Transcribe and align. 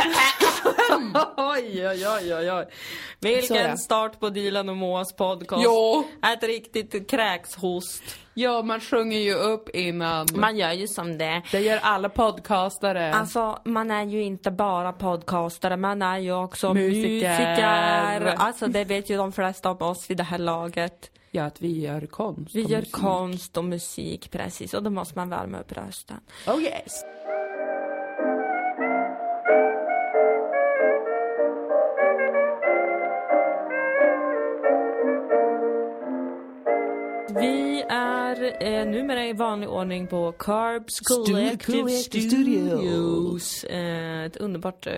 oj, 1.36 1.88
oj, 1.88 2.06
oj, 2.08 2.34
oj, 2.34 2.52
oj. 2.52 2.66
Vilken 3.20 3.78
start 3.78 4.20
på 4.20 4.28
Dilan 4.30 4.68
och 4.68 4.76
Moas 4.76 5.12
podcast. 5.16 5.62
Jo. 5.64 6.04
Ett 6.34 6.42
riktigt 6.42 7.10
kräkshost. 7.10 8.02
Ja, 8.34 8.62
man 8.62 8.80
sjunger 8.80 9.18
ju 9.18 9.34
upp 9.34 9.68
innan. 9.68 10.26
Man 10.34 10.56
gör 10.56 10.72
ju 10.72 10.88
som 10.88 11.18
det. 11.18 11.42
Det 11.52 11.60
gör 11.60 11.78
alla 11.82 12.08
podcastare. 12.08 13.14
Alltså, 13.14 13.58
man 13.64 13.90
är 13.90 14.04
ju 14.04 14.22
inte 14.22 14.50
bara 14.50 14.92
podcastare, 14.92 15.76
man 15.76 16.02
är 16.02 16.18
ju 16.18 16.32
också 16.34 16.74
Musiker. 16.74 17.28
musiker. 17.28 18.34
Alltså, 18.36 18.66
det 18.66 18.84
vet 18.84 19.10
ju 19.10 19.16
de 19.16 19.32
flesta 19.32 19.70
av 19.70 19.82
oss 19.82 20.10
vid 20.10 20.16
det 20.16 20.22
här 20.24 20.38
laget. 20.38 21.10
ja, 21.30 21.44
att 21.44 21.62
vi 21.62 21.80
gör 21.80 22.06
konst 22.06 22.54
Vi 22.54 22.62
gör 22.62 22.78
musik. 22.78 22.92
konst 22.92 23.56
och 23.56 23.64
musik, 23.64 24.30
precis. 24.30 24.74
Och 24.74 24.82
då 24.82 24.90
måste 24.90 25.18
man 25.18 25.28
värma 25.30 25.58
upp 25.60 25.72
rösten. 25.72 26.20
Oh 26.46 26.62
yes. 26.62 26.92
Vi 37.34 37.84
är 37.88 38.62
eh, 38.62 38.86
numera 38.86 39.26
i 39.26 39.32
vanlig 39.32 39.68
ordning 39.68 40.06
på 40.06 40.32
Carbs 40.32 41.00
Collective 41.00 41.80
Collective 41.82 42.28
Studios. 42.30 43.64
Eh, 43.64 44.24
ett 44.24 44.36
underbart 44.36 44.86
eh, 44.86 44.92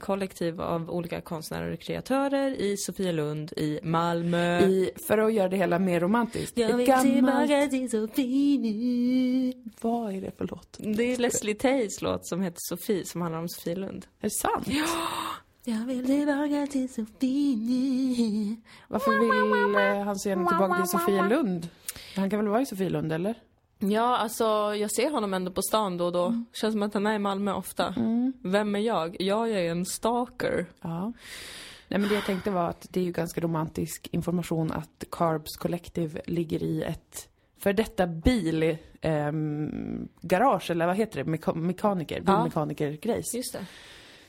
kollektiv 0.00 0.60
av 0.60 0.90
olika 0.90 1.20
konstnärer 1.20 1.72
och 1.72 1.80
kreatörer 1.80 2.50
i 2.50 2.76
Sofielund 2.76 3.52
i 3.56 3.80
Malmö. 3.82 4.60
I, 4.60 4.90
för 5.06 5.18
att 5.18 5.32
göra 5.32 5.48
det 5.48 5.56
hela 5.56 5.78
mer 5.78 6.00
romantiskt. 6.00 6.58
Jag 6.58 6.76
vill 6.76 6.86
tillbaka 6.86 7.68
till 7.70 7.90
Sofie. 7.90 9.52
Vad 9.80 10.14
är 10.14 10.20
det 10.20 10.38
för 10.38 10.46
låt? 10.46 10.76
Det 10.78 11.12
är 11.12 11.16
Leslie 11.16 11.54
Tays 11.54 12.02
låt 12.02 12.26
som 12.26 12.42
heter 12.42 12.58
Sofie 12.58 13.04
som 13.04 13.22
handlar 13.22 13.38
om 13.38 13.48
Sofielund. 13.48 14.06
Är 14.20 14.26
det 14.26 14.30
sant? 14.30 14.68
Jag 15.64 15.86
vill 15.86 16.06
tillbaka 16.06 16.66
till 16.66 16.88
Sofie. 16.94 18.56
Varför 18.88 19.10
vill 19.20 19.74
eh, 19.98 20.04
han 20.04 20.18
så 20.18 20.28
gärna 20.28 20.48
tillbaka 20.48 20.74
till 20.82 20.90
Sofielund? 20.90 21.68
Han 22.16 22.30
kan 22.30 22.38
väl 22.38 22.48
vara 22.48 22.60
i 22.62 22.66
Sofielund, 22.66 23.12
eller? 23.12 23.34
Ja, 23.78 24.16
alltså 24.16 24.44
jag 24.74 24.90
ser 24.90 25.10
honom 25.10 25.34
ändå 25.34 25.52
på 25.52 25.62
stan 25.62 25.96
då 25.96 26.04
och 26.04 26.12
då. 26.12 26.44
Känns 26.52 26.72
som 26.74 26.82
att 26.82 26.94
han 26.94 27.06
är 27.06 27.14
i 27.14 27.18
Malmö 27.18 27.52
ofta. 27.52 27.94
Vem 28.42 28.74
är 28.74 28.78
jag? 28.80 29.16
Jag 29.20 29.50
är 29.50 29.70
en 29.70 29.86
stalker. 29.86 30.66
Ja. 30.80 31.12
Nej, 31.88 32.00
men 32.00 32.08
det 32.08 32.14
jag 32.14 32.24
tänkte 32.24 32.50
var 32.50 32.68
att 32.68 32.86
det 32.90 33.00
är 33.00 33.04
ju 33.04 33.12
ganska 33.12 33.40
romantisk 33.40 34.08
information 34.12 34.72
att 34.72 35.04
Carbs 35.10 35.56
Collective 35.56 36.20
ligger 36.26 36.62
i 36.62 36.82
ett 36.82 37.28
för 37.58 37.72
detta 37.72 38.06
bil, 38.06 38.76
ehm, 39.00 40.08
garage, 40.20 40.70
eller 40.70 40.86
vad 40.86 40.96
heter 40.96 41.24
det? 41.24 41.30
Meka- 41.30 41.54
mekaniker, 41.54 42.22
Ja. 42.26 42.32
bilmekaniker-grejs. 42.32 43.34
Just 43.34 43.52
det. 43.52 43.66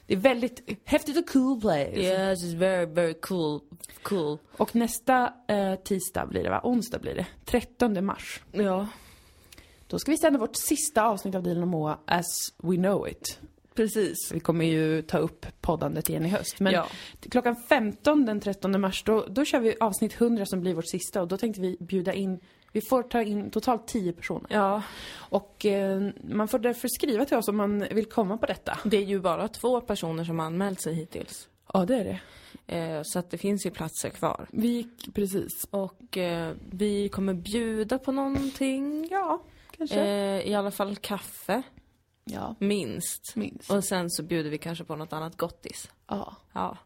Det 0.07 0.13
är 0.13 0.17
väldigt 0.17 0.81
häftigt 0.85 1.17
och 1.17 1.29
cool 1.29 1.61
place. 1.61 1.91
Yes, 1.95 2.43
it's 2.43 2.57
very, 2.57 2.85
very 2.85 3.13
cool. 3.13 3.61
Cool. 4.03 4.37
Och 4.57 4.75
nästa 4.75 5.33
eh, 5.47 5.75
tisdag 5.75 6.25
blir 6.25 6.43
det 6.43 6.49
va? 6.49 6.61
Onsdag 6.63 6.99
blir 6.99 7.15
det. 7.15 7.25
13 7.45 8.05
mars. 8.05 8.41
Ja, 8.51 8.87
Då 9.87 9.99
ska 9.99 10.11
vi 10.11 10.17
sända 10.17 10.39
vårt 10.39 10.55
sista 10.55 11.03
avsnitt 11.03 11.35
av 11.35 11.43
Dilan 11.43 11.61
och 11.63 11.67
Moa 11.69 11.97
as 12.05 12.53
we 12.57 12.75
know 12.75 13.07
it. 13.09 13.39
precis. 13.75 14.31
Vi 14.31 14.39
kommer 14.39 14.65
ju 14.65 15.01
ta 15.01 15.17
upp 15.17 15.45
poddandet 15.61 16.09
igen 16.09 16.25
i 16.25 16.29
höst. 16.29 16.59
Men 16.59 16.73
Ja. 16.73 16.87
klockan 17.31 17.55
15 17.69 18.25
den 18.25 18.39
13 18.39 18.81
mars, 18.81 19.03
då, 19.03 19.25
då 19.29 19.45
kör 19.45 19.59
vi 19.59 19.75
avsnitt 19.79 20.13
100 20.21 20.45
som 20.45 20.61
blir 20.61 20.73
vårt 20.73 20.87
sista. 20.89 21.21
Och 21.21 21.27
då 21.27 21.37
tänkte 21.37 21.61
vi 21.61 21.77
bjuda 21.79 22.13
in, 22.13 22.39
vi 22.75 22.81
får 22.89 23.03
ta 23.03 23.21
in 23.23 23.51
totalt 23.51 23.87
10 23.87 24.13
personer. 24.13 24.45
Ja, 24.49 24.81
Och 25.17 25.65
eh, 25.65 26.09
man 26.23 26.47
får 26.47 26.59
därför 26.59 26.87
skriva 26.87 27.25
till 27.25 27.37
oss 27.37 27.47
om 27.47 27.57
man 27.57 27.79
vill 27.91 28.05
komma 28.05 28.37
på 28.37 28.45
detta. 28.45 28.79
det 28.83 28.97
är 28.97 29.01
ju 29.05 29.19
bara 29.19 29.47
två 29.47 29.81
personer 29.81 30.23
som 30.23 30.39
har 30.39 30.45
anmält 30.45 30.81
sig 30.81 30.93
hittills. 30.93 31.47
Ja, 31.73 31.85
det 31.85 31.95
är 31.95 32.03
det. 32.03 32.19
Eh, 32.77 33.01
så 33.03 33.19
att 33.19 33.31
det 33.31 33.37
finns 33.37 33.65
ju 33.65 33.71
platser 33.71 34.09
kvar. 34.09 34.47
Vi 34.51 34.87
precis. 35.13 35.67
Och 35.69 36.17
eh, 36.17 36.53
vi 36.71 37.09
kommer 37.09 37.33
bjuda 37.33 37.97
på 37.99 38.11
någonting. 38.11 39.07
Ja, 39.11 39.41
kanske. 39.77 40.01
Eh, 40.01 40.47
I 40.47 40.53
alla 40.55 40.71
fall 40.71 40.95
kaffe, 40.95 41.61
ja, 42.23 42.55
minst. 42.59 43.35
minst. 43.35 43.71
Och 43.71 43.83
sen 43.83 44.09
så 44.09 44.23
bjuder 44.23 44.49
vi 44.49 44.57
kanske 44.57 44.83
på 44.83 44.95
något 44.95 45.13
annat 45.13 45.37
gottis. 45.37 45.89
Ja, 46.07 46.35
Ja. 46.53 46.77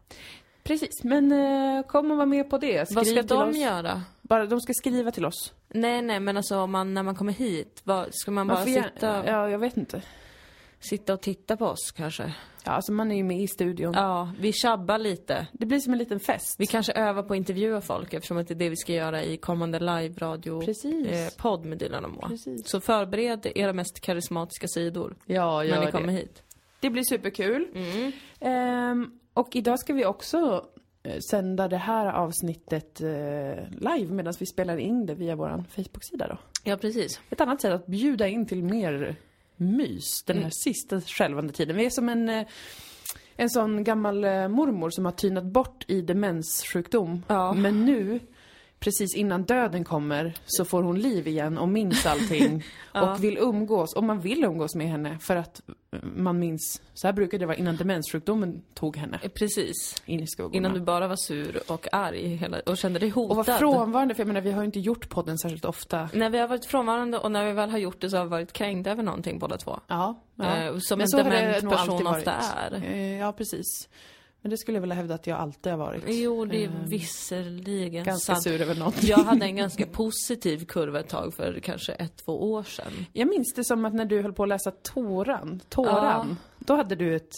precis. 0.62 1.04
Men 1.04 1.32
eh, 1.32 1.82
kom 1.86 2.10
och 2.10 2.16
var 2.16 2.26
med 2.26 2.50
på 2.50 2.58
det. 2.58 2.86
Skriv 2.86 2.96
Vad 2.96 3.06
ska 3.06 3.22
de 3.22 3.48
oss. 3.50 3.56
göra? 3.56 4.02
Bara, 4.30 4.46
de 4.46 4.60
ska 4.60 4.72
skriva 4.74 5.10
till 5.10 5.24
oss. 5.24 5.52
Nej, 5.68 6.02
nej, 6.02 6.20
men 6.20 6.36
alltså 6.36 6.58
om 6.58 6.70
man, 6.70 6.94
när 6.94 7.02
man 7.02 7.14
kommer 7.14 7.32
hit, 7.32 7.80
vad, 7.84 8.14
ska 8.14 8.30
man 8.30 8.46
bara 8.48 8.58
Man 8.58 8.72
gärna- 8.72 8.88
sitta, 8.94 9.26
Ja, 9.26 9.50
jag 9.50 9.58
vet 9.58 9.76
inte. 9.76 10.02
sitta 10.80 11.12
och 11.14 11.20
titta 11.20 11.56
på 11.56 11.66
oss 11.66 11.90
kanske? 11.96 12.34
Ja, 12.64 12.70
alltså 12.72 12.92
man 12.92 13.12
är 13.12 13.16
ju 13.16 13.24
med 13.24 13.40
i 13.40 13.48
studion. 13.48 13.94
Ja, 13.94 14.32
vi 14.40 14.52
tjabbar 14.52 14.98
lite. 14.98 15.46
Det 15.52 15.66
blir 15.66 15.78
som 15.78 15.92
en 15.92 15.98
liten 15.98 16.20
fest. 16.20 16.54
Vi 16.58 16.66
kanske 16.66 16.92
övar 16.92 17.22
på 17.22 17.32
att 17.32 17.36
intervjua 17.36 17.80
folk 17.80 18.14
eftersom 18.14 18.36
att 18.38 18.48
det 18.48 18.54
är 18.54 18.58
det 18.58 18.68
vi 18.68 18.76
ska 18.76 18.92
göra 18.92 19.22
i 19.22 19.36
kommande 19.36 19.78
live-radio 19.78 20.60
Precis. 20.64 21.06
eh, 21.44 21.60
med 21.64 21.78
Dilan 21.78 22.04
och 22.04 22.10
Moa. 22.10 22.28
Precis. 22.28 22.68
Så 22.68 22.80
förbered 22.80 23.46
era 23.54 23.72
mest 23.72 24.00
karismatiska 24.00 24.68
sidor 24.68 25.16
Ja, 25.26 25.56
när 25.56 25.64
gör 25.64 25.84
ni 25.84 25.90
kommer 25.92 26.06
det. 26.06 26.12
hit. 26.12 26.42
Det 26.80 26.90
blir 26.90 27.02
superkul. 27.02 27.66
Mm. 27.74 28.12
Ehm, 28.40 29.10
och 29.34 29.56
idag 29.56 29.78
ska 29.78 29.92
vi 29.92 30.04
också 30.04 30.66
sända 31.30 31.68
det 31.68 31.76
här 31.76 32.06
avsnittet 32.12 33.00
eh, 33.00 33.08
live 33.70 34.14
medan 34.14 34.32
vi 34.40 34.46
spelar 34.46 34.76
in 34.76 35.06
det 35.06 35.14
via 35.14 35.36
vår 35.36 35.64
Facebook-sida 35.68 36.28
då. 36.28 36.38
Ja, 36.64 36.76
precis. 36.76 37.20
Ett 37.30 37.40
annat 37.40 37.60
sätt 37.60 37.72
att 37.72 37.86
bjuda 37.86 38.28
in 38.28 38.46
till 38.46 38.62
mer 38.64 39.16
mys 39.56 40.22
den 40.26 40.36
här 40.36 40.42
Mm. 40.42 40.50
sista 40.50 41.00
skälvande 41.00 41.52
tiden. 41.52 41.76
Vi 41.76 41.86
är 41.86 41.90
som 41.90 42.08
en, 42.08 42.28
eh, 42.28 42.46
en 43.36 43.50
sån 43.50 43.84
gammal 43.84 44.24
eh, 44.24 44.48
mormor 44.48 44.90
som 44.90 45.04
har 45.04 45.12
tynat 45.12 45.44
bort 45.44 45.84
i 45.88 46.00
demenssjukdom. 46.02 47.22
Ja. 47.28 47.52
Men 47.52 47.84
nu, 47.84 48.20
precis 48.78 49.16
innan 49.16 49.42
döden 49.42 49.84
kommer, 49.84 50.34
så 50.46 50.64
får 50.64 50.82
hon 50.82 50.98
liv 51.00 51.28
igen 51.28 51.58
och 51.58 51.68
minns 51.68 52.06
allting. 52.06 52.64
Ja. 52.94 53.12
Och 53.14 53.24
vill 53.24 53.38
umgås, 53.38 53.94
och 53.94 54.04
man 54.04 54.20
vill 54.20 54.44
umgås 54.44 54.74
med 54.74 54.86
henne 54.88 55.18
för 55.18 55.36
att 55.36 55.68
eh, 55.68 55.74
man 56.02 56.38
minns, 56.38 56.82
så 56.94 57.06
här 57.06 57.12
brukade 57.12 57.42
det 57.42 57.46
vara 57.46 57.56
innan 57.56 57.76
demenssjukdomen 57.76 58.62
tog 58.74 58.96
henne 58.96 59.20
Eh, 59.22 59.28
Precis. 59.30 60.02
in 60.06 60.20
i 60.20 60.26
skuggorna. 60.26 60.56
Innan 60.56 60.74
du 60.74 60.80
bara 60.80 61.08
var 61.08 61.16
sur 61.16 61.60
och 61.66 61.86
arg 61.94 62.26
hela, 62.36 62.60
och 62.66 62.76
kände 62.78 62.98
dig 62.98 63.08
hotad. 63.08 63.38
och 63.38 63.46
var 63.46 63.58
frånvarande, 63.58 64.14
för 64.14 64.20
jag 64.20 64.26
menar 64.28 64.40
vi 64.40 64.52
har 64.52 64.62
ju 64.62 64.66
inte 64.66 64.80
gjort 64.80 65.08
podden 65.08 65.38
särskilt 65.38 65.64
ofta. 65.64 66.08
När 66.14 66.30
vi 66.30 66.38
har 66.38 66.48
varit 66.48 66.64
frånvarande 66.64 67.18
och 67.18 67.32
när 67.32 67.46
vi 67.46 67.52
väl 67.52 67.70
har 67.70 67.78
gjort 67.78 68.00
det 68.00 68.10
så 68.10 68.16
har 68.16 68.24
vi 68.24 68.30
varit 68.30 68.52
kränkta 68.52 68.90
över 68.90 69.02
någonting 69.02 69.38
båda 69.38 69.56
två. 69.56 69.80
Ja, 69.86 70.22
ja. 70.34 70.56
Eh, 70.56 70.76
som 70.78 70.98
Men 70.98 71.04
en 71.04 71.08
så 71.08 71.16
har 71.16 71.24
det 71.30 71.60
dement 71.60 71.70
person 71.76 72.06
ofta 72.06 72.32
är. 72.32 72.74
Eh, 72.84 73.18
Ja, 73.18 73.32
precis. 73.32 73.88
Men 74.42 74.50
det 74.50 74.56
skulle 74.58 74.76
jag 74.76 74.80
vilja 74.80 74.96
hävda 74.96 75.14
att 75.14 75.26
jag 75.26 75.38
alltid 75.38 75.72
har 75.72 75.78
varit. 75.78 76.02
Jo, 76.06 76.44
det 76.44 76.64
är 76.64 76.68
Eh, 76.68 76.70
visserligen 76.86 78.04
Ganska 78.04 78.32
sant. 78.34 78.42
sur 78.42 78.60
över 78.62 78.74
någonting. 78.74 79.08
Jag 79.08 79.18
hade 79.18 79.44
en 79.46 79.56
ganska 79.64 79.86
positiv 79.86 80.64
kurva 80.64 81.00
ett 81.00 81.08
tag 81.08 81.34
för 81.34 81.60
kanske 81.62 81.92
ett, 81.92 82.16
två 82.24 82.52
år 82.52 82.62
sedan. 82.62 82.92
Jag 83.12 83.28
minns 83.28 83.54
det 83.54 83.64
som 83.64 83.84
att 83.84 83.94
när 83.94 84.04
du 84.04 84.22
höll 84.22 84.32
på 84.32 84.42
att 84.42 84.48
läsa 84.48 84.70
Toran, 84.70 85.60
Toran, 85.68 86.36
då 86.58 86.74
hade 86.76 86.94
du 86.94 87.16
ett 87.16 87.32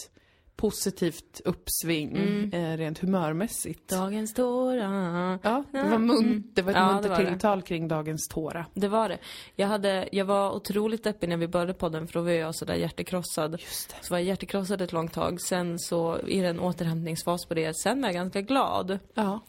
positivt 0.67 1.41
uppsving 1.45 2.17
Mm. 2.17 2.51
eh, 2.53 2.77
rent 2.77 2.99
humörmässigt. 2.99 3.89
Dagens 3.91 4.35
tårar. 4.35 5.39
Ja, 5.43 5.65
det 5.73 5.79
var, 5.83 5.99
mun- 5.99 6.43
det 6.55 6.63
var 6.63 6.71
ett 6.73 6.77
Ja, 6.79 6.93
muntert 6.93 7.17
tilltal 7.29 7.63
kring 7.63 7.89
dagens 7.89 8.29
tåra. 8.29 8.67
Det 8.75 8.89
var 8.89 9.09
det. 9.09 9.19
Jag, 9.57 9.67
hade, 9.69 10.09
jag 10.13 10.25
var 10.25 10.53
otroligt 10.53 11.05
deppig 11.05 11.29
när 11.29 11.37
vi 11.37 11.49
började 11.49 11.75
podden 11.75 12.07
för 12.07 12.15
då 12.19 12.25
var 12.25 12.31
jag 12.31 12.55
sådär 12.55 12.75
hjärtekrossad. 12.75 13.53
Just 13.61 13.89
det. 13.91 13.97
Så 14.07 14.15
var 14.15 14.19
jag 14.19 14.27
hjärtekrossad 14.27 14.81
ett 14.83 14.93
långt 14.93 15.13
tag. 15.13 15.41
Sen 15.41 15.79
så 15.79 16.19
i 16.27 16.39
en 16.45 16.61
återhämtningsfas 16.61 17.47
på 17.47 17.55
det. 17.55 17.77
Sen 17.77 18.01
var 18.01 18.09
jag 18.09 18.15
ganska 18.15 18.41
glad. 18.41 18.99
Ja. 19.15 19.41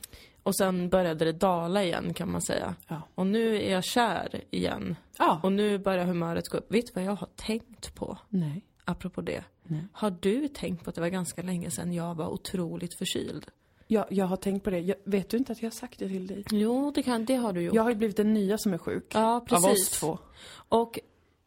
Och 0.43 0.55
sen 0.55 0.89
började 0.89 1.25
det 1.25 1.31
dala 1.31 1.83
igen 1.83 2.13
kan 2.13 2.31
man 2.31 2.41
säga. 2.41 2.75
Ja. 2.87 3.01
Och 3.15 3.27
nu 3.27 3.61
är 3.63 3.71
jag 3.71 3.83
kär 3.83 4.41
igen. 4.51 4.95
Ja. 5.17 5.39
Och 5.43 5.51
nu 5.51 5.77
börjar 5.77 6.05
humöret 6.05 6.49
gå 6.49 6.57
upp. 6.57 6.71
Vet 6.73 6.85
du 6.87 6.91
vad 6.95 7.03
jag 7.03 7.15
har 7.15 7.27
tänkt 7.35 7.95
på? 7.95 8.17
Nej. 8.29 8.65
Apropå 8.85 9.21
det. 9.21 9.43
Nej. 9.63 9.81
Har 9.91 10.15
du 10.19 10.47
tänkt 10.47 10.83
på 10.83 10.89
att 10.89 10.95
det 10.95 11.01
var 11.01 11.09
ganska 11.09 11.41
länge 11.41 11.71
sedan 11.71 11.93
jag 11.93 12.15
var 12.15 12.27
otroligt 12.29 12.97
förkyld? 12.97 13.45
Jag, 13.87 14.05
jag 14.09 14.25
har 14.25 14.37
tänkt 14.37 14.63
på 14.63 14.69
det. 14.69 14.79
Jag, 14.79 14.95
vet 15.03 15.29
du 15.29 15.37
inte 15.37 15.51
att 15.51 15.61
jag 15.61 15.69
har 15.69 15.75
sagt 15.75 15.99
det 15.99 16.07
till 16.07 16.27
dig? 16.27 16.43
Jo, 16.51 16.91
det, 16.95 17.03
kan, 17.03 17.25
det 17.25 17.35
har 17.35 17.53
du 17.53 17.61
gjort. 17.61 17.75
Jag 17.75 17.83
har 17.83 17.89
ju 17.89 17.95
blivit 17.95 18.17
den 18.17 18.33
nya 18.33 18.57
som 18.57 18.73
är 18.73 18.77
sjuk. 18.77 19.05
Ja, 19.13 19.35
Av 19.35 19.43
oss 19.43 19.63
precis. 19.65 19.89
två. 19.99 20.17
Och, 20.53 20.99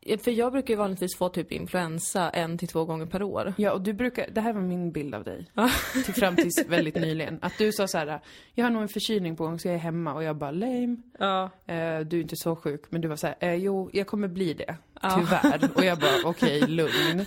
eh, 0.02 0.18
för 0.18 0.30
jag 0.30 0.52
brukar 0.52 0.74
ju 0.74 0.78
vanligtvis 0.78 1.16
få 1.16 1.28
typ 1.28 1.52
influensa 1.52 2.30
en 2.30 2.58
till 2.58 2.68
två 2.68 2.84
gånger 2.84 3.06
per 3.06 3.22
år. 3.22 3.54
Ja, 3.58 3.72
och 3.72 3.82
du 3.82 3.92
brukar, 3.92 4.30
det 4.32 4.40
här 4.40 4.52
var 4.52 4.60
min 4.60 4.92
bild 4.92 5.14
av 5.14 5.24
dig. 5.24 5.50
till 6.04 6.14
fram 6.14 6.36
tills 6.36 6.64
väldigt 6.68 6.94
nyligen. 6.94 7.38
Att 7.42 7.58
du 7.58 7.72
sa 7.72 7.88
så 7.88 7.98
här: 7.98 8.20
jag 8.54 8.64
har 8.64 8.70
nog 8.70 8.82
en 8.82 8.88
förkylning 8.88 9.36
på 9.36 9.44
gång 9.44 9.58
så 9.58 9.68
jag 9.68 9.74
är 9.74 9.78
hemma. 9.78 10.14
Och 10.14 10.22
jag 10.24 10.36
bara, 10.36 10.50
lame. 10.50 10.96
Ja. 11.18 11.44
Eh, 11.66 12.00
du 12.00 12.16
är 12.18 12.22
inte 12.22 12.36
så 12.36 12.56
sjuk. 12.56 12.82
Men 12.90 13.00
du 13.00 13.08
var 13.08 13.16
så 13.16 13.26
här, 13.26 13.36
eh, 13.40 13.54
jo, 13.54 13.90
jag 13.92 14.06
kommer 14.06 14.28
bli 14.28 14.54
det. 14.54 14.76
Ja. 15.02 15.10
Tyvärr. 15.16 15.70
Och 15.74 15.84
jag 15.84 15.98
bara, 15.98 16.10
okej, 16.24 16.60
lugn. 16.66 17.26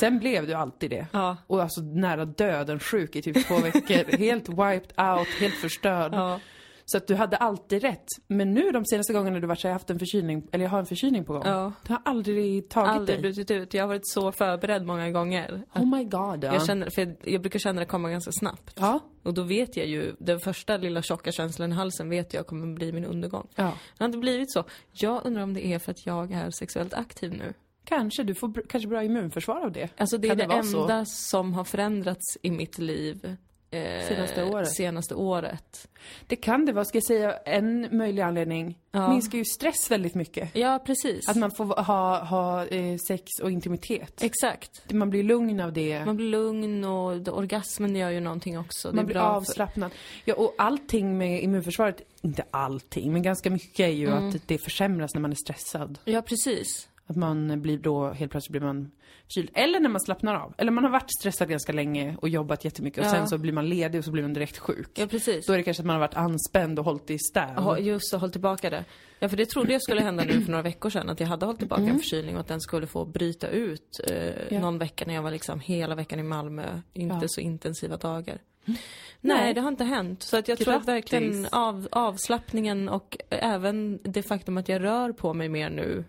Sen 0.00 0.18
blev 0.18 0.46
du 0.46 0.54
alltid 0.54 0.90
det. 0.90 1.06
Ja. 1.12 1.36
Och 1.46 1.62
alltså 1.62 1.80
nära 1.80 2.24
döden 2.24 2.80
sjuk 2.80 3.16
i 3.16 3.22
typ 3.22 3.46
två 3.46 3.56
veckor. 3.56 4.16
Helt 4.18 4.48
wiped 4.48 5.08
out, 5.16 5.28
helt 5.28 5.54
förstörd. 5.54 6.14
Ja. 6.14 6.40
Så 6.88 6.96
att 6.96 7.06
du 7.06 7.14
hade 7.14 7.36
alltid 7.36 7.82
rätt. 7.82 8.06
Men 8.26 8.54
nu 8.54 8.70
de 8.72 8.84
senaste 8.84 9.12
gångerna 9.12 9.40
du 9.40 9.46
varit 9.46 9.60
så 9.60 9.68
har 9.68 9.70
jag 9.70 9.74
haft 9.74 9.90
en 9.90 9.98
förkylning, 9.98 10.48
eller 10.52 10.64
jag 10.64 10.70
har 10.70 10.78
en 10.78 10.86
förkylning 10.86 11.24
på 11.24 11.32
gång. 11.32 11.42
Ja. 11.46 11.72
Det 11.86 11.92
har 11.92 12.02
aldrig 12.04 12.68
tagit 12.68 12.88
Aldrig 12.90 13.16
dig. 13.18 13.22
brutit 13.22 13.50
ut. 13.50 13.74
Jag 13.74 13.82
har 13.82 13.88
varit 13.88 14.08
så 14.08 14.32
förberedd 14.32 14.86
många 14.86 15.10
gånger. 15.10 15.62
Oh 15.74 15.86
my 15.96 16.04
god. 16.04 16.44
Ja. 16.44 16.52
Jag, 16.54 16.66
känner, 16.66 16.90
för 16.90 17.02
jag, 17.02 17.16
jag 17.24 17.40
brukar 17.40 17.58
känna 17.58 17.80
det 17.80 17.86
komma 17.86 18.10
ganska 18.10 18.32
snabbt. 18.32 18.76
ja. 18.80 19.00
Och 19.22 19.34
då 19.34 19.42
vet 19.42 19.76
jag 19.76 19.86
ju, 19.86 20.14
den 20.18 20.40
första 20.40 20.76
lilla 20.76 21.02
tjocka 21.02 21.32
känslan 21.32 21.72
i 21.72 21.74
halsen 21.74 22.10
vet 22.10 22.34
jag 22.34 22.46
kommer 22.46 22.74
bli 22.74 22.92
min 22.92 23.04
undergång. 23.04 23.48
ja. 23.54 23.64
Det 23.64 24.04
har 24.04 24.06
inte 24.06 24.18
blivit 24.18 24.52
så. 24.52 24.64
Jag 24.92 25.26
undrar 25.26 25.42
om 25.42 25.54
det 25.54 25.66
är 25.66 25.78
för 25.78 25.90
att 25.90 26.06
jag 26.06 26.32
är 26.32 26.50
sexuellt 26.50 26.94
aktiv 26.94 27.32
nu. 27.32 27.54
Kanske. 27.84 28.22
Du 28.22 28.34
får 28.34 28.68
kanske 28.68 28.88
bra 28.88 29.04
immunförsvar 29.04 29.60
av 29.64 29.72
det. 29.72 29.88
Alltså 29.96 30.18
det 30.18 30.28
är 30.28 30.28
Kan 30.28 30.38
det, 30.38 30.44
det 30.44 30.48
vara 30.48 30.62
så? 30.62 30.80
enda 30.82 31.04
som 31.04 31.54
har 31.54 31.64
förändrats 31.64 32.38
i 32.42 32.50
mitt 32.50 32.78
liv. 32.78 33.36
Eh, 33.76 34.08
Senaste 34.08 34.44
året? 34.44 34.68
Senaste 34.72 35.14
året. 35.14 35.88
Det 36.26 36.36
kan 36.36 36.66
det 36.66 36.72
vara. 36.72 36.84
Ska 36.84 36.96
jag 36.98 37.04
säga 37.04 37.36
en 37.36 37.88
möjlig 37.96 38.22
anledning? 38.22 38.78
Ja. 38.90 39.08
Minskar 39.08 39.38
ju 39.38 39.44
stress 39.44 39.90
väldigt 39.90 40.14
mycket. 40.14 40.50
Ja, 40.56 40.82
precis. 40.86 41.28
Att 41.28 41.36
man 41.36 41.50
får 41.50 41.64
ha, 41.82 42.24
ha 42.24 42.66
eh, 42.66 42.96
sex 43.08 43.24
och 43.42 43.50
intimitet. 43.50 44.22
Exakt. 44.22 44.92
Man 44.92 45.10
blir 45.10 45.22
lugn 45.22 45.60
av 45.60 45.72
det. 45.72 46.04
Man 46.04 46.16
blir 46.16 46.26
lugn 46.28 46.84
och 46.84 47.16
det- 47.16 47.30
orgasmen 47.30 47.96
gör 47.96 48.10
ju 48.10 48.20
någonting 48.20 48.58
också. 48.58 48.92
Man 48.92 49.06
blir 49.06 49.14
bra 49.14 49.22
för- 49.22 49.36
avslappnad. 49.36 49.90
Ja, 50.24 50.34
och 50.34 50.54
allting 50.58 51.18
med 51.18 51.42
immunförsvaret, 51.42 52.00
inte 52.22 52.44
allting, 52.50 53.12
men 53.12 53.22
ganska 53.22 53.50
mycket 53.50 53.80
är 53.80 53.88
ju 53.92 54.06
Mm. 54.10 54.28
att 54.28 54.48
det 54.48 54.58
försämras 54.58 55.14
när 55.14 55.20
man 55.20 55.30
är 55.30 55.36
stressad. 55.36 55.98
Ja, 56.04 56.22
precis. 56.22 56.88
Att 57.08 57.16
man 57.16 57.62
blir 57.62 57.78
då, 57.78 58.10
helt 58.12 58.30
plötsligt 58.30 58.52
blir 58.52 58.60
man 58.60 58.90
förkyld. 59.26 59.50
Eller 59.54 59.80
när 59.80 59.88
man 59.88 60.00
slappnar 60.00 60.34
av. 60.34 60.54
Eller 60.58 60.72
man 60.72 60.84
har 60.84 60.90
varit 60.90 61.10
stressad 61.20 61.48
ganska 61.48 61.72
länge 61.72 62.16
och 62.22 62.28
jobbat 62.28 62.64
jättemycket 62.64 62.98
och 63.00 63.06
Ja. 63.06 63.10
sen 63.10 63.28
så 63.28 63.38
blir 63.38 63.52
man 63.52 63.68
ledig 63.68 63.98
och 63.98 64.04
så 64.04 64.10
blir 64.10 64.22
man 64.22 64.32
direkt 64.32 64.58
sjuk. 64.58 64.90
Ja, 64.94 65.06
precis. 65.06 65.46
Då 65.46 65.52
är 65.52 65.56
det 65.56 65.62
kanske 65.62 65.80
att 65.82 65.86
man 65.86 65.94
har 65.94 66.00
varit 66.00 66.14
anspänd 66.16 66.78
och 66.78 66.84
hållit 66.84 67.10
i 67.10 67.18
stäv. 67.18 67.50
Ja, 67.56 67.78
just 67.78 68.10
det, 68.12 68.16
håll 68.18 68.30
tillbaka 68.32 68.70
det. 68.70 68.84
Ja, 69.18 69.28
för 69.28 69.36
det 69.36 69.46
trodde 69.46 69.72
jag 69.72 69.82
skulle 69.82 70.00
hända 70.02 70.24
nu 70.24 70.32
för 70.44 70.50
några 70.50 70.62
veckor 70.62 70.90
sedan, 70.90 71.10
att 71.10 71.20
jag 71.20 71.26
hade 71.26 71.46
hållit 71.46 71.58
tillbaka 71.58 71.82
en 71.82 71.98
förkylning 71.98 72.34
och 72.34 72.40
att 72.40 72.48
den 72.48 72.60
skulle 72.60 72.86
få 72.86 73.04
bryta 73.04 73.48
ut 73.48 74.00
eh, 74.10 74.16
Mm. 74.26 74.32
Ja. 74.50 74.60
någon 74.60 74.78
vecka 74.78 75.04
när 75.06 75.14
jag 75.14 75.22
var 75.22 75.30
liksom 75.30 75.60
hela 75.60 75.94
veckan 75.94 76.18
i 76.18 76.22
Malmö, 76.22 76.80
inte 76.92 77.18
Ja. 77.22 77.28
så 77.28 77.40
intensiva 77.40 77.96
dagar. 77.96 78.38
Nej. 78.64 78.78
Nej, 79.20 79.54
det 79.54 79.60
har 79.60 79.68
inte 79.68 79.84
hänt. 79.84 80.22
Så 80.22 80.36
att 80.36 80.48
jag 80.48 80.58
tror 80.58 80.74
att 80.74 80.86
Grattis. 80.86 80.88
verkligen 81.12 81.46
av, 81.52 81.88
avslappningen 81.92 82.88
och 82.88 83.16
även 83.30 83.98
det 84.02 84.22
faktum 84.22 84.56
att 84.58 84.68
jag 84.68 84.82
rör 84.82 85.12
på 85.12 85.34
mig 85.34 85.48
mer 85.48 85.70
nu 85.70 85.92
Mm, 85.92 86.04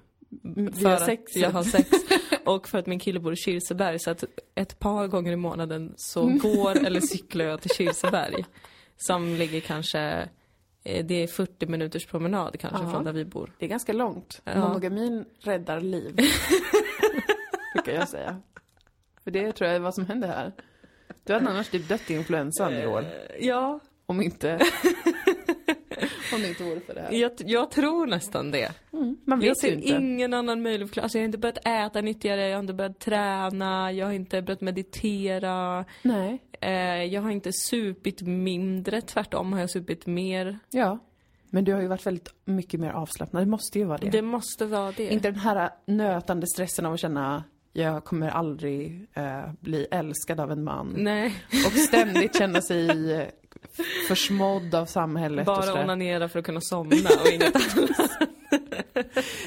för 0.53 0.71
Via 0.71 0.93
att 0.95 1.35
jag 1.35 1.49
har 1.51 1.63
sex 1.63 1.89
och 2.45 2.67
för 2.67 2.77
att 2.77 2.85
min 2.87 2.99
kille 2.99 3.19
bor 3.19 3.33
i 3.33 3.35
Kirseberg 3.35 3.99
så 3.99 4.11
att 4.11 4.23
ett 4.55 4.79
par 4.79 5.07
gånger 5.07 5.31
i 5.31 5.35
månaden 5.35 5.93
så 5.97 6.23
Mm. 6.23 6.37
går 6.37 6.77
eller 6.85 6.99
cyklar 7.01 7.45
jag 7.45 7.61
till 7.61 7.71
Kirseberg. 7.71 8.45
Som 8.97 9.35
ligger 9.35 9.59
kanske, 9.59 10.29
eh, 10.83 11.05
det 11.05 11.23
är 11.23 11.27
40 11.27 11.65
minuters 11.67 12.05
promenad 12.05 12.59
kanske 12.59 12.83
Ja. 12.83 12.91
från 12.91 13.03
där 13.03 13.11
vi 13.13 13.25
bor. 13.25 13.51
Det 13.59 13.65
är 13.65 13.69
ganska 13.69 13.93
långt. 13.93 14.41
Ja. 14.43 14.59
Monogamin 14.59 15.25
räddar 15.41 15.81
liv. 15.81 16.15
Brukar 17.73 17.93
jag 17.93 18.09
säga. 18.09 18.41
För 19.23 19.31
det 19.31 19.51
tror 19.51 19.67
jag 19.67 19.75
är 19.75 19.79
vad 19.79 19.95
som 19.95 20.05
händer 20.05 20.27
här. 20.27 20.51
Du 21.23 21.33
hade 21.33 21.49
annars 21.49 21.69
typ 21.69 21.87
dött 21.89 22.11
i 22.11 22.13
influensan 22.13 22.73
i 22.73 22.85
år. 22.87 23.05
Ja, 23.39 23.79
Om 24.05 24.21
inte... 24.21 24.59
om 26.33 26.41
det 26.41 26.47
inte 26.49 26.63
vore 26.63 26.79
för 26.79 26.93
det 26.93 27.01
här. 27.01 27.11
jag, 27.11 27.31
jag 27.37 27.71
tror 27.71 28.07
nästan 28.07 28.51
det. 28.51 28.71
Mm, 28.93 29.17
man 29.25 29.41
Jag 29.41 29.47
vet 29.49 29.63
ju 29.63 29.69
ser 29.69 29.75
inte. 29.75 29.87
ingen 29.87 30.33
annan 30.33 30.61
möjlighet. 30.61 30.97
Alltså 30.97 31.17
jag 31.17 31.23
har 31.23 31.25
inte 31.25 31.37
börjat 31.37 31.67
äta 31.67 32.01
nyttigare, 32.01 32.47
jag 32.47 32.55
har 32.57 32.61
inte 32.63 32.73
börjat 32.73 32.99
träna, 32.99 33.91
jag 33.91 34.05
har 34.05 34.13
inte 34.13 34.41
börjat 34.41 34.61
meditera. 34.61 35.85
Nej. 36.01 36.41
Eh, 36.61 37.03
jag 37.03 37.21
har 37.21 37.31
inte 37.31 37.51
supit 37.53 38.21
mindre, 38.21 39.01
tvärtom 39.01 39.53
har 39.53 39.59
jag 39.59 39.69
supit 39.69 40.05
mer. 40.05 40.59
Ja. 40.69 40.99
Men 41.49 41.63
du 41.63 41.73
har 41.73 41.81
ju 41.81 41.87
varit 41.87 42.05
väldigt 42.05 42.33
mycket 42.45 42.79
mer 42.79 42.89
avslappnad. 42.91 43.41
Det 43.43 43.49
måste 43.49 43.79
ju 43.79 43.85
vara 43.85 43.97
det. 43.97 44.09
Det 44.09 44.21
måste 44.21 44.65
vara 44.65 44.91
det. 44.91 45.13
Inte 45.13 45.31
den 45.31 45.39
här 45.39 45.69
nötande 45.85 46.47
stressen 46.47 46.85
av 46.85 46.93
att 46.93 46.99
känna 46.99 47.43
jag 47.73 48.03
kommer 48.03 48.29
aldrig 48.29 49.07
eh, 49.13 49.51
bli 49.59 49.87
älskad 49.91 50.39
av 50.39 50.51
en 50.51 50.63
man. 50.63 50.93
Nej, 50.97 51.35
Och 51.65 51.71
ständigt 51.71 52.37
känna 52.37 52.61
sig 52.61 52.87
försmådd 54.07 54.75
av 54.75 54.85
samhället 54.85 55.45
bara 55.45 55.83
onanera 55.83 56.29
för 56.29 56.39
att 56.39 56.45
kunna 56.45 56.61
somna 56.61 57.09
och 57.21 57.27
inget 57.31 57.55
annat. 57.55 58.11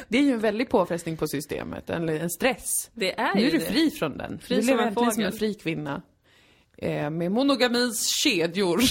Det 0.08 0.18
är 0.18 0.22
ju 0.22 0.32
en 0.32 0.40
väldig 0.40 0.68
påfrestning 0.68 1.16
på 1.16 1.26
systemet, 1.28 1.90
en 1.90 2.30
stress. 2.30 2.90
Det 2.94 3.20
är 3.20 3.34
Nu 3.34 3.40
ju 3.40 3.46
är 3.46 3.52
du 3.52 3.58
det. 3.58 3.64
fri 3.64 3.90
från 3.90 4.18
den. 4.18 4.38
Fri 4.38 4.56
du 4.56 4.62
som 4.62 4.66
lever 4.70 4.82
en 4.82 4.88
äntligen 4.88 5.12
som 5.12 5.24
en 5.24 5.32
fri 5.32 5.54
kvinna. 5.54 6.02
Eh, 6.82 7.10
med 7.10 7.32
monogamins 7.32 8.08
kedjor. 8.24 8.80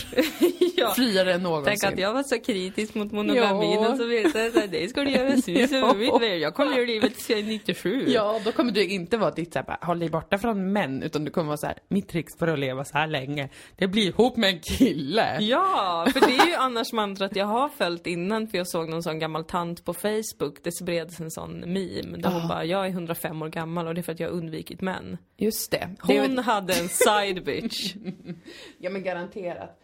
Ja. 0.82 0.94
Friare 0.96 1.34
än 1.34 1.44
någonsin. 1.44 1.76
Tänk 1.80 1.94
att 1.94 2.00
jag 2.00 2.14
var 2.14 2.24
så 2.24 2.40
kritisk 2.40 2.96
mot 2.96 3.12
monogamin 3.12 3.72
Ja. 3.82 3.90
och 3.92 3.98
så 3.98 4.06
vet 4.06 4.36
jag 4.36 4.58
att 4.58 4.72
det 4.72 4.90
ska 4.90 5.04
du 5.04 5.12
göra 5.12 5.38
så 5.38 5.52
jag, 6.42 6.54
kommer 6.54 6.72
göra 6.76 6.86
livet 6.86 7.18
till 7.18 7.46
97. 7.46 8.06
Ja, 8.08 8.40
då 8.46 8.52
kommer 8.52 8.72
du 8.72 8.88
inte 8.88 9.18
vara 9.18 9.32
ditt 9.32 9.54
såhär, 9.54 9.86
håll 9.86 10.00
dig 10.00 10.10
borta 10.10 10.38
från 10.38 10.74
män, 10.74 11.04
utan 11.04 11.26
du 11.26 11.32
kommer 11.32 11.48
vara 11.48 11.58
så 11.58 11.68
här: 11.68 11.78
mitt 11.88 12.08
trix 12.10 12.38
för 12.40 12.48
att 12.48 12.60
leva 12.60 12.86
så 12.86 12.98
här 12.98 13.08
länge, 13.08 13.50
det 13.76 13.88
blir 13.88 14.08
ihop 14.08 14.38
med 14.38 14.50
en 14.50 14.60
kille. 14.60 15.38
Ja, 15.42 16.08
för 16.14 16.20
det 16.20 16.36
är 16.38 16.48
ju 16.48 16.54
annars 16.56 16.94
mantrat 16.94 17.36
jag 17.36 17.46
har 17.46 17.70
följt 17.70 18.08
innan 18.08 18.48
för 18.48 18.58
jag 18.58 18.68
såg 18.68 18.90
någon 18.90 19.04
sån 19.04 19.20
gammal 19.20 19.44
tant 19.44 19.86
på 19.86 19.94
Facebook, 19.94 20.58
det 20.64 20.72
spreds 20.72 21.20
en 21.20 21.32
sån 21.32 21.60
meme 21.60 22.18
där 22.18 22.30
hon 22.30 22.42
Ah. 22.42 22.48
bara, 22.48 22.66
jag 22.66 22.86
är 22.86 22.90
105 22.90 23.42
år 23.42 23.48
gammal 23.48 23.88
och 23.88 23.96
det 23.96 24.02
är 24.02 24.04
för 24.04 24.12
att 24.12 24.20
jag 24.20 24.28
har 24.28 24.34
undvikit 24.36 24.82
män. 24.82 25.18
Just 25.40 25.72
det. 25.72 25.78
det 25.78 25.96
Hon 26.02 26.16
väl- 26.36 26.38
hade 26.40 26.74
en 26.74 26.90
side 26.90 27.44
bitch. 27.46 27.96
Ja 28.78 28.90
men 28.90 29.04
garanterat. 29.04 29.80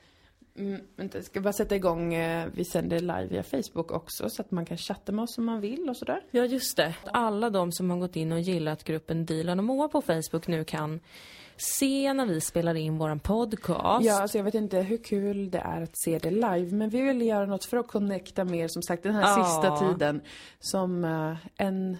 Mm, 0.58 0.82
vänta, 0.96 1.18
jag 1.18 1.26
ska 1.26 1.42
bara 1.42 1.54
sätta 1.54 1.76
igång, 1.76 2.14
eh, 2.14 2.48
vi 2.54 2.66
sänder 2.66 3.00
live 3.00 3.26
via 3.26 3.44
Facebook 3.44 3.92
också 3.92 4.30
så 4.30 4.42
att 4.42 4.52
man 4.52 4.66
kan 4.66 4.78
chatta 4.78 5.12
med 5.12 5.24
oss 5.24 5.38
om 5.38 5.46
man 5.46 5.62
vill 5.62 5.90
och 5.90 5.98
sådär. 5.98 6.22
Ja, 6.32 6.46
just 6.46 6.78
det. 6.78 6.94
Alla 7.06 7.50
de 7.50 7.72
som 7.72 7.90
har 7.90 7.98
gått 7.98 8.16
in 8.16 8.32
och 8.32 8.40
gillat 8.40 8.84
gruppen 8.84 9.26
Dilan 9.26 9.60
och 9.60 9.66
Moa 9.66 9.88
på 9.88 10.02
Facebook 10.02 10.48
nu 10.48 10.64
kan 10.64 11.00
se 11.58 12.14
när 12.14 12.26
vi 12.26 12.42
spelar 12.42 12.76
in 12.76 12.98
våran 12.98 13.20
podcast. 13.20 14.06
Ja, 14.06 14.22
alltså 14.22 14.38
jag 14.38 14.46
vet 14.46 14.54
inte 14.56 14.78
hur 14.80 14.98
kul 15.04 15.52
det 15.52 15.58
är 15.60 15.82
att 15.82 15.98
se 15.98 16.18
det 16.20 16.32
live, 16.32 16.72
men 16.72 16.90
vi 16.90 17.02
vill 17.02 17.22
göra 17.22 17.46
något 17.46 17.66
för 17.66 17.78
att 17.78 17.88
connecta 17.88 18.44
mer, 18.44 18.68
som 18.68 18.82
sagt, 18.82 19.04
den 19.04 19.14
här 19.16 19.22
Ja. 19.38 19.46
sista 19.46 19.78
tiden 19.78 20.22
som 20.60 21.04
eh, 21.06 21.38
en 21.58 21.98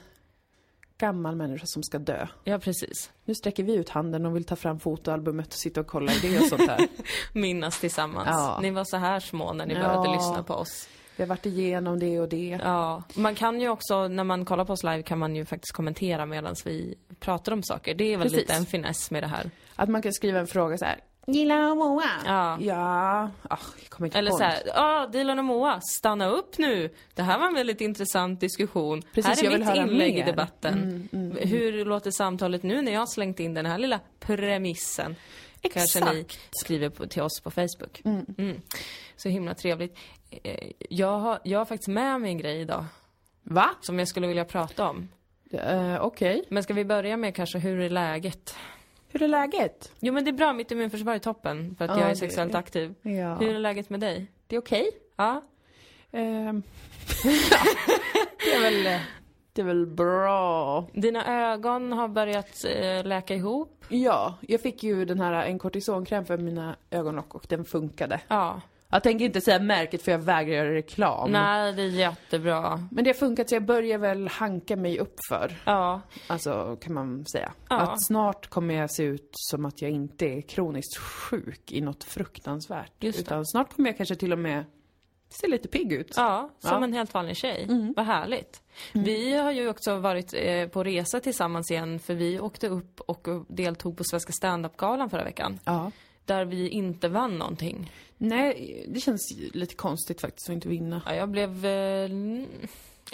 gammal 0.98 1.36
människa 1.36 1.66
som 1.66 1.84
ska 1.84 2.00
dö. 2.00 2.28
ja, 2.44 2.60
precis. 2.60 3.12
Nu 3.26 3.36
sträcker 3.36 3.64
vi 3.64 3.74
ut 3.76 3.90
handen 3.90 4.26
och 4.26 4.36
vill 4.36 4.44
ta 4.44 4.56
fram 4.56 4.80
fotoalbumet 4.80 5.48
och 5.48 5.54
sitta 5.54 5.80
och 5.82 5.88
kolla 5.88 6.12
i 6.14 6.20
det 6.20 6.40
och 6.40 6.46
sånt 6.46 6.70
här. 6.70 6.88
Minnas 7.34 7.80
tillsammans. 7.80 8.28
Ja. 8.32 8.60
Ni 8.62 8.72
var 8.72 8.84
så 8.84 8.98
här 8.98 9.20
små 9.20 9.54
när 9.54 9.66
ni 9.66 9.74
Ja. 9.74 9.80
började 9.80 10.12
lyssna 10.12 10.44
på 10.44 10.54
oss. 10.54 10.90
Vi 11.18 11.24
har 11.24 11.30
varit 11.30 11.46
igenom 11.46 12.00
det 12.00 12.20
och 12.20 12.30
det. 12.30 12.60
Ja, 12.64 13.04
man 13.16 13.36
kan 13.36 13.62
ju 13.62 13.70
också, 13.70 14.08
när 14.08 14.24
man 14.24 14.46
kollar 14.46 14.66
på 14.66 14.74
oss 14.74 14.84
live 14.84 15.04
kan 15.04 15.20
man 15.20 15.36
ju 15.36 15.46
faktiskt 15.46 15.72
kommentera 15.72 16.26
medan 16.26 16.56
vi 16.66 16.96
pratar 17.20 17.52
om 17.52 17.64
saker. 17.64 17.96
Det 17.96 18.14
är 18.14 18.18
väl 18.18 18.26
Precis. 18.26 18.40
lite 18.40 18.54
en 18.54 18.66
finess 18.66 19.12
med 19.12 19.24
det 19.24 19.28
här. 19.28 19.50
Att 19.76 19.90
man 19.90 20.02
kan 20.02 20.14
skriva 20.14 20.40
en 20.40 20.48
fråga 20.48 20.78
så 20.78 20.86
här. 20.86 21.00
Gillar 21.28 21.72
och 21.72 21.78
Moa? 21.78 22.04
Ja. 22.26 22.58
Ja. 22.62 23.30
Ah, 23.50 23.58
jag 23.82 23.90
kommer 23.90 24.08
inte 24.08 24.18
Eller 24.20 24.32
på 24.32 24.38
så 24.38 24.44
här, 24.44 24.60
ja 24.66 25.08
Dilan 25.12 25.40
och 25.40 25.46
Moa, 25.46 25.82
stanna 25.82 26.28
upp 26.28 26.58
nu. 26.58 26.94
Det 27.14 27.22
här 27.22 27.40
var 27.40 27.48
en 27.48 27.54
väldigt 27.54 27.82
intressant 27.82 28.40
diskussion. 28.40 29.02
Precis, 29.14 29.42
här 29.42 29.54
är 29.54 29.58
mitt 29.60 29.76
inlägg 29.76 30.14
i 30.14 30.20
mer. 30.20 30.26
debatten. 30.26 31.10
Mm, 31.14 31.38
Hur 31.42 31.86
låter 31.86 32.12
samtalet 32.12 32.64
nu 32.64 32.82
när 32.82 32.92
jag 32.92 33.00
har 33.00 33.08
slängt 33.08 33.40
in 33.40 33.54
den 33.54 33.66
här 33.66 33.78
lilla 33.78 34.00
premissen? 34.20 35.16
Kanske 35.74 36.00
ni 36.14 36.20
Exakt. 36.20 36.40
skriver 36.52 36.90
på, 36.90 37.08
till 37.08 37.22
oss 37.22 37.42
på 37.44 37.52
Facebook. 37.52 38.02
Mm. 38.06 38.62
Så 39.16 39.30
himla 39.30 39.54
trevligt. 39.54 39.98
Eh, 40.44 40.72
Jag 40.90 41.20
har, 41.20 41.40
jag 41.44 41.60
har 41.60 41.66
faktiskt 41.66 41.88
med 41.88 42.22
mig 42.22 42.30
en 42.32 42.38
grej 42.38 42.62
idag 42.62 42.86
Va? 43.44 43.70
som 43.82 44.00
jag 44.00 44.08
skulle 44.08 44.28
vilja 44.28 44.46
prata 44.46 44.90
om. 44.90 45.08
Uh, 45.54 46.02
Okej. 46.02 46.44
Men 46.50 46.64
ska 46.64 46.74
vi 46.74 46.86
börja 46.86 47.18
med 47.18 47.36
kanske, 47.36 47.58
hur 47.60 47.80
är 47.80 47.90
läget? 47.90 48.56
Hur 49.16 49.22
är 49.24 49.28
läget? 49.28 49.92
Jo 50.00 50.14
men 50.14 50.24
det 50.26 50.32
är 50.32 50.34
bra, 50.34 50.54
mitt 50.54 50.72
immunförsvar 50.72 51.14
är 51.16 51.20
toppen 51.20 51.76
för 51.78 51.86
att 51.86 51.92
Ja, 51.92 51.98
jag 51.98 52.06
är 52.06 52.10
det- 52.10 52.16
sexuellt 52.16 52.56
aktiv. 52.56 52.94
Ja. 53.02 53.36
Hur 53.36 53.56
är 53.56 53.60
läget 53.60 53.90
med 53.90 54.00
dig? 54.00 54.32
Det 54.48 54.56
är 54.56 54.60
okej. 54.60 54.92
Ja? 55.16 55.42
Ehm, 56.12 56.64
det 58.46 58.54
är 58.56 58.62
väl... 58.62 59.00
Det 59.54 59.62
är 59.62 59.66
väl 59.66 59.86
bra. 59.88 60.86
Dina 60.94 61.52
ögon 61.52 61.92
har 61.94 62.08
börjat 62.08 62.66
eh, 62.66 63.04
läka 63.06 63.36
ihop? 63.36 63.86
Ja, 63.90 64.38
jag 64.42 64.62
fick 64.62 64.84
ju 64.84 65.06
den 65.06 65.20
här, 65.20 65.46
en 65.46 65.60
kortisonkräm 65.60 66.26
för 66.26 66.38
mina 66.38 66.76
ögonlock 66.92 67.36
och 67.36 67.46
den 67.50 67.66
funkade. 67.66 68.20
Ja. 68.28 68.62
Jag 68.96 69.04
tänker 69.04 69.26
inte 69.26 69.42
säga 69.42 69.60
märket 69.60 70.02
för 70.02 70.12
jag 70.12 70.20
vägrar 70.20 70.56
göra 70.56 70.74
reklam. 70.74 71.32
Nej, 71.32 71.74
det 71.74 71.82
är 71.82 71.90
jättebra. 71.90 72.88
Men 72.92 73.04
det 73.04 73.10
har 73.10 73.16
funkat 73.16 73.50
så 73.50 73.56
jag 73.56 73.66
börjar 73.66 73.98
väl 73.98 74.28
hanka 74.28 74.76
mig 74.76 75.00
upp 75.00 75.16
för. 75.30 75.62
Ja. 75.66 76.02
Alltså, 76.28 76.78
kan 76.82 76.94
man 76.94 77.26
säga. 77.26 77.54
Ja. 77.70 77.80
Att 77.80 78.06
snart 78.06 78.48
kommer 78.48 78.74
jag 78.74 78.92
se 78.92 79.04
ut 79.04 79.30
som 79.34 79.66
att 79.66 79.82
jag 79.82 79.92
inte 79.92 80.26
är 80.26 80.42
kroniskt 80.42 80.98
sjuk 80.98 81.72
i 81.72 81.82
något 81.82 82.04
fruktansvärt. 82.04 82.92
Just 83.00 83.18
det. 83.18 83.22
Utan 83.22 83.46
snart 83.46 83.76
kommer 83.76 83.90
jag 83.90 83.98
kanske 83.98 84.16
till 84.16 84.32
och 84.34 84.40
med 84.40 84.64
se 85.30 85.48
lite 85.48 85.68
pigg 85.68 85.94
ut. 85.94 86.14
Ja, 86.18 86.50
som 86.60 86.70
Ja. 86.72 86.84
en 86.84 86.94
helt 86.94 87.14
vanlig 87.14 87.38
tjej. 87.38 87.64
Mm. 87.64 87.94
Vad 87.98 88.06
härligt. 88.06 88.62
Vi 88.94 89.34
har 89.38 89.52
ju 89.52 89.70
också 89.70 89.96
varit 90.00 90.34
eh, 90.38 90.68
på 90.68 90.84
resa 90.84 91.20
tillsammans 91.20 91.72
igen 91.72 92.00
för 92.00 92.14
vi 92.14 92.40
åkte 92.40 92.68
upp 92.68 93.02
och 93.02 93.28
deltog 93.48 93.98
på 93.98 94.04
Svenska 94.04 94.32
standup-galan 94.34 95.10
förra 95.10 95.24
veckan. 95.24 95.60
Ja. 95.66 95.92
där 96.26 96.46
vi 96.46 96.70
inte 96.70 97.08
vann 97.08 97.38
någonting. 97.38 97.92
Nej, 98.18 98.86
det 98.88 99.00
känns 99.00 99.38
lite 99.54 99.76
konstigt 99.76 100.22
faktiskt 100.22 100.50
att 100.50 100.54
inte 100.54 100.68
vinna. 100.68 101.02
Ja, 101.06 101.16
jag 101.16 101.30
blev... 101.30 101.66
Eh, 101.66 102.10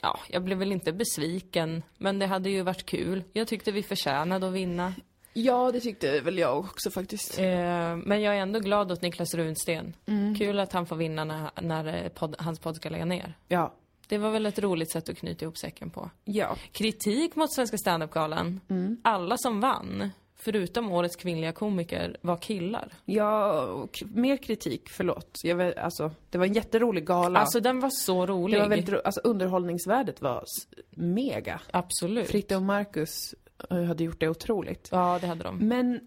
ja, 0.02 0.20
jag 0.30 0.44
blev 0.44 0.58
väl 0.58 0.72
inte 0.72 0.94
besviken, 0.94 1.84
men 1.98 2.20
det 2.20 2.26
hade 2.26 2.50
ju 2.50 2.62
varit 2.62 2.86
kul. 2.86 3.24
Jag 3.34 3.48
tyckte 3.48 3.72
vi 3.72 3.84
förtjänade 3.84 4.48
att 4.48 4.54
vinna. 4.54 4.94
Ja, 5.34 5.72
det 5.72 5.80
tyckte 5.80 6.20
väl 6.20 6.38
jag 6.38 6.60
också 6.60 6.92
faktiskt. 6.92 7.40
Eh, 7.40 7.96
men 7.96 8.22
jag 8.22 8.36
är 8.36 8.40
ändå 8.40 8.60
glad 8.60 8.92
åt 8.92 9.02
Niklas 9.02 9.34
Runsten. 9.34 9.94
Kul 10.38 10.60
att 10.60 10.74
han 10.74 10.86
får 10.86 10.96
vinna 10.96 11.24
när, 11.24 11.52
när 11.62 12.04
eh, 12.04 12.10
podd, 12.10 12.36
hans 12.40 12.60
podd 12.60 12.76
ska 12.76 12.90
lägga 12.90 13.06
ner. 13.06 13.38
Ja. 13.48 13.74
Det 14.08 14.18
var 14.18 14.32
väl 14.32 14.46
ett 14.46 14.60
roligt 14.60 14.92
sätt 14.92 15.10
att 15.10 15.18
knyta 15.18 15.46
ihop 15.46 15.58
säcken 15.58 15.90
på. 15.90 16.10
Ja. 16.24 16.58
Kritik 16.72 17.36
mot 17.36 17.54
Svenska 17.54 17.78
standup-galan. 17.78 18.60
Alla 19.04 19.38
som 19.38 19.62
vann, 19.62 20.10
förutom 20.44 20.92
årets 20.92 21.16
kvinnliga 21.16 21.52
komiker, 21.52 22.18
var 22.22 22.38
killar. 22.38 22.94
Ja, 23.06 23.62
och 23.64 24.04
mer 24.14 24.38
kritik, 24.38 24.90
förlåt. 24.90 25.40
Jag 25.44 25.56
vet, 25.56 25.78
alltså, 25.78 26.12
det 26.30 26.38
var 26.38 26.46
en 26.46 26.54
jätterolig 26.54 27.06
gala. 27.06 27.40
Alltså 27.40 27.60
den 27.60 27.80
var 27.80 27.90
så 27.90 28.26
rolig. 28.26 28.58
det 28.58 28.62
var 28.62 28.70
väldigt, 28.70 28.90
ro- 28.90 29.02
alltså 29.06 29.22
underhållningsvärdet 29.24 30.22
var 30.22 30.44
mega. 30.90 31.62
Absolut. 31.74 32.28
Fritte 32.28 32.56
och 32.56 32.62
Marcus 32.62 33.36
eh, 33.70 33.84
hade 33.84 34.04
gjort 34.04 34.20
det 34.20 34.30
otroligt. 34.30 34.90
Ja, 34.92 35.18
det 35.22 35.28
hade 35.28 35.44
de. 35.44 35.58
Men 35.68 36.00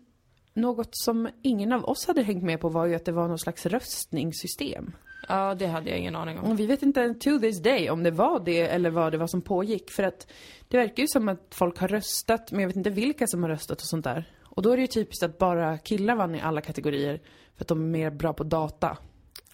något 0.55 0.89
som 0.93 1.29
ingen 1.43 1.73
av 1.73 1.85
oss 1.85 2.07
hade 2.07 2.23
hängt 2.23 2.43
med 2.45 2.61
på 2.61 2.69
var 2.69 2.87
ju 2.87 2.95
att 2.95 3.05
det 3.05 3.13
var 3.13 3.29
någon 3.29 3.39
slags 3.39 3.67
röstningssystem. 3.67 4.93
Ja, 5.29 5.55
det 5.55 5.67
hade 5.67 5.91
jag 5.91 5.99
ingen 5.99 6.17
aning 6.17 6.39
om. 6.39 6.51
Och 6.51 6.61
vi 6.61 6.67
vet 6.67 6.83
inte 6.83 7.15
to 7.15 7.39
this 7.39 7.63
day 7.63 7.91
om 7.91 8.03
det 8.03 8.11
var 8.11 8.41
det 8.45 8.61
eller 8.61 8.91
vad 8.91 9.13
det 9.13 9.19
var 9.19 9.27
som 9.27 9.43
pågick. 9.43 9.91
För 9.91 10.03
att 10.03 10.27
det 10.69 10.77
verkar 10.77 11.03
ju 11.03 11.09
som 11.09 11.29
att 11.29 11.47
folk 11.51 11.79
har 11.79 11.89
röstat, 11.89 12.53
men 12.53 12.61
jag 12.61 12.69
vet 12.69 12.77
inte 12.77 12.91
vilka 12.91 13.27
som 13.27 13.43
har 13.43 13.51
röstat 13.51 13.81
och 13.81 13.87
sånt 13.87 14.05
där. 14.05 14.25
Och 14.45 14.63
då 14.63 14.71
är 14.71 14.77
det 14.77 14.81
ju 14.81 14.87
typiskt 14.87 15.23
att 15.23 15.39
bara 15.39 15.79
killar 15.79 16.15
vann 16.15 16.35
i 16.35 16.41
alla 16.41 16.61
kategorier. 16.61 17.21
För 17.57 17.65
att 17.65 17.69
de 17.69 17.81
är 17.83 17.87
mer 17.87 18.11
bra 18.11 18.33
på 18.33 18.45
data. 18.45 18.97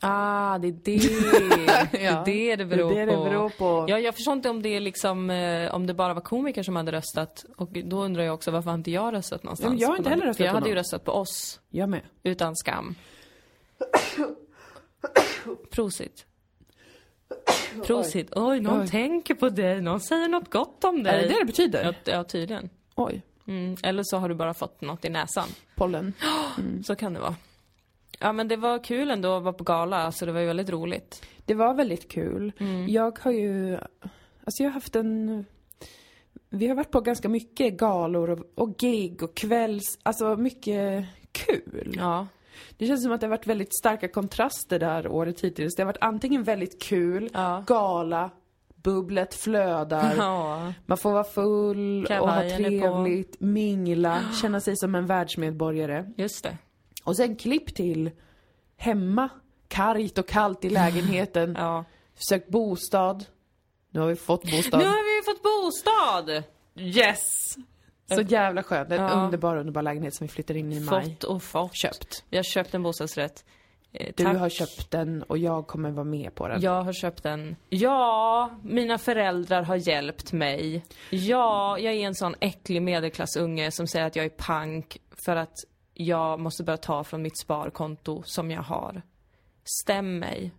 Ah, 0.03 0.59
det 0.59 0.69
är 0.69 0.73
det. 0.85 1.99
Ja, 2.05 2.23
det 2.27 2.51
är 2.51 2.57
det 2.57 2.65
det 2.65 2.65
beror 2.77 2.91
det 2.95 3.01
är 3.01 3.07
det 3.07 3.17
på. 3.17 3.25
beror 3.25 3.49
på. 3.49 3.85
Ja, 3.89 3.99
jag 3.99 4.15
förstår 4.15 4.33
inte 4.35 4.51
om 4.51 4.63
det 4.63 4.69
är 4.69 4.81
liksom, 4.81 5.31
eh, 5.31 5.75
om 5.75 5.87
det 5.87 5.95
bara 5.95 6.15
var 6.15 6.21
komiker 6.21 6.63
som 6.63 6.77
hade 6.77 6.93
röstat. 6.93 7.45
Och 7.57 7.69
då 7.85 8.05
undrar 8.05 8.23
jag 8.23 8.35
också 8.35 8.51
varför 8.51 8.71
har 8.71 8.79
inte 8.79 8.91
jag 8.91 9.15
röstat 9.15 9.43
någonstans? 9.43 9.75
Ja, 9.75 9.81
jag 9.81 9.89
har 9.89 9.95
på 9.95 9.99
inte 10.01 10.11
heller 10.11 10.25
röstat 10.27 10.37
För 10.37 10.45
jag 10.45 10.53
på 10.53 10.57
hade 10.59 10.69
ju 10.69 10.75
röstat 10.75 11.05
på 11.05 11.13
oss, 11.13 11.61
Jag 11.71 11.89
med. 11.89 12.01
utan 12.23 12.57
skam. 12.57 12.95
Prosit. 15.71 16.27
Prosit. 17.87 18.33
Oj, 18.37 18.61
någon 18.61 18.81
Oj. 18.81 18.89
tänker 18.89 19.35
på 19.35 19.49
dig, 19.49 19.81
någon 19.81 20.01
säger 20.01 20.29
något 20.29 20.51
gott 20.51 20.85
om 20.85 21.03
dig. 21.03 21.15
Är 21.15 21.23
det 21.23 21.29
det 21.29 21.39
det 21.41 21.45
betyder? 21.45 21.85
Ja, 21.85 22.13
ja 22.13 22.25
tydligen. 22.25 22.71
Oj. 22.95 23.23
Mm. 23.47 23.77
Eller 23.83 24.03
så 24.03 24.17
har 24.17 24.29
du 24.29 24.35
bara 24.35 24.55
fått 24.55 24.81
något 24.81 25.05
i 25.05 25.09
näsan. 25.09 25.49
Pollen. 25.75 26.13
Så 26.85 26.97
kan 26.97 27.13
det 27.13 27.21
vara. 27.21 27.37
Ja 28.19 28.33
men 28.33 28.49
det 28.49 28.57
var 28.57 28.85
kul 28.85 29.11
ändå 29.11 29.37
att 29.37 29.43
vara 29.43 29.53
på 29.53 29.65
gala, 29.65 29.97
alltså 29.97 30.27
det 30.27 30.33
var 30.33 30.41
ju 30.41 30.47
väldigt 30.47 30.71
roligt. 30.71 31.27
Det 31.45 31.55
var 31.55 31.75
väldigt 31.75 32.11
kul. 32.11 32.53
Jag 32.89 33.19
har 33.19 33.31
ju, 33.31 33.79
alltså 34.45 34.63
jag 34.63 34.71
har 34.71 34.75
haft 34.75 34.97
en, 34.97 35.45
vi 36.49 36.69
har 36.69 36.75
varit 36.75 36.91
på 36.91 37.01
ganska 37.01 37.29
mycket 37.29 37.75
galor 37.75 38.31
och, 38.31 38.41
och 38.55 38.77
gig 38.77 39.23
och 39.23 39.37
kvälls, 39.37 39.99
alltså 40.03 40.37
mycket 40.37 41.05
kul. 41.33 41.95
Ja. 41.99 42.27
Det 42.79 42.87
känns 42.87 43.03
som 43.03 43.13
att 43.13 43.21
det 43.21 43.27
har 43.27 43.31
varit 43.31 43.47
väldigt 43.47 43.79
starka 43.79 44.09
kontraster 44.09 44.79
där 44.79 45.09
året 45.09 45.41
hittills. 45.41 45.75
Det 45.75 45.83
har 45.83 45.87
varit 45.87 45.99
antingen 46.03 46.43
väldigt 46.43 46.83
kul, 46.83 47.31
Ja. 47.35 47.65
gala, 47.67 48.31
bubblet 48.75 49.35
flödar, 49.35 50.15
Ja. 50.17 50.73
man 50.87 50.99
får 50.99 51.13
vara 51.13 51.25
full 51.25 52.05
och 52.05 52.11
ha 52.11 52.17
Kavajen 52.19 52.65
är 52.65 52.81
på. 52.81 52.87
trevligt, 53.05 53.41
mingla, 53.41 54.19
känna 54.43 54.61
sig 54.61 54.77
som 54.77 54.95
en 54.95 55.07
världsmedborgare. 55.07 56.05
Just 56.17 56.45
det. 56.45 56.57
Och 57.05 57.17
sen 57.17 57.37
klipp 57.37 57.75
till 57.75 58.11
hemma, 58.77 59.29
kargt 59.69 60.19
och 60.19 60.29
kallt 60.29 60.65
i 60.65 60.71
lägenheten, 60.81 61.57
Ja. 61.59 61.85
sökt 62.15 62.49
bostad. 62.49 63.25
Nu 63.93 64.01
har 64.01 64.09
vi 64.09 64.17
fått 64.17 64.43
bostad. 64.51 64.81
Nu 64.81 64.87
har 64.87 65.19
vi 65.21 65.25
fått 65.25 65.43
bostad! 65.43 66.43
Yes! 66.77 67.57
Så 68.15 68.21
jävla 68.21 68.63
skönt. 68.63 68.91
En 68.93 69.01
Ja. 69.03 69.11
underbar, 69.11 69.57
underbar 69.57 69.83
lägenhet 69.83 70.15
som 70.15 70.27
vi 70.27 70.33
flyttar 70.33 70.57
in 70.57 70.73
i 70.73 70.77
i 70.77 70.81
maj. 70.81 71.05
Fått 71.05 71.25
och 71.25 71.43
fått. 71.43 71.77
Köpt. 71.77 72.25
Vi 72.31 72.37
har 72.37 72.45
köpt 72.45 72.75
en 72.75 72.83
bostadsrätt. 72.83 73.45
Eh, 73.93 74.13
Du 74.17 74.25
tack. 74.25 74.37
har 74.37 74.49
köpt 74.49 74.91
den 74.91 75.23
och 75.23 75.39
jag 75.39 75.67
kommer 75.67 75.91
vara 75.91 76.05
med 76.05 76.35
på 76.35 76.49
den. 76.49 76.61
Jag 76.61 76.83
har 76.83 76.93
köpt 76.93 77.23
den. 77.23 77.57
Ja, 77.69 78.51
mina 78.63 78.99
föräldrar 78.99 79.63
har 79.63 79.77
hjälpt 79.77 80.33
mig. 80.33 80.85
Ja, 81.11 81.79
jag 81.79 81.95
är 81.95 82.07
en 82.07 82.15
sån 82.15 82.35
äcklig 82.41 82.83
medelklassunge 82.83 83.71
som 83.71 83.87
säger 83.87 84.07
att 84.07 84.17
jag 84.17 84.25
är 84.25 84.29
pank 84.31 84.97
för 85.25 85.37
att 85.37 85.55
jag 85.95 86.41
måste 86.41 86.65
börja 86.65 86.77
ta 86.77 87.05
från 87.05 87.23
mitt 87.23 87.39
sparkonto 87.41 88.23
som 88.27 88.51
jag 88.51 88.63
har. 88.63 89.03
Stäm 89.83 90.19
mig. 90.19 90.53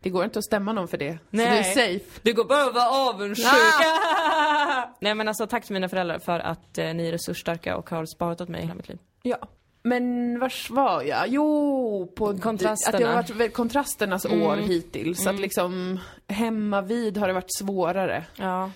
Det 0.00 0.10
går 0.10 0.24
inte 0.24 0.38
att 0.38 0.44
stämma 0.44 0.72
någon 0.72 0.88
för 0.88 0.98
det. 0.98 1.18
Nej. 1.30 1.46
Så 1.46 1.78
du 1.78 1.84
är 1.84 1.88
safe. 1.98 2.20
Det 2.22 2.32
går 2.32 2.44
bara 2.44 2.64
att 2.64 2.74
vara 2.74 2.90
avundsjuk. 3.10 3.46
Nej 5.00 5.14
men 5.14 5.28
alltså 5.28 5.46
tack 5.46 5.64
till 5.64 5.74
mina 5.74 5.88
föräldrar 5.88 6.18
för 6.18 6.40
att 6.40 6.78
eh, 6.78 6.94
ni 6.94 7.06
är 7.08 7.12
resursstarka 7.12 7.76
och 7.76 7.90
har 7.90 8.06
sparat 8.06 8.40
åt 8.40 8.48
mig 8.48 8.62
hela 8.62 8.74
mitt 8.74 8.88
liv. 8.88 8.98
Ja. 9.22 9.36
Men 9.82 10.38
vars 10.38 10.70
var 10.70 11.02
jag? 11.02 11.28
Jo, 11.28 12.12
på 12.16 12.38
Kontrasterna. 12.38 12.96
Att 12.96 13.26
det 13.26 13.32
har 13.32 13.38
varit 13.38 13.54
kontrasternas 13.54 14.24
Mm. 14.26 14.42
år 14.42 14.56
hittills. 14.56 15.26
Att 15.26 15.40
liksom 15.40 15.98
hemma 16.28 16.80
vid 16.82 17.16
har 17.18 17.26
det 17.28 17.32
varit 17.34 17.54
svårare. 17.58 18.24
Ja, 18.36 18.70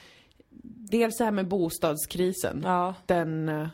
Dels 0.90 1.18
det 1.18 1.24
här 1.24 1.30
med 1.30 1.48
bostadskrisen. 1.48 2.62
ja, 2.64 2.94
Den 3.06 3.48
eh, 3.48 3.68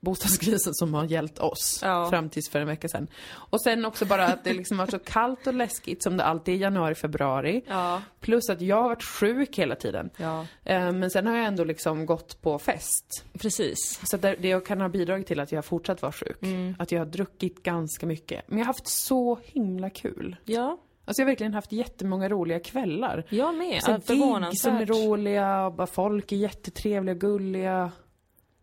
bostadskrisen 0.00 0.74
som 0.74 0.94
har 0.94 1.04
gällt 1.04 1.38
oss 1.38 1.80
Ja. 1.82 2.10
fram 2.10 2.28
tills 2.30 2.48
för 2.50 2.60
en 2.60 2.66
vecka 2.66 2.88
sedan. 2.88 3.06
Och 3.32 3.60
sen 3.62 3.84
också 3.84 4.04
bara 4.06 4.26
att 4.26 4.44
det 4.44 4.52
liksom 4.52 4.76
var 4.76 4.86
så 4.86 4.98
kallt 4.98 5.46
och 5.46 5.54
läskigt 5.54 6.02
som 6.02 6.16
det 6.16 6.24
alltid 6.24 6.54
är 6.54 6.58
i 6.58 6.60
januari, 6.60 6.94
februari. 6.94 7.64
ja, 7.68 8.02
Plus 8.20 8.50
att 8.50 8.60
jag 8.60 8.76
har 8.82 8.88
varit 8.88 9.02
sjuk 9.02 9.58
hela 9.58 9.74
tiden. 9.76 10.10
ja. 10.16 10.46
Eh, 10.64 10.92
Men 10.92 11.10
sen 11.10 11.26
har 11.26 11.36
jag 11.36 11.46
ändå 11.46 11.64
liksom 11.64 12.06
gått 12.06 12.42
på 12.42 12.58
fest. 12.58 13.24
Precis. 13.38 14.00
Så 14.10 14.16
det 14.16 14.36
det 14.40 14.64
kan 14.66 14.80
ha 14.80 14.88
bidragit 14.88 15.26
till 15.26 15.40
att 15.40 15.52
jag 15.52 15.56
har 15.58 15.62
fortsatt 15.62 16.02
vara 16.02 16.12
sjuk. 16.12 16.42
Mm. 16.42 16.74
Att 16.78 16.92
jag 16.92 16.98
har 17.00 17.06
druckit 17.06 17.62
ganska 17.62 18.06
mycket. 18.06 18.42
Men 18.48 18.58
jag 18.58 18.64
har 18.64 18.72
haft 18.72 18.86
så 18.88 19.38
himla 19.44 19.90
kul. 19.90 20.36
Ja, 20.44 20.78
Alltså 21.04 21.22
jag 21.22 21.26
har 21.26 21.30
verkligen 21.30 21.54
haft 21.54 21.72
jättemånga 21.72 22.28
roliga 22.28 22.60
kvällar. 22.60 23.24
jag 23.28 23.54
med. 23.54 23.72
Gig 23.72 23.82
som 23.82 23.94
är 23.94 24.00
förvånansvärt. 24.00 24.88
roliga, 24.88 25.66
och 25.66 25.72
bara 25.72 25.86
folk 25.86 26.32
är 26.32 26.36
jättetrevliga, 26.36 27.14
gulliga. 27.14 27.92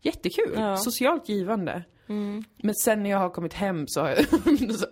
Jättekul. 0.02 0.54
Ja. 0.56 0.78
Socialt 0.78 1.30
givande. 1.30 1.84
Mm. 2.10 2.44
Men 2.58 2.76
sen 2.76 3.04
när 3.04 3.10
jag 3.10 3.18
har 3.18 3.30
kommit 3.30 3.54
hem 3.54 3.88
så 3.88 4.02
har 4.02 4.10
jag 4.10 4.26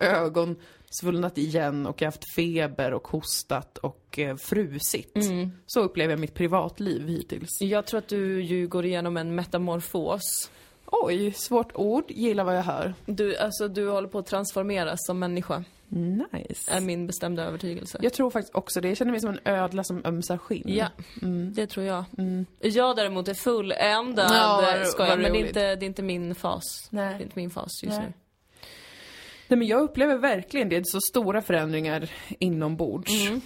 ögon 0.00 0.56
svullnat 1.00 1.38
igen 1.38 1.86
och 1.86 2.02
jag 2.02 2.06
har 2.06 2.12
haft 2.12 2.34
feber 2.34 2.94
och 2.94 3.08
hostat 3.08 3.78
och 3.78 4.18
eh, 4.18 4.36
frusit. 4.36 5.16
Mm. 5.16 5.50
Så 5.66 5.80
upplever 5.80 6.12
jag 6.12 6.20
mitt 6.20 6.34
privatliv 6.34 7.08
hittills. 7.08 7.60
Jag 7.60 7.86
tror 7.86 7.98
att 7.98 8.08
du 8.08 8.42
ju 8.42 8.68
går 8.68 8.84
igenom 8.84 9.16
en 9.16 9.34
metamorfos. 9.34 10.50
Oj, 10.86 11.32
svårt 11.32 11.72
ord. 11.74 12.04
Gillar 12.08 12.44
vad 12.44 12.56
jag 12.56 12.62
hör. 12.62 12.94
Du, 13.06 13.36
alltså, 13.36 13.68
du 13.68 13.88
håller 13.88 14.08
på 14.08 14.18
att 14.18 14.26
transformeras 14.26 14.98
som 15.06 15.18
människa, 15.18 15.64
Nice. 15.88 16.70
är 16.72 16.80
min 16.80 17.06
bestämda 17.06 17.44
övertygelse. 17.44 17.98
Jag 18.02 18.12
tror 18.12 18.30
faktiskt 18.30 18.54
också 18.54 18.80
det. 18.80 18.88
Jag 18.88 18.96
känner 18.96 19.10
mig 19.12 19.20
som 19.20 19.30
en 19.30 19.40
ödla 19.44 19.84
som 19.84 20.02
ömsar 20.04 20.38
skinn. 20.38 20.62
Ja, 20.66 20.88
Mm. 21.22 21.52
det 21.54 21.66
tror 21.66 21.86
jag. 21.86 22.04
Jag 22.60 22.96
däremot 22.96 23.28
är 23.28 23.34
fulländad. 23.34 24.30
Ja, 24.30 24.82
skojar, 24.84 25.16
men 25.16 25.32
det 25.32 25.38
är, 25.38 25.46
inte, 25.46 25.76
det 25.76 25.84
är 25.84 25.88
inte 25.88 26.02
min 26.02 26.34
fas. 26.34 26.88
Nej. 26.90 27.08
Det 27.08 27.20
är 27.20 27.22
inte 27.22 27.38
min 27.38 27.50
fas 27.50 27.82
just 27.82 27.96
Nej. 27.98 28.06
nu. 28.06 28.12
Nej 29.48 29.58
men 29.58 29.68
jag 29.68 29.80
upplever 29.82 30.16
verkligen 30.16 30.68
det. 30.68 30.76
Det 30.76 30.80
är 30.80 30.84
så 30.84 31.00
stora 31.00 31.42
förändringar 31.42 32.10
inombords. 32.38 33.28
Mm. 33.28 33.40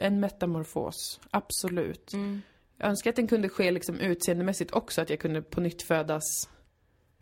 En 0.00 0.20
metamorfos. 0.20 1.20
Absolut. 1.30 2.12
Mm. 2.12 2.42
Jag 2.78 2.88
önskar 2.88 3.10
att 3.10 3.16
den 3.16 3.28
kunde 3.28 3.48
ske 3.48 3.70
liksom 3.70 4.00
utseendemässigt 4.00 4.72
också. 4.72 5.00
Att 5.02 5.10
jag 5.10 5.18
kunde 5.20 5.42
på 5.42 5.60
nytt 5.60 5.82
födas 5.82 6.48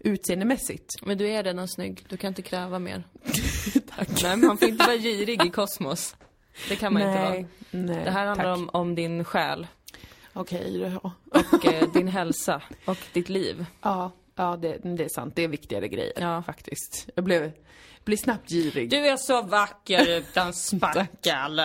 utseendemässigt. 0.00 0.90
Men 1.02 1.18
du 1.18 1.28
är 1.28 1.42
redan 1.42 1.68
snygg, 1.68 2.04
du 2.08 2.16
kan 2.16 2.28
inte 2.28 2.42
kräva 2.42 2.78
mer. 2.78 3.04
Tack. 3.96 4.22
Nej, 4.22 4.36
man 4.36 4.58
får 4.58 4.68
inte 4.68 4.86
vara 4.86 4.96
girig 4.96 5.46
i 5.46 5.50
kosmos. 5.50 6.16
Det 6.68 6.76
kan 6.76 6.92
man 6.92 7.02
inte 7.02 7.20
vara. 7.20 7.30
nej, 7.30 7.46
nej. 7.70 8.04
Det 8.04 8.10
här 8.10 8.26
handlar 8.26 8.44
tack. 8.56 8.58
om, 8.58 8.70
om 8.80 8.94
din 8.94 9.24
själ 9.24 9.66
Okej, 10.32 10.80
ja. 11.02 11.12
och 11.52 11.66
eh, 11.66 11.92
din 11.92 12.08
hälsa 12.08 12.62
och 12.84 12.98
ditt 13.12 13.28
liv. 13.28 13.66
Ja, 13.82 14.10
ja 14.34 14.56
det, 14.56 14.78
det 14.82 15.04
är 15.04 15.08
sant. 15.08 15.36
Det 15.36 15.44
är 15.44 15.48
viktigare 15.48 15.88
grejer 15.88 16.12
Ja. 16.16 16.42
faktiskt. 16.42 17.08
Jag 17.14 17.24
blev, 17.24 17.52
blir 18.04 18.16
snabbt 18.16 18.50
girig. 18.50 18.90
Du 18.90 18.96
är 18.96 19.16
så 19.16 19.42
vacker 19.42 20.18
utan 20.18 20.52
spackel. 20.54 21.60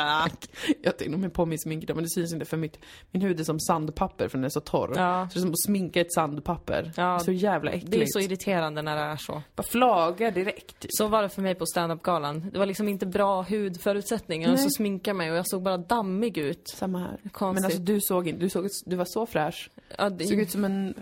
Jag 0.82 0.98
tar 0.98 1.10
nog 1.10 1.34
på 1.34 1.46
min 1.46 1.60
smink 1.60 1.88
men 1.88 2.04
det 2.04 2.10
syns 2.10 2.34
inte 2.34 2.46
för 2.46 2.58
mitt, 2.58 2.80
min 3.12 3.22
hud 3.22 3.40
är 3.40 3.44
som 3.44 3.60
sandpapper 3.60 4.28
för 4.28 4.38
den 4.38 4.46
är 4.46 4.50
så 4.50 4.60
torr. 4.60 4.94
Ja. 4.96 5.28
Så 5.30 5.34
det 5.34 5.40
är 5.40 5.42
som 5.42 5.50
att 5.52 5.62
sminka 5.66 6.02
ett 6.02 6.14
sandpapper. 6.14 6.92
Ja, 6.96 7.20
så 7.20 7.32
jävla 7.32 7.72
äckligt. 7.72 7.92
Det 7.92 8.02
är 8.02 8.06
så 8.08 8.20
irriterande 8.20 8.82
när 8.82 8.96
det 8.96 9.02
är 9.02 9.18
så. 9.18 9.42
Bara 9.56 9.64
flaga 9.64 10.32
direkt. 10.32 10.80
typ. 10.80 10.92
Så 10.94 11.08
var 11.08 11.22
det 11.22 11.30
för 11.30 11.42
mig 11.42 11.56
på 11.56 11.66
standup-galan. 11.66 12.50
Det 12.54 12.60
var 12.60 12.66
liksom 12.66 12.88
inte 12.88 13.06
bra 13.06 13.42
hudförutsättningar 13.42 14.52
och 14.52 14.60
så 14.60 14.70
sminkade 14.70 15.14
mig 15.18 15.32
och 15.32 15.38
jag 15.38 15.48
såg 15.50 15.62
bara 15.64 15.78
dammig 15.78 16.38
ut. 16.38 16.68
Samma 16.76 17.00
här. 17.00 17.20
Konstigt. 17.32 17.62
Men 17.62 17.66
alltså 17.66 17.80
du 17.80 18.02
såg 18.02 18.28
inte, 18.28 18.42
du 18.42 18.50
såg, 18.50 18.68
du 18.86 18.96
var 18.96 19.06
så 19.06 19.26
fräsch. 19.26 19.70
Ja, 19.98 20.10
Du 20.10 20.26
såg 20.26 20.38
det... 20.38 20.42
ut 20.44 20.52
som 20.52 20.66
en 20.66 20.94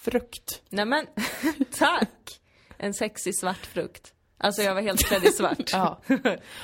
frukt. 0.00 0.62
Nej 0.68 0.84
men, 0.84 1.06
tack! 1.78 2.40
En 2.78 2.94
sexig 2.94 3.38
svart 3.38 3.66
frukt. 3.66 4.12
Alltså 4.42 4.62
jag 4.62 4.74
var 4.74 4.82
helt 4.82 5.04
klädd 5.04 5.24
i 5.24 5.32
svart. 5.32 5.56
Ja. 5.72 6.00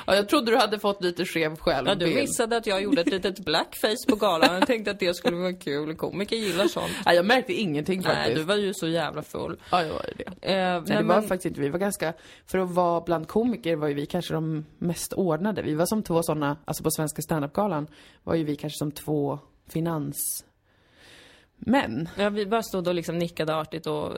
ja, 0.07 0.15
jag 0.15 0.29
trodde 0.29 0.51
du 0.51 0.57
hade 0.57 0.79
fått 0.79 1.03
lite 1.05 1.25
skev 1.25 1.57
själv. 1.57 1.89
Ja, 1.89 1.95
du 1.95 2.07
missade 2.07 2.57
att 2.57 2.67
jag 2.67 2.83
gjorde 2.83 3.01
ett 3.01 3.11
litet 3.11 3.39
blackface 3.45 4.07
på 4.09 4.17
galan. 4.17 4.55
Jag 4.55 4.67
tänkte 4.67 4.91
att 4.91 5.01
det 5.01 5.15
skulle 5.17 5.37
vara 5.37 5.53
kul. 5.53 5.95
Komiker 5.97 6.37
gillar 6.37 6.67
sånt. 6.69 6.93
Ja, 7.05 7.13
jag 7.13 7.25
märkte 7.27 7.53
ingenting 7.53 8.03
faktiskt. 8.03 8.27
Nej, 8.27 8.35
du 8.35 8.43
var 8.43 8.57
ju 8.57 8.75
så 8.75 8.89
jävla 8.89 9.23
full. 9.23 9.61
Ja, 9.71 9.83
jag 9.83 9.93
var 9.93 10.07
det. 10.17 10.53
Eh, 10.53 10.83
Nej, 10.87 10.97
det 10.97 11.03
var 11.03 11.23
faktiskt 11.23 11.47
inte 11.47 11.61
vi. 11.61 11.69
var 11.69 11.79
ganska, 11.79 12.13
för 12.47 12.59
att 12.59 12.71
vara 12.71 13.01
bland 13.01 13.29
komiker 13.29 13.77
var 13.77 13.89
ju 13.89 13.95
vi 13.95 14.07
kanske 14.07 14.35
de 14.35 14.65
mest 14.79 15.13
ordnade. 15.13 15.63
Vi 15.63 15.75
var 15.75 15.87
som 15.87 16.03
två 16.03 16.23
sådana, 16.23 16.57
alltså 16.65 16.83
på 16.83 16.91
Svenska 16.91 17.23
standup-galan 17.23 17.87
var 18.25 18.35
ju 18.35 18.45
vi 18.45 18.57
kanske 18.57 18.77
som 18.79 18.93
två 18.93 19.39
finans 19.69 20.45
men. 21.59 22.09
Ja, 22.17 22.31
vi 22.31 22.47
bara 22.47 22.63
stod 22.63 22.89
och 22.89 22.95
liksom 22.95 23.19
nickade 23.19 23.57
artigt 23.57 23.87
och 23.87 24.13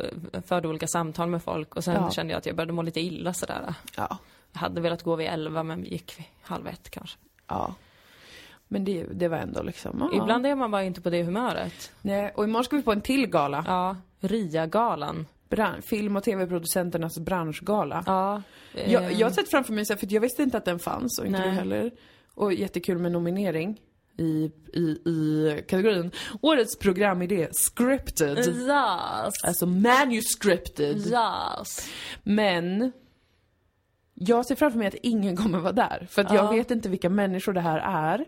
förde 0.46 0.68
olika 0.68 0.86
samtal 0.86 1.28
med 1.28 1.42
folk 1.42 1.76
och 1.76 1.84
sen 1.84 1.94
Ja. 1.94 2.10
kände 2.10 2.32
jag 2.32 2.38
att 2.38 2.46
jag 2.46 2.56
började 2.56 2.72
må 2.72 2.82
lite 2.82 3.00
illa 3.00 3.34
sådär. 3.34 3.74
Ja. 3.96 4.18
Jag 4.52 4.60
hade 4.60 4.80
velat 4.80 5.02
gå 5.02 5.16
vid 5.16 5.26
elva 5.26 5.62
men 5.62 5.82
vi 5.82 5.88
gick 5.88 6.18
vid 6.18 6.26
halv 6.42 6.66
ett 6.66 6.90
kanske. 6.90 7.18
Ja. 7.46 7.74
Men 8.68 8.84
det, 8.84 9.04
det 9.12 9.28
var 9.28 9.36
ändå 9.38 9.62
liksom, 9.62 10.08
ja. 10.12 10.22
Ibland 10.22 10.46
är 10.46 10.54
man 10.54 10.70
bara 10.70 10.84
inte 10.84 11.00
på 11.00 11.10
det 11.10 11.22
humöret. 11.22 11.92
Nej, 12.02 12.32
och 12.36 12.44
imorgon 12.44 12.64
ska 12.64 12.76
vi 12.76 12.82
på 12.82 12.92
en 12.92 13.00
till 13.00 13.26
gala. 13.26 13.64
Ja, 13.66 13.96
RIA-galan. 14.20 15.26
Bran- 15.48 15.82
film 15.82 16.16
och 16.16 16.24
tv-producenternas 16.24 17.18
branschgala. 17.18 18.04
Ja. 18.06 18.42
Jag, 18.86 19.04
eh, 19.04 19.12
jag 19.20 19.26
har 19.26 19.32
sett 19.32 19.50
framför 19.50 19.72
mig, 19.72 19.84
för 19.84 20.12
jag 20.12 20.20
visste 20.20 20.42
inte 20.42 20.56
att 20.58 20.64
den 20.64 20.78
fanns 20.78 21.18
och 21.18 21.26
inte 21.26 21.38
Nej. 21.38 21.48
du 21.48 21.54
heller. 21.54 21.90
Och 22.34 22.52
jättekul 22.52 22.98
med 22.98 23.12
nominering 23.12 23.80
i, 24.18 24.50
i, 24.74 24.80
i 24.80 25.64
kategorin 25.68 26.10
Årets 26.40 26.78
programidé, 26.78 27.48
scripted. 27.52 28.38
Yes. 28.38 29.44
Alltså 29.44 29.66
manuscripted. 29.66 30.96
Yes. 30.96 31.88
Men 32.22 32.92
jag 34.14 34.46
ser 34.46 34.54
framför 34.54 34.78
mig 34.78 34.88
att 34.88 34.94
ingen 35.02 35.36
kommer 35.36 35.58
vara 35.58 35.72
där. 35.72 36.06
För 36.10 36.22
att 36.22 36.32
jag 36.32 36.44
Ja. 36.44 36.50
vet 36.50 36.70
inte 36.70 36.88
vilka 36.88 37.08
människor 37.10 37.52
det 37.52 37.60
här 37.60 37.78
är. 37.78 38.24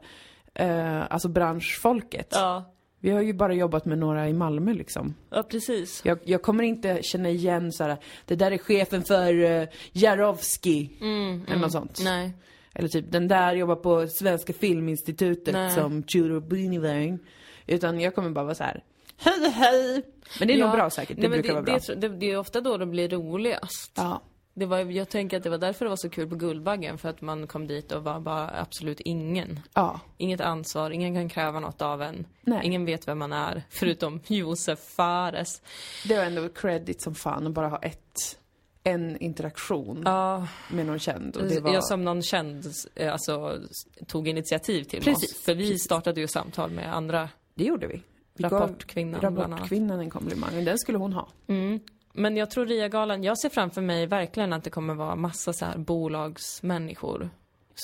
Eh, 0.54 1.06
alltså 1.10 1.28
branschfolket. 1.28 2.28
Ja. 2.30 2.74
Vi 3.02 3.10
har 3.10 3.20
ju 3.22 3.32
bara 3.32 3.54
jobbat 3.54 3.84
med 3.84 3.98
några 3.98 4.28
i 4.28 4.32
Malmö 4.32 4.72
liksom. 4.74 5.14
Ja, 5.30 5.42
precis. 5.42 6.02
Jag, 6.04 6.18
jag 6.24 6.42
kommer 6.42 6.64
inte 6.64 6.98
känna 7.02 7.28
igen 7.28 7.72
så 7.72 7.84
här. 7.84 7.96
det 8.26 8.34
där 8.36 8.50
är 8.50 8.58
chefen 8.58 9.04
för 9.04 9.34
uh, 9.34 9.68
Jarowski. 9.92 10.98
Mm, 11.00 11.44
Eller 11.48 11.58
något 11.58 11.72
sånt. 11.72 12.00
Nej. 12.04 12.32
Eller 12.74 12.88
typ, 12.88 13.04
den 13.12 13.28
där 13.28 13.54
jobbar 13.54 13.76
på 13.76 14.06
Svenska 14.08 14.52
Filminstitutet 14.52 15.54
Nej. 15.54 15.70
som 15.74 16.02
Tudor 16.02 16.40
Brunevang. 16.40 17.18
Utan 17.66 18.00
jag 18.00 18.14
kommer 18.14 18.30
bara 18.30 18.44
vara 18.44 18.54
så 18.54 18.64
här. 18.64 18.84
hej 19.16 19.50
hej! 19.50 20.02
Men 20.38 20.48
det 20.48 20.54
är 20.54 20.58
nog 20.58 20.68
Ja. 20.68 20.72
bra 20.72 20.90
säkert, 20.90 21.16
det 21.16 21.28
Nej, 21.28 21.30
brukar 21.30 21.48
det, 21.48 21.54
vara 21.54 21.62
bra. 21.64 21.78
Det, 21.86 21.94
det, 21.94 22.08
det 22.08 22.30
är 22.30 22.38
ofta 22.38 22.60
då 22.60 22.76
det 22.76 22.86
blir 22.86 23.08
roligast. 23.08 23.92
Ja. 23.96 24.22
Det 24.54 24.66
var, 24.66 24.78
jag 24.78 25.08
tänker 25.08 25.36
att 25.36 25.42
det 25.42 25.50
var 25.50 25.58
därför 25.58 25.84
det 25.84 25.88
var 25.88 25.96
så 25.96 26.10
kul 26.10 26.28
på 26.28 26.34
Guldbaggen, 26.36 26.98
för 26.98 27.08
att 27.08 27.20
man 27.20 27.46
kom 27.46 27.66
dit 27.66 27.92
och 27.92 28.04
var 28.04 28.20
bara 28.20 28.50
absolut 28.60 29.00
ingen. 29.00 29.60
Ja. 29.74 30.00
Inget 30.16 30.40
ansvar, 30.40 30.90
ingen 30.90 31.14
kan 31.14 31.28
kräva 31.28 31.60
något 31.60 31.82
av 31.82 32.02
en. 32.02 32.26
Nej. 32.40 32.60
Ingen 32.66 32.84
vet 32.84 33.08
vem 33.08 33.18
man 33.18 33.32
är, 33.32 33.62
förutom 33.70 34.20
Josef 34.26 34.78
Fares. 34.78 35.62
Det 36.08 36.16
var 36.16 36.24
ändå 36.24 36.48
credit 36.48 37.02
som 37.02 37.14
fan 37.14 37.46
att 37.46 37.52
bara 37.52 37.68
ha 37.68 37.78
ett, 37.78 38.38
en 38.84 39.16
interaktion 39.16 40.02
Ja, 40.04 40.48
med 40.70 40.86
någon 40.86 40.98
känd. 40.98 41.36
Och 41.36 41.48
det 41.48 41.60
var... 41.60 41.74
jag 41.74 41.84
som 41.84 42.04
någon 42.04 42.22
känd 42.22 42.66
eh, 42.94 43.12
alltså, 43.12 43.58
tog 44.06 44.28
initiativ 44.28 44.84
till 44.84 45.02
Precis, 45.02 45.32
oss. 45.32 45.44
För 45.44 45.54
vi 45.54 45.78
startade 45.78 46.20
ju 46.20 46.26
samtal 46.26 46.70
med 46.70 46.96
andra, 46.96 47.28
Det 47.54 47.64
gjorde 47.64 47.86
vi. 47.86 48.02
vi 48.34 48.42
gav 48.42 48.52
Rapportkvinnan 48.52 49.24
annat. 49.24 49.50
Rapportkvinnan 49.50 50.00
en 50.00 50.10
komplimang, 50.10 50.58
och 50.58 50.64
den 50.64 50.78
skulle 50.78 50.98
hon 50.98 51.12
ha. 51.12 51.28
Mm. 51.46 51.80
Men 52.12 52.36
jag 52.36 52.50
tror 52.50 52.66
RIA-galan, 52.66 53.24
jag 53.24 53.38
ser 53.38 53.48
framför 53.48 53.80
mig 53.82 54.06
verkligen 54.06 54.52
att 54.52 54.64
det 54.64 54.70
kommer 54.70 54.94
vara 54.94 55.16
massa 55.16 55.52
så 55.52 55.64
här 55.64 55.78
bolagsmänniskor. 55.78 57.30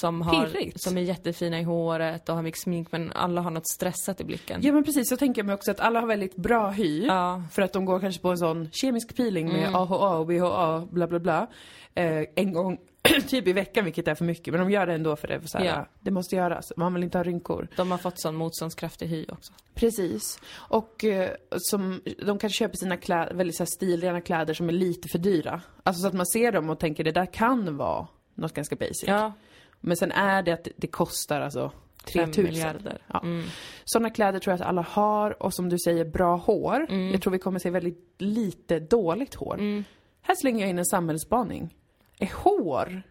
Som, 0.00 0.22
har, 0.22 0.46
Pirrigt. 0.46 0.82
som 0.82 0.98
är 0.98 1.02
jättefina 1.02 1.60
i 1.60 1.62
håret 1.62 2.28
och 2.28 2.34
har 2.34 2.42
mycket 2.42 2.60
smink 2.60 2.92
men 2.92 3.12
alla 3.12 3.40
har 3.40 3.50
något 3.50 3.68
stressat 3.68 4.20
i 4.20 4.24
blicken. 4.24 4.60
Ja 4.62 4.72
men 4.72 4.84
precis, 4.84 5.08
så 5.08 5.16
tänker 5.16 5.38
jag 5.40 5.46
mig 5.46 5.54
också 5.54 5.70
att 5.70 5.80
alla 5.80 6.00
har 6.00 6.06
väldigt 6.06 6.36
bra 6.36 6.70
hy. 6.70 7.06
Ja. 7.06 7.42
För 7.52 7.62
att 7.62 7.72
de 7.72 7.84
går 7.84 8.00
kanske 8.00 8.22
på 8.22 8.30
en 8.30 8.38
sån 8.38 8.70
kemisk 8.72 9.16
peeling 9.16 9.48
med 9.52 9.74
AHA 9.74 10.16
och 10.16 10.26
BHA, 10.26 10.86
bla 10.90 11.06
bla 11.06 11.18
bla. 11.18 11.46
Eh, 11.94 12.24
en 12.34 12.52
gång 12.52 12.78
typ 13.28 13.46
i 13.46 13.52
veckan, 13.52 13.84
vilket 13.84 14.08
är 14.08 14.14
för 14.14 14.24
mycket. 14.24 14.54
Men 14.54 14.60
de 14.60 14.70
gör 14.70 14.86
det 14.86 14.94
ändå 14.94 15.16
för 15.16 15.28
det, 15.28 15.40
för 15.40 15.48
så 15.48 15.58
här, 15.58 15.64
Ja. 15.64 15.86
det 16.00 16.10
måste 16.10 16.36
göras. 16.36 16.72
Man 16.76 16.94
vill 16.94 17.02
inte 17.04 17.18
ha 17.18 17.22
rynkor. 17.22 17.68
De 17.76 17.90
har 17.90 17.98
fått 17.98 18.20
sån 18.20 18.34
motståndskraftig 18.34 19.06
hy 19.06 19.26
också. 19.28 19.52
Precis. 19.74 20.40
Och 20.54 21.04
eh, 21.04 21.30
som, 21.56 22.00
de 22.26 22.38
kanske 22.38 22.58
köper 22.58 22.76
sina 22.76 22.96
kläder, 22.96 23.34
väldigt 23.34 23.56
så 23.56 23.62
här 23.62 23.68
stilrena 23.76 24.20
kläder 24.20 24.54
som 24.54 24.68
är 24.68 24.72
lite 24.72 25.08
för 25.08 25.18
dyra. 25.18 25.60
Alltså 25.82 26.02
så 26.02 26.08
att 26.08 26.14
man 26.14 26.26
ser 26.26 26.52
dem 26.52 26.70
och 26.70 26.78
tänker 26.78 27.04
det 27.04 27.12
där 27.12 27.26
kan 27.26 27.76
vara 27.76 28.06
något 28.34 28.52
ganska 28.54 28.76
basic. 28.76 29.04
Ja, 29.06 29.32
Men 29.80 29.96
sen 29.96 30.12
är 30.12 30.42
det 30.42 30.52
att 30.52 30.68
det, 30.76 30.86
kostar 30.86 31.40
alltså 31.40 31.72
fem 32.04 32.32
3000. 32.32 32.44
miljarder. 32.44 33.02
Ja. 33.12 33.20
Mm. 33.22 33.46
Sådana 33.84 34.10
kläder 34.10 34.38
tror 34.38 34.52
jag 34.52 34.60
att 34.60 34.66
alla 34.68 34.82
har 34.82 35.42
och 35.42 35.54
som 35.54 35.68
du 35.68 35.78
säger, 35.78 36.04
bra 36.04 36.36
hår. 36.36 36.86
Mm. 36.88 37.10
Jag 37.12 37.22
tror 37.22 37.30
vi 37.32 37.38
kommer 37.38 37.58
se 37.58 37.70
väldigt 37.70 38.14
lite 38.18 38.78
dåligt 38.80 39.34
hår. 39.34 39.84
Här 40.22 40.34
slänger 40.34 40.60
jag 40.60 40.70
in 40.70 40.78
en 40.78 40.86
samhällsspaning. 40.86 41.74
Är 42.18 42.30
hår 42.34 43.02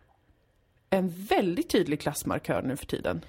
en 0.89 1.09
väldigt 1.09 1.69
tydlig 1.69 2.01
klassmarkör 2.01 2.61
nu 2.61 2.77
för 2.77 2.85
tiden? 2.85 3.21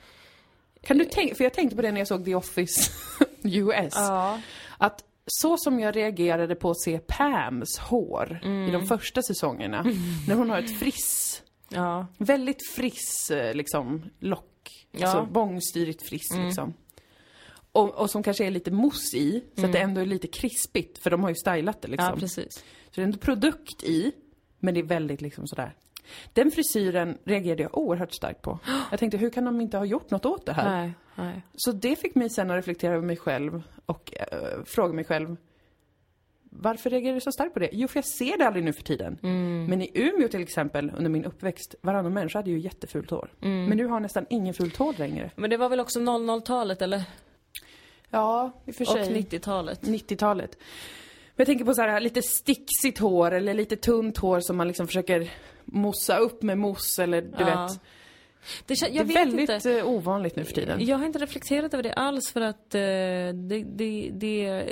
Kan 0.83 0.99
du 0.99 1.05
tänka, 1.05 1.35
för 1.35 1.45
jag 1.45 1.55
tänkte 1.55 1.77
på 1.77 1.83
det 1.83 1.93
när 1.93 2.01
jag 2.01 2.09
såg 2.09 2.25
The 2.25 2.35
Office 2.35 2.91
US. 3.43 3.93
Ja. 3.97 4.41
Att 4.79 5.05
så 5.27 5.57
som 5.57 5.81
jag 5.81 5.97
reagerade 5.97 6.55
på 6.55 6.71
att 6.71 6.81
se 6.81 6.99
Pams 6.99 7.79
hår 7.79 8.41
i 8.43 8.47
Mm. 8.47 8.73
de 8.73 8.87
första 8.87 9.23
säsongerna, 9.23 9.83
när 10.29 10.35
hon 10.35 10.51
har 10.51 10.59
ett 10.59 10.79
friss, 10.79 11.43
Ja. 11.69 12.07
väldigt 12.19 12.69
friss 12.75 13.31
eh, 13.31 13.55
liksom 13.55 14.05
lock, 14.19 14.87
Ja. 14.91 15.07
alltså 15.07 15.33
bångstyrigt 15.33 16.03
friss 16.03 16.31
liksom. 16.37 16.75
Och, 17.73 17.95
och 17.95 18.11
som 18.11 18.23
kanske 18.23 18.47
är 18.47 18.51
lite 18.51 18.71
mousse 18.71 19.17
i, 19.17 19.45
så 19.57 19.67
att 19.67 19.73
det 19.73 19.79
ändå 19.79 20.01
är 20.01 20.07
lite 20.07 20.27
krispigt, 20.29 20.99
för 20.99 21.11
de 21.11 21.23
har 21.23 21.29
ju 21.31 21.35
stylat 21.35 21.83
det 21.83 21.89
liksom. 21.89 22.09
ja, 22.09 22.17
precis. 22.17 22.55
så 22.55 22.63
det 22.95 23.01
är 23.01 23.05
ändå 23.05 23.19
produkt 23.19 23.85
i, 23.85 24.13
men 24.59 24.75
det 24.75 24.81
är 24.81 24.85
väldigt 24.85 25.21
liksom 25.21 25.47
sådär. 25.47 25.75
Den 26.33 26.51
frisyren 26.51 27.19
reagerade 27.25 27.63
jag 27.63 27.79
oerhört 27.79 28.13
starkt 28.15 28.43
på. 28.43 28.59
Jag 28.91 29.01
tänkte, 29.01 29.19
hur 29.19 29.31
kan 29.31 29.45
de 29.45 29.61
inte 29.61 29.79
ha 29.79 29.85
gjort 29.85 30.11
något 30.11 30.27
åt 30.27 30.47
det 30.47 30.53
här? 30.53 30.71
Nej, 30.81 30.93
nej. 31.15 31.43
Så 31.55 31.73
det 31.73 31.97
fick 31.97 32.15
mig 32.15 32.31
sen 32.31 32.51
att 32.51 32.57
reflektera 32.57 32.95
över 32.95 33.07
mig 33.07 33.17
själv 33.17 33.63
och 33.87 34.13
eh, 34.17 34.65
fråga 34.65 34.93
mig 34.95 35.05
själv 35.05 35.37
varför 36.61 36.91
reagerar 36.91 37.13
jag 37.15 37.23
så 37.23 37.33
starkt 37.33 37.55
på 37.55 37.61
det? 37.61 37.69
Jo, 37.73 37.89
för 37.89 37.99
jag 37.99 38.05
ser 38.05 38.39
det 38.39 38.47
aldrig 38.47 38.65
nu 38.65 38.73
för 38.73 38.83
tiden. 38.83 39.19
Men 39.69 39.83
i 39.83 39.91
Umeå 39.95 40.29
till 40.29 40.43
exempel, 40.43 40.93
under 40.97 41.11
min 41.11 41.25
uppväxt, 41.25 41.75
varannan 41.81 42.13
människa 42.13 42.39
hade 42.39 42.51
ju 42.51 42.59
jättefult 42.59 43.11
hår. 43.11 43.29
Men 43.41 43.69
nu 43.77 43.87
har 43.87 44.01
nästan 44.01 44.27
ingen 44.31 44.55
fult 44.55 44.77
hår 44.77 44.95
längre. 44.99 45.31
Men 45.37 45.51
det 45.51 45.57
var 45.57 45.69
väl 45.69 45.81
också 45.81 46.01
00-talet 46.01 46.83
eller? 46.83 47.03
Ja, 48.11 48.53
i 48.67 48.71
och 48.71 48.75
för 48.75 48.85
Och 48.85 48.89
sig. 48.91 49.15
90-talet. 49.31 49.83
90-talet. 49.83 50.57
Men 50.59 51.35
jag 51.43 51.47
tänker 51.47 51.65
på 51.65 51.75
så 51.75 51.83
här 51.83 52.01
lite 52.01 52.23
sticksigt 52.23 52.99
hår 52.99 53.31
eller 53.35 53.55
lite 53.55 53.77
tunt 53.77 54.19
hår 54.19 54.41
som 54.41 54.57
man 54.57 54.69
liksom 54.69 54.87
försöker 54.87 55.31
mossa 55.65 56.17
upp 56.19 56.43
med 56.43 56.59
mousse 56.59 57.03
eller 57.03 57.23
du 57.23 57.29
Ja. 57.39 57.67
vet. 57.67 57.81
Det, 58.67 58.75
Det 58.75 58.99
är 58.99 59.05
väldigt 59.05 59.51
inte. 59.51 59.79
eh, 59.79 59.89
ovanligt 59.89 60.37
nu 60.37 60.45
för 60.45 60.53
tiden. 60.53 60.85
Jag 60.87 60.99
har 60.99 61.07
inte 61.07 61.19
reflekterat 61.19 61.75
över 61.75 61.83
det 61.83 61.93
alls 61.95 62.31
för 62.33 62.41
att 62.41 62.75
eh, 62.75 62.81
det, 63.35 63.65
det, 64.11 64.11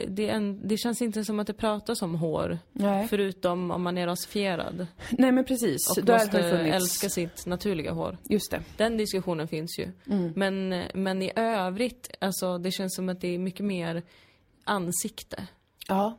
det, 0.08 0.28
en, 0.28 0.68
det 0.68 0.76
känns 0.76 1.02
inte 1.02 1.24
som 1.24 1.40
att 1.40 1.46
det 1.46 1.52
pratas 1.52 2.02
om 2.02 2.14
hår. 2.14 2.58
Nej. 2.72 3.08
Förutom 3.08 3.70
om 3.70 3.82
man 3.82 3.98
är 3.98 4.06
rasifierad 4.06 4.86
Nej 5.10 5.32
men 5.32 5.44
precis. 5.44 5.90
och 5.98 6.04
Där 6.04 6.18
måste 6.18 6.42
har 6.42 6.50
funnits. 6.50 6.74
älska 6.76 7.08
sitt 7.08 7.46
naturliga 7.46 7.92
hår. 7.92 8.18
Just 8.30 8.50
det. 8.50 8.62
Den 8.76 8.96
diskussionen 8.96 9.48
finns 9.48 9.78
ju. 9.78 9.88
Mm. 10.10 10.32
Men, 10.36 10.82
men 10.94 11.22
i 11.22 11.32
övrigt, 11.36 12.10
alltså 12.20 12.58
det 12.58 12.70
känns 12.70 12.94
som 12.96 13.08
att 13.08 13.20
det 13.20 13.34
är 13.34 13.38
mycket 13.38 13.64
mer 13.66 14.02
ansikte. 14.64 15.46
Ja. 15.88 16.18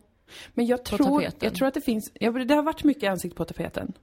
Men 0.53 0.65
jag 0.65 0.85
tror, 0.85 1.23
jag 1.39 1.55
tror 1.55 1.67
att 1.67 1.73
det 1.73 1.81
finns, 1.81 2.11
ja, 2.13 2.31
det 2.31 2.53
har 2.55 2.63
varit 2.63 2.83
mycket 2.83 3.09
ansikt 3.11 3.35
på 3.35 3.45
tapeten. 3.45 3.93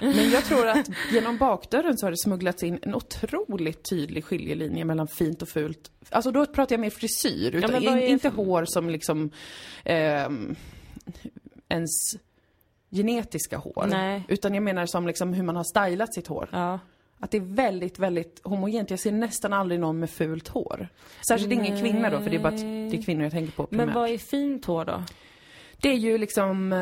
Men 0.00 0.30
jag 0.30 0.44
tror 0.44 0.66
att 0.68 0.88
genom 1.12 1.38
bakdörren 1.38 1.98
så 1.98 2.06
har 2.06 2.10
det 2.10 2.18
smugglats 2.18 2.62
in 2.62 2.78
en 2.82 2.94
otroligt 2.94 3.90
tydlig 3.90 4.24
skiljelinje 4.24 4.84
mellan 4.84 5.08
fint 5.08 5.42
och 5.42 5.48
fult. 5.48 5.90
Alltså 6.10 6.30
då 6.30 6.46
pratar 6.46 6.72
jag 6.72 6.80
mer 6.80 6.90
frisyr, 6.90 7.54
utan 7.54 7.74
är- 7.74 8.06
inte 8.06 8.28
hår 8.28 8.64
som 8.64 8.90
liksom 8.90 9.30
ehm, 9.84 10.56
ens 11.68 11.90
genetiska 12.90 13.56
hår. 13.56 13.86
Nej. 13.90 14.22
Utan 14.28 14.54
jag 14.54 14.62
menar 14.62 14.86
som 14.86 15.06
liksom 15.06 15.32
hur 15.32 15.42
man 15.42 15.56
har 15.56 15.64
stylat 15.64 16.14
sitt 16.14 16.26
hår. 16.26 16.48
Ja. 16.52 16.78
Att 17.18 17.30
det 17.30 17.36
är 17.36 17.54
väldigt, 17.54 17.98
väldigt 17.98 18.40
homogent. 18.44 18.90
Jag 18.90 18.98
ser 18.98 19.12
nästan 19.12 19.52
aldrig 19.52 19.80
någon 19.80 19.98
med 19.98 20.10
fult 20.10 20.48
hår. 20.48 20.88
Särskilt 21.28 21.52
ingen 21.52 21.80
kvinna 21.80 22.10
då, 22.10 22.20
för 22.20 22.30
det 22.30 22.36
är 22.36 22.40
bara 22.42 22.52
det 22.90 22.96
är 22.96 23.02
kvinnor 23.02 23.22
jag 23.22 23.32
tänker 23.32 23.52
på 23.52 23.66
primärt. 23.66 23.86
Men 23.86 23.94
vad 23.94 24.10
är 24.10 24.18
fint 24.18 24.64
hår 24.64 24.84
då? 24.84 25.02
Det 25.76 25.88
är 25.88 25.96
ju 25.96 26.18
liksom 26.18 26.72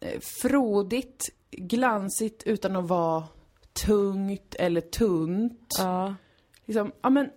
eh, 0.00 0.08
frodigt, 0.42 1.28
glansigt 1.50 2.42
utan 2.46 2.76
att 2.76 2.88
vara 2.88 3.24
tungt 3.86 4.54
eller 4.58 4.80
tunt. 4.80 5.74
Ja. 5.78 6.14
Liksom, 6.64 6.92
ja 7.02 7.10
men 7.10 7.30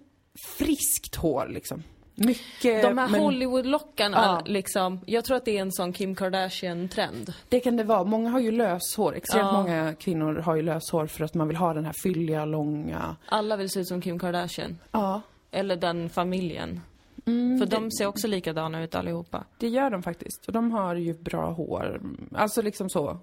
friskt 0.58 1.16
hår 1.16 1.48
liksom. 1.50 1.84
Mycket... 2.16 2.82
De 2.84 2.98
här 2.98 3.10
men 3.10 3.22
Hollywood-lockarna, 3.22 4.18
Ja. 4.18 4.42
liksom. 4.46 5.00
Jag 5.06 5.26
tror 5.26 5.38
att 5.38 5.46
det 5.46 5.58
är 5.58 5.62
en 5.62 5.72
sån 5.72 5.94
Kim 5.94 6.16
Kardashian-trend. 6.16 7.34
Det 7.50 7.60
kan 7.60 7.78
det 7.78 7.84
vara. 7.84 8.04
Många 8.04 8.30
har 8.30 8.40
ju 8.40 8.52
löshår. 8.52 9.16
Extremt 9.16 9.46
Ja. 9.46 9.52
många 9.62 9.94
kvinnor 9.94 10.36
har 10.36 10.56
ju 10.56 10.62
löshår 10.62 11.08
för 11.08 11.24
att 11.26 11.34
man 11.34 11.48
vill 11.48 11.58
ha 11.58 11.74
den 11.74 11.86
här 11.86 11.96
fylliga, 12.04 12.46
långa... 12.46 13.16
Alla 13.26 13.56
vill 13.56 13.70
se 13.70 13.80
ut 13.80 13.88
som 13.88 14.02
Kim 14.02 14.20
Kardashian. 14.20 14.78
Ja. 14.92 15.22
Eller 15.52 15.76
den 15.76 16.10
familjen. 16.10 16.82
Mm, 17.26 17.60
För 17.60 17.66
det, 17.66 17.76
de 17.76 17.92
ser 17.92 18.06
också 18.06 18.28
likadana 18.28 18.84
ut 18.84 18.96
allihopa. 18.96 19.44
det 19.58 19.68
gör 19.68 19.90
de 19.90 20.04
faktiskt. 20.04 20.46
Och 20.48 20.54
de 20.54 20.72
har 20.72 20.96
ju 20.96 21.14
bra 21.14 21.52
hår. 21.52 22.02
Alltså 22.36 22.62
liksom 22.62 22.90
så. 22.90 23.20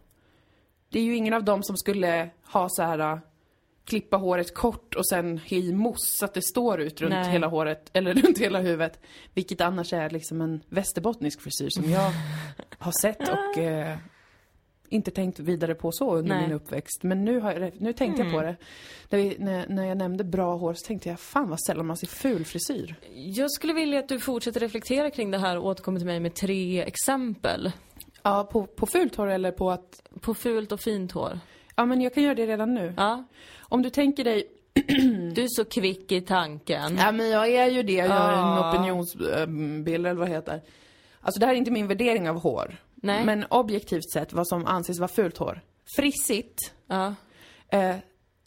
Det 0.91 0.99
är 0.99 1.03
ju 1.03 1.17
ingen 1.17 1.35
av 1.35 1.45
dem 1.45 1.63
som 1.63 1.77
skulle 1.77 2.31
ha 2.53 2.69
så 2.69 2.83
här 2.83 2.99
äh, 2.99 3.19
klippa 3.85 4.17
håret 4.17 4.55
kort 4.55 4.95
och 4.95 5.09
sen 5.09 5.39
ha 5.39 5.57
i 5.57 5.73
mousse 5.73 6.19
så 6.19 6.25
att 6.25 6.35
det 6.35 6.43
står 6.43 6.81
ut 6.81 7.01
runt 7.01 7.11
Nej. 7.13 7.31
hela 7.33 7.47
håret, 7.47 7.91
eller 7.93 8.15
runt 8.23 8.39
hela 8.39 8.61
huvudet. 8.61 9.01
Vilket 9.35 9.61
annars 9.61 9.93
är 9.93 10.11
liksom 10.11 10.41
en 10.41 10.61
västerbottnisk 10.69 11.41
frisyr 11.41 11.69
som 11.71 11.91
jag 11.91 12.13
har 12.79 12.93
sett 13.03 13.29
och 13.29 13.59
eh, 13.63 13.99
inte 14.91 15.11
tänkt 15.11 15.39
vidare 15.39 15.75
på 15.75 15.93
så 15.93 16.17
under 16.17 16.35
Nej. 16.35 16.43
min 16.43 16.57
uppväxt. 16.57 17.03
Men 17.03 17.25
nu, 17.25 17.41
har 17.41 17.53
jag, 17.53 17.81
nu 17.81 17.93
tänkte 17.93 18.23
jag 18.23 18.33
på 18.33 18.39
Mm. 18.39 18.55
det. 18.55 18.57
När, 19.17 19.19
vi, 19.25 19.37
när, 19.39 19.69
när 19.69 19.85
jag 19.85 19.97
nämnde 19.99 20.25
bra 20.25 20.57
hår 20.57 20.75
så 20.75 20.87
tänkte 20.87 21.09
jag, 21.09 21.21
fan 21.21 21.49
vad 21.51 21.61
sällan 21.61 21.87
man 21.87 21.97
ser 21.97 22.07
ful 22.07 22.45
frisyr. 22.45 22.95
Jag 23.15 23.51
skulle 23.51 23.73
vilja 23.73 23.99
att 23.99 24.09
du 24.09 24.21
fortsätter 24.21 24.61
reflektera 24.61 25.11
kring 25.11 25.31
det 25.31 25.39
här 25.39 25.59
och 25.59 25.65
återkommer 25.65 25.99
till 26.01 26.07
mig 26.07 26.21
med 26.21 26.35
tre 26.35 26.83
exempel. 26.83 27.73
Ja, 28.29 28.49
på, 28.53 28.67
på 28.67 28.87
fult 28.87 29.17
hår 29.17 29.27
eller 29.27 29.53
på 29.53 29.71
att... 29.71 30.03
På 30.21 30.35
fult 30.35 30.73
och 30.73 30.81
fint 30.81 31.13
hår. 31.13 31.41
Ja, 31.77 31.85
men 31.85 32.01
jag 32.01 32.15
kan 32.15 32.23
göra 32.23 32.35
det 32.35 32.47
redan 32.47 32.75
nu. 32.75 32.95
Ja. 32.97 33.25
Om 33.61 33.83
du 33.83 33.91
tänker 33.91 34.25
dig 34.25 34.49
Du 35.35 35.43
är 35.43 35.49
så 35.49 35.65
kvick 35.65 36.13
i 36.13 36.21
tanken. 36.21 36.97
Ja, 36.97 37.13
men 37.13 37.31
jag 37.31 37.49
är 37.49 37.67
ju 37.67 37.83
det. 37.83 37.93
Jag 37.93 38.09
gör 38.09 38.33
en 38.33 38.69
opinionsbild 38.69 40.07
eller 40.07 40.15
vad 40.15 40.29
det 40.29 40.35
heter. 40.35 40.63
Alltså 41.21 41.41
det 41.41 41.47
här 41.47 41.53
är 41.53 41.59
inte 41.59 41.71
min 41.71 41.87
värdering 41.87 42.29
av 42.29 42.41
hår. 42.41 42.77
Nej. 42.95 43.25
Men 43.25 43.45
objektivt 43.45 44.11
sett 44.13 44.33
vad 44.33 44.49
som 44.49 44.67
anses 44.67 44.99
vara 44.99 45.09
fult 45.09 45.39
hår. 45.39 45.61
Frissigt. 45.97 46.75
Ja. 46.87 47.15
Eh, 47.69 47.97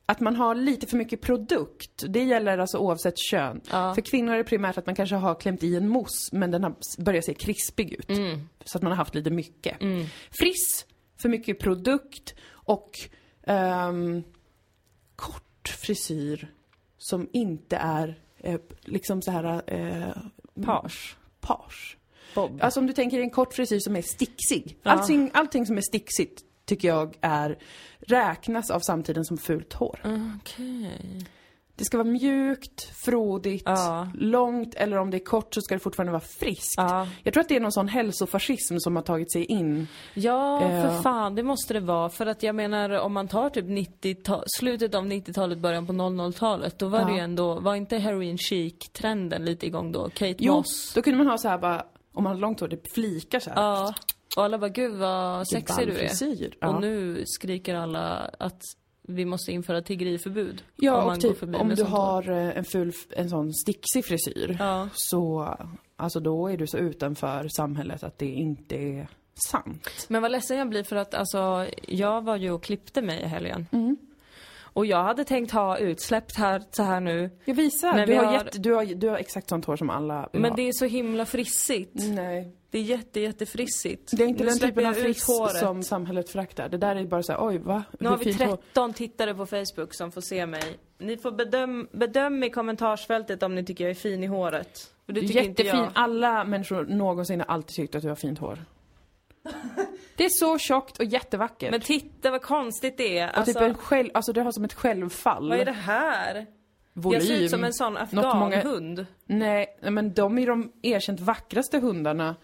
att 0.05 0.19
man 0.19 0.35
har 0.35 0.55
lite 0.55 0.87
för 0.87 0.97
mycket 0.97 1.21
produkt. 1.21 2.03
Det 2.09 2.23
gäller 2.23 2.57
alltså 2.57 2.77
oavsett 2.77 3.17
kön. 3.17 3.61
Ja. 3.71 3.95
För 3.95 4.01
kvinnor 4.01 4.33
är 4.33 4.37
det 4.37 4.43
primärt 4.43 4.77
att 4.77 4.85
man 4.85 4.95
kanske 4.95 5.15
har 5.15 5.35
klämt 5.35 5.63
i 5.63 5.75
en 5.75 5.87
mousse 5.87 6.35
men 6.35 6.51
den 6.51 6.63
har 6.63 6.75
börjat 6.97 7.25
se 7.25 7.33
krispig 7.33 7.93
ut. 7.93 8.09
Mm. 8.09 8.39
Så 8.65 8.77
att 8.77 8.81
man 8.81 8.91
har 8.91 8.97
haft 8.97 9.15
lite 9.15 9.29
mycket. 9.29 9.81
Mm. 9.81 10.05
Friss, 10.31 10.85
för 11.21 11.29
mycket 11.29 11.59
produkt 11.59 12.35
och 12.49 12.91
ehm, 13.43 14.23
kort 15.15 15.69
frisyr 15.69 16.51
som 16.97 17.29
inte 17.33 17.77
är 17.77 18.19
eh, 18.37 18.59
liksom 18.81 19.21
så 19.21 19.31
här 19.31 19.61
eh, 19.67 20.15
Page. 20.65 21.15
page. 21.41 21.97
Bob. 22.35 22.59
Alltså 22.61 22.79
om 22.79 22.87
du 22.87 22.93
tänker 22.93 23.19
en 23.19 23.29
kort 23.29 23.53
frisyr 23.53 23.79
som 23.79 23.95
är 23.95 24.01
sticksig. 24.01 24.77
Ja. 24.83 24.91
Allting, 24.91 25.31
allting 25.33 25.65
som 25.65 25.77
är 25.77 25.81
sticksigt 25.81 26.41
tycker 26.75 26.88
jag 26.88 27.15
är, 27.21 27.57
räknas 27.99 28.71
av 28.71 28.79
samtiden 28.79 29.25
som 29.25 29.38
fult 29.38 29.73
hår. 29.73 29.99
Okej. 30.41 31.25
Det 31.75 31.86
ska 31.86 31.97
vara 31.97 32.07
mjukt, 32.07 32.91
frodigt, 33.05 33.63
Ja. 33.65 34.07
långt 34.15 34.73
eller 34.75 34.97
om 34.97 35.12
det 35.12 35.17
är 35.17 35.25
kort 35.25 35.53
så 35.53 35.62
ska 35.62 35.75
det 35.75 35.79
fortfarande 35.79 36.12
vara 36.12 36.23
friskt. 36.39 36.73
Ja. 36.77 37.07
Jag 37.23 37.34
tror 37.34 37.41
att 37.41 37.49
det 37.49 37.55
är 37.55 37.60
någon 37.60 37.71
sån 37.71 37.88
hälsofascism 37.88 38.77
som 38.77 38.95
har 38.95 39.03
tagit 39.03 39.31
sig 39.31 39.45
in. 39.45 39.88
Ja, 40.13 40.60
för 40.60 40.88
Eh. 40.88 41.01
fan, 41.01 41.36
det 41.36 41.43
måste 41.43 41.73
det 41.73 41.79
vara. 41.79 42.10
För 42.10 42.25
att 42.25 42.43
jag 42.43 42.55
menar, 42.55 42.89
om 42.89 43.13
man 43.13 43.27
tar 43.27 43.49
typ 43.49 43.65
90 43.67 44.43
slutet 44.60 44.95
av 44.95 45.05
90-talet, 45.05 45.57
början 45.57 45.88
på 45.88 45.93
00-talet, 45.93 46.79
då 46.79 46.88
var 46.88 46.99
det 47.05 47.12
Ja. 47.12 47.15
ju 47.17 47.19
ändå, 47.19 47.60
var 47.60 47.75
inte 47.75 47.97
heroin 47.97 48.38
chic-trenden 48.38 49.45
lite 49.45 49.65
igång 49.65 49.91
då? 49.91 50.10
Kate 50.10 50.36
Jo, 50.39 50.53
Moss. 50.53 50.93
då 50.95 51.01
kunde 51.01 51.17
man 51.17 51.27
ha 51.27 51.38
så 51.38 51.47
här 51.47 51.57
bara, 51.57 51.86
om 52.13 52.23
man 52.23 52.31
hade 52.31 52.41
långt 52.41 52.60
hår, 52.60 52.67
det 52.67 52.93
flikar 52.93 53.39
så 53.39 53.49
här. 53.49 53.62
Ja. 53.62 53.93
Och 54.38 54.44
alla 54.44 54.58
bara, 54.58 54.70
gud 54.70 54.96
vad 54.96 55.48
sexig 55.48 55.88
du 55.88 55.98
är. 56.00 56.12
Ja. 56.60 56.67
Och 56.67 56.82
nu 56.82 57.24
skriker 57.26 57.76
alla 57.76 58.30
att 58.39 58.62
vi 59.08 59.26
måste 59.26 59.52
införa 59.52 59.82
tiggeriförbud. 59.82 60.63
ja, 60.76 60.91
om 61.02 61.06
man 61.08 61.15
och 61.17 61.22
går 61.22 61.30
typ 61.30 61.39
förbi 61.39 61.58
om 61.58 61.70
du 61.70 61.84
har 61.84 62.30
eh, 62.32 62.58
en 62.58 62.65
full, 62.65 62.94
en 63.10 63.30
sån 63.30 63.54
sticksig 63.54 64.06
frisyr. 64.06 64.56
Ja. 64.60 64.89
Så, 64.94 65.56
alltså 65.96 66.20
då 66.20 66.48
är 66.48 66.58
du 66.58 66.67
så 66.67 66.78
utanför 66.78 67.48
samhället 67.48 68.04
att 68.04 68.17
det 68.17 68.26
inte 68.26 68.76
är 68.76 69.08
sant. 69.52 70.06
Men 70.08 70.22
vad 70.22 70.32
ledsen 70.32 70.58
jag 70.58 70.70
blir 70.70 70.84
för 70.84 70.96
att 70.96 71.13
alltså, 71.13 71.67
jag 71.88 72.22
var 72.24 72.36
ju 72.36 72.52
och 72.52 72.63
klippte 72.63 73.02
mig 73.02 73.22
i 73.22 73.26
helgen. 73.28 73.67
Mm. 73.72 73.98
Och 74.74 74.86
jag 74.86 75.04
hade 75.04 75.24
tänkt 75.24 75.52
ha 75.52 75.78
utsläppt 75.78 76.38
här, 76.38 76.63
så 76.72 76.84
här 76.84 77.00
nu. 77.00 77.30
Jag 77.46 77.56
visar, 77.56 77.94
Men 77.94 78.06
du 78.08 78.12
vi 78.12 78.17
har, 78.17 78.26
har- 78.26 78.34
jätte, 78.34 78.60
du, 78.60 78.74
har, 78.74 78.86
du 78.86 79.10
har 79.10 79.17
exakt 79.17 79.50
sånt 79.50 79.65
hår 79.65 79.76
som 79.76 79.89
alla 79.89 80.30
Men 80.34 80.46
ha. 80.46 80.56
det 80.56 80.62
är 80.67 80.72
så 80.74 80.86
himla 80.86 81.26
frissigt. 81.26 81.91
Nej. 81.96 82.56
Det 82.71 82.77
är 82.77 82.81
jätte, 82.84 83.19
jättefrissigt. 83.19 84.12
Det 84.17 84.23
är 84.23 84.27
inte 84.27 84.43
Nu 84.43 84.49
den 84.49 84.60
typen 84.60 84.86
av 84.86 84.93
friss 84.93 85.25
som 85.60 85.84
samhället 85.84 86.29
föraktar. 86.29 86.69
Det 86.69 86.77
där 86.77 86.95
är 86.95 87.05
bara 87.05 87.23
så 87.23 87.31
här, 87.31 87.47
oj 87.47 87.57
va? 87.57 87.84
Nu 87.99 88.10
har 88.10 88.17
vi 88.17 88.23
fint 88.25 88.41
hår. 88.41 88.55
13 88.57 88.93
tittare 88.93 89.34
på 89.36 89.45
Facebook 89.45 89.93
som 89.93 90.12
får 90.12 90.21
se 90.21 90.45
mig. 90.45 90.63
Ni 90.97 91.17
får 91.17 91.31
bedöm, 91.31 91.88
bedöm 91.91 92.43
i 92.43 92.49
kommentarsfältet 92.49 93.43
om 93.43 93.55
ni 93.55 93.65
tycker 93.65 93.84
jag 93.84 93.91
är 93.91 93.95
fin 93.95 94.23
i 94.23 94.27
håret. 94.27 94.91
För 95.05 95.13
det 95.13 95.21
tycker 95.21 95.41
inte 95.43 95.62
Jättefin. 95.62 95.84
jag. 95.84 95.91
Alla 95.95 96.43
människor 96.43 96.86
någonsin 96.86 97.39
har 97.39 97.47
alltid 97.47 97.75
tyckt 97.75 97.95
att 97.95 98.01
du 98.01 98.07
har 98.10 98.15
fint 98.15 98.39
hår. 98.39 98.60
Det 100.15 100.25
är 100.25 100.29
så 100.29 100.57
tjockt 100.57 100.97
och 100.99 101.05
jättevackert. 101.05 101.71
Men 101.71 101.81
titta 101.81 102.31
vad 102.31 102.41
konstigt 102.41 102.97
det 102.97 103.17
är. 103.17 103.29
och 103.29 103.38
Alltså, 103.38 103.53
typ 103.53 103.62
en 103.62 103.73
själv, 103.75 104.10
alltså 104.13 104.34
det 104.34 104.41
har 104.41 104.51
som 104.51 104.63
ett 104.63 104.73
självfall. 104.73 105.49
vad 105.49 105.60
är 105.60 105.65
det 105.65 105.71
här? 105.71 106.45
Volym. 106.93 107.19
Jag 107.19 107.27
ser 107.27 107.41
ut 107.43 107.49
som 107.49 107.63
en 107.63 107.73
sån 107.73 107.93
Något 107.93 108.12
många- 108.12 108.25
afghanhund. 108.57 109.05
Nej, 109.25 109.77
men 109.81 110.13
de 110.13 110.38
är 110.38 110.47
de 110.47 110.71
erkänt 110.81 111.19
vackraste 111.19 111.79
hundarna. 111.79 112.36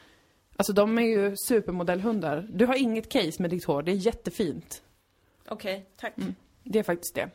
Alltså 0.58 0.74
de 0.74 0.98
är 0.98 1.02
ju 1.02 1.36
supermodellhundar. 1.38 2.48
Du 2.50 2.66
har 2.66 2.76
inget 2.76 3.10
case 3.12 3.42
med 3.42 3.50
ditt 3.50 3.66
hår, 3.66 3.82
det 3.84 3.92
är 3.92 3.96
jättefint. 3.96 4.82
Okej, 5.50 5.86
tack. 6.00 6.14
Det 6.64 6.80
är 6.80 6.84
faktiskt 6.84 7.16
det. 7.16 7.30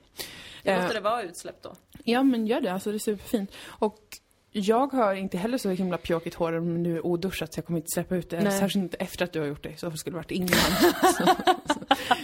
Då 0.65 0.71
Eh, 0.71 0.81
måste 0.83 0.95
det 0.95 1.01
vara 1.01 1.23
utsläppt 1.23 1.63
då. 1.63 1.75
Ja, 2.05 2.23
men 2.23 2.47
gör 2.47 2.61
det. 2.61 2.73
Alltså 2.73 2.91
det 2.91 2.97
är 2.97 2.99
superfint. 2.99 3.53
Och 3.67 3.99
jag 4.51 4.93
har 4.93 5.15
inte 5.15 5.39
heller 5.39 5.59
så 5.59 5.71
himla 5.71 5.99
pjåkigt 5.99 6.35
hår 6.35 6.53
om 6.53 6.83
nu 6.83 6.97
är 6.97 7.07
oduschat 7.07 7.53
så 7.55 7.59
jag 7.59 7.67
kommer 7.67 7.79
inte 7.79 7.91
släppa 7.95 8.17
ut 8.17 8.31
det. 8.31 8.41
Nej. 8.41 8.59
Särskilt 8.59 8.83
inte 8.83 8.97
efter 8.97 9.25
att 9.25 9.33
du 9.33 9.41
har 9.41 9.47
gjort 9.47 9.63
det. 9.63 9.77
Så 9.81 9.91
skulle 9.91 10.15
det 10.15 10.19
varit 10.19 10.31
innan. 10.31 10.49
så, 10.49 11.17
så. 11.17 11.25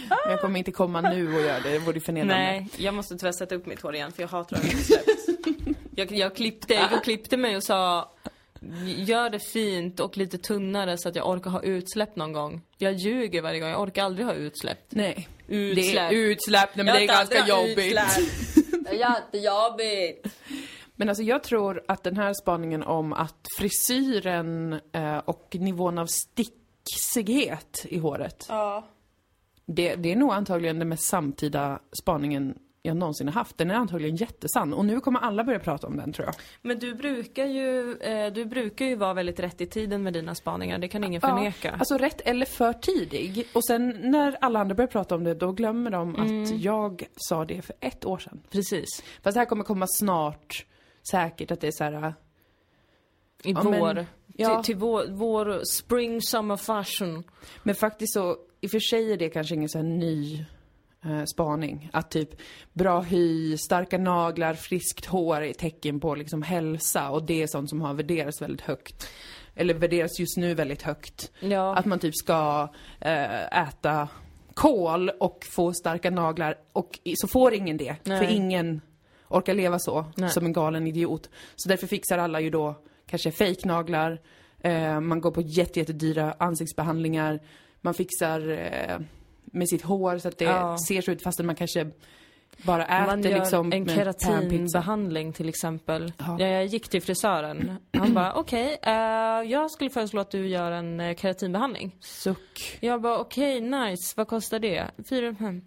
Men 0.09 0.31
jag 0.31 0.41
kommer 0.41 0.59
inte 0.59 0.71
komma 0.71 1.01
nu 1.01 1.35
och 1.35 1.41
göra 1.41 1.59
det. 1.59 1.69
Det 1.69 1.79
vore 1.79 1.99
förnedrande. 1.99 2.35
Nej, 2.43 2.67
jag 2.77 2.93
måste 2.93 3.17
tyvärr 3.17 3.31
sätta 3.31 3.55
upp 3.55 3.65
mitt 3.65 3.81
hår 3.81 3.95
igen 3.95 4.11
för 4.11 4.21
jag 4.23 4.29
hatar 4.29 4.55
att 4.57 4.61
det 4.63 4.69
är 4.69 4.73
utsläppt. 4.73 5.79
jag, 5.95 6.11
jag 6.11 6.35
klippte, 6.35 6.73
jag 6.73 7.03
klippte 7.03 7.37
mig 7.37 7.55
och 7.55 7.63
sa 7.63 8.11
Gör 8.85 9.29
det 9.29 9.39
fint 9.39 9.99
och 9.99 10.17
lite 10.17 10.37
tunnare 10.37 10.97
så 10.97 11.09
att 11.09 11.15
jag 11.15 11.29
orkar 11.29 11.49
ha 11.49 11.61
utsläpp 11.61 12.15
någon 12.15 12.33
gång. 12.33 12.61
Jag 12.77 12.93
ljuger 12.93 13.41
varje 13.41 13.59
gång, 13.59 13.69
jag 13.69 13.81
orkar 13.81 14.03
aldrig 14.03 14.25
ha 14.25 14.33
utsläpp. 14.33 14.77
Nej. 14.89 15.27
Utsläpp. 15.47 16.09
Det 16.09 16.15
är 16.15 16.19
utsläpp, 16.19 16.69
nej, 16.75 16.85
men 16.85 16.95
det 16.95 17.03
är 17.03 17.07
ganska 17.07 17.47
jobbigt. 17.47 17.97
Det 18.83 18.89
är 18.95 18.99
jättejobbigt. 18.99 20.27
Men 20.95 21.09
alltså 21.09 21.23
jag 21.23 21.43
tror 21.43 21.83
att 21.87 22.03
den 22.03 22.17
här 22.17 22.33
spaningen 22.33 22.83
om 22.83 23.13
att 23.13 23.47
frisyren 23.57 24.79
eh, 24.91 25.17
och 25.17 25.55
nivån 25.59 25.97
av 25.97 26.07
sticksighet 26.07 27.85
i 27.89 27.97
håret, 27.97 28.45
Ja. 28.49 28.87
det, 29.65 29.95
det 29.95 30.11
är 30.11 30.15
nog 30.15 30.31
antagligen 30.33 30.79
den 30.79 30.89
mest 30.89 31.07
samtida 31.09 31.79
spaningen 32.01 32.55
jag 32.81 32.97
någonsin 32.97 33.27
har 33.27 33.33
haft. 33.33 33.57
Den 33.57 33.71
är 33.71 33.75
antagligen 33.75 34.15
jättesann 34.15 34.73
och 34.73 34.85
nu 34.85 34.99
kommer 34.99 35.19
alla 35.19 35.43
börja 35.43 35.59
prata 35.59 35.87
om 35.87 35.97
den 35.97 36.13
tror 36.13 36.25
jag. 36.27 36.35
Men 36.61 36.79
du 36.79 36.93
brukar 36.95 37.45
ju, 37.45 37.97
eh, 37.97 38.33
du 38.33 38.45
brukar 38.45 38.85
ju 38.85 38.95
vara 38.95 39.13
väldigt 39.13 39.39
rätt 39.39 39.61
i 39.61 39.65
tiden 39.65 40.03
med 40.03 40.13
dina 40.13 40.35
spaningar, 40.35 40.77
det 40.77 40.87
kan 40.87 41.03
ingen 41.03 41.21
förneka. 41.21 41.71
alltså 41.71 41.97
rätt 41.97 42.21
eller 42.21 42.45
för 42.45 42.73
tidig. 42.73 43.47
Och 43.53 43.65
sen 43.65 43.89
när 44.03 44.37
alla 44.41 44.59
andra 44.59 44.75
börjar 44.75 44.87
prata 44.87 45.15
om 45.15 45.23
det, 45.23 45.33
då 45.33 45.51
glömmer 45.51 45.91
de 45.91 46.15
Mm. 46.15 46.43
att 46.43 46.59
jag 46.59 47.03
sa 47.15 47.45
det 47.45 47.61
för 47.61 47.75
ett 47.79 48.05
år 48.05 48.17
sedan. 48.17 48.41
Precis. 48.49 48.87
Fast 49.23 49.33
det 49.33 49.39
här 49.39 49.45
kommer 49.45 49.63
komma 49.63 49.85
snart, 49.89 50.65
säkert 51.11 51.51
att 51.51 51.61
det 51.61 51.67
är 51.67 51.71
så 51.71 51.83
här. 51.83 52.13
I 53.43 53.51
Ja, 53.51 53.63
men- 53.63 53.79
vår. 53.79 54.05
ja. 54.35 54.55
Till, 54.55 54.65
till 54.73 54.75
vår, 54.81 55.05
vår 55.09 55.61
spring 55.65 56.21
summer 56.21 56.57
fashion. 56.57 57.23
Men 57.63 57.75
faktiskt 57.75 58.13
så, 58.13 58.37
i 58.61 58.67
och 58.67 58.71
för 58.71 58.79
sig 58.79 59.13
är 59.13 59.17
det 59.17 59.29
kanske 59.29 59.55
ingen 59.55 59.69
så 59.69 59.77
här 59.77 59.85
ny 59.85 60.45
eh, 61.05 61.23
spaning. 61.23 61.89
Att 61.93 62.11
typ 62.11 62.29
bra 62.73 63.01
hy, 63.01 63.57
starka 63.57 63.97
naglar, 63.97 64.53
friskt 64.53 65.05
hår 65.05 65.41
är 65.41 65.53
tecken 65.53 65.99
på 65.99 66.15
liksom 66.15 66.41
hälsa 66.41 67.09
och 67.09 67.23
det 67.23 67.41
är 67.41 67.47
sånt 67.47 67.69
som 67.69 67.81
har 67.81 67.93
värderats 67.93 68.41
väldigt 68.41 68.61
högt. 68.61 69.07
Eller 69.55 69.73
värderas 69.73 70.19
just 70.19 70.37
nu 70.37 70.53
väldigt 70.53 70.81
högt. 70.81 71.31
Ja. 71.39 71.75
Att 71.75 71.85
man 71.85 71.99
typ 71.99 72.15
ska 72.15 72.69
eh, 72.99 73.59
äta 73.67 74.07
kål 74.53 75.09
och 75.09 75.45
få 75.55 75.73
starka 75.73 76.11
naglar 76.11 76.55
och 76.73 76.99
så 77.15 77.27
får 77.27 77.53
ingen 77.53 77.77
det. 77.77 77.95
Nej. 78.03 78.19
För 78.19 78.33
ingen 78.33 78.81
orkar 79.27 79.53
leva 79.53 79.79
så, 79.79 80.05
Nej. 80.15 80.29
som 80.29 80.45
en 80.45 80.53
galen 80.53 80.87
idiot. 80.87 81.29
Så 81.55 81.69
därför 81.69 81.87
fixar 81.87 82.17
alla 82.17 82.39
ju 82.39 82.49
då 82.49 82.75
kanske 83.09 83.31
fejknaglar, 83.31 84.21
eh, 84.61 84.99
man 84.99 85.21
går 85.21 85.31
på 85.31 85.41
jätte, 85.41 85.79
jättedyra 85.79 86.35
ansiktsbehandlingar, 86.39 87.39
man 87.81 87.93
fixar 87.93 88.49
eh, 88.49 88.99
med 89.51 89.69
sitt 89.69 89.81
hår 89.81 90.17
så 90.17 90.27
att 90.27 90.37
det 90.37 90.45
Ja. 90.45 90.77
ser 90.87 91.01
så 91.01 91.11
ut 91.11 91.23
fastän 91.23 91.45
man 91.45 91.55
kanske 91.55 91.87
bara 92.63 92.85
äter 92.85 93.05
Man 93.05 93.21
gör 93.23 93.39
liksom 93.39 93.73
en 93.73 93.87
keratinbehandling 93.87 95.33
till 95.33 95.49
exempel. 95.49 96.13
Ja. 96.17 96.35
Ja. 96.39 96.47
Jag 96.47 96.65
gick 96.65 96.89
till 96.89 97.01
frisören. 97.01 97.77
Han 97.97 98.13
bara, 98.13 98.33
okej, 98.33 98.77
eh, 98.81 98.93
jag 99.51 99.71
skulle 99.71 99.89
föreslå 99.89 100.21
att 100.21 100.31
du 100.31 100.47
gör 100.47 100.71
en 100.71 100.99
eh, 100.99 101.15
keratinbehandling. 101.15 101.95
Suck. 101.99 102.77
Jag 102.79 103.01
bara, 103.01 103.19
okej, 103.19 103.61
nice. 103.61 104.13
Vad 104.17 104.27
kostar 104.27 104.59
det? 104.59 104.85
Fyra, 105.09 105.35
fem, 105.35 105.61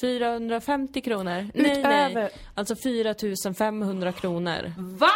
450 0.00 1.00
kronor? 1.00 1.24
Nej, 1.32 1.50
nej. 1.54 1.78
Utöver... 1.80 2.30
Alltså 2.54 2.76
4500 2.76 4.12
kronor. 4.12 4.72
Va? 4.78 5.10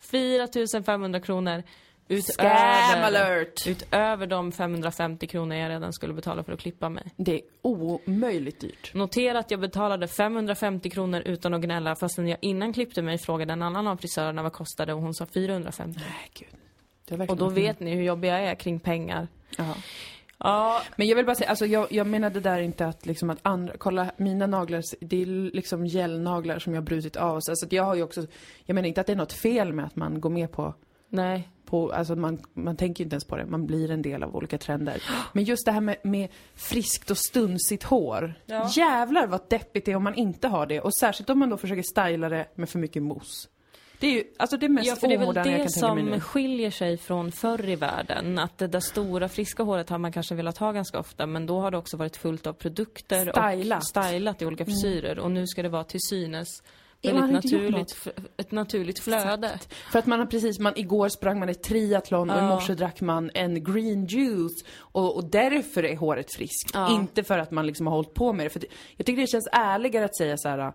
4500 0.00 1.20
kronor. 1.20 1.62
Scam 2.08 2.46
Utöver, 2.46 3.02
alert! 3.02 3.66
utöver 3.66 4.26
de 4.26 4.52
550 4.52 5.26
kronor 5.26 5.56
jag 5.56 5.70
redan 5.70 5.92
skulle 5.92 6.14
betala 6.14 6.44
för 6.44 6.52
att 6.52 6.60
klippa 6.60 6.88
mig. 6.88 7.04
Det 7.16 7.34
är 7.34 7.40
omöjligt 7.62 8.60
dyrt. 8.60 8.94
Notera 8.94 9.38
att 9.38 9.50
jag 9.50 9.60
betalade 9.60 10.08
550 10.08 10.90
kronor 10.90 11.22
utan 11.24 11.54
att 11.54 11.60
gnälla 11.60 11.96
fastän 11.96 12.28
jag 12.28 12.38
innan 12.42 12.72
klippte 12.72 13.02
mig 13.02 13.18
frågade 13.18 13.52
en 13.52 13.62
annan 13.62 13.86
av 13.86 13.96
frisörerna 13.96 14.42
vad 14.42 14.52
kostade 14.52 14.92
och 14.94 15.00
hon 15.00 15.14
sa 15.14 15.26
450. 15.26 16.00
Nej, 16.00 16.30
gud. 16.34 17.30
Och 17.30 17.36
då 17.36 17.48
vet 17.48 17.80
ni 17.80 17.94
hur 17.94 18.02
jobbig 18.02 18.28
jag 18.28 18.40
är 18.40 18.54
kring 18.54 18.80
pengar. 18.80 19.28
Ja. 19.58 19.74
Ja, 20.38 20.82
Men 20.96 21.06
jag 21.06 21.16
vill 21.16 21.26
bara 21.26 21.34
säga, 21.36 21.50
alltså 21.50 21.66
jag, 21.66 21.92
jag 21.92 22.06
menar 22.06 22.30
det 22.30 22.40
där 22.40 22.60
inte 22.60 22.86
att 22.86 23.06
liksom 23.06 23.30
att 23.30 23.38
andra, 23.42 23.74
kolla 23.78 24.12
mina 24.16 24.46
naglar, 24.46 24.82
det 25.00 25.22
är 25.22 25.26
liksom 25.54 25.86
gelnaglar 25.86 26.58
som 26.58 26.74
jag 26.74 26.80
har 26.80 26.86
brutit 26.86 27.16
av. 27.16 27.40
Så 27.40 27.52
alltså 27.52 27.66
jag 27.70 27.82
har 27.82 27.94
ju 27.94 28.02
också, 28.02 28.26
jag 28.64 28.74
menar 28.74 28.88
inte 28.88 29.00
att 29.00 29.06
det 29.06 29.12
är 29.12 29.16
något 29.16 29.32
fel 29.32 29.72
med 29.72 29.84
att 29.84 29.96
man 29.96 30.20
går 30.20 30.30
med 30.30 30.52
på 30.52 30.74
nej. 31.08 31.48
På, 31.72 31.92
alltså 31.92 32.16
man, 32.16 32.38
man 32.54 32.76
tänker 32.76 33.04
inte 33.04 33.14
ens 33.14 33.24
på 33.24 33.36
det, 33.36 33.46
man 33.46 33.66
blir 33.66 33.90
en 33.90 34.02
del 34.02 34.22
av 34.22 34.36
olika 34.36 34.58
trender. 34.58 35.02
Men 35.32 35.44
just 35.44 35.66
det 35.66 35.72
här 35.72 35.80
med, 35.80 35.96
med 36.02 36.28
friskt 36.54 37.10
och 37.10 37.18
stunsigt 37.18 37.82
hår. 37.82 38.34
Ja. 38.46 38.70
Jävlar 38.76 39.26
vad 39.26 39.40
deppigt 39.48 39.86
det 39.86 39.92
är 39.92 39.96
om 39.96 40.04
man 40.04 40.14
inte 40.14 40.48
har 40.48 40.66
det. 40.66 40.80
Och 40.80 40.94
särskilt 40.94 41.30
om 41.30 41.38
man 41.38 41.50
då 41.50 41.56
försöker 41.56 41.82
styla 41.82 42.28
det 42.28 42.46
med 42.54 42.68
för 42.68 42.78
mycket 42.78 43.02
mousse. 43.02 43.48
Det 44.00 44.06
är 44.06 44.10
ju 44.10 44.24
alltså 44.38 44.56
det 44.56 44.68
mest 44.68 44.86
Ja, 44.86 44.96
för 44.96 45.08
det 45.08 45.14
är 45.14 45.18
väl 45.18 45.26
jag 45.26 45.34
det 45.34 45.42
kan 45.42 45.44
tänka 45.44 45.58
mig 45.62 45.68
som 45.72 45.98
nu. 45.98 46.20
skiljer 46.20 46.70
sig 46.70 46.98
från 46.98 47.32
förr 47.32 47.68
i 47.68 47.76
världen. 47.76 48.38
Att 48.38 48.58
det 48.58 48.66
där 48.66 48.80
stora 48.80 49.28
friska 49.28 49.62
håret 49.62 49.90
har 49.90 49.98
man 49.98 50.12
kanske 50.12 50.34
velat 50.34 50.58
ha 50.58 50.72
ganska 50.72 50.98
ofta, 50.98 51.26
men 51.26 51.46
då 51.46 51.60
har 51.60 51.70
det 51.70 51.76
också 51.78 51.96
varit 51.96 52.16
fullt 52.16 52.46
av 52.46 52.52
produkter 52.52 53.32
Stylat. 53.32 53.78
och 53.78 53.86
stylat 53.86 54.42
i 54.42 54.46
olika 54.46 54.64
frisyrer. 54.64 55.18
Och 55.18 55.30
nu 55.30 55.46
ska 55.46 55.62
det 55.62 55.68
vara 55.68 55.84
till 55.84 56.00
synes 56.08 56.62
Ja, 57.04 57.14
väldigt 57.14 57.32
naturligt, 57.44 58.08
ett 58.36 58.50
naturligt 58.52 58.98
flöde. 58.98 59.58
För 59.92 59.98
att 59.98 60.06
man 60.06 60.18
har 60.18 60.26
precis, 60.26 60.58
man, 60.58 60.72
igår 60.76 61.08
sprang 61.08 61.38
man 61.38 61.48
ett 61.48 61.62
triathlon 61.62 62.30
och 62.30 62.36
i 62.36 62.38
Ja. 62.38 62.48
morse 62.48 62.74
drack 62.74 63.00
man 63.00 63.30
en 63.34 63.64
green 63.64 64.06
juice. 64.06 64.64
Och, 64.78 65.16
och 65.16 65.30
därför 65.30 65.82
är 65.84 65.96
håret 65.96 66.34
friskt. 66.34 66.70
Ja. 66.74 66.94
Inte 66.94 67.24
för 67.24 67.38
att 67.38 67.50
man 67.50 67.66
liksom 67.66 67.86
har 67.86 67.94
hållit 67.94 68.14
på 68.14 68.32
med 68.32 68.46
det. 68.46 68.50
För 68.50 68.60
det, 68.60 68.66
jag 68.96 69.06
tycker 69.06 69.20
det 69.20 69.26
känns 69.26 69.48
ärligare 69.52 70.04
att 70.04 70.16
säga 70.16 70.36
så 70.36 70.48
här. 70.48 70.72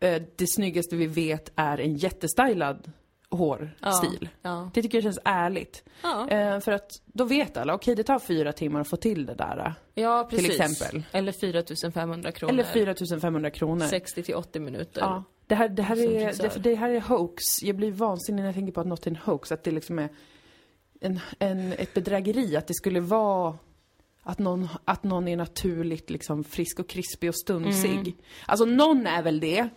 eh, 0.00 0.22
det 0.36 0.46
snyggaste 0.46 0.96
vi 0.96 1.06
vet 1.06 1.52
är 1.56 1.80
en 1.80 1.96
jättestylad 1.96 2.92
hårstil. 3.30 4.28
Ja. 4.42 4.70
Det 4.74 4.82
tycker 4.82 4.98
jag 4.98 5.02
känns 5.02 5.18
ärligt. 5.24 5.84
Ja. 6.02 6.28
Eh, 6.30 6.60
för 6.60 6.72
att 6.72 6.90
då 7.06 7.24
vet 7.24 7.56
alla, 7.56 7.74
okej 7.74 7.94
det 7.94 8.02
tar 8.02 8.18
fyra 8.18 8.52
timmar 8.52 8.80
att 8.80 8.88
få 8.88 8.96
till 8.96 9.26
det 9.26 9.34
där. 9.34 9.74
ja, 9.94 10.24
Till 10.30 10.38
precis. 10.38 10.60
exempel. 10.60 11.02
Eller 11.12 11.32
4500 11.32 12.32
kronor. 12.32 12.52
Eller 12.52 12.64
4500 12.64 13.50
kronor. 13.50 13.86
60 13.86 14.22
till 14.22 14.34
80 14.34 14.60
minuter. 14.60 15.22
Ja. 15.48 15.54
Det 15.54 15.54
här, 15.54 15.68
det, 15.68 15.82
här 15.82 15.96
är, 15.96 16.42
det, 16.42 16.62
det 16.62 16.74
här 16.74 16.90
är 16.90 17.00
hoax. 17.00 17.42
Jag 17.62 17.76
blir 17.76 17.92
vansinnig 17.92 18.42
när 18.42 18.48
jag 18.48 18.54
tänker 18.54 18.72
på 18.72 18.80
att 18.80 18.86
något 18.86 19.06
är 19.06 19.10
en 19.10 19.16
hoax. 19.16 19.52
Att 19.52 19.64
det 19.64 19.70
liksom 19.70 19.98
är 19.98 20.08
en, 21.00 21.20
en, 21.38 21.72
ett 21.72 21.94
bedrägeri. 21.94 22.56
Att 22.56 22.66
det 22.66 22.74
skulle 22.74 23.00
vara 23.00 23.58
att 24.22 24.38
någon, 24.38 24.68
att 24.84 25.04
någon 25.04 25.28
är 25.28 25.36
naturligt 25.36 26.10
liksom 26.10 26.44
frisk 26.44 26.78
och 26.78 26.88
krispig 26.88 27.28
och 27.28 27.36
stunsig. 27.36 27.98
Mm. 27.98 28.12
Alltså 28.46 28.64
någon 28.64 29.06
är 29.06 29.22
väl 29.22 29.40
det. 29.40 29.68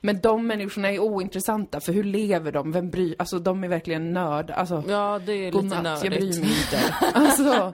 Men 0.00 0.20
de 0.20 0.46
människorna 0.46 0.92
är 0.92 0.98
ointressanta. 0.98 1.80
För 1.80 1.92
hur 1.92 2.04
lever 2.04 2.52
de? 2.52 2.72
Vem 2.72 2.90
bryr 2.90 3.14
Alltså 3.18 3.38
de 3.38 3.64
är 3.64 3.68
verkligen 3.68 4.12
nörd. 4.12 4.50
Alltså, 4.50 4.84
Ja, 4.88 5.20
det 5.26 5.32
är 5.32 5.46
lite 5.46 5.50
godnatt, 5.50 5.82
nördigt. 5.82 6.04
jag 6.04 6.12
bryr 6.12 6.40
mig 6.40 6.50
inte. 6.50 6.94
Alltså, 7.14 7.72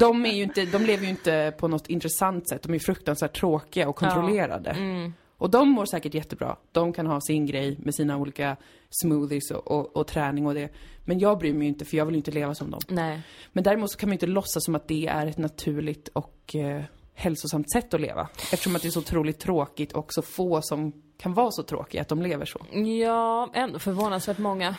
de, 0.00 0.26
är 0.26 0.32
ju 0.32 0.42
inte, 0.42 0.64
de 0.64 0.84
lever 0.84 1.04
ju 1.04 1.10
inte 1.10 1.52
på 1.58 1.68
något 1.68 1.88
intressant 1.88 2.48
sätt. 2.48 2.62
De 2.62 2.74
är 2.74 2.78
fruktansvärt 2.78 3.40
tråkiga 3.40 3.88
och 3.88 3.96
kontrollerade. 3.96 4.70
Mm. 4.70 5.12
Och 5.38 5.50
de 5.50 5.68
mår 5.68 5.84
säkert 5.84 6.14
jättebra. 6.14 6.56
De 6.72 6.92
kan 6.92 7.06
ha 7.06 7.20
sin 7.20 7.46
grej 7.46 7.76
med 7.78 7.94
sina 7.94 8.16
olika 8.16 8.56
smoothies 8.90 9.50
och, 9.50 9.70
och, 9.70 9.96
och 9.96 10.06
träning 10.06 10.46
och 10.46 10.54
det. 10.54 10.68
Men 11.04 11.18
jag 11.18 11.38
bryr 11.38 11.54
mig 11.54 11.68
inte 11.68 11.84
för 11.84 11.96
jag 11.96 12.06
vill 12.06 12.16
inte 12.16 12.30
leva 12.30 12.54
som 12.54 12.70
dem. 12.70 12.80
Nej. 12.88 13.22
Men 13.52 13.64
däremot 13.64 13.90
så 13.90 13.98
kan 13.98 14.08
man 14.08 14.12
ju 14.12 14.14
inte 14.14 14.26
låtsas 14.26 14.64
som 14.64 14.74
att 14.74 14.88
det 14.88 15.06
är 15.06 15.26
ett 15.26 15.38
naturligt 15.38 16.08
och 16.08 16.54
eh, 16.54 16.82
hälsosamt 17.14 17.72
sätt 17.72 17.94
att 17.94 18.00
leva. 18.00 18.28
Eftersom 18.52 18.76
att 18.76 18.82
det 18.82 18.88
är 18.88 18.90
så 18.90 19.00
otroligt 19.00 19.38
tråkigt 19.38 19.92
och 19.92 20.12
så 20.12 20.22
få 20.22 20.62
som 20.62 20.92
kan 21.18 21.34
vara 21.34 21.50
så 21.50 21.62
tråkiga 21.62 22.02
att 22.02 22.08
de 22.08 22.22
lever 22.22 22.44
så. 22.44 22.66
Ja, 23.02 23.50
ändå 23.54 23.78
förvånansvärt 23.78 24.38
många. 24.38 24.76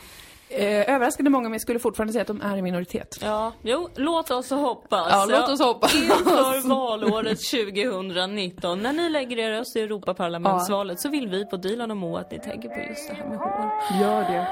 Eh, 0.49 0.95
överraskande 0.95 1.29
många, 1.31 1.43
men 1.43 1.51
jag 1.51 1.61
skulle 1.61 1.79
fortfarande 1.79 2.13
säga 2.13 2.21
att 2.21 2.27
de 2.27 2.41
är 2.41 2.57
en 2.57 2.63
minoritet. 2.63 3.17
Ja, 3.21 3.53
jo, 3.61 3.89
låt 3.95 4.31
oss 4.31 4.49
hoppas. 4.49 5.07
Ja, 5.09 5.25
låt 5.29 5.49
oss 5.49 5.59
hoppas. 5.61 5.95
Inför 5.95 6.69
valåret 6.69 7.39
2019, 7.51 8.79
när 8.83 8.93
ni 8.93 9.09
lägger 9.09 9.37
er 9.39 9.49
röst 9.51 9.75
i 9.75 9.79
Europaparlamentsvalet 9.81 10.99
så 10.99 11.09
vill 11.09 11.27
vi 11.27 11.45
på 11.45 11.57
Dilan 11.57 11.91
och 11.91 11.97
Moa 11.97 12.19
att 12.19 12.31
ni 12.31 12.39
tänker 12.39 12.69
på 12.69 12.79
just 12.89 13.09
det 13.09 13.15
här 13.15 13.29
med 13.29 13.37
hår. 13.37 13.71
Gör 14.01 14.21
det. 14.21 14.47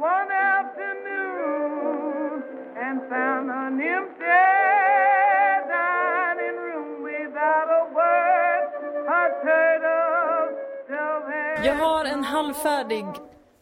one 0.00 0.32
afternoon 0.58 2.42
and 2.84 3.00
found 3.10 3.50
an 3.50 3.80
empty 3.80 4.46
dining 5.72 6.56
room 6.66 7.04
without 7.04 7.68
a 7.80 7.82
word. 7.96 8.70
A 9.08 9.22
turtle 9.44 10.00
still 10.84 11.66
Jag 11.66 11.74
har 11.74 12.04
en 12.04 12.24
halvfärdig 12.24 13.04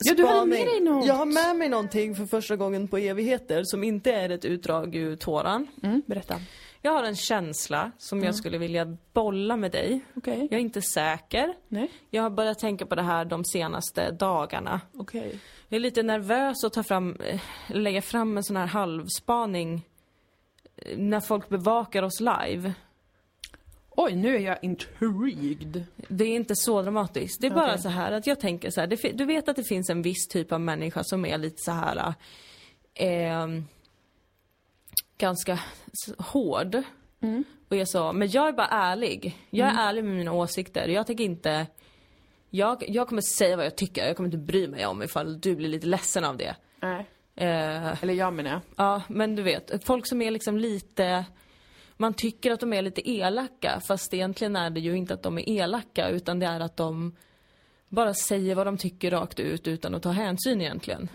Ja, 0.04 0.14
du 0.14 0.26
hade 0.26 0.46
med 0.46 0.66
dig 0.66 0.80
något. 0.80 1.06
Jag 1.06 1.14
har 1.14 1.26
med 1.26 1.56
mig 1.56 1.68
någonting 1.68 2.14
för 2.14 2.26
första 2.26 2.56
gången 2.56 2.88
på 2.88 2.98
evigheter 2.98 3.62
som 3.64 3.84
inte 3.84 4.12
är 4.12 4.30
ett 4.30 4.44
utdrag 4.44 4.94
ur 4.94 5.16
tåran. 5.16 5.66
Mm, 5.82 6.02
berätta. 6.06 6.34
Jag 6.82 6.92
har 6.92 7.04
en 7.04 7.16
känsla 7.16 7.92
som 7.98 8.24
jag 8.24 8.34
skulle 8.34 8.58
vilja 8.58 8.96
bolla 9.12 9.56
med 9.56 9.72
dig. 9.72 10.00
Okej. 10.16 10.48
Jag 10.50 10.52
är 10.52 10.62
inte 10.62 10.82
säker. 10.82 11.54
Nej. 11.68 11.90
Jag 12.10 12.22
har 12.22 12.30
börjat 12.30 12.58
tänka 12.58 12.86
på 12.86 12.94
det 12.94 13.02
här 13.02 13.24
de 13.24 13.44
senaste 13.44 14.10
dagarna. 14.10 14.80
Okej. 14.94 15.38
Jag 15.68 15.76
är 15.76 15.80
lite 15.80 16.02
nervös 16.02 16.64
att 16.64 16.72
ta 16.72 16.82
fram, 16.82 17.16
lägga 17.68 18.02
fram 18.02 18.36
en 18.36 18.44
sån 18.44 18.56
här 18.56 18.66
halvspaning 18.66 19.86
eh, 20.76 20.98
när 20.98 21.20
folk 21.20 21.48
bevakar 21.48 22.02
oss 22.02 22.20
live. 22.20 22.74
Oj, 24.00 24.16
nu 24.16 24.36
är 24.36 24.40
jag 24.40 24.58
intrigued. 24.62 25.84
Det 26.08 26.24
är 26.24 26.36
inte 26.36 26.56
så 26.56 26.82
dramatiskt. 26.82 27.40
Det 27.40 27.46
är 27.46 27.50
bara 27.50 27.66
Okej. 27.66 27.82
så 27.82 27.88
här 27.88 28.12
att 28.12 28.26
jag 28.26 28.40
tänker 28.40 28.70
så 28.70 28.80
här, 28.80 28.86
det, 28.86 28.96
du 28.96 29.24
vet 29.24 29.48
att 29.48 29.56
det 29.56 29.64
finns 29.64 29.90
en 29.90 30.02
viss 30.02 30.28
typ 30.28 30.52
av 30.52 30.60
människa 30.60 31.04
som 31.04 31.24
är 31.24 31.38
lite 31.38 31.62
så 31.62 31.72
här 31.72 32.14
eh, 32.94 33.46
ganska 35.18 35.58
hård. 36.18 36.82
Och 37.68 37.76
jag 37.76 37.88
sa, 37.88 38.12
men 38.12 38.30
jag 38.30 38.48
är 38.48 38.52
bara 38.52 38.66
ärlig. 38.66 39.36
Jag 39.50 39.68
är 39.68 39.88
ärlig 39.88 40.04
med 40.04 40.16
mina 40.16 40.32
åsikter. 40.32 40.88
Jag 40.88 41.06
tänker 41.06 41.24
inte, 41.24 41.66
jag, 42.50 42.84
jag 42.88 43.08
kommer 43.08 43.22
säga 43.22 43.56
vad 43.56 43.66
jag 43.66 43.76
tycker. 43.76 44.06
Jag 44.06 44.16
kommer 44.16 44.26
inte 44.26 44.38
bry 44.38 44.68
mig 44.68 44.86
om 44.86 45.02
ifall 45.02 45.40
du 45.40 45.56
blir 45.56 45.68
lite 45.68 45.86
ledsen 45.86 46.24
av 46.24 46.36
det. 46.36 46.56
Nej. 46.80 47.06
Eh, 47.36 48.02
Eller 48.02 48.14
jag 48.14 48.32
menar 48.32 48.50
jag. 48.50 48.60
Ja, 48.76 49.02
men 49.08 49.36
du 49.36 49.42
vet, 49.42 49.84
folk 49.84 50.06
som 50.06 50.22
är 50.22 50.30
liksom 50.30 50.58
lite... 50.58 51.24
Man 52.00 52.14
tycker 52.14 52.50
att 52.50 52.60
de 52.60 52.72
är 52.72 52.82
lite 52.82 53.10
elaka, 53.10 53.80
fast 53.88 54.14
egentligen 54.14 54.56
är 54.56 54.70
det 54.70 54.80
ju 54.80 54.96
inte 54.96 55.14
att 55.14 55.22
de 55.22 55.38
är 55.38 55.48
elaka, 55.48 56.08
utan 56.08 56.38
det 56.38 56.46
är 56.46 56.60
att 56.60 56.76
de 56.76 57.16
bara 57.88 58.14
säger 58.14 58.54
vad 58.54 58.66
de 58.66 58.76
tycker 58.78 59.10
rakt 59.10 59.40
ut 59.40 59.68
utan 59.68 59.94
att 59.94 60.02
ta 60.02 60.10
hänsyn 60.10 60.60
egentligen. 60.60 61.08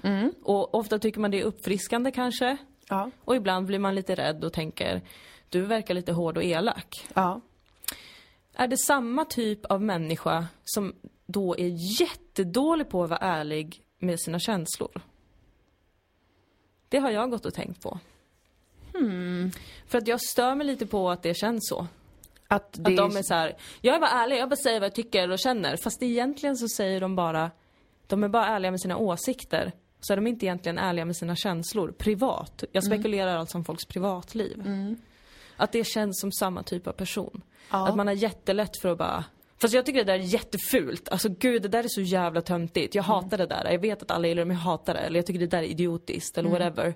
Och 0.43 0.75
ofta 0.75 0.99
tycker 0.99 1.19
man 1.19 1.31
det 1.31 1.39
är 1.39 1.43
uppfriskande 1.43 2.11
kanske, 2.11 2.57
Ja. 2.89 3.11
och 3.25 3.35
ibland 3.35 3.65
blir 3.65 3.79
man 3.79 3.95
lite 3.95 4.15
rädd 4.15 4.43
och 4.43 4.53
tänker, 4.53 5.01
du 5.49 5.61
verkar 5.61 5.93
lite 5.93 6.11
hård 6.11 6.37
och 6.37 6.43
elak. 6.43 7.07
Ja. 7.13 7.41
Är 8.53 8.67
det 8.67 8.77
samma 8.77 9.25
typ 9.25 9.65
av 9.65 9.81
människa 9.81 10.47
som 10.63 10.95
då 11.25 11.55
är 11.57 12.01
jättedålig 12.01 12.89
på 12.89 13.03
att 13.03 13.09
vara 13.09 13.19
ärlig 13.19 13.81
med 13.99 14.19
sina 14.19 14.39
känslor? 14.39 15.01
Det 16.89 16.97
har 16.97 17.09
jag 17.11 17.29
gått 17.31 17.45
och 17.45 17.53
tänkt 17.53 17.81
på. 17.81 17.99
För 19.87 19.97
att 19.97 20.07
jag 20.07 20.21
stör 20.21 20.55
mig 20.55 20.67
lite 20.67 20.85
på 20.85 21.09
att 21.09 21.23
det 21.23 21.33
känns 21.33 21.69
så. 21.69 21.87
Att 22.47 22.79
Att 22.79 22.97
de 22.97 23.17
är 23.17 23.23
så 23.23 23.33
här, 23.33 23.57
jag 23.81 23.95
är 23.95 23.99
bara 23.99 24.09
ärlig, 24.09 24.37
jag 24.37 24.49
bara 24.49 24.55
säger 24.55 24.79
vad 24.79 24.85
jag 24.85 24.95
tycker 24.95 25.31
och 25.31 25.39
känner. 25.39 25.77
Fast 25.77 26.03
egentligen 26.03 26.57
så 26.57 26.67
säger 26.67 27.01
de 27.01 27.15
bara, 27.15 27.51
de 28.07 28.23
är 28.23 28.27
bara 28.27 28.45
ärliga 28.45 28.71
med 28.71 28.81
sina 28.81 28.97
åsikter. 28.97 29.71
Så 29.99 30.13
är 30.13 30.17
de 30.17 30.27
inte 30.27 30.45
egentligen 30.45 30.77
ärliga 30.77 31.05
med 31.05 31.15
sina 31.15 31.35
känslor, 31.35 31.91
privat. 31.91 32.63
Jag 32.71 32.83
spekulerar 32.83 33.37
alltså 33.37 33.57
om 33.57 33.65
folks 33.65 33.85
privatliv. 33.85 34.63
Att 35.57 35.71
det 35.71 35.83
känns 35.83 36.21
som 36.21 36.31
samma 36.31 36.63
typ 36.63 36.87
av 36.87 36.91
person. 36.91 37.41
Ja. 37.71 37.87
Att 37.87 37.95
man 37.95 38.07
har 38.07 38.13
jättelätt 38.13 38.77
för 38.81 38.91
att 38.91 38.97
bara 38.97 39.23
Fast 39.61 39.73
jag 39.73 39.85
tycker 39.85 39.99
det 40.05 40.11
där 40.11 40.19
är 40.19 40.23
jättefult. 40.23 41.09
Alltså 41.09 41.29
gud, 41.29 41.61
det 41.61 41.67
där 41.67 41.83
är 41.83 41.87
så 41.87 42.01
jävla 42.01 42.41
töntigt. 42.41 42.95
Jag 42.95 43.03
hatar 43.03 43.37
det 43.37 43.45
där. 43.45 43.71
Jag 43.71 43.79
vet 43.79 44.01
att 44.01 44.11
alla 44.11 44.27
gillar 44.27 44.41
det, 44.41 44.45
men 44.45 44.57
jag 44.57 44.63
hatar 44.63 44.93
det. 44.93 44.99
Eller 44.99 45.19
jag 45.19 45.25
tycker 45.25 45.39
det 45.39 45.47
där 45.47 45.57
är 45.57 45.63
idiotiskt, 45.63 46.37
eller 46.37 46.49
whatever. 46.49 46.95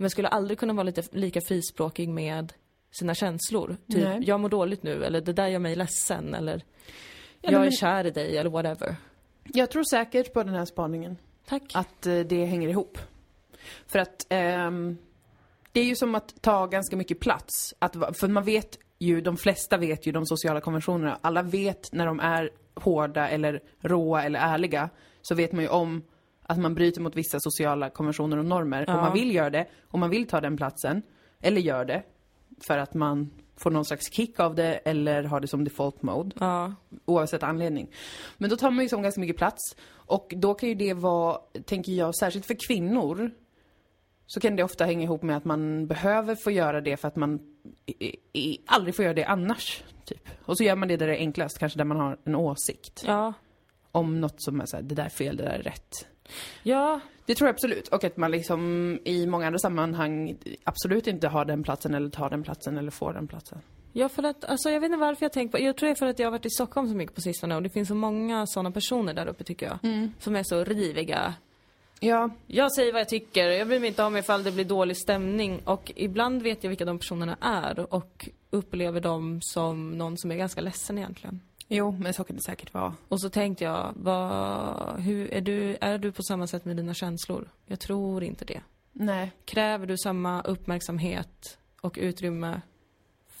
Men 0.00 0.10
skulle 0.10 0.28
aldrig 0.28 0.58
kunna 0.58 0.72
vara 0.72 0.82
lite, 0.82 1.02
lika 1.10 1.40
frispråkig 1.40 2.08
med 2.08 2.52
sina 2.90 3.14
känslor. 3.14 3.76
Typ, 3.92 4.04
Nej. 4.04 4.20
jag 4.22 4.40
mår 4.40 4.48
dåligt 4.48 4.82
nu, 4.82 5.04
eller 5.04 5.20
det 5.20 5.32
där 5.32 5.46
gör 5.46 5.58
mig 5.58 5.76
ledsen, 5.76 6.34
eller... 6.34 6.64
Ja, 7.40 7.50
jag 7.52 7.60
är 7.60 7.64
men- 7.64 7.72
kär 7.72 8.06
i 8.06 8.10
dig 8.10 8.36
eller 8.36 8.50
whatever. 8.50 8.96
Jag 9.44 9.70
tror 9.70 9.84
säkert 9.84 10.32
på 10.32 10.42
den 10.42 10.54
här 10.54 10.64
spaningen. 10.64 11.16
Tack. 11.46 11.62
att 11.74 12.06
eh, 12.06 12.18
det 12.18 12.44
hänger 12.44 12.68
ihop. 12.68 12.98
För 13.86 13.98
att 13.98 14.26
ehm, 14.28 14.98
det 15.72 15.80
är 15.80 15.84
ju 15.84 15.96
som 15.96 16.14
att 16.14 16.42
ta 16.42 16.66
ganska 16.66 16.96
mycket 16.96 17.20
plats. 17.20 17.74
Att, 17.78 17.92
för 18.20 18.28
man 18.28 18.44
vet 18.44 18.78
ju, 18.98 19.20
de 19.20 19.36
flesta 19.36 19.76
vet 19.76 20.06
ju 20.06 20.12
de 20.12 20.26
sociala 20.26 20.60
konventionerna. 20.60 21.18
Alla 21.20 21.42
vet 21.42 21.92
när 21.92 22.06
de 22.06 22.20
är 22.20 22.50
hårda 22.74 23.28
eller 23.28 23.62
råa 23.80 24.22
eller 24.24 24.40
ärliga. 24.40 24.90
Så 25.22 25.34
vet 25.34 25.52
man 25.52 25.62
ju 25.62 25.68
om 25.68 26.02
att 26.48 26.58
man 26.58 26.74
bryter 26.74 27.00
mot 27.00 27.16
vissa 27.16 27.40
sociala 27.40 27.90
konventioner 27.90 28.36
och 28.36 28.44
normer. 28.44 28.84
Ja. 28.88 28.96
Och 28.96 29.02
man 29.02 29.12
vill 29.12 29.34
göra 29.34 29.50
det, 29.50 29.66
och 29.88 29.98
man 29.98 30.10
vill 30.10 30.26
ta 30.26 30.40
den 30.40 30.56
platsen. 30.56 31.02
Eller 31.40 31.60
gör 31.60 31.84
det. 31.84 32.02
För 32.66 32.78
att 32.78 32.94
man 32.94 33.30
får 33.56 33.70
någon 33.70 33.84
slags 33.84 34.12
kick 34.12 34.40
av 34.40 34.54
det 34.54 34.74
eller 34.74 35.22
har 35.24 35.40
det 35.40 35.46
som 35.48 35.64
default 35.64 36.02
mode 36.02 36.36
Ja. 36.40 36.74
oavsett 37.04 37.42
anledning. 37.42 37.90
Men 38.38 38.50
då 38.50 38.56
tar 38.56 38.70
man 38.70 38.84
ju 38.84 38.88
som 38.88 39.02
ganska 39.02 39.20
mycket 39.20 39.36
plats. 39.36 39.76
Och 39.90 40.32
då 40.36 40.54
kan 40.54 40.68
ju 40.68 40.74
det 40.74 40.94
vara, 40.94 41.38
tänker 41.64 41.92
jag, 41.92 42.14
särskilt 42.16 42.46
för 42.46 42.56
kvinnor, 42.68 43.30
så 44.26 44.40
kan 44.40 44.56
det 44.56 44.62
ofta 44.62 44.84
hänga 44.84 45.02
ihop 45.02 45.22
med 45.22 45.36
att 45.36 45.44
man 45.44 45.86
behöver 45.86 46.34
få 46.34 46.50
göra 46.50 46.80
det 46.80 46.96
för 46.96 47.08
att 47.08 47.16
man 47.16 47.40
i, 47.86 48.16
i, 48.32 48.58
aldrig 48.66 48.94
får 48.96 49.02
göra 49.04 49.14
det 49.14 49.24
annars. 49.24 49.82
Typ. 50.04 50.28
Och 50.44 50.56
så 50.56 50.64
gör 50.64 50.76
man 50.76 50.88
det 50.88 50.96
där 50.96 51.06
det 51.06 51.16
är 51.16 51.18
enklast, 51.20 51.58
kanske 51.58 51.78
där 51.78 51.84
man 51.84 51.96
har 51.96 52.18
en 52.24 52.34
åsikt 52.34 53.02
Ja. 53.06 53.32
om 53.92 54.20
något 54.20 54.42
som 54.42 54.60
är 54.60 54.66
såhär, 54.66 54.82
det 54.82 54.94
där 54.94 55.04
är 55.04 55.08
fel, 55.08 55.36
det 55.36 55.42
där 55.42 55.50
är 55.50 55.62
rätt. 55.62 56.06
Ja. 56.62 57.00
Det 57.26 57.34
tror 57.34 57.48
jag 57.48 57.54
absolut. 57.54 57.88
Och 57.88 58.04
att 58.04 58.16
man 58.16 58.30
liksom 58.30 58.92
i 59.04 59.26
många 59.26 59.46
andra 59.46 59.58
sammanhang 59.58 60.36
absolut 60.64 61.06
inte 61.06 61.28
har 61.28 61.44
den 61.44 61.62
platsen 61.62 61.94
eller 61.94 62.10
tar 62.10 62.30
den 62.30 62.42
platsen 62.42 62.78
eller 62.78 62.90
får 62.90 63.12
den 63.12 63.28
platsen. 63.28 63.58
Ja, 63.92 64.08
för 64.08 64.22
att, 64.22 64.44
alltså 64.44 64.70
jag 64.70 64.80
vet 64.80 64.86
inte 64.86 64.98
varför 64.98 65.24
jag 65.24 65.32
tänker 65.32 65.58
på, 65.58 65.64
jag 65.64 65.76
tror 65.76 65.86
det 65.88 65.92
är 65.92 65.94
för 65.94 66.06
att 66.06 66.18
jag 66.18 66.26
har 66.26 66.30
varit 66.30 66.46
i 66.46 66.50
Stockholm 66.50 66.88
så 66.88 66.94
mycket 66.94 67.14
på 67.14 67.20
sistone 67.20 67.56
och 67.56 67.62
det 67.62 67.70
finns 67.70 67.88
så 67.88 67.94
många 67.94 68.46
sådana 68.46 68.70
personer 68.70 69.14
där 69.14 69.26
uppe 69.26 69.44
tycker 69.44 69.66
jag. 69.66 70.08
Som 70.18 70.36
är 70.36 70.42
så 70.42 70.64
riviga. 70.64 71.34
Ja, 72.00 72.30
Jag 72.46 72.72
säger 72.72 72.92
vad 72.92 73.00
jag 73.00 73.08
tycker, 73.08 73.48
jag 73.48 73.68
bryr 73.68 73.78
mig 73.80 73.88
inte 73.88 74.02
om 74.02 74.16
ifall 74.16 74.42
det 74.42 74.52
blir 74.52 74.64
dålig 74.64 74.96
stämning 74.96 75.60
och 75.64 75.92
ibland 75.96 76.42
vet 76.42 76.64
jag 76.64 76.68
vilka 76.68 76.84
de 76.84 76.98
personerna 76.98 77.36
är 77.40 77.94
och 77.94 78.28
upplever 78.50 79.00
dem 79.00 79.38
som 79.42 79.98
någon 79.98 80.18
som 80.18 80.30
är 80.30 80.36
ganska 80.36 80.60
ledsen 80.60 80.98
egentligen. 80.98 81.40
Jo, 81.68 81.90
men 81.90 82.14
så 82.14 82.24
kan 82.24 82.36
det 82.36 82.42
säkert 82.42 82.74
vara. 82.74 82.94
Och 83.08 83.20
så 83.20 83.30
tänkte 83.30 83.64
jag, 83.64 83.92
vad, 83.96 85.00
hur, 85.00 85.34
är, 85.34 85.40
du, 85.40 85.76
är 85.80 85.98
du 85.98 86.12
på 86.12 86.22
samma 86.22 86.46
sätt 86.46 86.64
med 86.64 86.76
dina 86.76 86.94
känslor? 86.94 87.50
Jag 87.66 87.80
tror 87.80 88.24
inte 88.24 88.44
det. 88.44 88.60
Nej. 88.92 89.32
Kräver 89.44 89.86
du 89.86 89.98
samma 89.98 90.42
uppmärksamhet 90.42 91.58
och 91.80 91.98
utrymme 92.00 92.60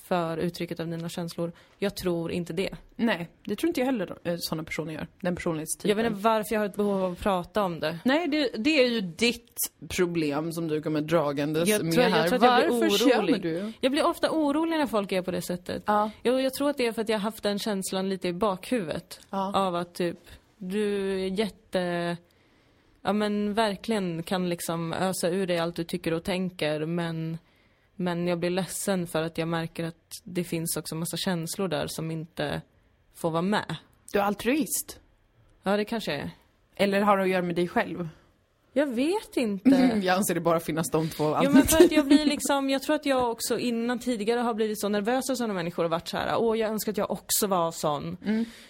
för 0.08 0.36
uttrycket 0.36 0.80
av 0.80 0.86
dina 0.88 1.08
känslor? 1.08 1.52
Jag 1.78 1.96
tror 1.96 2.32
inte 2.32 2.52
det. 2.52 2.70
Nej, 2.96 3.28
det 3.44 3.56
tror 3.56 3.68
inte 3.68 3.80
jag 3.80 3.86
heller 3.86 4.16
eh, 4.24 4.34
sådana 4.38 4.64
personer 4.64 4.92
gör. 4.92 5.06
Den 5.20 5.36
personlighetstypen. 5.36 5.88
Jag 5.88 5.96
vet 5.96 6.06
inte 6.06 6.20
varför 6.22 6.54
jag 6.54 6.60
har 6.60 6.66
ett 6.66 6.76
behov 6.76 7.04
av 7.04 7.12
att 7.12 7.18
prata 7.18 7.62
om 7.64 7.80
det. 7.80 7.98
Nej, 8.04 8.28
det, 8.28 8.50
det 8.56 8.70
är 8.84 8.88
ju 8.88 9.00
ditt 9.00 9.54
problem 9.88 10.52
som 10.52 10.68
du 10.68 10.82
kommer 10.82 11.00
dragandes 11.00 11.68
Jag 11.68 11.84
med 11.84 11.92
tror- 11.94 12.04
jag 12.04 12.10
här. 12.10 12.28
tror 12.28 12.36
att 12.36 12.42
jag 12.44 12.68
blir 12.70 12.80
Varför 12.80 13.06
orolig. 13.06 13.34
känner 13.34 13.38
du? 13.38 13.72
Jag 13.80 13.92
blir 13.92 14.06
ofta 14.06 14.30
orolig 14.30 14.78
när 14.78 14.86
folk 14.86 15.12
är 15.12 15.22
på 15.22 15.30
det 15.30 15.42
sättet. 15.42 15.82
Ja. 15.86 16.10
Jag, 16.22 16.42
jag 16.42 16.54
tror 16.54 16.70
att 16.70 16.76
det 16.76 16.86
är 16.86 16.92
för 16.92 17.02
att 17.02 17.08
jag 17.08 17.16
har 17.18 17.22
haft 17.22 17.42
den 17.42 17.58
känslan 17.58 18.08
lite 18.08 18.28
i 18.28 18.32
bakhuvudet. 18.32 19.20
Ja. 19.30 19.52
Av 19.56 19.74
att 19.76 19.94
typ, 19.94 20.18
du 20.58 21.12
är 21.24 21.26
jätte... 21.38 22.16
Ja 23.02 23.12
men 23.12 23.54
verkligen 23.54 24.22
kan 24.22 24.48
liksom 24.48 24.92
ösa 24.92 25.28
ur 25.28 25.46
dig 25.46 25.58
allt 25.58 25.76
du 25.76 25.84
tycker 25.84 26.12
och 26.14 26.24
tänker 26.24 26.86
men... 26.86 27.38
Men 28.00 28.26
jag 28.26 28.38
blir 28.38 28.50
ledsen 28.50 29.06
för 29.06 29.22
att 29.22 29.38
jag 29.38 29.48
märker 29.48 29.84
att 29.84 30.20
det 30.24 30.44
finns 30.44 30.76
också 30.76 30.94
massa 30.94 31.16
känslor 31.16 31.68
där 31.68 31.86
som 31.86 32.10
inte 32.10 32.62
får 33.14 33.30
vara 33.30 33.42
med. 33.42 33.76
Du 34.12 34.18
är 34.18 34.22
altruist. 34.22 35.00
Ja, 35.62 35.76
det 35.76 35.84
kanske 35.84 36.12
är. 36.12 36.30
Eller 36.76 37.00
har 37.00 37.16
det 37.16 37.22
att 37.22 37.28
göra 37.28 37.42
med 37.42 37.54
dig 37.54 37.68
själv? 37.68 38.08
Jag 38.78 38.86
vet 38.86 39.36
inte. 39.36 39.70
Jag 40.02 40.16
anser 40.16 40.34
det 40.34 40.40
bara 40.40 40.60
finnas 40.60 40.90
de 40.90 41.08
två 41.08 41.36
Jo 41.42 41.50
men 41.50 41.62
för 41.62 41.84
att 41.84 41.92
jag 41.92 42.06
blir 42.06 42.24
liksom, 42.24 42.70
jag 42.70 42.82
tror 42.82 42.96
att 42.96 43.06
jag 43.06 43.30
också 43.30 43.58
innan 43.58 43.98
tidigare 43.98 44.40
har 44.40 44.54
blivit 44.54 44.80
så 44.80 44.88
nervös 44.88 45.30
av 45.30 45.34
sådana 45.34 45.54
människor 45.54 45.84
och 45.84 45.90
varit 45.90 46.08
så 46.08 46.16
här, 46.16 46.36
åh 46.38 46.58
jag 46.58 46.70
önskar 46.70 46.92
att 46.92 46.98
jag 46.98 47.10
också 47.10 47.46
var 47.46 47.70
sån. 47.70 48.16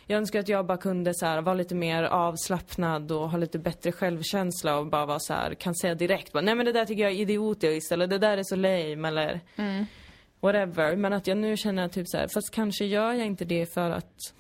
Jag 0.07 0.19
önskar 0.19 0.41
att 0.41 0.49
jag 0.49 0.67
bara 0.67 0.79
kunde 0.79 1.15
så 1.15 1.27
här, 1.27 1.43
vara 1.43 1.55
lite 1.55 1.75
mer 1.75 2.03
avslappnad 2.03 3.13
och 3.13 3.31
ha 3.31 3.39
lite 3.39 3.59
bättre 3.59 3.93
självkänsla 3.93 4.79
och 4.79 4.87
bara 4.87 5.07
vara 5.07 5.19
så 5.21 5.33
här, 5.33 5.55
kan 5.55 5.75
säga 5.75 5.95
direkt 5.95 6.33
bara, 6.33 6.41
nej 6.41 6.55
men 6.55 6.67
det 6.67 6.73
där 6.73 6.85
tycker 6.85 7.03
jag 7.03 7.13
är 7.13 7.17
idiotiskt 7.17 7.93
eller 7.93 8.07
det 8.07 8.19
där 8.19 8.39
är 8.39 8.43
så 8.43 8.57
lame 8.57 9.09
eller 9.09 9.41
whatever. 10.41 10.97
Men 10.97 11.13
att 11.13 11.27
jag 11.27 11.39
nu 11.39 11.57
känner 11.57 11.89
typ 11.89 12.09
så 12.09 12.17
här, 12.17 12.29
fast 12.35 12.51
kanske 12.51 12.85
gör 12.85 13.13
jag 13.13 13.27
inte 13.27 13.45
det 13.45 13.75
för 13.75 13.91
att 13.91 14.35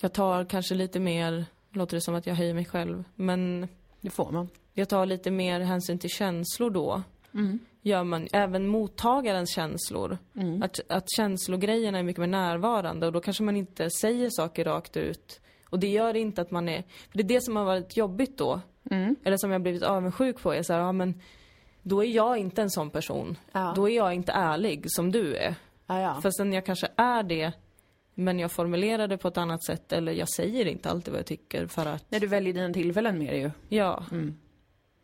jag 0.00 0.12
tar 0.12 0.44
kanske 0.44 0.74
lite 0.74 1.00
mer, 1.00 1.44
låter 1.72 1.96
det 1.96 2.00
som 2.00 2.14
att 2.14 2.26
jag 2.26 2.34
höjer 2.34 2.54
mig 2.54 2.64
själv, 2.64 3.04
men 3.14 3.68
Det 4.02 4.10
får 4.10 4.30
man. 4.32 4.48
jag 4.74 4.88
tar 4.88 5.06
lite 5.06 5.30
mer 5.30 5.60
hänsyn 5.60 5.98
till 5.98 6.10
känslor 6.10 6.70
då. 6.70 7.02
Mm. 7.34 7.58
Gör 7.82 8.04
man 8.04 8.28
även 8.32 8.66
mottagarens 8.66 9.54
känslor. 9.54 10.18
Mm. 10.36 10.62
Att, 10.62 10.80
att 10.88 11.04
känslogrejerna 11.16 11.98
är 11.98 12.02
mycket 12.02 12.20
mer 12.20 12.26
närvarande 12.26 13.06
och 13.06 13.12
då 13.12 13.20
kanske 13.20 13.42
man 13.42 13.56
inte 13.56 13.90
säger 13.90 14.30
saker 14.30 14.64
rakt 14.64 14.96
ut. 14.96 15.40
Och 15.70 15.78
det 15.78 15.88
gör 15.88 16.16
inte 16.16 16.42
att 16.42 16.50
man 16.50 16.68
är, 16.68 16.82
för 16.82 17.18
det 17.18 17.22
är 17.22 17.28
det 17.28 17.40
som 17.40 17.56
har 17.56 17.64
varit 17.64 17.96
jobbigt 17.96 18.38
då. 18.38 18.60
Mm. 18.90 19.16
Eller 19.24 19.36
som 19.36 19.50
jag 19.50 19.58
har 19.58 19.62
blivit 19.62 19.82
avundsjuk 19.82 20.42
på 20.42 20.54
är 20.54 20.62
så 20.62 20.72
här, 20.72 20.80
ja 20.80 20.92
men 20.92 21.20
då 21.82 22.04
är 22.04 22.08
jag 22.08 22.38
inte 22.38 22.62
en 22.62 22.70
sån 22.70 22.90
person. 22.90 23.38
Ja. 23.52 23.72
Då 23.76 23.88
är 23.88 23.96
jag 23.96 24.14
inte 24.14 24.32
ärlig 24.32 24.84
som 24.86 25.12
du 25.12 25.36
är. 25.36 25.54
Ja, 25.86 26.00
ja. 26.00 26.20
Fast 26.22 26.36
sen 26.36 26.52
jag 26.52 26.66
kanske 26.66 26.88
är 26.96 27.22
det, 27.22 27.52
men 28.14 28.38
jag 28.38 28.52
formulerar 28.52 29.08
det 29.08 29.18
på 29.18 29.28
ett 29.28 29.36
annat 29.36 29.64
sätt 29.64 29.92
eller 29.92 30.12
jag 30.12 30.28
säger 30.28 30.66
inte 30.66 30.90
alltid 30.90 31.12
vad 31.12 31.18
jag 31.18 31.26
tycker 31.26 31.66
för 31.66 31.86
att, 31.86 32.10
När 32.10 32.20
du 32.20 32.26
väljer 32.26 32.52
dina 32.52 32.72
tillfällen 32.72 33.18
det 33.18 33.36
ju. 33.36 33.50
ja. 33.68 34.04
Mm. 34.12 34.36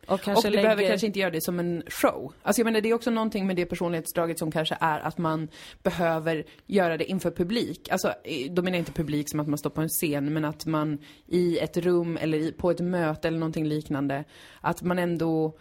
Och 0.08 0.20
kanske 0.20 0.48
och 0.48 0.50
du 0.52 0.56
lägger... 0.56 0.62
behöver 0.62 0.88
kanske 0.88 1.06
inte 1.06 1.18
göra 1.18 1.30
det 1.30 1.42
som 1.42 1.58
en 1.58 1.82
show. 1.86 2.32
Alltså 2.42 2.60
jag 2.60 2.64
menar 2.64 2.80
det 2.80 2.90
är 2.90 2.94
också 2.94 3.10
någonting 3.10 3.46
med 3.46 3.56
det 3.56 3.66
personlighetsdraget 3.66 4.38
som 4.38 4.50
kanske 4.50 4.76
är 4.80 5.00
att 5.00 5.18
man 5.18 5.48
behöver 5.82 6.44
göra 6.66 6.96
det 6.96 7.04
inför 7.04 7.30
publik. 7.30 7.88
Alltså 7.90 8.14
då 8.50 8.62
menar 8.62 8.76
jag 8.76 8.80
inte 8.80 8.92
publik 8.92 9.30
som 9.30 9.40
att 9.40 9.48
man 9.48 9.58
står 9.58 9.70
på 9.70 9.80
en 9.80 9.88
scen 9.88 10.32
men 10.32 10.44
att 10.44 10.66
man 10.66 10.98
i 11.26 11.58
ett 11.58 11.76
rum 11.76 12.16
eller 12.16 12.52
på 12.52 12.70
ett 12.70 12.80
möte 12.80 13.28
eller 13.28 13.38
någonting 13.38 13.66
liknande. 13.66 14.24
Att 14.60 14.82
man 14.82 14.98
ändå 14.98 15.58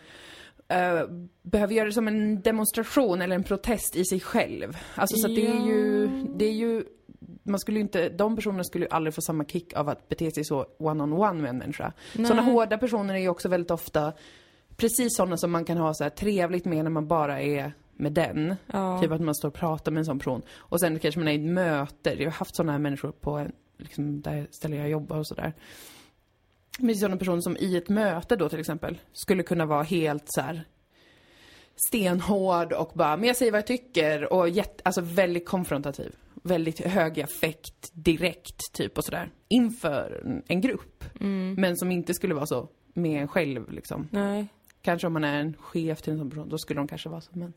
eh, 0.67 1.01
behöver 1.41 1.73
göra 1.73 1.86
det 1.86 1.93
som 1.93 2.07
en 2.07 2.41
demonstration 2.41 3.21
eller 3.21 3.36
en 3.36 3.43
protest 3.43 3.95
i 3.95 4.05
sig 4.05 4.19
själv. 4.19 4.77
Alltså 4.95 5.17
så 5.17 5.27
att 5.27 5.36
det 5.36 5.47
är 5.47 5.67
ju, 5.67 6.07
det 6.38 6.45
är 6.45 6.53
ju 6.53 6.83
man 7.43 7.60
skulle 7.60 7.80
inte, 7.80 8.10
de 8.10 8.36
personerna 8.36 8.63
skulle 8.63 8.86
ju 8.86 8.91
aldrig 8.91 9.13
få 9.13 9.21
samma 9.21 9.45
kick 9.45 9.73
av 9.73 9.89
att 9.89 10.10
bete 10.10 10.32
sig 10.32 10.43
så 10.45 10.65
one-on-one 10.77 11.41
med 11.41 11.49
en 11.49 11.58
människa. 11.58 11.93
Sådana 12.13 12.41
hårda 12.41 12.77
personer 12.77 13.13
är 13.13 13.19
ju 13.19 13.30
också 13.30 13.49
väldigt 13.49 13.71
ofta 13.71 14.13
precis 14.75 15.15
sådana 15.15 15.38
som 15.38 15.51
man 15.51 15.65
kan 15.65 15.77
ha 15.77 15.93
så 15.93 16.03
här 16.03 16.10
trevligt 16.10 16.65
med 16.65 16.84
när 16.84 16.91
man 16.91 17.08
bara 17.08 17.41
är 17.41 17.73
med 17.93 18.13
den. 18.13 18.56
Ja. 18.73 19.01
Typ 19.01 19.12
att 19.12 19.21
man 19.21 19.36
står 19.36 19.47
och 19.47 19.53
pratar 19.53 19.91
med 19.91 19.99
en 19.99 20.06
sån 20.06 20.19
person. 20.19 20.41
Och 20.49 20.80
sen 20.80 20.99
kanske 20.99 21.19
man 21.19 21.27
är 21.27 21.32
i 21.32 21.36
ett 21.36 21.51
möte. 21.51 22.15
Jag 22.17 22.25
har 22.25 22.32
haft 22.32 22.56
sådana 22.56 22.71
här 22.71 22.80
människor 22.80 23.12
på 23.12 23.32
en, 23.32 23.51
liksom, 23.77 24.21
där 24.21 24.47
ställen 24.51 24.80
jag 24.80 24.89
jobbar 24.89 25.17
och 25.17 25.27
sådär. 25.27 25.53
Men 26.80 26.95
sådana 26.95 27.17
personer 27.17 27.41
som 27.41 27.58
i 27.58 27.77
ett 27.77 27.89
möte 27.89 28.36
då 28.36 28.49
till 28.49 28.60
exempel 28.60 28.97
skulle 29.13 29.43
kunna 29.43 29.65
vara 29.65 29.84
helt 29.84 30.23
så 30.27 30.41
här 30.41 30.63
stenhård 31.75 32.73
och 32.73 32.91
bara, 32.93 33.17
men 33.17 33.27
jag 33.27 33.36
säger 33.36 33.51
vad 33.51 33.60
jag 33.60 33.67
tycker 33.67 34.34
och 34.34 34.49
jätte, 34.49 34.82
alltså 34.86 35.01
väldigt 35.01 35.47
konfrontativ. 35.47 36.15
Väldigt 36.47 36.79
hög 36.86 37.21
affekt 37.21 37.89
direkt 37.93 38.73
typ 38.73 38.97
och 38.97 39.03
sådär. 39.05 39.29
Inför 39.47 40.23
en- 40.47 40.62
grupp. 40.62 41.03
Men 41.57 41.77
som 41.77 41.91
inte 41.91 42.13
skulle 42.13 42.33
vara 42.36 42.45
så 42.45 42.69
med 42.93 43.21
en 43.21 43.27
själv 43.27 43.71
liksom. 43.71 44.07
Nej. 44.12 44.47
Kanske 44.81 45.07
om 45.07 45.13
man 45.13 45.23
är 45.23 45.39
en 45.39 45.53
chef 45.60 46.01
till 46.01 46.13
en 46.13 46.19
sån 46.19 46.29
person, 46.29 46.49
då 46.49 46.57
skulle 46.57 46.79
de 46.79 46.88
kanske 46.88 47.10
vara 47.10 47.21
så. 47.21 47.31
Men 47.33 47.53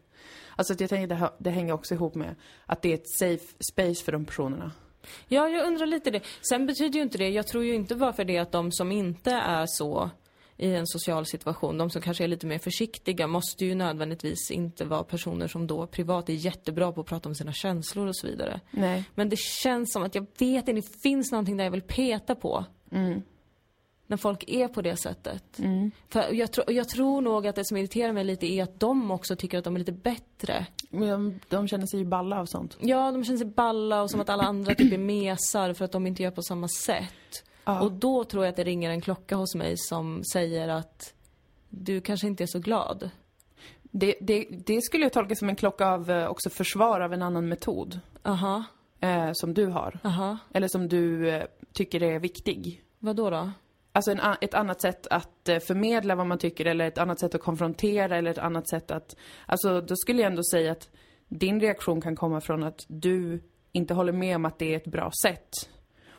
alltså 0.57 0.75
jag 0.79 0.91
tänker 0.91 1.17
det, 1.17 1.31
det 1.39 1.51
hänger 1.51 1.73
också 1.73 1.95
ihop 1.95 2.15
med 2.15 2.35
att 2.67 2.83
det 2.83 2.89
är 2.91 2.95
ett 2.95 3.09
safe 3.19 3.45
space 3.73 4.05
för 4.05 4.13
de 4.13 4.25
personerna. 4.25 4.73
Ja, 5.29 5.49
jag 5.49 5.67
undrar 5.67 5.87
lite 5.87 6.11
det. 6.11 6.21
Sen 6.51 6.67
betyder 6.67 6.95
ju 6.97 7.03
inte 7.03 7.19
det, 7.19 7.29
jag 7.29 7.47
tror 7.47 7.65
ju 7.65 7.75
inte 7.75 7.95
bara 7.97 8.13
för 8.13 8.25
det 8.25 8.39
att 8.39 8.53
de 8.53 8.73
som 8.73 8.93
inte 8.93 9.31
är 9.31 9.67
så 9.69 10.11
i 10.61 10.75
en 10.75 10.87
social 10.87 11.27
situation, 11.27 11.79
de 11.79 11.91
som 11.91 12.03
kanske 12.03 12.25
är 12.25 12.29
lite 12.29 12.47
mer 12.47 12.59
försiktiga, 12.59 13.27
måste 13.27 13.65
ju 13.65 13.75
nödvändigtvis 13.75 14.51
inte 14.51 14.85
vara 14.85 15.05
personer 15.05 15.49
som 15.49 15.67
då 15.67 15.87
privat 15.87 16.29
är 16.29 16.33
jättebra 16.33 16.93
på 16.93 17.01
att 17.01 17.07
prata 17.07 17.29
om 17.29 17.35
sina 17.35 17.53
känslor 17.53 18.07
och 18.07 18.17
så 18.17 18.27
vidare. 18.27 18.61
Nej. 18.71 19.05
Men 19.15 19.29
det 19.29 19.39
känns 19.39 19.93
som 19.93 20.03
att 20.03 20.15
jag 20.15 20.27
vet 20.39 20.69
inte, 20.69 20.73
det 20.73 21.01
finns 21.03 21.33
någonting 21.33 21.57
där 21.57 21.65
jag 21.65 21.71
vill 21.71 21.83
peta 21.83 22.35
på. 22.35 22.65
När 24.07 24.17
folk 24.17 24.45
är 24.47 24.69
på 24.69 24.83
det 24.83 24.97
sättet. 24.97 25.61
För 26.09 26.35
jag, 26.35 26.53
tro, 26.53 26.65
jag 26.69 26.89
tror 26.89 27.21
nog 27.21 27.47
att 27.47 27.57
det 27.57 27.65
som 27.65 27.77
irriterar 27.77 28.13
mig 28.13 28.25
lite 28.25 28.47
är 28.47 28.63
att 28.63 28.81
de 28.81 29.11
också 29.11 29.37
tycker 29.37 29.59
att 29.59 29.65
de 29.65 29.75
är 29.75 29.79
lite 29.79 29.93
bättre. 29.93 30.67
Men 30.91 31.09
de, 31.09 31.41
de 31.49 31.69
känner 31.69 31.87
sig 31.87 31.99
ju 32.01 32.07
balla 32.07 32.41
av 32.41 32.47
sånt. 32.47 32.77
Ja, 32.81 33.13
de 33.13 33.25
känner 33.25 33.39
sig 33.39 33.47
balla 33.47 34.03
och 34.03 34.11
som 34.11 34.21
att 34.21 34.29
alla 34.29 34.45
andra 34.45 34.75
typ 34.75 34.93
är 34.93 34.99
mesar 34.99 35.73
för 35.73 35.85
att 35.85 35.93
de 35.93 36.07
inte 36.07 36.23
gör 36.23 36.31
på 36.31 36.43
samma 36.43 36.69
sätt. 36.69 37.45
Ja. 37.75 37.81
Och 37.81 37.93
då 37.93 38.25
tror 38.25 38.45
jag 38.45 38.51
att 38.51 38.57
det 38.57 38.65
ringer 38.65 38.91
en 38.91 39.01
klocka 39.01 39.37
hos 39.37 39.55
mig 39.55 39.75
som 39.77 40.25
säger 40.33 40.69
att 40.69 41.15
du 41.69 42.01
kanske 42.01 42.27
inte 42.27 42.45
är 42.45 42.47
så 42.47 42.59
glad. 42.59 43.11
Det, 43.83 44.15
det, 44.21 44.47
det 44.51 44.83
skulle 44.83 45.05
jag 45.05 45.13
tolka 45.13 45.35
som 45.35 45.49
en 45.49 45.57
klocka 45.57 45.87
av 45.87 46.11
eh, 46.11 46.27
också 46.27 46.51
försvar 46.51 47.01
av 47.01 47.13
en 47.13 47.23
annan 47.23 47.49
metod. 47.49 48.01
Aha. 48.23 48.65
eh, 49.01 49.31
som 49.33 49.55
du 49.55 49.67
har. 49.67 49.99
Jaha. 50.03 50.39
Eller 50.55 50.69
som 50.69 50.89
du 50.89 51.31
eh, 51.31 51.45
tycker 51.73 52.03
är 52.03 52.19
viktig. 52.19 52.83
Vad 52.99 53.17
då 53.17 53.31
då? 53.31 53.51
Alltså 53.93 54.11
en, 54.11 54.21
ett 54.41 54.55
annat 54.55 54.81
sätt 54.81 55.07
att 55.07 55.49
eh, 55.49 55.59
förmedla 55.59 56.15
vad 56.15 56.27
man 56.27 56.39
tycker 56.39 56.65
eller 56.65 56.89
ett 56.89 56.99
annat 56.99 57.21
sätt 57.21 57.35
att 57.35 57.41
konfrontera 57.41 58.17
eller 58.17 58.31
ett 58.31 58.39
annat 58.39 58.69
sätt 58.69 58.91
att... 58.91 59.17
Alltså 59.47 59.81
då 59.81 59.97
skulle 59.97 60.23
jag 60.23 60.31
ändå 60.31 60.43
säga 60.53 60.73
att 60.73 60.89
din 61.29 61.61
reaktion 61.61 62.01
kan 62.01 62.17
komma 62.17 62.41
från 62.41 62.63
att 62.63 62.85
du 62.89 63.43
inte 63.73 63.95
håller 63.95 64.13
med 64.13 64.37
om 64.37 64.45
att 64.45 64.59
det 64.59 64.73
är 64.73 64.77
ett 64.77 64.87
bra 64.87 65.11
sätt. 65.23 65.69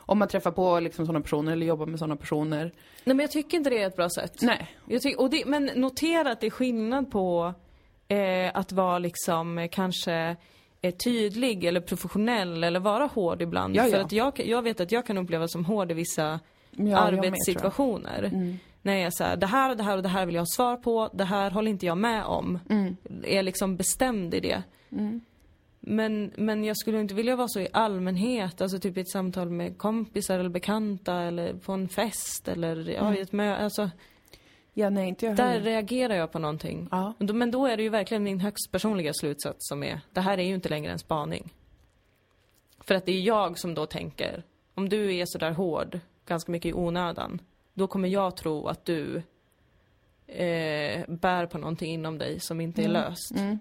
Om 0.06 0.18
man 0.18 0.28
träffar 0.28 0.50
på 0.50 0.80
liksom 0.80 1.06
sådana 1.06 1.22
personer 1.22 1.52
eller 1.52 1.66
jobbar 1.66 1.86
med 1.86 1.98
sådana 1.98 2.16
personer. 2.16 2.72
Nej 3.04 3.16
men 3.16 3.18
jag 3.18 3.30
tycker 3.30 3.56
inte 3.56 3.70
det 3.70 3.82
är 3.82 3.86
ett 3.86 3.96
bra 3.96 4.08
sätt. 4.10 4.42
Nej. 4.42 4.76
Jag 4.88 5.02
tycker, 5.02 5.20
och 5.20 5.30
det, 5.30 5.44
men 5.46 5.64
notera 5.64 6.32
att 6.32 6.40
det 6.40 6.46
är 6.46 6.50
skillnad 6.50 7.10
på 7.10 7.54
eh, 8.08 8.50
att 8.54 8.72
vara 8.72 8.98
liksom 8.98 9.58
eh, 9.58 9.68
kanske 9.68 10.36
eh, 10.80 10.94
tydlig 11.04 11.64
eller 11.64 11.80
professionell 11.80 12.64
eller 12.64 12.80
vara 12.80 13.06
hård 13.06 13.42
ibland. 13.42 13.76
Ja, 13.76 13.82
För 13.82 13.90
ja. 13.90 14.00
att 14.00 14.12
jag, 14.12 14.46
jag 14.46 14.62
vet 14.62 14.80
att 14.80 14.92
jag 14.92 15.06
kan 15.06 15.18
upplevas 15.18 15.52
som 15.52 15.64
hård 15.64 15.90
i 15.90 15.94
vissa 15.94 16.40
Ja, 16.76 16.84
jag 16.84 16.86
med, 16.86 16.98
arbetssituationer. 16.98 18.22
Mm. 18.22 18.58
När 18.82 18.96
jag 18.96 19.02
är 19.20 19.24
här, 19.24 19.36
det 19.36 19.46
här 19.46 19.70
och 19.70 19.76
det 19.76 19.82
här 19.82 19.96
och 19.96 20.02
det 20.02 20.08
här 20.08 20.26
vill 20.26 20.34
jag 20.34 20.42
ha 20.42 20.46
svar 20.46 20.76
på, 20.76 21.10
det 21.12 21.24
här 21.24 21.50
håller 21.50 21.70
inte 21.70 21.86
jag 21.86 21.98
med 21.98 22.24
om. 22.24 22.58
Mm. 22.70 22.96
Är 23.22 23.42
liksom 23.42 23.76
bestämd 23.76 24.34
i 24.34 24.40
det. 24.40 24.62
Mm. 24.92 25.20
Men, 25.84 26.32
men 26.36 26.64
jag 26.64 26.76
skulle 26.76 27.00
inte 27.00 27.14
vilja 27.14 27.36
vara 27.36 27.48
så 27.48 27.60
i 27.60 27.68
allmänhet, 27.72 28.60
alltså 28.60 28.78
typ 28.78 28.96
i 28.96 29.00
ett 29.00 29.10
samtal 29.10 29.50
med 29.50 29.78
kompisar 29.78 30.38
eller 30.38 30.50
bekanta 30.50 31.14
eller 31.22 31.54
på 31.54 31.72
en 31.72 31.88
fest 31.88 32.48
eller 32.48 32.90
ja, 32.90 33.00
Mm. 33.00 33.14
i 33.14 33.20
ett 33.20 33.32
möte. 33.32 33.64
Alltså, 33.64 33.90
Ja, 34.74 34.90
nej, 34.90 35.08
inte 35.08 35.26
jag 35.26 35.36
där 35.36 35.60
reagerar 35.60 36.14
jag 36.14 36.32
på 36.32 36.38
någonting. 36.38 36.88
Ja. 36.90 37.14
Men 37.18 37.26
då- 37.26 37.34
Men 37.34 37.50
då 37.50 37.66
är 37.66 37.76
det 37.76 37.82
ju 37.82 37.88
verkligen 37.88 38.22
min 38.22 38.40
högst 38.40 38.72
personliga 38.72 39.12
slutsats 39.14 39.68
som 39.68 39.82
är, 39.82 40.00
det 40.12 40.20
här 40.20 40.38
är 40.38 40.42
ju 40.42 40.54
inte 40.54 40.68
längre 40.68 40.92
en 40.92 40.98
spaning. 40.98 41.52
För 42.80 42.94
att 42.94 43.06
det 43.06 43.12
är 43.12 43.20
jag 43.20 43.58
som 43.58 43.74
då 43.74 43.86
tänker, 43.86 44.42
om 44.74 44.88
du 44.88 45.14
är 45.16 45.24
sådär 45.26 45.50
hård, 45.50 46.00
ganska 46.26 46.52
mycket 46.52 46.68
i 46.70 46.72
onödan, 46.74 47.40
då 47.74 47.86
kommer 47.86 48.08
jag 48.08 48.36
tro 48.36 48.66
att 48.66 48.84
du 48.84 49.22
eh, 50.32 51.04
bär 51.08 51.46
på 51.46 51.58
någonting 51.58 51.92
inom 51.92 52.18
dig 52.18 52.40
som 52.40 52.60
inte 52.60 52.82
är 52.82 52.88
löst. 52.88 53.32
Mm. 53.36 53.58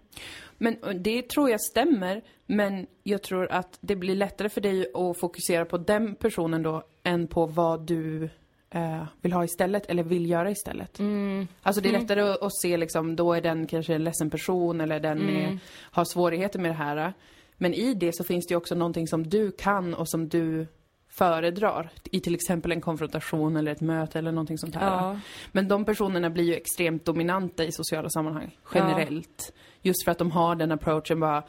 Men 0.58 0.78
det 1.02 1.30
tror 1.30 1.50
jag 1.50 1.62
stämmer, 1.62 2.22
men 2.46 2.88
jag 3.04 3.22
tror 3.22 3.52
att 3.52 3.78
det 3.82 3.96
blir 3.96 4.16
lättare 4.16 4.50
för 4.50 4.62
dig 4.62 4.88
att 4.94 5.20
fokusera 5.20 5.66
på 5.66 5.78
den 5.78 6.16
personen 6.16 6.64
då 6.64 6.84
än 7.04 7.28
på 7.28 7.46
vad 7.46 7.82
du 7.88 8.30
eh, 8.70 9.04
vill 9.22 9.34
ha 9.34 9.44
istället, 9.44 9.86
eller 9.86 10.04
vill 10.04 10.30
göra 10.30 10.52
istället. 10.52 11.00
Mm. 11.00 11.48
Alltså 11.62 11.82
det 11.82 11.90
är 11.90 12.00
lättare 12.00 12.22
att, 12.22 12.42
att 12.42 12.62
se 12.62 12.78
liksom, 12.78 13.16
då 13.16 13.34
är 13.34 13.42
den 13.42 13.68
kanske 13.68 13.96
en 13.96 14.04
ledsen 14.04 14.30
person 14.30 14.82
eller 14.82 15.00
den 15.00 15.22
Mm. 15.22 15.36
är, 15.36 15.60
har 15.92 16.06
svårigheter 16.06 16.60
med 16.60 16.72
det 16.72 16.76
här. 16.76 17.14
Men 17.58 17.74
i 17.74 17.94
det 17.94 18.16
så 18.16 18.24
finns 18.24 18.48
det 18.48 18.52
ju 18.52 18.58
också 18.58 18.76
någonting 18.76 19.08
som 19.08 19.30
du 19.30 19.52
kan 19.52 19.94
och 19.94 20.10
som 20.10 20.30
du 20.30 20.68
föredrar. 21.12 21.90
I 22.12 22.20
till 22.20 22.36
exempel 22.36 22.72
en 22.72 22.82
konfrontation 22.82 23.56
eller 23.56 23.72
ett 23.72 23.82
möte 23.82 24.20
eller 24.20 24.32
någonting 24.32 24.58
sånt 24.58 24.76
här. 24.76 24.88
Ja. 24.88 25.20
Men 25.52 25.68
de 25.68 25.86
personerna 25.86 26.30
blir 26.30 26.44
ju 26.44 26.56
extremt 26.56 27.06
dominanta 27.06 27.64
i 27.64 27.72
sociala 27.72 28.10
sammanhang, 28.10 28.58
generellt. 28.74 29.54
Just 29.82 30.04
för 30.06 30.12
att 30.12 30.18
de 30.18 30.32
har 30.32 30.56
den 30.56 30.72
approachen 30.72 31.20
bara 31.20 31.44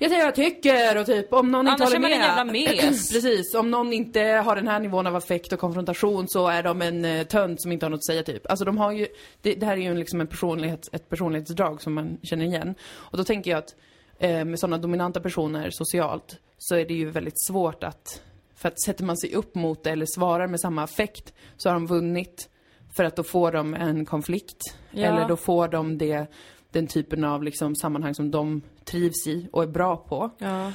jag 0.00 0.10
säger 0.10 0.22
vad 0.22 0.28
jag 0.28 0.34
tycker 0.34 0.98
och 1.00 1.06
typ 1.06 1.32
om 1.32 1.50
någon 1.50 1.68
inte 1.68 1.84
Annars 1.84 1.94
håller 1.94 1.96
är 1.96 2.00
man 2.00 2.10
med. 2.10 2.20
en 2.20 2.66
jävla 2.66 2.84
mes. 2.84 3.08
Precis, 3.12 3.54
om 3.54 3.70
någon 3.70 3.92
inte 3.92 4.20
har 4.20 4.56
den 4.56 4.68
här 4.68 4.80
nivån 4.80 5.06
av 5.06 5.16
affekt 5.16 5.52
och 5.52 5.58
konfrontation 5.58 6.28
så 6.28 6.48
är 6.48 6.62
de 6.62 6.82
en 6.82 7.04
uh, 7.04 7.22
tönt 7.22 7.62
som 7.62 7.72
inte 7.72 7.86
har 7.86 7.90
något 7.90 7.98
att 7.98 8.06
säga 8.06 8.22
typ. 8.22 8.50
Alltså 8.50 8.64
de 8.64 8.78
har 8.78 8.92
ju, 8.92 9.06
det, 9.42 9.54
det 9.54 9.66
här 9.66 9.76
är 9.76 9.80
ju 9.80 9.94
liksom 9.94 10.20
en 10.20 10.26
personlighet, 10.26 10.88
ett 10.92 11.08
personlighetsdrag 11.08 11.82
som 11.82 11.94
man 11.94 12.18
känner 12.22 12.44
igen. 12.44 12.74
Och 12.92 13.18
då 13.18 13.24
tänker 13.24 13.50
jag 13.50 13.58
att 13.58 13.74
eh, 14.18 14.44
med 14.44 14.58
sådana 14.58 14.78
dominanta 14.78 15.20
personer 15.20 15.70
socialt 15.70 16.36
så 16.58 16.76
är 16.76 16.84
det 16.84 16.94
ju 16.94 17.10
väldigt 17.10 17.46
svårt 17.46 17.84
att, 17.84 18.22
för 18.58 18.68
att 18.68 18.80
sätter 18.82 19.04
man 19.04 19.16
sig 19.16 19.34
upp 19.34 19.54
mot 19.54 19.84
det 19.84 19.90
eller 19.90 20.06
svarar 20.06 20.46
med 20.46 20.60
samma 20.60 20.82
affekt 20.82 21.32
så 21.56 21.68
har 21.68 21.74
de 21.74 21.86
vunnit. 21.86 22.48
För 22.96 23.04
att 23.04 23.16
då 23.16 23.22
får 23.22 23.52
de 23.52 23.74
en 23.74 24.04
konflikt. 24.04 24.60
Ja. 24.90 25.06
Eller 25.06 25.28
då 25.28 25.36
får 25.36 25.68
de 25.68 25.98
det, 25.98 26.26
den 26.70 26.86
typen 26.86 27.24
av 27.24 27.42
liksom 27.42 27.76
sammanhang 27.76 28.14
som 28.14 28.30
de 28.30 28.62
trivs 28.84 29.26
i 29.26 29.48
och 29.52 29.62
är 29.62 29.66
bra 29.66 29.96
på. 29.96 30.30
Ja. 30.38 30.72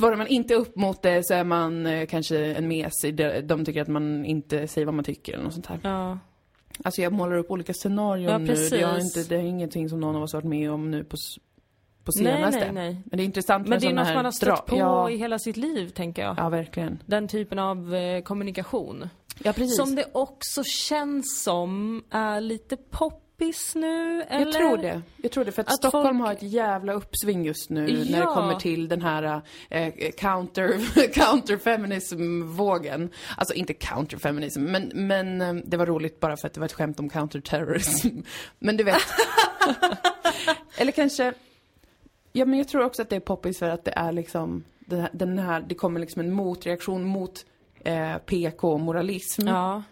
Svarar 0.00 0.16
man 0.16 0.26
inte 0.26 0.54
upp 0.54 0.76
mot 0.76 1.02
det 1.02 1.26
så 1.26 1.34
är 1.34 1.44
man 1.44 1.86
eh, 1.86 2.06
kanske 2.06 2.38
en 2.54 2.68
mes. 2.68 3.04
i 3.04 3.10
det- 3.10 3.40
De 3.40 3.64
tycker 3.64 3.82
att 3.82 3.88
man 3.88 4.24
inte 4.24 4.66
säger 4.68 4.84
vad 4.84 4.94
man 4.94 5.04
tycker 5.04 5.32
eller 5.32 5.44
något 5.44 5.52
sånt 5.54 5.66
här. 5.66 5.80
ja. 5.82 6.18
Alltså 6.84 7.02
jag 7.02 7.12
målar 7.12 7.36
upp 7.36 7.50
olika 7.50 7.72
scenarion 7.74 8.24
Ja, 8.32 8.38
nu. 8.38 8.46
Det 8.46 8.80
är, 8.80 9.00
inte, 9.00 9.22
det 9.28 9.36
är 9.36 9.40
ingenting 9.42 9.88
som 9.88 10.00
någon 10.00 10.16
av 10.16 10.22
oss 10.22 10.34
varit 10.34 10.44
med 10.44 10.70
om 10.72 10.90
nu 10.90 11.04
på, 11.04 11.16
på 12.18 12.22
Nej, 12.22 12.34
senaste. 12.36 12.58
nej, 12.60 12.72
nej. 12.72 13.02
Men 13.04 13.16
det 13.16 13.22
är 13.22 13.24
intressant 13.24 13.62
Men 13.62 13.70
med 13.70 13.80
det 13.80 13.86
är 13.86 13.92
något 13.92 14.14
man 14.14 14.24
har 14.24 14.32
stött 14.32 14.66
på 14.66 14.76
Ja, 14.76 15.10
i 15.10 15.16
hela 15.16 15.38
sitt 15.38 15.56
liv, 15.56 15.88
tänker 15.88 16.22
jag. 16.22 16.34
ja, 16.38 16.48
verkligen. 16.48 17.02
Den 17.06 17.28
typen 17.28 17.58
av 17.58 17.94
eh, 17.94 18.22
kommunikation. 18.22 19.08
Ja, 19.42 19.52
precis. 19.52 19.76
Som 19.76 19.94
det 19.94 20.04
också 20.12 20.64
känns 20.64 21.42
som 21.42 22.02
är 22.10 22.40
lite 22.40 22.76
poppis 22.76 23.74
nu, 23.74 24.22
eller? 24.22 24.44
Jag 24.46 24.52
tror 24.52 24.76
det. 24.76 25.02
Jag 25.16 25.32
tror 25.32 25.44
det, 25.44 25.52
för 25.52 25.62
att, 25.62 25.68
Att 25.68 25.74
Stockholm 25.74 26.18
folk- 26.18 26.26
har 26.28 26.32
ett 26.32 26.42
jävla 26.52 26.92
uppsving 26.92 27.44
just 27.44 27.70
nu 27.70 27.80
när 27.86 28.04
det 28.04 28.18
Ja. 28.18 28.34
kommer 28.34 28.54
till 28.54 28.88
den 28.88 29.02
här 29.02 29.40
eh, 29.70 29.92
counter, 30.18 30.78
counterfeminism-vågen. 31.14 33.10
Alltså 33.36 33.54
inte 33.54 33.72
counterfeminism, 33.74 34.62
men, 34.62 34.90
men 34.94 35.40
eh, 35.40 35.54
det 35.54 35.76
var 35.76 35.86
roligt 35.86 36.20
bara 36.20 36.36
för 36.36 36.46
att 36.46 36.54
det 36.54 36.60
var 36.60 36.66
ett 36.66 36.72
skämt 36.72 37.00
om 37.00 37.08
counterterrorism. 37.10 38.08
Men 38.58 38.76
du 38.76 38.84
vet. 38.84 39.02
Eller 40.76 40.92
kanske, 40.92 41.32
ja 42.32 42.44
men 42.44 42.58
jag 42.58 42.68
tror 42.68 42.84
också 42.84 43.02
att 43.02 43.08
det 43.08 43.16
är 43.16 43.20
poppis 43.20 43.58
för 43.58 43.68
att 43.68 43.84
det 43.84 43.92
är 43.96 44.12
liksom, 44.12 44.64
den 44.78 45.00
här, 45.00 45.10
den 45.12 45.38
här 45.38 45.64
det 45.68 45.74
kommer 45.74 46.00
liksom 46.00 46.20
en 46.20 46.32
motreaktion 46.32 47.04
mot 47.04 47.44
eh, 47.84 48.16
PK-moralism. 48.16 49.48
Ja. 49.48 49.82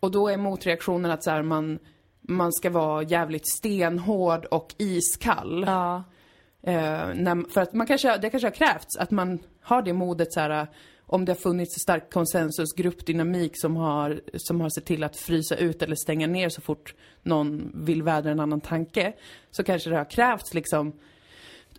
Och 0.00 0.10
då 0.10 0.28
är 0.28 0.36
motreaktionen 0.36 1.10
att 1.10 1.24
så 1.24 1.30
här, 1.30 1.42
man, 1.42 1.78
man 2.20 2.52
ska 2.52 2.70
vara 2.70 3.02
jävligt 3.02 3.48
stenhård 3.48 4.44
och 4.44 4.74
iskall. 4.78 5.64
Ja. 5.66 6.04
Eh, 6.62 7.14
när, 7.14 7.52
för 7.52 7.60
att 7.60 7.72
man 7.72 7.86
kanske, 7.86 8.16
det 8.16 8.30
kanske 8.30 8.46
har 8.46 8.54
krävts 8.54 8.96
att 8.96 9.10
man 9.10 9.38
har 9.60 9.82
det 9.82 9.92
modet 9.92 10.32
så 10.32 10.40
här, 10.40 10.66
om 11.06 11.24
det 11.24 11.32
har 11.32 11.36
funnits 11.36 11.82
stark 11.82 12.12
konsensus, 12.12 12.72
gruppdynamik 12.76 13.52
som 13.54 13.76
har, 13.76 14.20
som 14.34 14.60
har 14.60 14.68
sett 14.68 14.84
till 14.84 15.04
att 15.04 15.16
frysa 15.16 15.56
ut 15.56 15.82
eller 15.82 15.96
stänga 15.96 16.26
ner 16.26 16.48
så 16.48 16.60
fort 16.60 16.94
någon 17.22 17.72
vill 17.74 18.02
vädra 18.02 18.30
en 18.30 18.40
annan 18.40 18.60
tanke. 18.60 19.12
Så 19.50 19.64
kanske 19.64 19.90
det 19.90 19.96
har 19.96 20.10
krävts 20.10 20.54
liksom, 20.54 20.92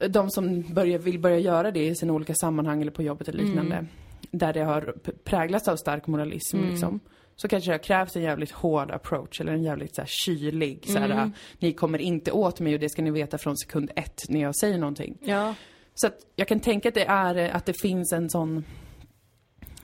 de 0.10 0.30
som 0.30 0.62
börjar, 0.62 1.00
vill 1.00 1.20
börja 1.20 1.39
göra 1.39 1.72
det 1.72 1.88
i 1.88 1.95
sina 1.95 2.14
olika 2.14 2.34
sammanhang 2.36 2.82
eller 2.82 2.91
på 2.91 3.04
jobbet 3.04 3.28
eller 3.28 3.43
liknande. 3.43 3.86
Där 4.32 4.54
det 4.54 4.64
har 4.64 4.95
präglats 5.24 5.68
av 5.68 5.76
stark 5.76 6.08
moralism 6.08 6.58
liksom. 6.70 7.00
Så 7.36 7.48
kanske 7.48 7.70
det 7.70 7.74
har 7.74 7.84
krävts 7.84 8.16
en 8.16 8.22
jävligt 8.22 8.52
hård 8.52 8.91
approach 8.91 9.41
eller 9.41 9.54
en 9.54 9.64
jävligt 9.64 9.95
så 9.95 10.02
här 10.02 10.10
kylig, 10.26 10.86
så 10.88 11.00
här, 11.00 11.32
ni 11.60 11.74
kommer 11.74 12.00
inte 12.00 12.32
åt 12.32 12.60
mig 12.60 12.74
och 12.74 12.80
det 12.80 12.89
ska 12.89 13.02
ni 13.02 13.12
veta 13.12 13.38
från 13.38 13.58
sekund 13.58 13.91
ett 13.95 14.26
när 14.30 14.41
jag 14.41 14.56
säger 14.56 14.78
någonting. 14.78 15.18
Ja. 15.22 15.54
Så 15.93 16.08
att 16.08 16.18
jag 16.36 16.48
kan 16.48 16.60
tänka 16.60 16.89
att 16.89 16.95
det 16.95 17.06
är, 17.06 17.50
att 17.50 17.66
det 17.66 17.82
finns 17.82 18.14
en 18.14 18.30
sån, 18.30 18.64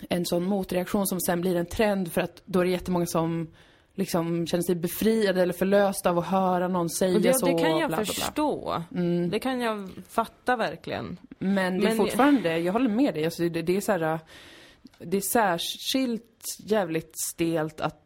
en 0.10 0.26
sån 0.26 0.44
motreaktion 0.44 1.08
som 1.08 1.20
sen 1.20 1.42
blir 1.42 1.56
en 1.56 1.66
trend 1.66 2.12
för 2.12 2.22
att 2.22 2.42
då 2.46 2.60
är 2.60 2.66
det 2.66 2.72
jättemånga 2.72 3.06
som 3.06 3.48
liksom 3.96 4.48
känner 4.48 4.62
sig 4.64 4.76
befriade 4.76 5.42
eller 5.42 5.54
förlösta 5.54 6.10
av 6.10 6.20
att 6.20 6.26
höra 6.28 6.68
någon 6.68 6.90
säga 6.90 7.16
Och 7.16 7.22
det, 7.22 7.34
så. 7.34 7.46
det 7.46 7.52
kan 7.54 7.78
jag 7.78 7.78
bla, 7.78 7.88
bla, 7.88 7.98
bla. 7.98 8.06
förstå. 8.06 8.84
Det 9.32 9.40
kan 9.40 9.62
jag 9.62 9.90
fatta 10.10 10.56
verkligen. 10.56 11.18
Men 11.40 11.80
det 11.80 11.86
är 11.86 11.88
Men- 11.90 11.98
fortfarande, 11.98 12.58
jag 12.60 12.74
håller 12.74 12.90
med 12.90 13.14
dig, 13.14 13.26
alltså 13.26 13.50
det, 13.50 13.62
det 13.62 13.78
är 13.78 13.82
så 13.82 13.92
här, 13.92 14.20
det 15.00 15.18
är 15.18 15.22
särskilt 15.22 16.46
jävligt 16.66 17.14
stelt 17.34 17.82
att 17.82 18.06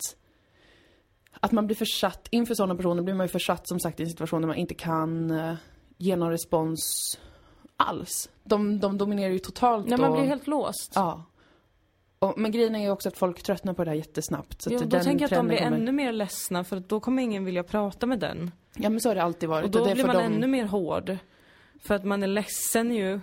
att 1.40 1.52
man 1.52 1.66
blir 1.68 1.76
försatt, 1.76 2.28
inför 2.32 2.56
sådana 2.56 2.76
personer 2.76 3.04
blir 3.04 3.14
man 3.14 3.26
ju 3.26 3.32
försatt 3.32 3.68
som 3.68 3.80
sagt 3.80 4.00
i 4.00 4.04
en 4.04 4.10
situation 4.10 4.42
där 4.42 4.48
man 4.48 4.58
inte 4.58 4.74
kan 4.74 5.32
eh, 5.32 5.54
ge 5.98 6.16
någon 6.16 6.30
respons 6.32 6.80
alls. 7.78 8.30
De, 8.44 8.80
de 8.80 8.98
dominerar 8.98 9.32
ju 9.32 9.40
totalt 9.40 9.90
man 9.90 10.04
och, 10.04 10.18
blir 10.18 10.28
helt 10.28 10.48
låst. 10.48 10.92
Ja. 10.96 11.24
Och, 12.20 12.34
men 12.38 12.52
grejen 12.52 12.76
är 12.76 12.80
ju 12.84 12.90
också 12.92 13.10
att 13.10 13.18
folk 13.18 13.44
tröttnar 13.44 13.74
på 13.74 13.84
det 13.84 13.90
här 13.92 13.98
jättesnabbt. 13.98 14.62
Så 14.62 14.74
Ja, 14.74 14.78
att 14.78 14.90
då 14.90 15.00
tänker 15.00 15.24
jag 15.24 15.34
att 15.34 15.40
de 15.40 15.48
blir 15.48 15.58
kommer- 15.58 15.78
ännu 15.78 15.92
mer 15.92 16.12
ledsna 16.12 16.64
för 16.64 16.80
då 16.88 17.00
kommer 17.00 17.24
ingen 17.24 17.46
vilja 17.46 17.64
prata 17.64 18.06
med 18.06 18.20
den. 18.20 18.52
Ja 18.76 18.90
men 18.90 19.00
så 19.02 19.10
har 19.10 19.16
det 19.16 19.24
alltid 19.24 19.50
varit. 19.50 19.66
Och 19.66 19.72
då 19.72 19.86
är 19.86 19.94
blir 19.96 20.06
man 20.06 20.16
dem- 20.16 20.26
ännu 20.26 20.48
mer 20.48 20.66
hård. 20.66 21.18
För 21.84 21.96
att 21.96 22.04
man 22.06 22.24
är 22.24 22.28
ledsen 22.28 22.92
ju. 22.92 23.20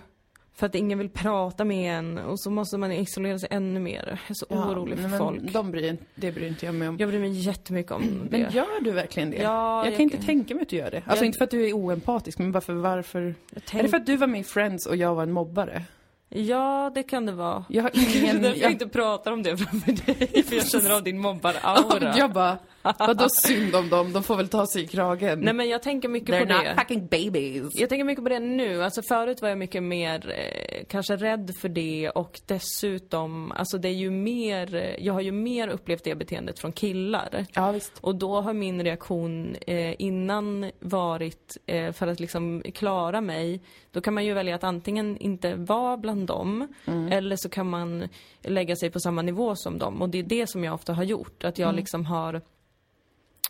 För 0.53 0.65
att 0.65 0.75
ingen 0.75 0.97
vill 0.99 1.09
prata 1.09 1.65
med 1.65 1.97
en 1.99 2.17
och 2.17 2.39
så 2.39 2.49
måste 2.51 2.77
man 2.77 2.91
isolera 2.91 3.39
sig 3.39 3.49
ännu 3.51 3.79
mer. 3.79 4.03
Jag 4.07 4.29
är 4.29 4.33
så 4.33 4.45
Ja, 4.49 4.71
orolig 4.71 4.99
för 4.99 5.07
men 5.07 5.19
folk. 5.19 5.53
De 5.53 5.71
bryr, 5.71 5.97
det 6.15 6.31
bryr 6.31 6.47
inte 6.47 6.65
jag 6.65 6.75
mig 6.75 6.87
om. 6.87 6.97
Jag 6.99 7.09
bryr 7.09 7.19
mig 7.19 7.31
jättemycket 7.31 7.91
om 7.91 8.01
det. 8.31 8.37
Men 8.37 8.51
gör 8.51 8.81
du 8.83 8.91
verkligen 8.91 9.29
det? 9.29 9.37
Ja, 9.37 9.77
jag 9.79 9.87
jag 9.87 9.93
kan 9.93 10.01
inte 10.03 10.17
kan- 10.17 10.25
tänka 10.25 10.55
mig 10.55 10.61
att 10.61 10.69
du 10.69 10.75
gör 10.75 10.91
det. 10.91 10.97
Alltså 11.05 11.15
Jag- 11.15 11.25
inte 11.25 11.37
för 11.37 11.43
att 11.43 11.51
du 11.51 11.67
är 11.69 11.73
oempatisk, 11.73 12.39
men 12.39 12.51
bara 12.51 12.61
för 12.61 12.73
varför? 12.73 13.21
Jag 13.21 13.57
Är 13.57 13.61
tänk... 13.67 13.83
det 13.83 13.89
för 13.89 13.97
att 13.97 14.05
du 14.05 14.17
var 14.17 14.27
med 14.27 14.39
i 14.41 14.43
Friends 14.43 14.85
och 14.85 14.95
jag 14.95 15.15
var 15.15 15.23
en 15.23 15.31
mobbare? 15.31 15.83
Ja, 16.29 16.91
det 16.95 17.03
kan 17.03 17.25
det 17.25 17.31
vara. 17.31 17.65
Jag 17.69 17.83
har 17.83 17.91
Det 17.93 17.99
är 17.99 18.23
ingen... 18.23 18.41
därför 18.41 18.59
jag 18.61 18.71
inte 18.71 18.87
pratar 18.87 19.31
om 19.31 19.43
det 19.43 19.57
framför 19.57 19.91
dig. 19.91 20.43
För 20.43 20.55
jag 20.55 20.67
känner 20.67 20.89
av 20.89 21.03
din 21.03 21.19
mobbaraura. 21.19 22.17
jag 22.17 22.31
bara, 22.33 22.57
Vadå 22.99 23.29
synd 23.29 23.75
om 23.75 23.89
dem? 23.89 24.13
De 24.13 24.23
får 24.23 24.35
väl 24.37 24.47
ta 24.47 24.67
sig 24.67 24.83
i 24.83 24.87
kragen. 24.87 25.39
Nej 25.39 25.53
men 25.53 25.69
jag 25.69 25.83
tänker 25.83 26.09
mycket 26.09 26.29
They're 26.35 26.39
på 26.39 26.45
det. 26.45 26.69
not 26.69 26.79
fucking 26.79 27.07
babies. 27.07 27.71
Jag 27.73 27.89
tänker 27.89 28.03
mycket 28.03 28.23
på 28.23 28.29
det 28.29 28.39
nu. 28.39 28.83
Alltså 28.83 29.01
förut 29.01 29.41
var 29.41 29.49
jag 29.49 29.57
mycket 29.57 29.83
mer 29.83 30.31
eh, 30.31 30.85
kanske 30.89 31.15
rädd 31.15 31.51
för 31.61 31.69
det 31.69 32.09
och 32.09 32.41
dessutom, 32.45 33.51
alltså 33.51 33.77
det 33.77 33.87
är 33.87 33.93
ju 33.93 34.11
mer, 34.11 34.95
jag 34.99 35.13
har 35.13 35.21
ju 35.21 35.31
mer 35.31 35.67
upplevt 35.67 36.03
det 36.03 36.15
beteendet 36.15 36.59
från 36.59 36.71
killar. 36.71 37.45
Ja, 37.53 37.71
visst. 37.71 37.93
Och 38.01 38.15
då 38.15 38.41
har 38.41 38.53
min 38.53 38.83
reaktion 38.83 39.55
eh, 39.67 39.95
innan 40.01 40.71
varit, 40.79 41.57
eh, 41.65 41.91
för 41.91 42.07
att 42.07 42.19
liksom 42.19 42.63
klara 42.73 43.21
mig, 43.21 43.61
då 43.91 44.01
kan 44.01 44.13
man 44.13 44.25
ju 44.25 44.33
välja 44.33 44.55
att 44.55 44.63
antingen 44.63 45.17
inte 45.17 45.55
vara 45.55 45.97
bland 45.97 46.27
dem, 46.27 46.67
eller 47.11 47.35
så 47.35 47.49
kan 47.49 47.69
man 47.69 48.07
lägga 48.41 48.75
sig 48.75 48.89
på 48.91 48.99
samma 48.99 49.21
nivå 49.21 49.55
som 49.55 49.77
dem. 49.77 50.01
Och 50.01 50.09
det 50.09 50.19
är 50.19 50.23
det 50.23 50.49
som 50.49 50.63
jag 50.63 50.73
ofta 50.73 50.93
har 50.93 51.03
gjort, 51.03 51.43
att 51.43 51.59
jag 51.59 51.75
liksom 51.75 52.05
har 52.05 52.41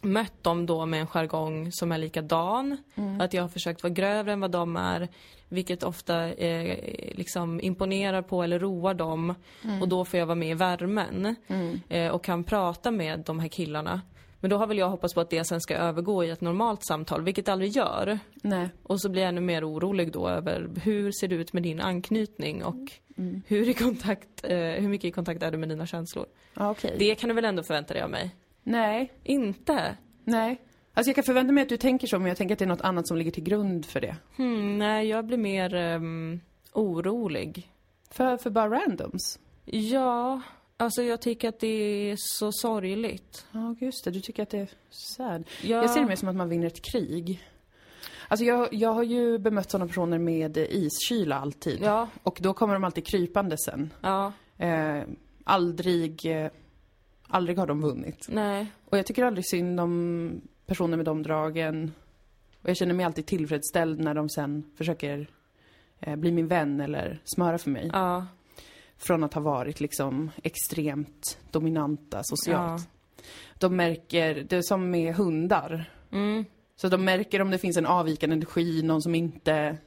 mött 0.05 0.43
dem 0.43 0.65
då 0.65 0.85
med 0.85 1.01
en 1.01 1.07
jargong 1.07 1.71
som 1.71 1.91
är 1.91 1.97
likadan. 1.97 2.77
Att 3.19 3.33
jag 3.33 3.43
har 3.43 3.49
försökt 3.49 3.83
vara 3.83 3.93
grövre 3.93 4.33
än 4.33 4.39
vad 4.39 4.51
de 4.51 4.75
är. 4.75 5.07
Vilket 5.49 5.83
ofta 5.83 6.33
eh, 6.33 6.77
liksom 7.15 7.61
imponerar 7.61 8.21
på 8.21 8.43
eller 8.43 8.59
roar 8.59 8.93
dem. 8.93 9.35
Och 9.81 9.89
då 9.89 10.05
får 10.05 10.19
jag 10.19 10.25
vara 10.25 10.35
med 10.35 10.49
i 10.49 10.53
värmen. 10.53 11.35
Eh, 11.89 12.11
och 12.11 12.23
kan 12.23 12.43
prata 12.43 12.91
med 12.91 13.19
de 13.19 13.39
här 13.39 13.47
killarna. 13.47 14.01
Men 14.39 14.49
då 14.49 14.57
har 14.57 14.67
väl 14.67 14.77
jag 14.77 14.89
hoppats 14.89 15.13
på 15.13 15.21
att 15.21 15.29
det 15.29 15.43
sen 15.43 15.61
ska 15.61 15.75
övergå 15.75 16.23
i 16.23 16.29
ett 16.29 16.41
normalt 16.41 16.85
samtal, 16.85 17.21
vilket 17.21 17.45
det 17.45 17.51
aldrig 17.51 17.71
gör. 17.71 18.19
Nej. 18.33 18.69
Och 18.83 19.01
så 19.01 19.09
blir 19.09 19.21
jag 19.21 19.29
ännu 19.29 19.41
mer 19.41 19.69
orolig 19.69 20.11
då 20.11 20.29
över 20.29 20.69
hur 20.83 21.11
ser 21.11 21.27
det 21.27 21.35
ut 21.35 21.53
med 21.53 21.63
din 21.63 21.81
anknytning 21.81 22.63
och 22.63 22.91
hur, 23.47 23.69
i 23.69 23.73
kontakt, 23.73 24.43
eh, 24.43 24.57
hur 24.57 24.87
mycket 24.87 25.07
i 25.07 25.11
kontakt 25.11 25.43
är 25.43 25.51
du 25.51 25.57
med 25.57 25.69
dina 25.69 25.85
känslor? 25.85 26.25
Okej. 26.55 26.95
Det 26.99 27.15
kan 27.15 27.29
du 27.29 27.35
väl 27.35 27.45
ändå 27.45 27.63
förvänta 27.63 27.93
dig 27.93 28.03
av 28.03 28.09
mig? 28.09 28.35
Nej. 28.66 29.11
Inte? 29.24 29.97
Nej. 30.24 30.61
Alltså 30.93 31.09
jag 31.09 31.16
kan 31.16 31.24
förvänta 31.24 31.53
mig 31.53 31.61
att 31.61 31.70
du 31.70 31.78
tänker 31.78 32.07
så, 32.07 32.20
men 32.20 32.28
jag 32.28 32.38
tänker 32.38 32.55
att 32.55 32.59
det 32.59 32.66
är 32.66 32.70
något 32.70 32.82
annat 32.82 33.07
som 33.07 33.18
ligger 33.18 33.32
till 33.32 33.43
grund 33.43 33.86
för 33.86 34.01
det. 34.01 34.16
Hmm, 34.38 34.78
nej, 34.78 35.07
jag 35.07 35.26
blir 35.26 35.38
mer 35.38 35.74
ehm, 35.76 36.39
orolig. 36.74 37.72
För, 38.11 38.38
för 38.38 38.49
bara 38.49 38.70
randoms. 38.70 39.39
Ja, 39.66 40.41
alltså 40.78 41.03
jag 41.03 41.22
tycker 41.22 41.49
att 41.49 41.59
det 41.59 41.68
är 42.11 42.16
så 42.20 42.51
sorgligt. 42.51 43.45
Ja, 43.51 43.76
just 43.80 44.05
det. 44.05 44.11
Du 44.11 44.22
tycker 44.22 44.43
att 44.43 44.49
det 44.49 44.59
är 44.59 44.70
sad. 44.89 45.43
Ja. 45.63 45.78
Jag 45.82 45.89
ser 45.89 45.99
det 46.01 46.07
mer 46.07 46.16
som 46.16 46.30
att 46.30 46.36
man 46.36 46.49
vinner 46.49 46.68
ett 46.68 46.82
krig. 46.91 47.43
Alltså 48.28 48.45
jag, 48.45 48.74
jag 48.74 48.93
har 48.93 49.03
ju 49.03 49.38
bemött 49.38 49.72
sådana 49.72 49.88
personer 49.88 50.18
med 50.20 50.57
iskyla 50.57 51.36
alltid. 51.39 51.80
Ja, 51.82 52.07
Och 52.24 52.38
då 52.41 52.53
kommer 52.53 52.74
de 52.74 52.84
alltid 52.84 53.05
krypande 53.07 53.57
sen. 53.57 53.93
ja, 54.01 54.34
Eh, 54.57 55.03
aldrig, 55.43 56.26
eh, 56.26 56.51
aldrig 57.28 57.57
har 57.57 57.67
de 57.67 57.82
vunnit. 57.82 58.26
nej. 58.30 58.67
Och 58.89 58.97
jag 58.97 59.05
tycker 59.05 59.23
aldrig 59.26 59.45
synd 59.49 59.80
om 59.80 60.41
personer 60.65 60.97
med 60.97 61.05
de 61.05 61.23
dragen. 61.23 61.91
Och 62.61 62.69
jag 62.69 62.78
känner 62.78 62.93
mig 62.93 63.05
alltid 63.05 63.26
tillfredsställd 63.26 63.99
när 63.99 64.13
de 64.13 64.30
sen 64.30 64.63
försöker 64.78 65.28
eh, 65.99 66.15
bli 66.15 66.32
min 66.32 66.47
vän 66.47 66.82
eller 66.82 67.21
smöra 67.23 67.57
för 67.57 67.69
mig. 67.69 67.89
Ja, 67.93 68.26
Från 68.97 69.23
att 69.23 69.34
ha 69.34 69.41
varit 69.41 69.80
liksom 69.80 70.32
extremt 70.43 71.38
dominanta 71.51 72.21
socialt. 72.23 72.82
ja. 73.17 73.23
De 73.59 73.76
märker, 73.76 74.36
det 74.49 74.55
är 74.55 74.61
som 74.61 74.89
med 74.91 75.15
hundar. 75.15 75.91
Mm, 76.11 76.45
Så 76.76 76.88
de 76.89 77.05
märker 77.05 77.41
om 77.41 77.51
det 77.51 77.57
finns 77.57 77.78
en 77.78 77.86
avvikande 77.86 78.34
energi, 78.36 78.82
någon 78.84 79.01
som 79.01 79.15
inte 79.15 79.78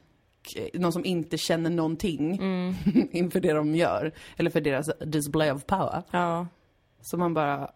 någon 0.75 0.93
som 0.93 1.05
inte 1.05 1.39
känner 1.39 1.71
någonting 1.71 2.37
mm, 2.37 2.75
inför 3.13 3.41
det 3.41 3.53
de 3.53 3.75
gör. 3.75 4.13
Eller 4.37 4.51
för 4.51 4.61
deras 4.61 4.87
display 5.07 5.51
of 5.53 5.67
power. 5.67 6.03
ja. 6.11 6.47
Så 7.01 7.17
man 7.17 7.35
bara 7.35 7.71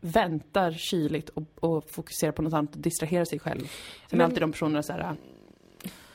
väntar 0.00 0.72
kyligt 0.72 1.28
och, 1.28 1.42
och 1.60 1.90
fokuserar 1.90 2.32
på 2.32 2.42
något 2.42 2.52
annat 2.52 2.74
och 2.74 2.80
distraherar 2.80 3.24
sig 3.24 3.38
själv. 3.38 3.60
Sen 3.60 3.68
Men- 4.10 4.20
är 4.20 4.24
alltid 4.24 4.42
de 4.42 4.52
personerna 4.52 4.82
så 4.82 4.92
här. 4.92 5.16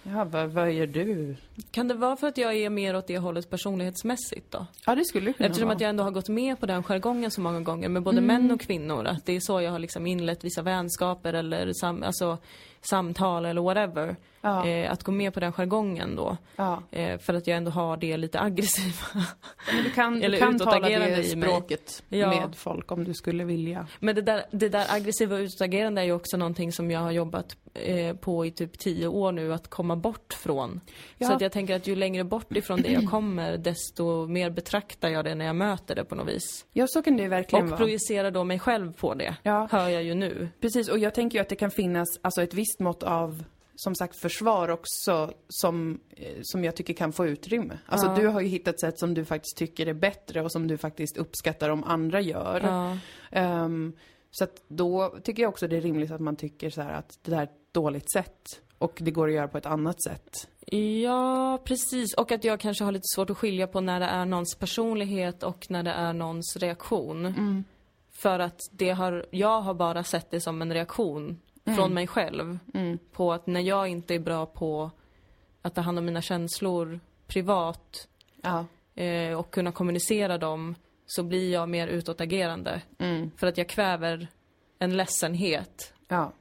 Ja, 0.05 0.23
vad, 0.23 0.49
vad 0.49 0.71
gör 0.71 0.87
du? 0.87 1.35
Kan 1.71 1.87
det 1.87 1.93
vara 1.93 2.15
för 2.15 2.27
att 2.27 2.37
jag 2.37 2.55
är 2.55 2.69
mer 2.69 2.95
åt 2.95 3.07
det 3.07 3.17
hållet 3.17 3.49
personlighetsmässigt 3.49 4.51
då? 4.51 4.65
Ja, 4.85 4.95
det 4.95 5.05
skulle 5.05 5.25
det 5.29 5.33
kunna 5.33 5.47
Eftersom 5.49 5.67
vara. 5.67 5.75
att 5.75 5.81
jag 5.81 5.89
ändå 5.89 6.03
har 6.03 6.11
gått 6.11 6.29
med 6.29 6.59
på 6.59 6.65
den 6.65 6.83
jargongen 6.83 7.31
så 7.31 7.41
många 7.41 7.61
gånger 7.61 7.89
med 7.89 8.03
både 8.03 8.21
män 8.21 8.51
och 8.51 8.59
kvinnor. 8.61 9.05
Att 9.05 9.25
det 9.25 9.33
är 9.35 9.39
så 9.39 9.61
jag 9.61 9.71
har 9.71 9.79
liksom 9.79 10.07
inlett 10.07 10.43
vissa 10.43 10.61
vänskaper 10.61 11.33
eller 11.33 11.73
sam, 11.73 12.03
alltså, 12.03 12.37
samtal 12.85 13.45
eller 13.45 13.61
whatever. 13.61 14.15
Ja. 14.41 14.67
Eh, 14.67 14.91
att 14.91 15.03
gå 15.03 15.11
med 15.11 15.33
på 15.33 15.39
den 15.39 15.53
jargongen 15.53 16.15
då. 16.15 16.37
Ja, 16.55 16.83
Eh, 16.91 17.17
för 17.17 17.33
att 17.33 17.47
jag 17.47 17.57
ändå 17.57 17.71
har 17.71 17.97
det 17.97 18.17
lite 18.17 18.39
aggressiva. 18.41 19.25
men 19.73 19.83
du 19.83 19.89
kan, 19.89 20.19
du 20.19 20.37
kan 20.39 20.59
tala 20.59 20.71
utåtagerande 20.77 21.15
det 21.15 21.23
språket 21.23 22.03
Ja. 22.09 22.29
med 22.29 22.55
folk 22.55 22.91
om 22.91 23.03
du 23.03 23.13
skulle 23.13 23.43
vilja. 23.43 23.87
Men 23.99 24.15
det 24.15 24.21
där, 24.21 24.43
det 24.51 24.69
där 24.69 24.85
aggressiva 24.89 25.37
utagerande 25.37 26.01
är 26.01 26.05
ju 26.05 26.11
också 26.13 26.37
någonting 26.37 26.71
som 26.71 26.91
jag 26.91 26.99
har 26.99 27.11
jobbat 27.11 27.55
eh, 27.73 28.15
på 28.15 28.45
i 28.45 28.51
typ 28.51 28.79
tio 28.79 29.07
år 29.07 29.31
nu 29.31 29.53
att 29.53 29.69
komma 29.69 29.95
bort 29.95 30.33
från. 30.33 30.81
Så 31.19 31.33
att 31.33 31.41
jag 31.41 31.51
tänker 31.51 31.75
att 31.75 31.87
ju 31.87 31.95
längre 31.95 32.23
bort 32.23 32.57
ifrån 32.57 32.81
det 32.81 32.91
jag 32.91 33.09
kommer 33.09 33.57
desto 33.57 34.27
mer 34.27 34.49
betraktar 34.49 35.09
jag 35.09 35.25
det 35.25 35.35
när 35.35 35.45
jag 35.45 35.55
möter 35.55 35.95
det 35.95 36.03
på 36.05 36.15
något 36.15 36.27
vis. 36.27 36.65
Ja, 36.73 36.87
så 36.87 37.01
kan 37.01 37.17
det 37.17 37.23
ju 37.23 37.29
verkligen 37.29 37.63
Och 37.65 37.69
vara. 37.71 37.77
projicerar 37.77 38.31
då 38.31 38.43
mig 38.43 38.59
själv 38.59 38.93
på 38.93 39.13
det. 39.13 39.35
Hör 39.71 39.89
jag 39.89 40.03
ju 40.03 40.13
nu. 40.15 40.49
Precis, 40.61 40.89
och 40.89 40.99
jag 40.99 41.13
tänker 41.13 41.37
ju 41.37 41.41
att 41.41 41.49
det 41.49 41.55
kan 41.55 41.71
finnas 41.71 42.07
alltså 42.21 42.41
ett 42.43 42.53
visst 42.53 42.72
mått 42.79 43.03
av 43.03 43.43
som 43.75 43.95
sagt 43.95 44.15
försvar 44.15 44.69
också 44.69 45.33
som, 45.49 45.99
eh, 46.09 46.37
som 46.41 46.63
jag 46.63 46.75
tycker 46.75 46.93
kan 46.93 47.13
få 47.13 47.25
utrymme. 47.27 47.77
Alltså 47.85 48.07
Ja. 48.07 48.15
du 48.15 48.27
har 48.27 48.41
ju 48.41 48.47
hittat 48.47 48.79
sätt 48.79 48.99
som 48.99 49.13
du 49.13 49.25
faktiskt 49.25 49.57
tycker 49.57 49.87
är 49.87 49.93
bättre 49.93 50.41
och 50.41 50.51
som 50.51 50.67
du 50.67 50.77
faktiskt 50.77 51.17
uppskattar 51.17 51.69
om 51.69 51.83
andra 51.83 52.21
gör. 52.21 52.61
Ja. 52.63 52.97
Ehm, 53.31 53.93
så 54.31 54.43
att 54.43 54.63
då 54.67 55.15
tycker 55.23 55.41
jag 55.43 55.49
också 55.49 55.67
det 55.67 55.77
är 55.77 55.81
rimligt 55.81 56.11
att 56.11 56.21
man 56.21 56.35
tycker 56.35 56.69
så 56.69 56.81
här 56.81 56.93
att 56.93 57.19
det 57.23 57.31
där 57.31 57.39
är 57.39 57.43
ett 57.43 57.73
dåligt 57.73 58.11
sätt 58.11 58.61
och 58.77 58.97
det 59.01 59.11
går 59.11 59.27
att 59.27 59.33
göra 59.33 59.47
på 59.47 59.57
ett 59.57 59.65
annat 59.65 60.03
sätt. 60.03 60.47
Ja, 61.01 61.61
precis. 61.63 62.13
Och 62.13 62.31
att 62.31 62.43
jag 62.43 62.59
kanske 62.59 62.83
har 62.83 62.91
lite 62.91 63.07
svårt 63.15 63.29
att 63.29 63.37
skilja 63.37 63.67
på 63.67 63.81
när 63.81 63.99
det 63.99 64.05
är 64.05 64.25
någons 64.25 64.55
personlighet 64.55 65.43
och 65.43 65.65
när 65.69 65.83
det 65.83 65.91
är 65.91 66.13
någons 66.13 66.57
reaktion. 66.57 67.63
För 68.11 68.39
att 68.39 68.59
det 68.71 68.89
har, 68.89 69.25
jag 69.31 69.61
har 69.61 69.73
bara 69.73 70.03
sett 70.03 70.31
det 70.31 70.41
som 70.41 70.61
en 70.61 70.73
reaktion 70.73 71.39
från 71.65 71.93
mig 71.93 72.07
själv. 72.07 72.59
På 73.11 73.33
att 73.33 73.47
när 73.47 73.61
jag 73.61 73.87
inte 73.87 74.15
är 74.15 74.19
bra 74.19 74.45
på 74.45 74.91
att 75.61 75.75
ta 75.75 75.81
hand 75.81 75.97
om 75.99 76.05
mina 76.05 76.21
känslor 76.21 76.99
privat 77.27 78.07
Ja. 78.41 78.65
eh, 79.03 79.39
och 79.39 79.51
kunna 79.51 79.71
kommunicera 79.71 80.37
dem 80.37 80.75
så 81.05 81.23
blir 81.23 81.51
jag 81.53 81.69
mer 81.69 81.87
utåtagerande. 81.87 82.81
Mm. 82.99 83.31
För 83.37 83.47
att 83.47 83.57
jag 83.57 83.69
kväver 83.69 84.27
en 84.79 84.97
ledsenhet 84.97 85.93
Ja, 86.07 86.31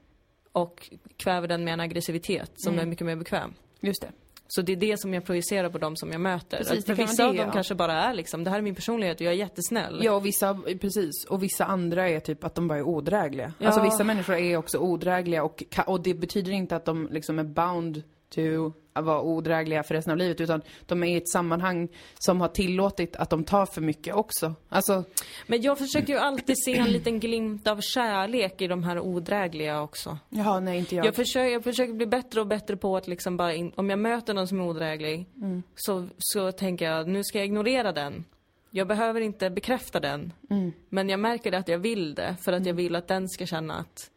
och 0.53 0.91
kväver 1.17 1.49
den 1.49 1.65
med 1.65 1.73
en 1.75 1.81
aggressivitet 1.81 2.51
som 2.55 2.73
Mm. 2.73 2.83
är 2.83 2.91
mycket 2.91 3.07
mer 3.07 3.17
bekväm. 3.17 3.55
just 3.81 4.03
det. 4.03 4.11
Så 4.49 4.63
det 4.63 4.73
är 4.73 4.77
det 4.77 5.01
som 5.01 5.15
jag 5.15 5.25
projicerar 5.25 5.71
på 5.71 5.79
dem 5.79 5.97
som 5.97 6.13
jag 6.13 6.21
möter. 6.21 6.57
Precis, 6.57 6.85
det 6.85 6.97
för 6.97 7.03
vissa 7.03 7.23
vara 7.23 7.29
av 7.29 7.35
det, 7.35 7.41
dem 7.41 7.47
ja. 7.47 7.53
kanske 7.53 7.75
bara 7.75 7.93
är 7.93 8.15
liksom, 8.15 8.45
det 8.45 8.51
här 8.51 8.59
är 8.59 8.63
min 8.63 8.75
personlighet 8.75 9.21
och 9.21 9.27
jag 9.27 9.33
är 9.33 9.37
jättesnäll. 9.37 10.01
Ja, 10.03 10.13
och 10.13 10.27
vissa, 10.27 10.59
precis. 10.81 11.25
Och 11.29 11.43
vissa 11.43 11.65
andra 11.65 12.09
är 12.09 12.21
typ 12.21 12.45
att 12.45 12.55
de 12.55 12.69
bara 12.69 12.79
är 12.79 12.83
odrägliga. 12.83 13.53
Ja. 13.59 13.67
Alltså 13.67 13.83
vissa 13.83 14.05
människor 14.05 14.37
är 14.37 14.57
också 14.57 14.79
odrägliga 14.79 15.45
och, 15.45 15.65
och 15.87 16.03
det 16.03 16.15
betyder 16.15 16.53
inte 16.53 16.77
att 16.77 16.85
de 16.85 17.09
liksom 17.11 17.39
är 17.39 17.45
bound 17.45 18.03
to 18.35 18.73
vara 18.95 19.21
odrägliga 19.23 19.83
för 19.83 19.95
resten 19.95 20.11
av 20.11 20.17
livet 20.17 20.41
utan 20.41 20.63
de 20.87 21.03
är 21.03 21.07
i 21.07 21.17
ett 21.17 21.29
sammanhang 21.29 21.89
som 22.19 22.41
har 22.41 22.49
tillåtit 22.49 23.17
att 23.17 23.31
de 23.31 23.45
tar 23.45 23.67
för 23.67 23.81
mycket 23.81 24.15
också. 24.15 24.55
Alltså, 24.69 25.05
Men 25.47 25.63
jag 25.63 25.79
försöker 25.79 26.13
ju 26.13 26.19
alltid 26.19 26.57
se 26.65 26.79
en 26.79 26.93
liten 26.93 27.21
glimt 27.21 27.67
av 27.67 27.81
kärlek 27.81 28.61
i 28.63 28.67
de 28.67 28.83
här 28.83 29.01
odrägliga 29.01 29.83
också. 29.83 30.19
jaha, 30.29 30.61
nej 30.61 30.79
inte 30.79 30.97
jag. 30.97 31.07
Jag, 31.07 31.15
försöker, 31.15 31.53
jag 31.53 31.65
försöker 31.65 31.93
bli 31.93 32.07
bättre 32.07 32.41
och 32.41 32.47
bättre 32.47 32.77
på 32.77 32.97
att 32.97 33.07
liksom 33.09 33.37
bara, 33.37 33.55
in, 33.55 33.73
om 33.75 33.91
jag 33.91 33.99
möter 33.99 34.35
någon 34.35 34.49
som 34.49 34.61
är 34.61 34.65
odräglig, 34.65 35.27
Mm. 35.37 35.63
så, 35.75 36.09
så 36.19 36.53
tänker 36.53 36.85
jag, 36.85 37.09
nu 37.09 37.25
ska 37.25 37.39
jag 37.39 37.45
ignorera 37.47 37.93
den. 37.93 38.25
Jag 38.71 38.87
behöver 38.89 39.21
inte 39.21 39.51
bekräfta 39.51 40.01
den. 40.01 40.33
Mm. 40.51 40.73
Men 40.89 41.09
jag 41.09 41.21
märker 41.21 41.53
att 41.53 41.69
jag 41.69 41.79
vill 41.79 42.15
det, 42.15 42.37
för 42.45 42.53
att 42.53 42.67
jag 42.67 42.75
vill 42.75 42.97
att 42.97 43.09
den 43.09 43.29
ska 43.29 43.47
känna 43.47 43.75
att 43.75 44.11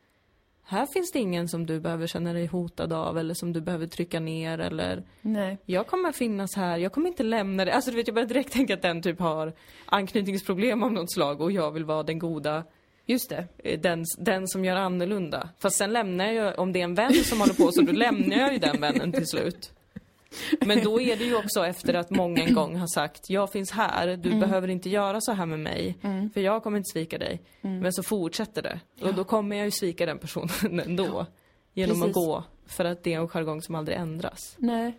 här 0.67 0.85
finns 0.85 1.11
det 1.11 1.19
ingen 1.19 1.47
som 1.47 1.65
du 1.65 1.79
behöver 1.79 2.07
känna 2.07 2.33
dig 2.33 2.45
hotad 2.45 2.93
av 2.93 3.17
eller 3.17 3.33
som 3.33 3.53
du 3.53 3.61
behöver 3.61 3.87
trycka 3.87 4.19
ner 4.19 4.59
eller 4.59 5.03
Nej. 5.21 5.57
jag 5.65 5.87
kommer 5.87 6.11
finnas 6.11 6.55
här, 6.55 6.77
jag 6.77 6.91
kommer 6.91 7.07
inte 7.07 7.23
lämna 7.23 7.65
dig. 7.65 7.73
Alltså 7.73 7.91
du 7.91 7.97
vet, 7.97 8.07
jag 8.07 8.15
börjar 8.15 8.27
direkt 8.27 8.53
tänka 8.53 8.73
att 8.73 8.81
den 8.81 9.01
typ 9.01 9.19
har 9.19 9.53
anknytningsproblem 9.85 10.83
av 10.83 10.91
något 10.93 11.11
slag 11.13 11.41
och 11.41 11.51
jag 11.51 11.71
vill 11.71 11.85
vara 11.85 12.03
den 12.03 12.19
goda, 12.19 12.63
Just 13.05 13.29
det. 13.29 13.47
eh, 13.63 13.79
den, 13.79 14.03
den 14.17 14.47
som 14.47 14.65
gör 14.65 14.75
annorlunda. 14.75 15.49
Fast 15.59 15.77
sen 15.77 15.93
lämnar 15.93 16.25
jag, 16.31 16.59
om 16.59 16.73
det 16.73 16.79
är 16.79 16.83
en 16.83 16.95
vän 16.95 17.13
som 17.13 17.39
håller 17.39 17.53
på 17.53 17.71
så, 17.71 17.81
då 17.81 17.91
lämnar 17.91 18.37
jag 18.37 18.53
ju 18.53 18.59
den 18.59 18.81
vännen 18.81 19.11
till 19.11 19.27
slut. 19.27 19.71
Men 20.61 20.83
då 20.83 21.01
är 21.01 21.15
det 21.17 21.23
ju 21.23 21.35
också 21.35 21.65
efter 21.65 21.93
att 21.93 22.09
många 22.09 22.43
en 22.43 22.53
gång 22.53 22.75
har 22.75 22.87
sagt, 22.87 23.29
jag 23.29 23.51
finns 23.51 23.71
här, 23.71 24.17
du 24.17 24.39
behöver 24.39 24.67
inte 24.67 24.89
göra 24.89 25.21
så 25.21 25.31
här 25.31 25.45
med 25.45 25.59
mig, 25.59 25.97
för 26.33 26.41
jag 26.41 26.63
kommer 26.63 26.77
inte 26.77 26.91
svika 26.93 27.17
dig. 27.17 27.41
Men 27.61 27.93
så 27.93 28.03
fortsätter 28.03 28.61
det. 28.61 28.79
Och 29.01 29.13
då 29.13 29.23
kommer 29.23 29.55
jag 29.55 29.65
ju 29.65 29.71
svika 29.71 30.05
den 30.05 30.19
personen 30.19 30.79
ändå. 30.85 31.25
Genom 31.73 31.95
Precis. 32.01 32.07
att 32.07 32.13
gå, 32.13 32.43
för 32.65 32.85
att 32.85 33.03
det 33.03 33.13
är 33.13 33.19
en 33.19 33.27
jargong 33.27 33.61
som 33.61 33.75
aldrig 33.75 33.97
ändras. 33.97 34.55
Nej. 34.57 34.97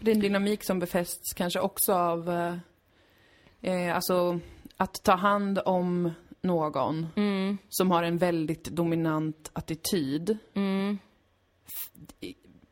Det 0.00 0.10
är 0.10 0.14
en 0.14 0.20
dynamik 0.20 0.64
som 0.64 0.78
befästs 0.78 1.32
kanske 1.32 1.60
också 1.60 1.92
av, 1.94 2.30
eh, 2.30 2.56
eh, 3.72 3.96
alltså 3.96 4.40
att 4.76 4.94
ta 5.02 5.14
hand 5.14 5.58
om 5.64 6.10
någon 6.40 7.06
Mm. 7.16 7.58
som 7.68 7.90
har 7.90 8.02
en 8.02 8.18
väldigt 8.18 8.64
dominant 8.64 9.50
attityd. 9.52 10.38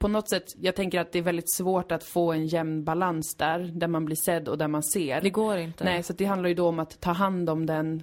På 0.03 0.09
något 0.09 0.29
sätt, 0.31 0.45
jag 0.61 0.75
tänker 0.77 1.01
att 1.01 1.13
det 1.13 1.19
är 1.19 1.23
väldigt 1.23 1.53
svårt 1.55 1.93
att 1.93 2.05
få 2.05 2.33
en 2.33 2.47
jämn 2.47 2.85
balans 2.85 3.35
där, 3.39 3.59
där 3.59 3.89
man 3.89 4.05
blir 4.05 4.17
sedd 4.17 4.49
och 4.49 4.59
där 4.59 4.69
man 4.69 4.83
ser. 4.83 5.21
Det 5.21 5.31
går 5.31 5.57
inte. 5.59 5.85
Nej, 5.85 6.03
så 6.03 6.13
det 6.13 6.25
handlar 6.25 6.49
ju 6.49 6.55
då 6.55 6.69
om 6.69 6.79
att 6.79 7.01
ta 7.01 7.13
hand 7.13 7.51
om 7.51 7.67
den 7.67 8.03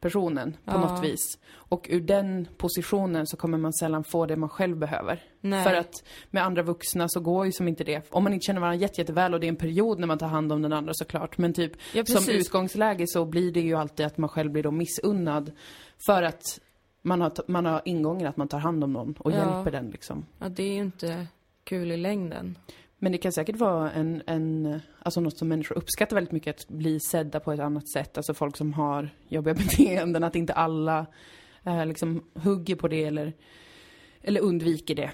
personen 0.00 0.56
på 0.64 0.72
Ja. 0.72 0.80
något 0.80 1.04
vis. 1.04 1.38
Och 1.52 1.86
ur 1.90 2.00
den 2.00 2.48
positionen 2.56 3.26
så 3.26 3.36
kommer 3.36 3.58
man 3.58 3.72
sällan 3.72 4.04
få 4.04 4.26
det 4.26 4.36
man 4.36 4.48
själv 4.48 4.76
behöver. 4.76 5.22
Nej. 5.40 5.64
För 5.64 5.74
att 5.74 6.04
med 6.30 6.44
andra 6.44 6.62
vuxna 6.62 7.08
så 7.08 7.20
går 7.20 7.46
ju 7.46 7.52
som 7.52 7.68
inte 7.68 7.84
det. 7.84 8.06
Om 8.10 8.24
man 8.24 8.32
inte 8.32 8.44
känner 8.46 8.60
varandra 8.60 8.80
jätte, 8.80 9.00
jätteväl 9.00 9.34
och 9.34 9.40
det 9.40 9.46
är 9.46 9.48
en 9.48 9.56
period 9.56 9.98
när 9.98 10.06
man 10.06 10.18
tar 10.18 10.26
hand 10.28 10.52
om 10.52 10.62
den 10.62 10.72
andra 10.72 10.94
såklart. 10.94 11.38
Men 11.38 11.52
typ 11.52 11.72
Ja, 11.94 12.04
som 12.04 12.28
utgångsläge 12.34 13.04
så 13.06 13.24
blir 13.24 13.52
det 13.52 13.60
ju 13.60 13.74
alltid 13.74 14.06
att 14.06 14.18
man 14.18 14.28
själv 14.28 14.50
blir 14.52 14.62
då 14.62 14.70
missunnad. 14.70 15.52
För 16.06 16.22
att 16.22 16.42
man 17.02 17.20
har, 17.20 17.32
man 17.46 17.66
har 17.66 17.82
ingången 17.84 18.26
att 18.26 18.36
man 18.36 18.48
tar 18.48 18.58
hand 18.58 18.84
om 18.84 18.92
någon 18.92 19.14
och 19.18 19.32
Ja. 19.32 19.36
hjälper 19.36 19.70
den 19.70 19.90
liksom. 19.90 20.26
Ja, 20.38 20.48
det 20.48 20.62
är 20.62 20.72
ju 20.74 20.80
inte 20.80 21.26
kul 21.70 21.92
i 21.92 21.96
längden. 21.96 22.58
Men 22.98 23.12
det 23.12 23.18
kan 23.18 23.32
säkert 23.32 23.56
vara 23.56 23.90
en, 23.90 24.22
en, 24.26 24.80
alltså 25.02 25.20
något 25.20 25.38
som 25.38 25.48
människor 25.48 25.78
uppskattar 25.78 26.16
väldigt 26.16 26.32
mycket, 26.32 26.56
att 26.56 26.68
bli 26.68 27.00
sedda 27.00 27.40
på 27.40 27.52
ett 27.52 27.60
annat 27.60 27.88
sätt. 27.88 28.16
Alltså 28.16 28.34
folk 28.34 28.56
som 28.56 28.72
har 28.72 29.10
jobbiga 29.28 29.54
beteenden, 29.64 30.24
att 30.24 30.36
inte 30.36 30.52
alla 30.52 31.06
eh, 31.64 31.86
liksom 31.86 32.24
hugger 32.34 32.76
på 32.76 32.88
det 32.88 33.04
eller, 33.04 33.32
eller 34.22 34.40
undviker 34.40 34.94
det. 34.94 35.10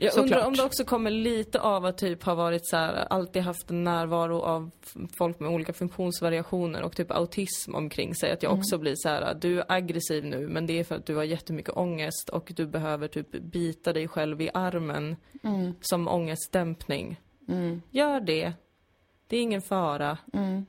Jag 0.00 0.12
Såklart. 0.12 0.24
undrar 0.30 0.46
om 0.46 0.54
det 0.54 0.62
också 0.64 0.84
kommer 0.84 1.10
lite 1.10 1.60
av 1.60 1.84
att 1.84 1.98
typ 1.98 2.22
ha 2.22 2.34
varit 2.34 2.66
så 2.68 2.76
här, 2.76 2.94
alltid 3.10 3.42
haft 3.42 3.70
en 3.70 3.84
närvaro 3.84 4.40
av 4.40 4.70
folk 5.18 5.40
med 5.40 5.50
olika 5.50 5.72
funktionsvariationer 5.72 6.82
och 6.82 6.96
typ 6.96 7.10
autism 7.10 7.74
omkring 7.74 8.14
sig. 8.14 8.30
Att 8.32 8.42
jag 8.42 8.50
Mm. 8.50 8.60
också 8.60 8.78
blir 8.78 8.94
så 8.96 9.08
här, 9.08 9.34
du 9.34 9.58
är 9.60 9.64
aggressiv 9.68 10.24
nu 10.24 10.48
men 10.48 10.66
det 10.66 10.78
är 10.78 10.84
för 10.84 10.94
att 10.94 11.06
du 11.06 11.16
har 11.16 11.24
jättemycket 11.24 11.76
ångest 11.76 12.28
och 12.28 12.52
du 12.56 12.66
behöver 12.66 13.08
typ 13.08 13.30
bita 13.30 13.92
dig 13.92 14.08
själv 14.08 14.40
i 14.40 14.50
armen 14.54 15.16
Mm, 15.42 15.74
som 15.80 16.08
ångestdämpning. 16.08 17.20
mm, 17.48 17.82
Gör 17.90 18.20
det. 18.20 18.52
Det 19.26 19.36
är 19.36 19.40
ingen 19.42 19.62
fara. 19.62 20.18
mm. 20.32 20.66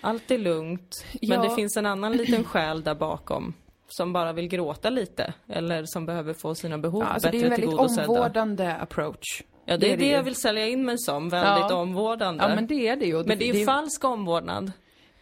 Allt 0.00 0.30
är 0.30 0.38
lugnt. 0.38 1.04
Men 1.22 1.30
Ja. 1.30 1.42
det 1.42 1.54
finns 1.54 1.76
en 1.76 1.86
annan 1.86 2.12
liten 2.12 2.44
själ 2.44 2.82
där 2.82 2.94
bakom. 2.94 3.54
Som 3.88 4.12
bara 4.12 4.32
vill 4.32 4.48
gråta 4.48 4.90
lite. 4.90 5.32
Eller 5.48 5.84
som 5.84 6.06
behöver 6.06 6.34
få 6.34 6.54
sina 6.54 6.78
behov 6.78 7.02
Ja, 7.02 7.06
alltså 7.08 7.30
det 7.30 7.36
är 7.36 7.40
bättre 7.40 7.46
en 7.46 7.50
väldigt 7.50 7.68
tillgodosedda. 7.70 8.08
omvårdande 8.08 8.74
approach. 8.76 9.42
Ja, 9.64 9.76
det, 9.76 9.86
det 9.86 9.92
är 9.92 9.96
det, 9.96 10.08
jag 10.08 10.22
vill 10.22 10.34
sälja 10.34 10.66
in 10.66 10.84
mig 10.84 10.98
som. 10.98 11.28
Väldigt 11.28 11.70
Ja. 11.70 11.74
omvårdande. 11.76 12.44
Ja 12.44 12.54
men 12.54 12.66
det 12.66 12.88
är 12.88 12.96
det 12.96 13.06
ju. 13.06 13.24
Men 13.24 13.38
det 13.38 13.48
är 13.50 13.54
ju 13.54 13.64
falsk 13.64 14.04
omvårdnad. 14.04 14.72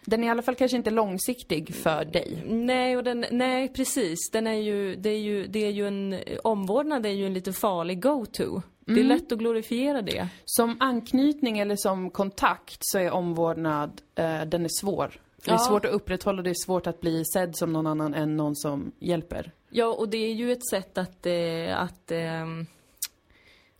Den 0.04 0.22
är 0.22 0.26
i 0.26 0.30
alla 0.30 0.42
fall 0.42 0.54
kanske 0.54 0.76
inte 0.76 0.90
långsiktig 0.90 1.74
för 1.74 2.04
dig. 2.04 2.42
Nej, 2.46 2.96
och 2.96 3.04
den, 3.04 3.24
nej 3.30 3.68
precis. 3.68 4.30
Den 4.32 4.46
är 4.46 4.52
ju, 4.52 4.96
det 4.96 5.10
är 5.10 5.18
ju, 5.18 5.46
det 5.46 5.64
är 5.66 5.70
ju 5.70 5.86
en, 5.86 6.18
omvårdnad 6.44 7.06
är 7.06 7.10
ju 7.10 7.26
en 7.26 7.34
lite 7.34 7.52
farlig 7.52 8.02
go-to. 8.02 8.62
Det 8.86 8.92
är 8.92 8.96
Mm. 8.96 9.08
lätt 9.08 9.32
att 9.32 9.38
glorifiera 9.38 10.02
det. 10.02 10.28
Som 10.44 10.76
anknytning 10.80 11.58
eller 11.58 11.76
som 11.76 12.10
kontakt 12.10 12.78
så 12.80 12.98
är 12.98 13.10
omvårdnad, 13.10 14.00
eh, 14.14 14.40
den 14.42 14.64
är 14.64 14.80
svår. 14.80 15.10
Det 15.46 15.50
är 15.50 15.54
Ja. 15.54 15.58
svårt 15.58 15.84
att 15.84 15.90
upprätthålla, 15.90 16.42
det 16.42 16.50
är 16.50 16.64
svårt 16.66 16.86
att 16.86 17.00
bli 17.00 17.24
sedd 17.24 17.56
som 17.56 17.72
någon 17.72 17.86
annan 17.86 18.14
än 18.14 18.36
någon 18.36 18.56
som 18.56 18.92
hjälper. 18.98 19.52
Ja, 19.70 19.86
och 19.86 20.08
det 20.08 20.16
är 20.18 20.32
ju 20.34 20.52
ett 20.52 20.68
sätt 20.70 20.98
att, 20.98 21.26
eh, 21.26 21.78
att, 21.80 22.10
eh, 22.10 22.46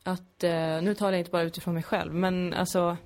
att 0.02 0.44
eh, 0.44 0.82
nu 0.82 0.94
talar 0.94 1.12
jag 1.12 1.20
inte 1.20 1.30
bara 1.30 1.42
utifrån 1.42 1.74
mig 1.74 1.82
själv, 1.82 2.14
men 2.14 2.52
alltså 2.54 2.96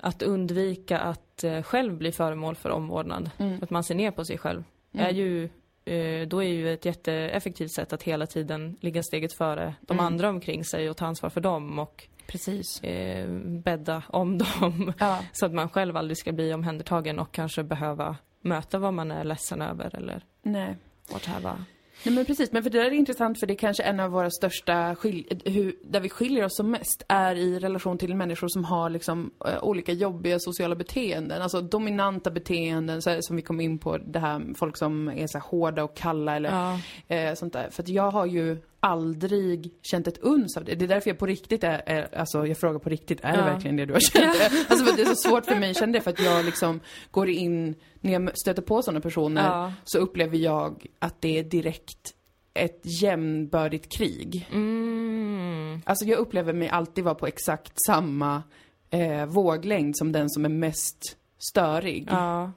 att 0.00 0.22
undvika 0.22 0.98
att 0.98 1.44
eh, 1.44 1.62
själv 1.62 1.94
bli 1.98 2.12
föremål 2.12 2.54
för 2.56 2.70
omvårdnad. 2.70 3.30
Mm. 3.38 3.58
Att 3.62 3.70
man 3.70 3.84
ser 3.84 3.94
ner 3.94 4.10
på 4.10 4.24
sig 4.24 4.38
själv. 4.38 4.64
Mm. 4.92 5.06
Är 5.06 5.10
ju, 5.10 5.44
eh, 5.84 6.28
då 6.28 6.42
är 6.42 6.48
ju 6.48 6.72
ett 6.72 6.84
jätteeffektivt 6.84 7.72
sätt 7.72 7.92
att 7.92 8.02
hela 8.02 8.26
tiden 8.26 8.76
ligga 8.80 9.02
steget 9.02 9.32
före 9.32 9.74
de 9.80 9.92
Mm. 9.92 10.06
andra 10.06 10.28
omkring 10.28 10.64
sig 10.64 10.90
och 10.90 10.96
ta 10.96 11.06
ansvar 11.06 11.30
för 11.30 11.40
dem 11.40 11.78
och 11.78 12.08
Precis. 12.26 12.82
eh, 12.82 13.28
bädda 13.64 14.02
om 14.08 14.38
dem. 14.38 14.92
Ja. 14.98 15.18
Så 15.32 15.46
att 15.46 15.52
man 15.52 15.68
själv 15.68 15.96
aldrig 15.96 16.18
ska 16.18 16.32
bli 16.32 16.54
omhändertagen 16.54 17.18
och 17.18 17.32
kanske 17.32 17.62
behöva 17.62 18.16
möta 18.40 18.78
vad 18.78 18.94
man 18.94 19.10
är 19.10 19.24
ledsen 19.24 19.62
över 19.62 19.96
eller 19.96 20.24
Nej. 20.42 20.76
whatever. 21.12 21.64
Nej 22.04 22.14
men 22.14 22.24
precis, 22.24 22.52
men 22.52 22.62
för 22.62 22.70
det 22.70 22.78
där 22.78 22.84
är 22.86 22.90
intressant 22.90 23.40
för 23.40 23.46
det 23.46 23.52
är 23.52 23.58
kanske 23.58 23.82
en 23.82 24.00
av 24.00 24.10
våra 24.10 24.30
största 24.30 24.94
skil- 24.94 25.40
hur, 25.44 25.76
där 25.84 26.00
vi 26.00 26.08
skiljer 26.08 26.44
oss 26.44 26.56
som 26.56 26.70
mest 26.70 27.04
är 27.08 27.36
i 27.36 27.58
relation 27.58 27.98
till 27.98 28.14
människor 28.16 28.48
som 28.48 28.64
har 28.64 28.90
liksom 28.90 29.30
eh, 29.46 29.64
olika 29.64 29.92
jobbiga 29.92 30.38
sociala 30.38 30.74
beteenden, 30.74 31.42
alltså 31.42 31.60
dominanta 31.60 32.30
beteenden 32.30 33.02
så 33.02 33.10
här, 33.10 33.18
som 33.20 33.36
vi 33.36 33.42
kom 33.42 33.60
in 33.60 33.78
på 33.78 33.98
det 33.98 34.18
här 34.18 34.42
folk 34.56 34.76
som 34.76 35.08
är 35.08 35.26
så 35.26 35.38
här 35.38 35.44
hårda 35.46 35.84
och 35.84 35.96
kalla 35.96 36.36
eller 36.36 36.50
Ja. 36.50 36.80
eh, 37.16 37.34
sånt 37.34 37.52
där. 37.52 37.70
För 37.70 37.82
att 37.82 37.88
jag 37.88 38.10
har 38.10 38.26
ju 38.26 38.56
aldrig 38.84 39.72
känt 39.82 40.06
ett 40.06 40.18
uns 40.18 40.56
av 40.56 40.64
det. 40.64 40.74
Det 40.74 40.84
är 40.84 40.88
därför 40.88 41.10
jag 41.10 41.18
på 41.18 41.26
riktigt 41.26 41.64
är, 41.64 41.82
är 41.86 42.18
alltså 42.18 42.46
jag 42.46 42.58
frågar 42.58 42.78
på 42.78 42.88
riktigt, 42.88 43.20
är 43.22 43.32
det 43.32 43.38
Ja. 43.38 43.44
verkligen 43.44 43.76
det 43.76 43.86
du 43.86 43.92
har 43.92 44.00
känt? 44.00 44.36
Alltså 44.70 44.84
för 44.84 44.96
det 44.96 45.02
är 45.02 45.06
så 45.06 45.28
svårt 45.28 45.46
för 45.46 45.56
mig 45.56 45.70
att 45.70 45.76
känna 45.76 45.92
det 45.92 46.00
för 46.00 46.10
att 46.10 46.20
jag 46.20 46.44
liksom 46.44 46.80
går 47.10 47.28
in, 47.28 47.74
när 48.00 48.12
jag 48.12 48.38
stöter 48.38 48.62
på 48.62 48.82
sådana 48.82 49.00
personer 49.00 49.44
Ja. 49.44 49.72
så 49.84 49.98
upplever 49.98 50.36
jag 50.38 50.86
att 50.98 51.20
det 51.20 51.38
är 51.38 51.42
direkt 51.44 52.14
ett 52.54 52.80
jämnbördigt 53.02 53.92
krig. 53.98 54.48
Mm. 54.52 55.82
Alltså 55.86 56.04
jag 56.04 56.18
upplever 56.18 56.52
mig 56.52 56.68
alltid 56.68 57.04
vara 57.04 57.14
på 57.14 57.26
exakt 57.26 57.72
samma 57.86 58.42
eh, 58.90 59.26
våglängd 59.26 59.96
som 59.96 60.12
den 60.12 60.30
som 60.30 60.44
är 60.44 60.48
mest 60.48 61.16
störig. 61.50 62.08
Ja. 62.10 62.52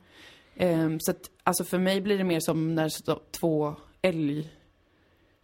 Ehm, 0.55 0.99
så 0.99 1.11
att, 1.11 1.29
alltså 1.43 1.63
för 1.63 1.77
mig 1.79 2.01
blir 2.01 2.17
det 2.17 2.23
mer 2.23 2.39
som 2.39 2.75
när 2.75 2.89
två 3.39 3.75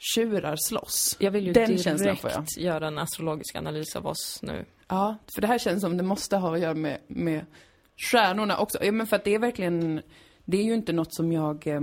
älgtjurar 0.04 0.56
slåss. 0.56 1.16
Jag 1.20 1.32
vill 1.32 1.48
ju 1.48 1.54
Den 1.54 1.78
känslan 1.78 2.18
får 2.18 2.30
jag. 2.30 2.40
direkt 2.40 2.58
göra 2.58 2.88
en 2.88 2.98
astrologisk 2.98 3.56
analys 3.56 3.96
av 3.96 4.08
oss 4.08 4.40
nu. 4.42 4.66
Ja, 4.88 5.18
för 5.36 5.42
det 5.42 5.48
här 5.48 5.58
känns 5.58 5.82
som 5.82 5.98
det 5.98 6.04
måste 6.04 6.38
ha 6.38 6.56
att 6.56 6.62
göra 6.62 6.74
med, 6.74 6.98
med 7.08 7.46
stjärnorna 7.98 8.58
också. 8.58 8.84
Ja, 8.84 8.92
men 8.92 9.08
för 9.08 9.16
att 9.16 9.24
det 9.24 9.36
är 9.36 9.40
verkligen, 9.40 10.02
det 10.46 10.58
är 10.58 10.64
ju 10.64 10.74
inte 10.74 10.94
något 10.94 11.16
som 11.16 11.32
jag 11.32 11.68
eh, 11.68 11.82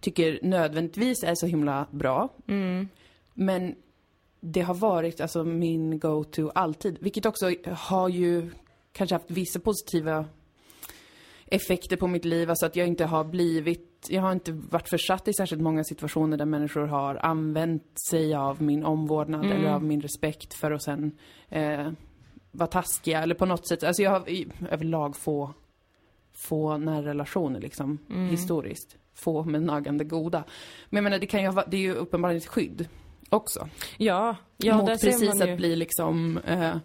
tycker 0.00 0.38
nödvändigtvis 0.42 1.22
är 1.22 1.34
så 1.34 1.46
himla 1.46 1.86
bra. 1.90 2.28
Mm. 2.48 2.88
Men 3.34 3.74
det 4.40 4.60
har 4.60 4.74
varit 4.74 5.20
alltså 5.20 5.44
min 5.44 5.98
go-to 5.98 6.50
alltid. 6.54 6.98
Vilket 7.00 7.26
också 7.26 7.52
har 7.66 8.08
ju 8.08 8.50
kanske 8.92 9.14
haft 9.14 9.30
vissa 9.30 9.60
positiva 9.60 10.24
effekter 11.46 11.96
på 11.96 12.06
mitt 12.06 12.24
liv. 12.24 12.50
Alltså 12.50 12.66
att 12.66 12.76
jag 12.76 12.86
inte 12.86 13.04
har 13.04 13.24
blivit, 13.24 13.91
jag 14.10 14.22
har 14.22 14.32
inte 14.32 14.52
varit 14.52 14.88
försatt 14.88 15.28
i 15.28 15.32
särskilt 15.32 15.62
många 15.62 15.84
situationer 15.84 16.36
där 16.36 16.44
människor 16.44 16.86
har 16.86 17.14
använt 17.14 17.98
sig 18.08 18.34
av 18.34 18.62
min 18.62 18.84
omvårdnad 18.84 19.44
Mm. 19.44 19.56
eller 19.56 19.70
av 19.70 19.84
min 19.84 20.00
respekt 20.00 20.54
för 20.54 20.70
att 20.70 20.82
sen 20.82 21.12
eh, 21.48 21.90
vara 22.50 22.66
taskiga 22.66 23.22
eller 23.22 23.34
på 23.34 23.46
något 23.46 23.68
sätt. 23.68 23.82
Alltså 23.84 24.02
jag 24.02 24.10
har 24.10 24.28
i, 24.28 24.46
överlag 24.70 25.16
få, 25.16 25.54
få 26.32 26.76
nära 26.76 27.02
relationer 27.06 27.60
liksom, 27.60 27.98
Mm. 28.10 28.28
historiskt. 28.28 28.96
Få 29.14 29.44
med 29.44 29.62
nagande 29.62 30.04
goda. 30.04 30.44
Men 30.90 30.96
jag 30.96 31.04
menar, 31.04 31.18
det 31.18 31.26
kan 31.26 31.42
ju 31.42 31.48
ha, 31.48 31.64
det 31.66 31.76
är 31.76 31.80
ju 31.80 31.94
uppenbarligen 31.94 32.38
ett 32.38 32.46
skydd 32.48 32.88
också. 33.28 33.68
Ja, 33.98 34.36
ja 34.56 34.76
mot 34.76 34.86
precis 34.86 35.40
att 35.42 35.56
bli 35.56 35.76
liksom, 35.76 36.38
eh, 36.38 36.76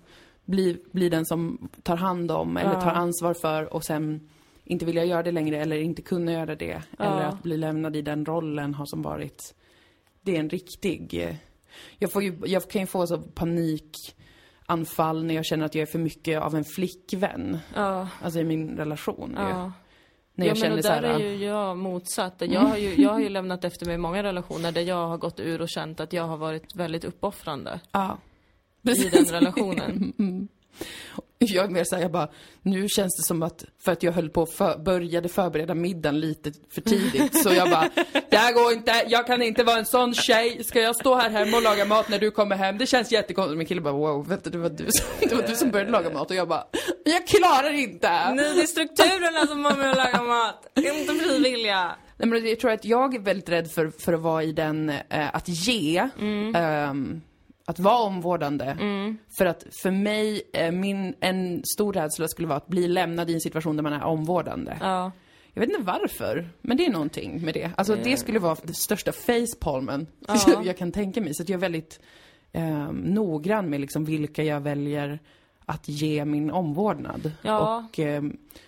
bli, 0.45 0.81
bli 0.91 1.09
den 1.09 1.25
som 1.25 1.69
tar 1.83 1.95
hand 1.97 2.31
om 2.31 2.57
eller 2.57 2.73
Ja. 2.73 2.81
tar 2.81 2.91
ansvar 2.91 3.33
för 3.33 3.73
och 3.73 3.83
sen 3.83 4.29
inte 4.67 4.85
vilja 4.85 5.05
göra 5.05 5.23
det 5.23 5.31
längre 5.31 5.57
eller 5.57 5.77
inte 5.77 6.01
kunna 6.01 6.31
göra 6.31 6.55
det. 6.55 6.83
Ja. 6.97 7.05
Eller 7.05 7.25
att 7.25 7.43
bli 7.43 7.57
lämnad 7.57 7.95
i 7.95 8.01
den 8.01 8.25
rollen 8.25 8.73
har 8.73 8.85
som 8.85 9.01
varit, 9.01 9.55
det 10.21 10.35
är 10.35 10.39
en 10.39 10.49
riktig, 10.49 11.37
jag 11.97 12.11
får 12.11 12.23
ju, 12.23 12.37
jag 12.45 12.69
kan 12.69 12.81
ju 12.81 12.87
få 12.87 13.07
så 13.07 13.17
panikanfall 13.17 15.23
när 15.23 15.35
jag 15.35 15.45
känner 15.45 15.65
att 15.65 15.75
jag 15.75 15.81
är 15.81 15.91
för 15.91 15.99
mycket 15.99 16.41
av 16.41 16.55
en 16.55 16.65
flickvän. 16.65 17.57
Ja, 17.75 18.07
Alltså 18.21 18.39
i 18.39 18.43
min 18.43 18.77
relation 18.77 19.33
ja. 19.35 19.71
När 20.33 20.45
ja 20.45 20.49
jag 20.49 20.55
men 20.55 20.55
känner 20.55 20.77
och 20.77 20.83
så 20.83 20.89
där 20.89 21.03
här, 21.03 21.19
är 21.19 21.29
ju 21.29 21.45
jag 21.45 21.77
motsatt. 21.77 22.33
Jag 22.39 22.61
har, 22.61 22.77
ju, 22.77 23.01
jag 23.01 23.09
har 23.09 23.19
ju 23.19 23.29
lämnat 23.29 23.63
efter 23.63 23.85
mig 23.85 23.97
många 23.97 24.23
relationer 24.23 24.71
där 24.71 24.81
jag 24.81 25.07
har 25.07 25.17
gått 25.17 25.39
ur 25.39 25.61
och 25.61 25.69
känt 25.69 25.99
att 25.99 26.13
jag 26.13 26.23
har 26.23 26.37
varit 26.37 26.75
väldigt 26.75 27.03
uppoffrande 27.03 27.79
ja. 27.91 28.17
i 28.81 29.09
den 29.09 29.25
relationen. 29.25 30.13
Mm. 30.19 30.47
Jag 31.47 31.65
är 31.65 31.69
mer 31.69 31.83
såhär, 31.83 32.01
jag 32.01 32.11
bara, 32.11 32.29
nu 32.61 32.89
känns 32.89 33.17
det 33.17 33.23
som 33.23 33.43
att, 33.43 33.65
för 33.79 33.91
att 33.91 34.03
jag 34.03 34.11
höll 34.11 34.29
på 34.29 34.45
för, 34.45 34.77
började 34.77 35.29
förbereda 35.29 35.75
middagen 35.75 36.19
lite 36.19 36.51
för 36.69 36.81
tidigt, 36.81 37.43
så 37.43 37.53
jag 37.53 37.69
bara, 37.69 37.89
det 38.29 38.37
här 38.37 38.53
går 38.53 38.73
inte, 38.73 38.91
jag 39.07 39.27
kan 39.27 39.41
inte 39.41 39.63
vara 39.63 39.77
en 39.77 39.85
sån 39.85 40.13
tjej, 40.13 40.63
ska 40.63 40.81
jag 40.81 40.95
stå 40.95 41.15
här 41.15 41.29
hemma 41.29 41.57
och 41.57 41.63
laga 41.63 41.85
mat 41.85 42.09
när 42.09 42.19
du 42.19 42.31
kommer 42.31 42.55
hem? 42.55 42.77
Det 42.77 42.85
känns 42.85 43.11
jättekonstigt. 43.11 43.57
Min 43.57 43.67
kille 43.67 43.81
bara, 43.81 43.93
wow, 43.93 44.39
du, 44.43 44.49
det 44.49 44.57
var 44.57 44.69
du 44.69 44.85
som, 44.91 45.05
det 45.29 45.35
var 45.35 45.47
du 45.47 45.55
som 45.55 45.71
började 45.71 45.91
laga 45.91 46.09
mat 46.09 46.29
och 46.29 46.35
jag 46.35 46.47
bara, 46.47 46.63
jag 47.05 47.27
klarar 47.27 47.73
inte! 47.73 48.09
Nej, 48.33 48.55
det 48.55 48.61
är 48.61 48.67
strukturerna 48.67 49.47
som 49.47 49.65
har 49.65 49.75
med 49.75 49.91
att 49.91 49.97
laga 49.97 50.21
mat. 50.21 50.67
Inte 50.75 51.13
frivilliga. 51.13 51.95
Nej 52.17 52.29
men 52.29 52.47
jag 52.47 52.59
tror 52.59 52.71
att 52.71 52.85
jag 52.85 53.15
är 53.15 53.19
väldigt 53.19 53.49
rädd 53.49 53.71
för, 53.71 53.89
för 53.89 54.13
att 54.13 54.21
vara 54.21 54.43
i 54.43 54.51
den, 54.51 54.89
eh, 54.89 55.35
att 55.35 55.47
ge, 55.47 56.09
ehm, 56.55 57.21
att 57.69 57.79
vara 57.79 57.97
omvårdande. 57.97 58.77
För 59.37 59.45
att 59.45 59.65
för 59.81 59.91
mig, 59.91 60.41
eh, 60.53 60.71
min, 60.71 61.15
en 61.19 61.61
stor 61.65 61.93
rädsla 61.93 62.27
skulle 62.27 62.47
vara 62.47 62.57
att 62.57 62.67
bli 62.67 62.87
lämnad 62.87 63.29
i 63.29 63.33
en 63.33 63.41
situation 63.41 63.75
där 63.75 63.83
man 63.83 63.93
är 63.93 64.03
omvårdande. 64.03 64.77
Ja. 64.81 65.11
Jag 65.53 65.61
vet 65.61 65.69
inte 65.69 65.83
varför, 65.83 66.49
men 66.61 66.77
det 66.77 66.85
är 66.85 66.91
någonting 66.91 67.45
med 67.45 67.53
det. 67.53 67.71
Alltså 67.77 67.95
det 67.95 68.17
skulle 68.17 68.39
vara 68.39 68.55
den 68.63 68.73
största 68.73 69.11
facepalmen 69.11 70.07
Ja. 70.27 70.61
jag 70.63 70.77
kan 70.77 70.91
tänka 70.91 71.21
mig. 71.21 71.33
Så 71.33 71.43
att 71.43 71.49
jag 71.49 71.57
är 71.57 71.61
väldigt 71.61 71.99
eh, 72.51 72.91
noggrann 72.91 73.69
med 73.69 73.81
liksom 73.81 74.05
vilka 74.05 74.43
jag 74.43 74.61
väljer 74.61 75.19
att 75.65 75.87
ge 75.87 76.25
min 76.25 76.51
omvårdnad. 76.51 77.31
Ja. 77.41 77.85
Och, 77.89 77.99
eh, 77.99 78.23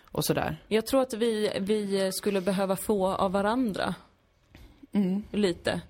och 0.05 0.25
sådär. 0.25 0.57
Jag 0.67 0.85
tror 0.85 1.01
att 1.01 1.13
vi, 1.13 1.51
vi 1.59 2.11
skulle 2.13 2.41
behöva 2.41 2.75
få 2.75 3.07
av 3.07 3.31
varandra. 3.31 3.95
Lite. 5.31 5.81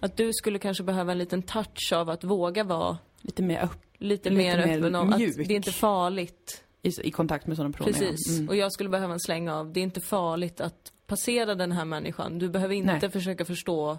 Att 0.00 0.16
du 0.16 0.32
skulle 0.32 0.58
kanske 0.58 0.82
behöva 0.84 1.12
en 1.12 1.18
liten 1.18 1.42
touch 1.42 1.92
av 1.94 2.10
att 2.10 2.24
våga 2.24 2.64
vara 2.64 2.98
Lite 3.22 3.42
mer 3.42 3.64
upp 3.64 3.82
lite, 3.98 4.30
Lite 4.30 4.42
mer 4.42 4.58
öppen 4.58 4.94
om 4.94 5.12
att 5.12 5.18
mjuk. 5.18 5.36
det 5.36 5.54
är 5.54 5.56
inte 5.56 5.72
farligt. 5.72 6.64
i, 6.82 6.90
i 7.02 7.10
kontakt 7.10 7.46
med 7.46 7.56
sådana 7.56 7.72
personer. 7.72 7.92
Precis. 7.92 8.26
Ja. 8.28 8.34
Mm. 8.34 8.48
Och 8.48 8.56
jag 8.56 8.72
skulle 8.72 8.88
behöva 8.88 9.12
en 9.12 9.20
släng 9.20 9.48
av, 9.48 9.72
det 9.72 9.80
är 9.80 9.82
inte 9.82 10.00
farligt 10.00 10.60
att 10.60 10.92
passera 11.06 11.54
den 11.54 11.72
här 11.72 11.84
människan. 11.84 12.38
Du 12.38 12.48
behöver 12.48 12.74
inte 12.74 12.98
Nej. 13.02 13.10
försöka 13.10 13.44
förstå 13.44 13.98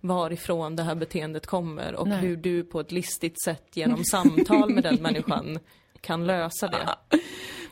varifrån 0.00 0.76
det 0.76 0.82
här 0.82 0.94
beteendet 0.94 1.46
kommer 1.46 1.94
och 1.94 2.08
Nej. 2.08 2.18
hur 2.18 2.36
du 2.36 2.64
på 2.64 2.80
ett 2.80 2.92
listigt 2.92 3.42
sätt 3.44 3.76
genom 3.76 4.04
samtal 4.04 4.70
med 4.74 4.82
den 4.82 4.94
människan 5.02 5.58
kan 6.00 6.26
lösa 6.26 6.68
det. 6.68 6.88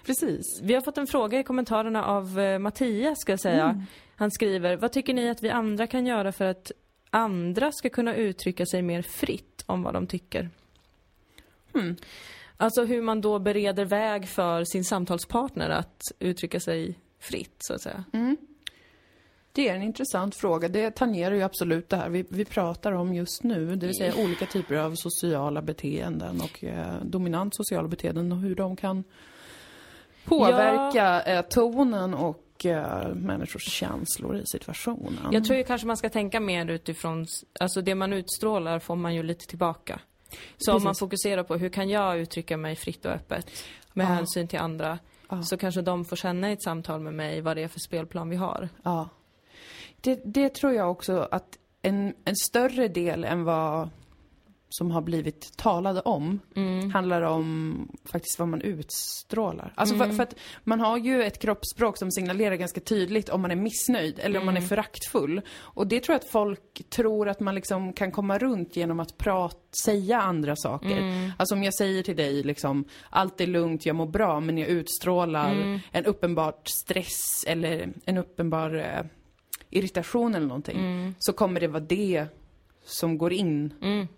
Precis. 0.07 0.61
Vi 0.63 0.75
har 0.75 0.81
fått 0.81 0.99
en 0.99 1.07
fråga 1.07 1.41
i 1.41 1.43
kommentarerna 1.45 2.05
av 2.05 2.41
eh, 2.41 2.59
Mattias, 2.59 3.19
ska 3.21 3.33
jag 3.33 3.41
säga. 3.41 3.65
Mm. 3.65 3.83
Han 4.19 4.31
skriver, 4.31 4.77
vad 4.77 4.93
tycker 4.93 5.15
ni 5.15 5.31
att 5.31 5.43
vi 5.43 5.51
andra 5.51 5.87
kan 5.87 6.07
göra 6.07 6.33
för 6.33 6.45
att 6.45 6.73
andra 7.11 7.73
ska 7.73 7.89
kunna 7.89 8.15
uttrycka 8.15 8.67
sig 8.67 8.83
mer 8.83 9.03
fritt 9.03 9.65
om 9.67 9.83
vad 9.83 9.95
de 9.95 10.07
tycker? 10.07 10.51
Hmm. 11.73 11.97
Alltså 12.57 12.85
hur 12.85 13.03
man 13.03 13.21
då 13.21 13.39
bereder 13.39 13.85
väg 13.85 14.29
för 14.29 14.65
sin 14.65 14.85
samtalspartner 14.85 15.71
att 15.71 16.01
uttrycka 16.19 16.61
sig 16.61 16.99
fritt, 17.19 17.57
så 17.59 17.75
att 17.75 17.83
säga. 17.83 18.05
Det 19.53 19.69
är 19.69 19.75
en 19.75 19.83
intressant 19.83 20.37
fråga. 20.37 20.69
Det 20.69 20.91
tangerar 20.91 21.35
ju 21.35 21.43
absolut 21.43 21.89
det 21.89 21.97
här 21.97 22.09
vi, 22.09 22.25
vi 22.29 22.45
pratar 22.45 22.93
om 22.93 23.15
just 23.15 23.43
nu. 23.43 23.77
Det 23.77 23.87
vill 23.87 23.97
säga 23.97 24.13
olika 24.25 24.47
typer 24.47 24.75
av 24.75 24.95
sociala 24.95 25.63
beteenden 25.63 26.41
och 26.41 26.65
eh, 26.65 27.03
dominant 27.03 27.57
sociala 27.57 27.89
beteenden 27.89 28.33
och 28.33 28.39
hur 28.39 28.55
de 28.55 28.77
kan 28.77 29.05
påverka 30.25 31.23
eh, 31.23 31.43
tonen 31.43 32.15
och 32.15 32.48
eh, 32.67 33.09
människors 33.15 33.63
känslor 33.73 34.37
i 34.37 34.47
situationen. 34.47 35.33
Jag 35.33 35.45
tror 35.45 35.59
ju 35.59 35.65
kanske 35.65 35.87
man 35.87 35.97
ska 35.97 36.09
tänka 36.09 36.41
mer 36.41 36.67
utifrån, 36.71 37.27
alltså 37.61 37.83
det 37.83 37.95
man 37.95 38.13
utstrålar 38.13 38.79
får 38.79 38.97
man 38.97 39.15
ju 39.15 39.23
lite 39.23 39.47
tillbaka. 39.47 40.01
Så 40.57 40.73
om 40.73 40.83
man 40.83 40.91
Precis. 40.91 41.01
fokuserar 41.01 41.43
på 41.43 41.57
hur 41.57 41.69
kan 41.69 41.91
jag 41.91 42.19
uttrycka 42.19 42.57
mig 42.57 42.77
fritt 42.77 43.05
och 43.05 43.13
öppet 43.13 43.51
med 43.93 44.05
Ja. 44.05 44.09
hänsyn 44.09 44.49
till 44.49 44.59
andra, 44.59 44.99
Ja. 45.29 45.43
så 45.43 45.57
kanske 45.57 45.83
de 45.83 46.05
får 46.05 46.17
känna 46.17 46.51
i 46.51 46.53
ett 46.53 46.63
samtal 46.63 47.01
med 47.01 47.15
mig 47.15 47.41
vad 47.41 47.57
det 47.57 47.63
är 47.63 47.69
för 47.69 47.81
spelplan 47.81 48.29
vi 48.31 48.37
har. 48.37 48.69
Ja. 48.83 49.09
Det, 50.01 50.21
det 50.25 50.55
tror 50.55 50.73
jag 50.73 50.91
också 50.91 51.29
att 51.31 51.59
en, 51.83 52.15
en 52.25 52.37
större 52.37 52.89
del 52.89 53.25
än 53.25 53.45
vad 53.45 53.89
som 54.69 54.91
har 54.91 55.03
blivit 55.03 55.57
talade 55.57 56.01
om 56.01 56.41
handlar 56.93 57.23
om 57.23 57.89
faktiskt 58.05 58.39
vad 58.39 58.49
man 58.49 58.61
utstrålar. 58.61 59.73
Alltså 59.75 59.95
för, 59.95 60.11
för 60.11 60.23
att 60.23 60.35
man 60.65 60.81
har 60.81 60.97
ju 60.99 61.23
ett 61.23 61.39
kroppsspråk 61.39 61.99
som 61.99 62.11
signalerar 62.11 62.55
ganska 62.55 62.81
tydligt 62.81 63.29
om 63.29 63.43
man 63.43 63.51
är 63.51 63.57
missnöjd 63.57 64.19
eller 64.19 64.41
om 64.41 64.47
man 64.47 64.57
är 64.57 64.61
föraktfull. 64.61 65.41
Och 65.59 65.87
det 65.87 66.01
tror 66.01 66.15
jag 66.15 66.21
att 66.21 66.31
folk 66.31 66.91
tror 66.91 67.29
att 67.29 67.41
man 67.41 67.55
liksom 67.55 67.93
kan 67.93 68.13
komma 68.13 68.39
runt 68.39 68.77
genom 68.77 69.01
att 69.01 69.19
prata, 69.19 69.57
säga 69.85 70.21
andra 70.21 70.57
saker. 70.57 71.33
Alltså 71.37 71.55
om 71.55 71.63
jag 71.63 71.75
säger 71.75 72.03
till 72.03 72.17
dig 72.17 72.43
liksom, 72.43 72.85
allt 73.11 73.41
är 73.41 73.47
lugnt, 73.47 73.87
jag 73.87 73.97
mår 73.97 74.07
bra, 74.07 74.41
men 74.41 74.59
jag 74.59 74.69
utstrålar 74.69 75.81
en 75.93 76.05
uppenbart 76.05 76.69
stress 76.69 77.45
eller 77.47 77.93
en 78.05 78.19
uppenbar 78.19 78.75
eh, 78.75 79.05
irritation 79.71 80.35
eller 80.35 80.47
någonting. 80.47 81.15
Så 81.19 81.33
kommer 81.33 81.61
det 81.61 81.69
vara 81.69 81.81
det 81.89 82.27
som 82.89 83.19
går 83.19 83.33
in 83.33 83.75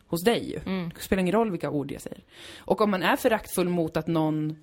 hos 0.06 0.24
dig 0.24 0.50
ju. 0.50 0.60
Det 0.94 1.00
spelar 1.00 1.20
ingen 1.20 1.34
roll 1.34 1.50
vilka 1.50 1.70
ord 1.70 1.92
jag 1.92 2.00
säger. 2.00 2.24
Och 2.58 2.80
om 2.80 2.90
man 2.90 3.02
är 3.02 3.16
föraktfull 3.16 3.68
mot 3.68 3.96
att 3.96 4.06
någon 4.06 4.56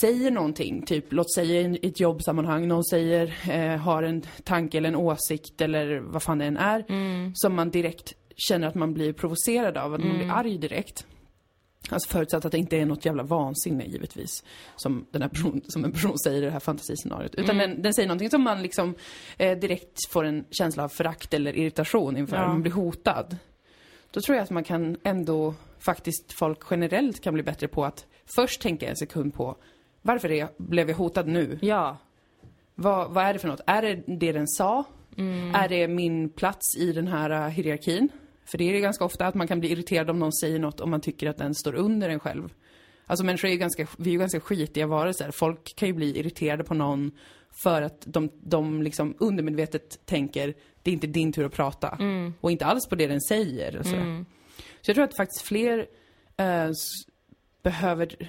säger 0.00 0.30
någonting, 0.30 0.82
typ 0.86 1.12
låt 1.12 1.34
säga 1.34 1.60
i 1.60 1.78
ett 1.82 2.00
jobbsammanhang, 2.00 2.68
någon 2.68 2.84
säger, 2.84 3.50
eh, 3.50 3.76
har 3.76 4.02
en 4.02 4.22
tanke 4.44 4.78
eller 4.78 4.88
en 4.88 4.96
åsikt 4.96 5.60
eller 5.60 5.98
vad 5.98 6.22
fan 6.22 6.38
det 6.38 6.44
än 6.44 6.56
är, 6.56 6.84
som 7.34 7.54
man 7.54 7.70
direkt 7.70 8.14
känner 8.36 8.66
att 8.66 8.74
man 8.74 8.94
blir 8.94 9.12
provocerad 9.12 9.76
av, 9.76 9.94
att 9.94 10.04
man 10.04 10.18
blir 10.18 10.30
arg 10.30 10.58
direkt. 10.58 11.06
Alltså 11.90 12.08
förutsatt 12.10 12.44
att 12.44 12.52
det 12.52 12.58
inte 12.58 12.76
är 12.76 12.86
något 12.86 13.04
jävla 13.04 13.22
vansinne 13.22 13.84
givetvis, 13.84 14.44
som, 14.76 15.06
den 15.10 15.22
här 15.22 15.28
person, 15.28 15.60
som 15.68 15.84
en 15.84 15.92
person 15.92 16.18
säger 16.18 16.42
i 16.42 16.44
det 16.44 16.50
här 16.50 16.60
fantasiscenariot. 16.60 17.34
Utan 17.34 17.58
den, 17.58 17.82
den 17.82 17.94
säger 17.94 18.08
någonting 18.08 18.30
som 18.30 18.42
man 18.42 18.62
liksom 18.62 18.94
eh, 19.38 19.58
direkt 19.58 20.10
får 20.10 20.24
en 20.24 20.44
känsla 20.50 20.84
av 20.84 20.88
förakt 20.88 21.34
eller 21.34 21.56
irritation 21.56 22.16
inför, 22.16 22.36
Ja. 22.36 22.48
man 22.48 22.62
blir 22.62 22.72
hotad. 22.72 23.36
Då 24.10 24.20
tror 24.20 24.36
jag 24.36 24.42
att 24.42 24.50
man 24.50 24.64
kan 24.64 24.96
ändå, 25.02 25.54
faktiskt 25.78 26.32
folk 26.32 26.58
generellt 26.70 27.20
kan 27.20 27.34
bli 27.34 27.42
bättre 27.42 27.68
på 27.68 27.84
att 27.84 28.06
först 28.36 28.60
tänka 28.62 28.88
en 28.88 28.96
sekund 28.96 29.34
på 29.34 29.56
varför 30.02 30.28
jag, 30.28 30.48
blev 30.56 30.88
jag 30.88 30.96
hotad 30.96 31.28
nu? 31.28 31.58
Ja. 31.62 31.96
Vad, 32.74 33.10
vad 33.10 33.24
är 33.24 33.32
det 33.32 33.38
för 33.38 33.48
något? 33.48 33.60
Är 33.66 33.82
det 33.82 33.94
det 34.06 34.32
den 34.32 34.48
sa? 34.48 34.84
Är 35.54 35.68
det 35.68 35.88
min 35.88 36.28
plats 36.28 36.76
i 36.78 36.92
den 36.92 37.06
här 37.08 37.30
uh, 37.30 37.48
hierarkin? 37.48 38.08
För 38.50 38.58
det 38.58 38.68
är 38.68 38.72
det 38.72 38.80
ganska 38.80 39.04
ofta 39.04 39.26
att 39.26 39.34
man 39.34 39.46
kan 39.46 39.60
bli 39.60 39.70
irriterad 39.70 40.10
om 40.10 40.18
någon 40.18 40.32
säger 40.32 40.58
något 40.58 40.80
om 40.80 40.90
man 40.90 41.00
tycker 41.00 41.28
att 41.28 41.36
den 41.36 41.54
står 41.54 41.74
under 41.74 42.08
en 42.08 42.20
själv. 42.20 42.54
Alltså 43.06 43.24
människor 43.24 43.48
är 43.48 43.52
ju 43.52 43.58
ganska, 43.58 43.86
vi 43.98 44.10
är 44.10 44.12
ju 44.12 44.18
ganska 44.18 44.40
skitiga 44.40 44.86
varelser. 44.86 45.30
Folk 45.30 45.76
kan 45.76 45.88
ju 45.88 45.94
bli 45.94 46.18
irriterade 46.18 46.64
på 46.64 46.74
någon 46.74 47.10
för 47.62 47.82
att 47.82 48.02
de, 48.06 48.30
de 48.42 48.82
liksom 48.82 49.14
undermedvetet 49.18 50.06
tänker 50.06 50.54
det 50.82 50.90
är 50.90 50.92
inte 50.92 51.06
din 51.06 51.32
tur 51.32 51.46
att 51.46 51.52
prata. 51.52 51.98
Och 52.40 52.50
inte 52.50 52.66
alls 52.66 52.88
på 52.88 52.94
det 52.94 53.06
den 53.06 53.20
säger. 53.20 53.76
Och 53.76 53.86
sådär. 53.86 54.24
Så 54.80 54.90
jag 54.90 54.94
tror 54.94 55.04
att 55.04 55.16
faktiskt 55.16 55.42
fler 55.42 55.86
eh, 56.36 56.70
behöver 57.62 58.28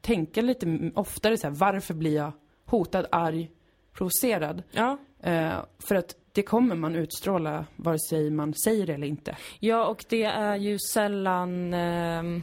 tänka 0.00 0.42
lite 0.42 0.90
oftare 0.94 1.36
så 1.36 1.46
här, 1.46 1.54
varför 1.54 1.94
blir 1.94 2.14
jag 2.14 2.32
hotad, 2.64 3.06
arg, 3.12 3.50
provocerad? 3.92 4.62
Ja. 4.70 4.98
Eh, 5.20 5.64
för 5.78 5.94
att 5.94 6.16
det 6.32 6.42
kommer 6.42 6.76
man 6.76 6.96
utstråla 6.96 7.66
vare 7.76 7.98
sig 7.98 8.30
man 8.30 8.54
säger 8.54 8.86
det 8.86 8.94
eller 8.94 9.06
inte. 9.06 9.36
Ja, 9.60 9.86
och 9.86 10.04
det 10.08 10.22
är 10.22 10.56
ju 10.56 10.78
sällan... 10.78 11.74
ehm, 11.74 12.42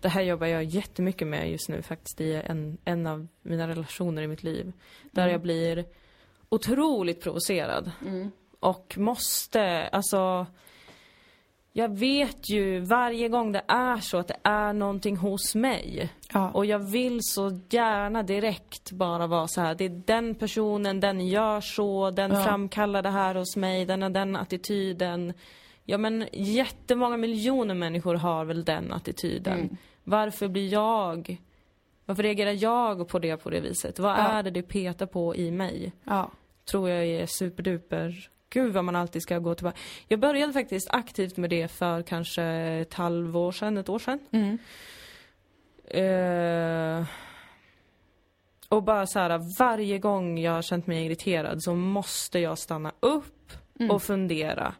det 0.00 0.08
här 0.08 0.22
jobbar 0.22 0.46
jag 0.46 0.64
jättemycket 0.64 1.28
med 1.28 1.50
just 1.50 1.68
nu 1.68 1.82
faktiskt 1.82 2.20
i 2.20 2.34
en, 2.34 2.78
en 2.84 3.06
av 3.06 3.26
mina 3.42 3.68
relationer 3.68 4.22
i 4.22 4.26
mitt 4.26 4.42
liv. 4.42 4.72
Där 5.10 5.28
jag 5.28 5.40
blir 5.40 5.84
otroligt 6.48 7.22
provocerad. 7.22 7.90
Och 8.60 8.94
måste, 8.98 9.88
alltså... 9.88 10.46
Jag 11.76 11.98
vet 11.98 12.50
ju 12.50 12.80
varje 12.80 13.28
gång 13.28 13.52
det 13.52 13.62
är 13.68 13.96
så 13.96 14.18
att 14.18 14.28
det 14.28 14.36
är 14.42 14.72
någonting 14.72 15.16
hos 15.16 15.54
mig. 15.54 16.12
Ja. 16.32 16.50
Och 16.50 16.66
jag 16.66 16.78
vill 16.78 17.18
så 17.22 17.60
gärna 17.70 18.22
direkt 18.22 18.90
bara 18.92 19.26
vara 19.26 19.48
så 19.48 19.60
här. 19.60 19.74
Det 19.74 19.84
är 19.84 20.02
den 20.06 20.34
personen, 20.34 21.00
den 21.00 21.28
gör 21.28 21.60
så, 21.60 22.10
den 22.10 22.30
Ja. 22.32 22.44
framkallar 22.44 23.02
det 23.02 23.10
här 23.10 23.34
hos 23.34 23.56
mig, 23.56 23.84
den 23.86 24.02
har 24.02 24.10
den 24.10 24.36
attityden. 24.36 25.32
Ja 25.84 25.98
men 25.98 26.26
jättemånga 26.32 27.16
miljoner 27.16 27.74
människor 27.74 28.14
har 28.14 28.44
väl 28.44 28.64
den 28.64 28.92
attityden. 28.92 29.58
Mm. 29.58 29.76
Varför 30.04 30.48
blir 30.48 30.72
jag... 30.72 31.36
Varför 32.06 32.22
reagerar 32.22 32.52
jag 32.62 33.08
på 33.08 33.18
det 33.18 33.36
på 33.36 33.50
det 33.50 33.60
viset? 33.60 33.98
Vad 33.98 34.10
Ja. 34.18 34.22
är 34.22 34.42
det 34.42 34.50
det 34.50 34.62
petar 34.62 35.06
på 35.06 35.36
i 35.36 35.50
mig? 35.50 35.92
Tror 36.70 36.90
jag 36.90 37.06
är 37.06 37.26
superduper... 37.26 38.30
Gud 38.50 38.72
vad 38.72 38.84
man 38.84 38.96
alltid 38.96 39.22
ska 39.22 39.38
gå 39.38 39.54
tillbaka. 39.54 39.78
Jag 40.08 40.20
började 40.20 40.52
faktiskt 40.52 40.88
aktivt 40.90 41.36
med 41.36 41.50
det 41.50 41.68
för 41.68 42.02
kanske 42.02 42.42
ett 42.44 42.94
halvår 42.94 43.52
sedan, 43.52 43.76
ett 43.76 43.88
år 43.88 43.98
sedan. 43.98 44.18
Mm. 44.30 44.58
Eh, 45.84 47.06
och 48.68 48.82
bara 48.82 49.06
så 49.06 49.18
här, 49.18 49.58
varje 49.58 49.98
gång 49.98 50.38
jag 50.38 50.52
har 50.52 50.62
känt 50.62 50.86
mig 50.86 51.06
irriterad 51.06 51.62
så 51.62 51.74
måste 51.74 52.38
jag 52.38 52.58
stanna 52.58 52.92
upp 53.00 53.30
Mm. 53.80 53.90
och 53.90 54.02
fundera. 54.02 54.74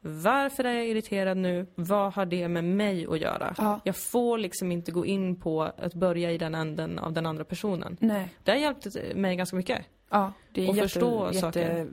Varför 0.00 0.64
är 0.64 0.72
jag 0.74 0.86
irriterad 0.88 1.36
nu? 1.36 1.66
Vad 1.74 2.12
har 2.14 2.26
det 2.26 2.48
med 2.48 2.64
mig 2.64 3.06
att 3.10 3.20
göra? 3.20 3.54
Ja. 3.58 3.80
Jag 3.84 3.96
får 3.96 4.38
liksom 4.38 4.72
inte 4.72 4.92
gå 4.92 5.06
in 5.06 5.40
på 5.40 5.62
att 5.62 5.94
börja 5.94 6.30
i 6.30 6.38
den 6.38 6.54
änden 6.54 6.98
av 6.98 7.12
den 7.12 7.26
andra 7.26 7.44
personen. 7.44 7.96
Nej. 8.00 8.28
Det 8.44 8.50
har 8.50 8.58
hjälpt 8.58 8.86
mig 9.14 9.36
ganska 9.36 9.56
mycket. 9.56 9.86
Ja, 10.10 10.32
det 10.52 10.64
är 10.64 10.68
Och 10.68 10.76
jätte, 10.76 10.88
förstå 10.88 11.32
saker. 11.32 11.88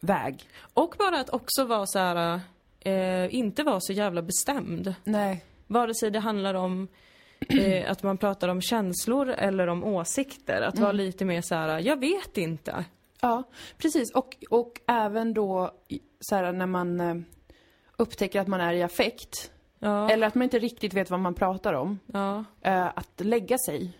Väg. 0.00 0.48
Och 0.74 0.94
bara 0.98 1.20
att 1.20 1.30
också 1.30 1.64
vara 1.64 1.86
så 1.86 1.98
här, 1.98 2.40
eh, 2.80 3.34
inte 3.34 3.62
vara 3.62 3.80
så 3.80 3.92
jävla 3.92 4.22
bestämd. 4.22 4.94
Nej. 5.04 5.44
Vare 5.66 5.94
sig 5.94 6.10
det 6.10 6.18
handlar 6.18 6.54
om 6.54 6.88
eh, 7.48 7.90
att 7.90 8.02
man 8.02 8.18
pratar 8.18 8.48
om 8.48 8.60
känslor 8.60 9.28
eller 9.28 9.66
om 9.66 9.84
åsikter. 9.84 10.62
Att 10.62 10.78
vara 10.78 10.92
lite 10.92 11.24
mer 11.24 11.42
så 11.42 11.54
här: 11.54 11.78
jag 11.78 12.00
vet 12.00 12.36
inte. 12.38 12.84
Ja, 13.20 13.42
precis. 13.78 14.14
Och, 14.14 14.36
och 14.50 14.80
även 14.86 15.34
då 15.34 15.70
så 16.20 16.36
här, 16.36 16.52
när 16.52 16.66
man 16.66 17.00
eh, 17.00 17.14
upptäcker 17.96 18.40
att 18.40 18.48
man 18.48 18.60
är 18.60 18.72
i 18.72 18.82
affekt. 18.82 19.50
Ja, 19.78 20.10
Eller 20.10 20.26
att 20.26 20.34
man 20.34 20.42
inte 20.42 20.58
riktigt 20.58 20.94
vet 20.94 21.10
vad 21.10 21.20
man 21.20 21.34
pratar 21.34 21.72
om. 21.72 21.98
ja, 22.06 22.44
Eh, 22.62 22.86
att 22.86 23.20
lägga 23.20 23.58
sig. 23.58 23.92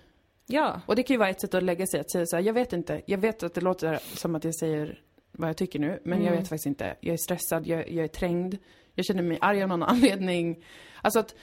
Ja. 0.46 0.80
Och 0.86 0.96
det 0.96 1.02
kan 1.02 1.14
ju 1.14 1.18
vara 1.18 1.28
ett 1.28 1.40
sätt 1.40 1.54
att 1.54 1.62
lägga 1.62 1.86
sig, 1.86 2.00
att 2.00 2.10
säga 2.10 2.26
så 2.26 2.36
här, 2.36 2.42
jag 2.42 2.54
vet 2.54 2.72
inte, 2.72 3.02
jag 3.06 3.18
vet 3.18 3.42
att 3.42 3.54
det 3.54 3.60
låter 3.60 3.98
som 4.16 4.34
att 4.34 4.44
jag 4.44 4.54
säger 4.54 5.00
vad 5.32 5.48
jag 5.48 5.56
tycker 5.56 5.78
nu, 5.78 6.00
men 6.04 6.22
jag 6.24 6.30
vet 6.32 6.48
faktiskt 6.48 6.66
inte. 6.66 6.96
Jag 7.00 7.12
är 7.12 7.16
stressad, 7.16 7.66
jag, 7.66 7.90
jag 7.90 8.04
är 8.04 8.08
trängd, 8.08 8.56
jag 8.94 9.04
känner 9.06 9.22
mig 9.22 9.38
arg 9.40 9.62
av 9.62 9.68
någon 9.68 9.82
anledning. 9.92 10.64
Alltså 11.02 11.20
att 11.20 11.34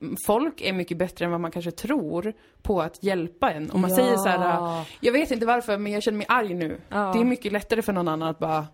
mm, 0.00 0.16
folk 0.26 0.60
är 0.60 0.72
mycket 0.72 0.98
bättre 0.98 1.24
än 1.24 1.30
vad 1.30 1.40
man 1.40 1.50
kanske 1.50 1.70
tror 1.70 2.32
på 2.62 2.82
att 2.82 3.04
hjälpa 3.04 3.50
en. 3.52 3.70
Om 3.70 3.80
man 3.80 3.90
Ja. 3.90 3.96
säger 3.96 4.16
så 4.16 4.28
här, 4.28 4.84
jag 5.00 5.12
vet 5.12 5.30
inte 5.30 5.46
varför, 5.46 5.78
men 5.78 5.92
jag 5.92 6.02
känner 6.02 6.18
mig 6.18 6.26
arg 6.30 6.54
nu. 6.54 6.80
Ja. 6.88 7.12
Det 7.14 7.20
är 7.20 7.24
mycket 7.24 7.52
lättare 7.52 7.82
för 7.82 7.92
någon 7.92 8.08
annan 8.08 8.28
att 8.28 8.38
bara, 8.38 8.66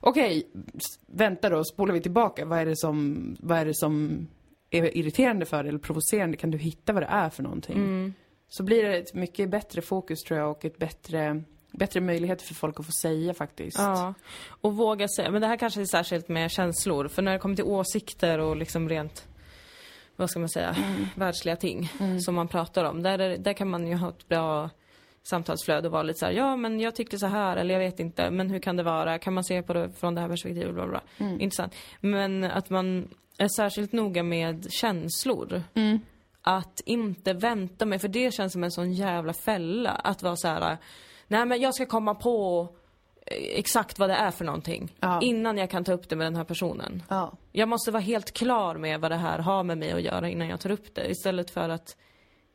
okej, 0.00 0.48
s- 0.74 1.00
vänta 1.06 1.48
då, 1.50 1.64
spolar 1.64 1.94
vi 1.94 2.00
tillbaka. 2.00 2.44
Vad 2.44 2.58
är 2.58 2.66
det 2.66 2.76
som, 2.76 3.36
vad 3.40 3.58
är 3.58 3.64
det 3.64 3.74
som 3.74 4.26
är 4.70 4.96
irriterande 4.96 5.46
för 5.46 5.62
dig 5.62 5.68
eller 5.68 5.78
provocerande? 5.78 6.36
Kan 6.36 6.50
du 6.50 6.58
hitta 6.58 6.92
vad 6.92 7.02
det 7.02 7.06
är 7.06 7.30
för 7.30 7.42
någonting? 7.42 7.76
Mm. 7.76 8.14
Så 8.48 8.62
blir 8.62 8.82
det 8.84 8.96
ett 8.96 9.14
mycket 9.14 9.50
bättre 9.50 9.82
fokus 9.82 10.20
tror 10.20 10.40
jag 10.40 10.50
och 10.50 10.64
ett 10.64 10.78
bättre, 10.78 11.42
bättre 11.70 12.00
möjlighet 12.00 12.42
för 12.42 12.54
folk 12.54 12.80
att 12.80 12.86
få 12.86 12.92
säga 13.02 13.34
faktiskt. 13.34 13.78
Ja, 13.78 14.14
och 14.60 14.76
våga 14.76 15.08
säga, 15.08 15.30
men 15.30 15.40
det 15.40 15.46
här 15.48 15.56
kanske 15.56 15.80
är 15.80 15.84
särskilt 15.84 16.28
med 16.28 16.50
känslor, 16.50 17.08
för 17.08 17.22
när 17.22 17.32
det 17.32 17.38
kommer 17.38 17.56
till 17.56 17.64
åsikter 17.64 18.38
och 18.38 18.56
liksom 18.56 18.88
rent, 18.88 19.26
vad 20.16 20.30
ska 20.30 20.38
man 20.40 20.48
säga, 20.48 20.76
världsliga 21.14 21.56
ting 21.56 21.88
som 22.24 22.34
man 22.34 22.48
pratar 22.48 22.84
om, 22.84 23.02
där, 23.02 23.18
är- 23.18 23.38
där 23.38 23.52
kan 23.52 23.68
man 23.70 23.86
ju 23.86 23.94
ha 23.94 24.08
ett 24.08 24.28
bra 24.28 24.70
samtalsflöde 25.30 25.88
och 25.88 25.92
vara 25.92 26.02
lite 26.02 26.18
så 26.18 26.26
här, 26.26 26.32
ja 26.32 26.56
men 26.56 26.80
jag 26.80 26.94
tyckte 26.94 27.18
så 27.18 27.26
här, 27.26 27.56
eller 27.56 27.74
jag 27.74 27.80
vet 27.80 28.00
inte, 28.00 28.30
men 28.30 28.50
hur 28.50 28.58
kan 28.58 28.76
det 28.76 28.82
vara, 28.82 29.18
kan 29.18 29.34
man 29.34 29.44
se 29.44 29.62
på 29.62 29.72
det 29.72 29.90
från 29.92 30.14
det 30.14 30.20
här 30.20 30.28
perspektivet, 30.28 30.74
bla 30.74 30.86
bla, 30.86 31.00
bla. 31.18 31.26
Intressant. 31.40 31.74
Men 32.00 32.44
att 32.44 32.70
man 32.70 33.08
är 33.38 33.48
särskilt 33.56 33.92
noga 33.92 34.22
med 34.22 34.66
känslor. 34.72 35.62
Mm. 35.74 35.98
Att 36.42 36.80
inte 36.84 37.32
vänta 37.32 37.86
med, 37.86 38.00
för 38.00 38.08
det 38.08 38.34
känns 38.34 38.52
som 38.52 38.64
en 38.64 38.70
sån 38.72 38.92
jävla 38.92 39.32
fälla, 39.32 39.90
att 39.90 40.22
vara 40.22 40.36
så 40.36 40.48
här, 40.48 40.76
nej 41.28 41.46
men 41.46 41.60
jag 41.60 41.74
ska 41.74 41.86
komma 41.86 42.14
på 42.14 42.68
eh, 43.26 43.58
exakt 43.58 43.98
vad 43.98 44.08
det 44.10 44.14
är 44.14 44.30
för 44.30 44.44
någonting. 44.44 44.94
Ja. 45.00 45.20
Innan 45.22 45.58
jag 45.58 45.70
kan 45.70 45.84
ta 45.84 45.92
upp 45.92 46.08
det 46.08 46.16
med 46.16 46.26
den 46.26 46.36
här 46.36 46.44
personen. 46.44 47.02
Ja. 47.08 47.32
Jag 47.52 47.68
måste 47.68 47.90
vara 47.90 48.00
helt 48.02 48.32
klar 48.32 48.74
med 48.76 49.00
vad 49.00 49.10
det 49.10 49.16
här 49.16 49.38
har 49.38 49.62
med 49.64 49.78
mig 49.78 49.92
att 49.92 50.02
göra 50.02 50.28
innan 50.28 50.48
jag 50.48 50.60
tar 50.60 50.70
upp 50.70 50.94
det. 50.94 51.10
Istället 51.10 51.50
för 51.50 51.68
att 51.68 51.96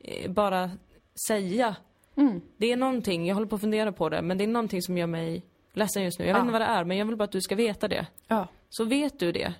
eh, 0.00 0.30
bara 0.30 0.70
säga. 1.28 1.76
Mm. 2.16 2.40
Det 2.56 2.72
är 2.72 2.76
någonting, 2.76 3.26
jag 3.26 3.34
håller 3.34 3.46
på 3.48 3.54
att 3.54 3.60
fundera 3.60 3.92
på 3.92 4.08
det, 4.08 4.22
men 4.22 4.38
det 4.38 4.44
är 4.44 4.48
någonting 4.48 4.82
som 4.82 4.98
gör 4.98 5.06
mig 5.06 5.42
ledsen 5.72 6.04
just 6.04 6.18
nu. 6.18 6.24
Jag 6.24 6.34
vet 6.34 6.38
Ja. 6.38 6.42
inte 6.42 6.52
vad 6.52 6.60
det 6.60 6.66
är, 6.66 6.84
men 6.84 6.96
jag 6.96 7.06
vill 7.06 7.16
bara 7.16 7.24
att 7.24 7.32
du 7.32 7.40
ska 7.40 7.54
veta 7.54 7.88
det. 7.88 8.06
Så 8.68 8.84
vet 8.84 9.18
du 9.18 9.32
det. 9.32 9.54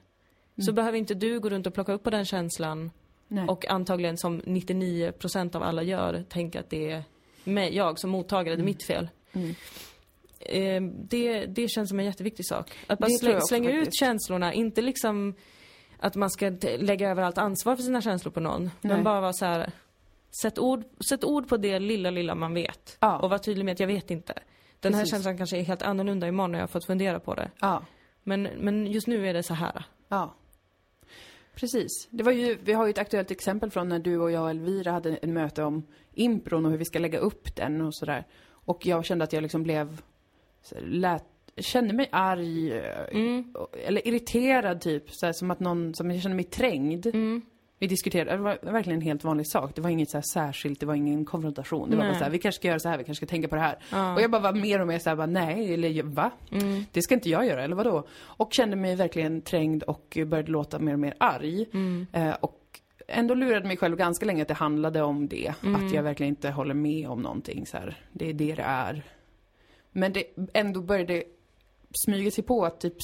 Så 0.66 0.72
behöver 0.72 0.98
inte 0.98 1.14
du 1.14 1.40
gå 1.40 1.48
runt 1.48 1.66
och 1.66 1.74
plocka 1.74 1.92
upp 1.92 2.02
på 2.02 2.10
den 2.10 2.24
känslan 2.24 2.90
Nej. 3.28 3.48
och 3.48 3.66
antagligen 3.70 4.16
som 4.16 4.40
99% 4.42 5.56
av 5.56 5.62
alla 5.62 5.82
gör, 5.82 6.24
tänka 6.28 6.60
att 6.60 6.70
det 6.70 6.90
är 6.90 7.02
mig, 7.44 7.76
jag 7.76 7.98
som 7.98 8.10
mottagare, 8.10 8.56
det 8.56 8.62
är 8.62 8.64
mitt 8.64 8.86
fel. 8.86 9.08
Mm. 9.32 9.54
Eh, 10.38 10.82
det, 11.08 11.46
det 11.46 11.68
känns 11.68 11.88
som 11.88 11.98
en 11.98 12.06
jätteviktig 12.06 12.46
sak. 12.46 12.72
Att 12.86 12.98
bara 12.98 13.06
också 13.06 13.40
slänga 13.40 13.70
ut 13.70 13.76
faktiskt. 13.76 14.00
känslorna, 14.00 14.52
inte 14.52 14.82
liksom 14.82 15.34
att 15.98 16.14
man 16.14 16.30
ska 16.30 16.52
lägga 16.78 17.10
över 17.10 17.22
allt 17.22 17.38
ansvar 17.38 17.76
för 17.76 17.82
sina 17.82 18.00
känslor 18.00 18.32
på 18.32 18.40
någon. 18.40 18.62
Nej. 18.62 18.70
Men 18.80 19.04
bara 19.04 19.20
vara 19.20 19.32
så 19.32 19.44
här. 19.44 19.72
Sätt 20.42 20.58
ord, 20.58 20.84
sätt 21.08 21.24
ord 21.24 21.48
på 21.48 21.56
det 21.56 21.78
lilla, 21.78 22.10
lilla 22.10 22.34
man 22.34 22.54
vet. 22.54 22.96
Ja. 23.00 23.18
Och 23.18 23.30
var 23.30 23.38
tydlig 23.38 23.64
med 23.64 23.72
att 23.72 23.80
jag 23.80 23.86
vet 23.86 24.10
inte. 24.10 24.34
Den 24.80 24.94
här 24.94 25.00
Precis. 25.00 25.14
känslan 25.14 25.36
kanske 25.36 25.58
är 25.58 25.62
helt 25.62 25.82
annorlunda 25.82 26.28
imorgon 26.28 26.52
när 26.52 26.58
jag 26.58 26.62
har 26.62 26.68
fått 26.68 26.84
fundera 26.84 27.20
på 27.20 27.34
det. 27.34 27.50
Ja. 27.60 27.82
Men, 28.22 28.42
men 28.42 28.86
just 28.86 29.06
nu 29.06 29.28
är 29.28 29.34
det 29.34 29.42
så 29.42 29.54
här. 29.54 29.84
Ja. 30.08 30.34
Precis. 31.54 32.08
Det 32.10 32.22
var 32.24 32.32
ju, 32.32 32.58
vi 32.64 32.72
har 32.72 32.86
ju 32.86 32.90
ett 32.90 32.98
aktuellt 32.98 33.30
exempel 33.30 33.70
från 33.70 33.88
när 33.88 33.98
du 33.98 34.18
och 34.18 34.30
jag 34.30 34.42
och 34.42 34.50
Elvira 34.50 34.92
hade 34.92 35.16
en 35.16 35.32
möte 35.34 35.62
om 35.62 35.86
impron 36.12 36.64
och 36.64 36.70
hur 36.70 36.78
vi 36.78 36.84
ska 36.84 36.98
lägga 36.98 37.18
upp 37.18 37.56
den 37.56 37.80
och 37.80 37.94
sådär. 37.94 38.26
Och 38.50 38.86
jag 38.86 39.04
kände 39.04 39.24
att 39.24 39.32
jag 39.32 39.42
liksom 39.42 39.62
blev, 39.62 40.02
lät, 40.78 41.24
kände 41.56 41.94
mig 41.94 42.08
arg, 42.12 42.72
Mm. 43.12 43.54
eller 43.86 44.08
irriterad 44.08 44.80
typ. 44.80 45.10
Så 45.10 45.26
här, 45.26 45.32
som 45.32 45.50
att 45.50 45.60
någon, 45.60 45.94
som 45.94 46.10
jag 46.10 46.22
kände 46.22 46.36
mig 46.36 46.44
trängd. 46.44 47.06
Mm. 47.06 47.42
Vi 47.84 47.88
diskuterade, 47.88 48.30
det 48.30 48.36
var 48.36 48.58
verkligen 48.72 48.98
en 48.98 49.06
helt 49.06 49.24
vanlig 49.24 49.46
sak. 49.46 49.74
Det 49.74 49.80
var 49.80 49.90
inget 49.90 50.10
så 50.10 50.16
här 50.16 50.24
särskilt, 50.32 50.80
det 50.80 50.86
var 50.86 50.94
ingen 50.94 51.24
konfrontation. 51.24 51.90
Det 51.90 51.96
var 51.96 52.04
Nej. 52.04 52.12
bara 52.12 52.18
så 52.18 52.24
här, 52.24 52.30
vi 52.30 52.38
kanske 52.38 52.58
ska 52.58 52.68
göra 52.68 52.78
så 52.78 52.88
här, 52.88 52.98
vi 52.98 53.04
kanske 53.04 53.26
ska 53.26 53.30
tänka 53.30 53.48
på 53.48 53.54
det 53.54 53.60
här. 53.60 53.78
Ja. 53.92 54.14
Och 54.14 54.20
jag 54.22 54.30
bara 54.30 54.42
var 54.42 54.52
mer 54.52 54.80
och 54.80 54.86
mer 54.86 54.98
så 54.98 55.08
här, 55.08 55.16
bara, 55.16 55.26
nej, 55.26 55.74
eller 55.74 56.02
va? 56.02 56.30
Mm. 56.52 56.84
Det 56.92 57.02
ska 57.02 57.14
inte 57.14 57.28
jag 57.30 57.46
göra, 57.46 57.64
eller 57.64 57.76
vadå? 57.76 58.06
Och 58.16 58.52
kände 58.52 58.76
mig 58.76 58.96
verkligen 58.96 59.42
trängd 59.42 59.82
och 59.82 60.18
började 60.26 60.50
låta 60.52 60.78
mer 60.78 60.92
och 60.92 60.98
mer 60.98 61.14
arg. 61.18 61.66
Mm. 61.72 62.06
Eh, 62.12 62.34
och 62.40 62.80
ändå 63.08 63.34
lurade 63.34 63.66
mig 63.66 63.76
själv 63.76 63.96
ganska 63.96 64.26
länge 64.26 64.42
att 64.42 64.48
det 64.48 64.54
handlade 64.54 65.02
om 65.02 65.28
det. 65.28 65.54
Mm. 65.62 65.86
Att 65.86 65.94
jag 65.94 66.02
verkligen 66.02 66.28
inte 66.30 66.50
håller 66.50 66.74
med 66.74 67.08
om 67.08 67.22
någonting 67.22 67.66
så 67.66 67.76
här. 67.76 67.96
Det 68.12 68.28
är 68.28 68.32
det 68.32 68.54
det 68.54 68.62
är. 68.62 69.02
Men 69.92 70.12
det 70.12 70.24
ändå 70.52 70.80
började 70.80 71.24
smyga 72.06 72.30
sig 72.30 72.44
på 72.44 72.64
att 72.64 72.80
typ, 72.80 72.96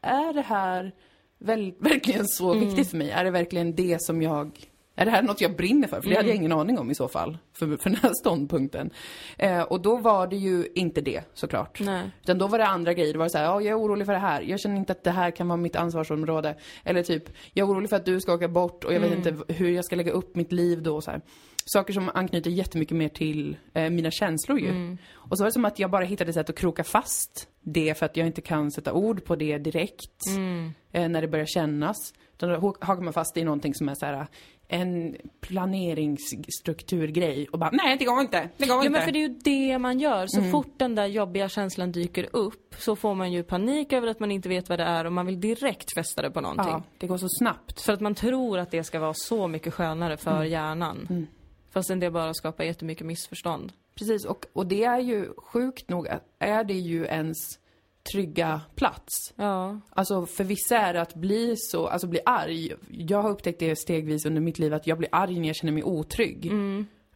är 0.00 0.32
det 0.32 0.42
här 0.42 0.92
väl, 1.38 1.74
verkligen 1.78 2.28
så 2.28 2.52
Mm. 2.52 2.66
viktigt 2.68 2.90
för 2.90 2.96
mig? 2.96 3.10
Är 3.10 3.24
det 3.24 3.30
verkligen 3.30 3.74
det 3.74 4.02
som 4.02 4.22
jag 4.22 4.68
är 4.98 5.04
det 5.04 5.10
här 5.10 5.22
något 5.22 5.40
jag 5.40 5.56
brinner 5.56 5.88
för? 5.88 6.00
För 6.00 6.08
det 6.10 6.16
hade 6.16 6.28
jag 6.28 6.34
Mm. 6.36 6.44
ingen 6.46 6.58
aning 6.58 6.78
om 6.78 6.90
i 6.90 6.94
så 6.94 7.08
fall. 7.08 7.38
För, 7.52 7.76
för 7.76 7.90
den 7.90 7.98
här 8.02 8.12
ståndpunkten. 8.20 8.90
Eh, 9.38 9.62
och 9.62 9.80
då 9.82 9.96
var 9.96 10.26
det 10.26 10.36
ju 10.36 10.66
inte 10.74 11.00
det 11.00 11.22
såklart. 11.34 11.80
Nej. 11.80 12.10
Utan 12.22 12.38
då 12.38 12.46
var 12.46 12.58
det 12.58 12.66
andra 12.66 12.92
grejer. 12.94 13.12
Det 13.12 13.18
var 13.18 13.28
så 13.28 13.38
här, 13.38 13.44
ja, 13.44 13.60
jag 13.60 13.70
är 13.70 13.78
orolig 13.78 14.06
för 14.06 14.12
det 14.12 14.18
här. 14.18 14.40
Jag 14.42 14.60
känner 14.60 14.76
inte 14.76 14.92
att 14.92 15.04
det 15.04 15.10
här 15.10 15.30
kan 15.30 15.48
vara 15.48 15.56
mitt 15.56 15.76
ansvarsområde. 15.76 16.56
Eller 16.84 17.02
typ, 17.02 17.24
jag 17.52 17.68
är 17.68 17.72
orolig 17.72 17.90
för 17.90 17.96
att 17.96 18.04
du 18.04 18.20
ska 18.20 18.34
åka 18.34 18.48
bort 18.48 18.84
och 18.84 18.92
jag 18.94 19.00
vet 19.00 19.12
inte 19.26 19.36
hur 19.48 19.70
jag 19.70 19.84
ska 19.84 19.96
lägga 19.96 20.12
upp 20.12 20.36
mitt 20.36 20.52
liv 20.52 20.82
då. 20.82 21.00
Så 21.00 21.10
här. 21.10 21.20
Saker 21.64 21.92
som 21.92 22.10
anknyter 22.14 22.50
jättemycket 22.50 22.96
mer 22.96 23.08
till 23.08 23.56
eh, 23.74 23.90
mina 23.90 24.10
känslor 24.10 24.58
ju. 24.60 24.96
Och 25.14 25.38
så 25.38 25.44
var 25.44 25.48
det 25.48 25.52
som 25.52 25.64
att 25.64 25.78
jag 25.78 25.90
bara 25.90 26.04
hittade 26.04 26.32
sätt 26.32 26.50
att 26.50 26.56
kroka 26.58 26.84
fast 26.84 27.48
det 27.60 27.98
för 27.98 28.06
att 28.06 28.16
jag 28.16 28.26
inte 28.26 28.40
kan 28.40 28.70
sätta 28.70 28.92
ord 28.92 29.24
på 29.24 29.36
det 29.36 29.58
direkt. 29.58 30.26
Mm. 30.36 30.70
Eh, 30.92 31.08
när 31.08 31.20
det 31.22 31.28
börjar 31.28 31.46
kännas. 31.46 31.96
Utan 32.34 32.48
då 32.48 32.56
ha- 32.56 32.74
hakar 32.80 33.02
man 33.02 33.12
fast 33.12 33.36
i 33.36 33.44
någonting 33.44 33.74
som 33.74 33.88
är 33.88 33.94
så 33.94 34.06
här 34.06 34.26
en 34.70 35.16
planeringsstrukturgrej 35.40 37.48
och 37.52 37.58
bara 37.58 37.70
nej 37.72 37.96
det 37.98 38.04
går 38.04 38.20
inte, 38.20 38.48
det 38.56 38.66
går 38.66 38.76
Ja 38.76 38.80
inte. 38.80 38.90
men 38.90 39.02
för 39.02 39.12
det 39.12 39.18
är 39.18 39.28
ju 39.28 39.34
det 39.44 39.78
man 39.78 40.00
gör. 40.00 40.26
Så 40.26 40.42
fort 40.42 40.72
den 40.76 40.94
där 40.94 41.06
jobbiga 41.06 41.48
känslan 41.48 41.92
dyker 41.92 42.28
upp 42.32 42.74
så 42.78 42.96
får 42.96 43.14
man 43.14 43.32
ju 43.32 43.42
panik 43.42 43.92
över 43.92 44.08
att 44.08 44.20
man 44.20 44.30
inte 44.30 44.48
vet 44.48 44.68
vad 44.68 44.78
det 44.78 44.84
är 44.84 45.04
och 45.04 45.12
man 45.12 45.26
vill 45.26 45.40
direkt 45.40 45.94
fästa 45.94 46.22
det 46.22 46.30
på 46.30 46.40
någonting. 46.40 46.66
ja, 46.72 46.82
det 46.98 47.06
går 47.06 47.18
så 47.18 47.28
snabbt. 47.28 47.80
För 47.80 47.92
att 47.92 48.00
man 48.00 48.14
tror 48.14 48.58
att 48.58 48.70
det 48.70 48.84
ska 48.84 49.00
vara 49.00 49.14
så 49.14 49.48
mycket 49.48 49.74
skönare 49.74 50.16
för 50.16 50.36
Mm. 50.36 50.48
hjärnan. 50.50 51.26
Fastän 51.70 52.00
det 52.00 52.10
bara 52.10 52.34
skapar 52.34 52.64
jättemycket 52.64 53.06
missförstånd. 53.06 53.72
Precis, 53.94 54.24
och, 54.24 54.46
och 54.52 54.66
det 54.66 54.84
är 54.84 54.98
ju 55.00 55.28
sjukt 55.36 55.88
nog, 55.88 56.08
är 56.38 56.64
det 56.64 56.74
ju 56.74 57.04
ens 57.04 57.36
trygga 58.12 58.60
plats. 58.74 59.32
Ja. 59.36 59.80
Alltså 59.90 60.26
för 60.26 60.44
vissa 60.44 60.78
är 60.78 60.94
det 60.94 61.00
att 61.00 61.14
bli 61.14 61.54
så, 61.56 61.86
alltså 61.86 62.06
bli 62.06 62.20
arg. 62.24 62.72
Jag 62.90 63.22
har 63.22 63.30
upptäckt 63.30 63.60
det 63.60 63.76
stegvis 63.76 64.26
under 64.26 64.40
mitt 64.40 64.58
liv 64.58 64.74
att 64.74 64.86
jag 64.86 64.98
blir 64.98 65.08
arg 65.12 65.40
när 65.40 65.46
jag 65.46 65.56
känner 65.56 65.72
mig 65.72 65.84
otrygg. 65.84 66.50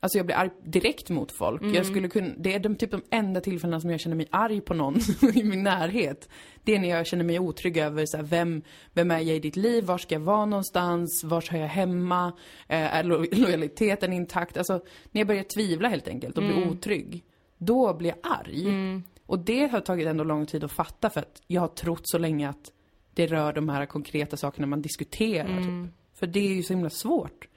Alltså 0.03 0.19
jag 0.19 0.27
blir 0.27 0.37
arg 0.37 0.51
direkt 0.65 1.11
mot 1.11 1.33
folk. 1.33 1.63
Jag 1.63 1.87
skulle 1.87 2.09
kunna, 2.09 2.35
det 2.39 2.55
är 2.55 2.59
de, 2.59 2.77
typ 2.77 2.91
de 2.91 3.03
enda 3.11 3.41
tillfällena 3.41 3.81
som 3.81 3.91
jag 3.91 4.01
känner 4.01 4.17
mig 4.17 4.29
arg 4.31 4.61
på 4.61 4.75
någon 4.75 4.97
i 5.35 5.43
min 5.43 5.63
närhet. 5.63 6.29
Det 6.65 6.75
är 6.75 6.79
när 6.79 6.89
jag 6.89 7.07
känner 7.07 7.25
mig 7.25 7.39
otrygg 7.39 7.77
över 7.77 8.07
så 8.07 8.17
här, 8.17 8.25
vem, 8.25 8.63
vem 8.93 9.11
är 9.11 9.19
jag 9.19 9.37
i 9.37 9.39
ditt 9.39 9.57
liv, 9.57 9.85
var 9.85 9.99
ska 9.99 10.15
jag 10.15 10.21
vara 10.21 10.47
någonstans, 10.47 11.25
var 11.25 11.45
hör 11.51 11.59
jag 11.59 11.69
hemma, 11.69 12.27
eh, 12.69 12.97
är 12.97 13.05
lo 13.05 13.27
lojaliteten 13.33 14.13
intakt? 14.13 14.57
Alltså 14.57 14.73
när 15.11 15.21
jag 15.21 15.27
börjar 15.27 15.43
tvivla 15.43 15.89
helt 15.89 16.09
enkelt 16.09 16.39
och 16.39 16.45
blir 16.45 16.69
otrygg. 16.69 17.25
Då 17.59 17.95
blir 17.95 18.09
jag 18.09 18.33
arg. 18.33 19.03
Och 19.33 19.39
det 19.39 19.67
har 19.67 19.81
tagit 19.81 20.07
ändå 20.07 20.25
lång 20.25 20.47
tid 20.47 20.65
att 20.65 20.73
fatta 20.73 21.11
för 21.11 21.21
att 21.21 21.43
jag 21.47 21.61
har 21.61 21.69
trott 21.69 22.03
så 22.05 22.19
länge 22.19 22.49
att 22.49 22.73
det 23.15 23.27
rör 23.27 23.53
de 23.53 23.69
här 23.69 23.87
konkreta 23.87 24.37
sakerna 24.37 24.67
man 24.67 24.83
diskuterar. 24.83 25.59
Typ. 25.59 25.95
För 26.15 26.27
det 26.27 26.41
är 26.41 26.55
ju 26.55 26.63
så 26.63 26.73
himla 26.73 26.91
svårt. 26.91 27.49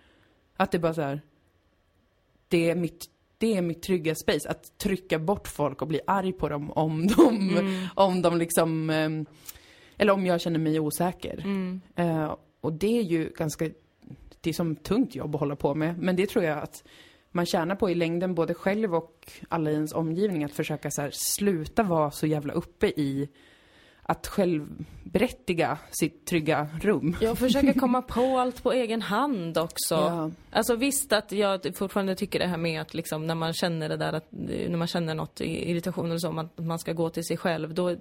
Att 0.58 0.72
det 0.72 0.80
bara 0.80 0.94
så 0.94 1.02
här. 1.02 1.22
Det 2.48 2.70
är 2.70 2.76
mitt, 2.76 3.06
det 3.38 3.58
är 3.58 3.62
mitt 3.62 3.82
trygga 3.82 4.16
space. 4.16 4.50
Att 4.50 4.78
trycka 4.78 5.20
bort 5.20 5.48
folk 5.48 5.82
och 5.82 5.88
bli 5.88 6.00
arg 6.08 6.32
på 6.32 6.50
dem 6.50 6.72
om 6.72 7.08
de, 7.18 7.88
om 7.96 8.22
de 8.22 8.38
liksom, 8.38 8.90
ehm, 8.90 9.26
eller 9.98 10.14
om 10.14 10.26
jag 10.26 10.42
känner 10.42 10.60
mig 10.60 10.80
osäker. 10.80 11.44
Eh, 11.96 12.36
och 12.62 12.74
det 12.74 12.98
är 13.00 13.04
ju 13.04 13.34
ganska, 13.38 13.70
det 14.42 14.50
är 14.50 14.54
som 14.54 14.76
tungt 14.76 15.16
jobb 15.16 15.36
att 15.36 15.40
hålla 15.40 15.56
på 15.56 15.76
med. 15.76 16.00
Men 16.00 16.16
det 16.16 16.30
tror 16.30 16.46
jag 16.46 16.58
att 16.58 16.84
man 17.36 17.46
tjänar 17.46 17.76
på 17.76 17.90
i 17.90 17.96
längden, 17.96 18.36
både 18.36 18.54
själv 18.54 18.96
och 18.96 19.32
alla 19.50 19.72
i 19.72 19.74
ens 19.74 19.94
omgivning, 19.94 20.44
att 20.44 20.52
försöka 20.52 20.92
så 20.92 21.02
här, 21.02 21.12
sluta 21.14 21.84
vara 21.84 22.12
så 22.12 22.28
jävla 22.28 22.54
uppe 22.54 22.88
i 22.88 23.30
att 24.08 24.28
själv 24.28 24.86
berättiga 25.04 25.78
sitt 25.92 26.26
trygga 26.26 26.68
rum. 26.82 27.18
Jag 27.22 27.38
försöker 27.38 27.74
komma 27.74 28.02
på 28.02 28.40
allt 28.40 28.64
på 28.64 28.72
egen 28.72 29.02
hand 29.02 29.58
också. 29.58 29.96
Ja. 29.96 30.32
Alltså 30.52 30.76
visst 30.76 31.14
att 31.14 31.32
jag 31.32 31.78
fortfarande 31.78 32.16
tycker 32.16 32.40
det 32.40 32.48
här 32.48 32.58
med 32.58 32.82
att 32.82 32.94
liksom 32.94 33.28
när 33.28 33.36
man 33.36 33.54
känner 33.54 33.90
det 33.90 33.98
där 33.98 34.14
att, 34.14 34.28
när 34.32 34.78
man 34.78 34.88
känner 34.88 35.16
något 35.16 35.42
irritation 35.42 36.06
eller 36.06 36.20
så, 36.20 36.40
att 36.40 36.58
man 36.58 36.80
ska 36.80 36.94
gå 36.94 37.10
till 37.10 37.26
sig 37.26 37.38
själv, 37.38 37.74
då, 37.74 37.96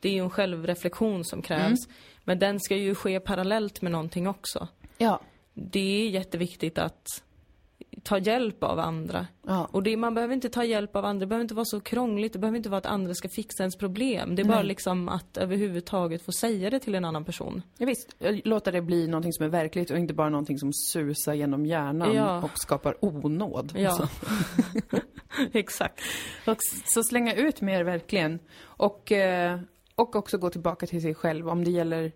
det 0.00 0.08
är 0.08 0.12
ju 0.12 0.22
en 0.22 0.30
självreflektion 0.30 1.24
som 1.24 1.42
krävs. 1.42 1.88
Men 2.24 2.38
den 2.38 2.60
ska 2.60 2.76
ju 2.76 2.94
ske 2.94 3.20
parallellt 3.20 3.82
med 3.82 3.92
någonting 3.92 4.28
också. 4.28 4.68
Ja. 4.98 5.20
Det 5.54 6.06
är 6.06 6.08
jätteviktigt 6.08 6.78
att 6.78 7.22
ta 8.02 8.18
hjälp 8.18 8.62
av 8.64 8.78
andra. 8.78 9.26
Ja. 9.46 9.68
Och 9.72 9.82
det, 9.82 9.96
man 9.96 10.14
behöver 10.14 10.34
inte 10.34 10.48
ta 10.48 10.64
hjälp 10.64 10.96
av 10.96 11.04
andra, 11.04 11.20
det 11.20 11.26
behöver 11.26 11.42
inte 11.42 11.54
vara 11.54 11.64
så 11.64 11.80
krångligt, 11.80 12.32
det 12.32 12.38
behöver 12.38 12.56
inte 12.56 12.68
vara 12.68 12.78
att 12.78 12.86
andra 12.86 13.14
ska 13.14 13.28
fixa 13.28 13.62
ens 13.62 13.76
problem. 13.76 14.36
Det 14.36 14.42
är 14.42 14.44
bara 14.44 14.56
Nej. 14.56 14.66
liksom 14.66 15.08
att 15.08 15.36
överhuvudtaget 15.36 16.22
få 16.22 16.32
säga 16.32 16.70
det 16.70 16.80
till 16.80 16.94
en 16.94 17.04
annan 17.04 17.24
person. 17.24 17.62
Ja, 17.78 17.86
visst, 17.86 18.16
låta 18.44 18.70
det 18.70 18.82
bli 18.82 19.06
någonting 19.06 19.32
som 19.32 19.44
är 19.44 19.48
verkligt 19.48 19.90
och 19.90 19.98
inte 19.98 20.14
bara 20.14 20.28
någonting 20.28 20.58
som 20.58 20.72
susar 20.72 21.34
genom 21.34 21.66
hjärnan 21.66 22.14
Ja. 22.14 22.42
och 22.42 22.50
skapar 22.54 22.96
onåd. 23.00 23.72
Ja. 23.76 23.90
Så, 23.92 24.08
Exakt. 25.52 26.00
och 26.46 26.56
så 26.94 27.02
slänga 27.02 27.34
ut 27.34 27.60
mer 27.60 27.84
verkligen. 27.84 28.38
Och, 28.60 29.12
eh, 29.12 29.60
och 29.94 30.16
också 30.16 30.38
gå 30.38 30.50
tillbaka 30.50 30.86
till 30.86 31.02
sig 31.02 31.14
själv 31.14 31.48
om 31.48 31.64
det 31.64 31.70
gäller 31.70 32.12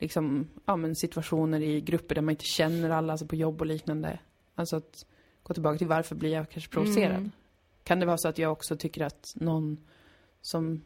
liksom, 0.00 0.48
ja, 0.66 0.76
men 0.76 0.96
situationer 0.96 1.60
i 1.60 1.80
grupper 1.80 2.14
där 2.14 2.22
man 2.22 2.32
inte 2.32 2.44
känner 2.44 2.90
alla, 2.90 3.12
alltså 3.12 3.26
på 3.26 3.36
jobb 3.36 3.60
och 3.60 3.66
liknande. 3.66 4.18
Alltså 4.54 4.76
att 4.76 5.06
gå 5.44 5.54
tillbaka 5.54 5.78
till 5.78 5.86
varför 5.86 6.14
blir 6.14 6.32
jag 6.32 6.50
kanske 6.50 6.70
provocerad? 6.70 7.16
Mm. 7.16 7.30
Kan 7.84 8.00
det 8.00 8.06
vara 8.06 8.18
så 8.18 8.28
att 8.28 8.38
jag 8.38 8.52
också 8.52 8.76
tycker 8.76 9.04
att 9.04 9.32
någon 9.36 9.78
som 10.42 10.84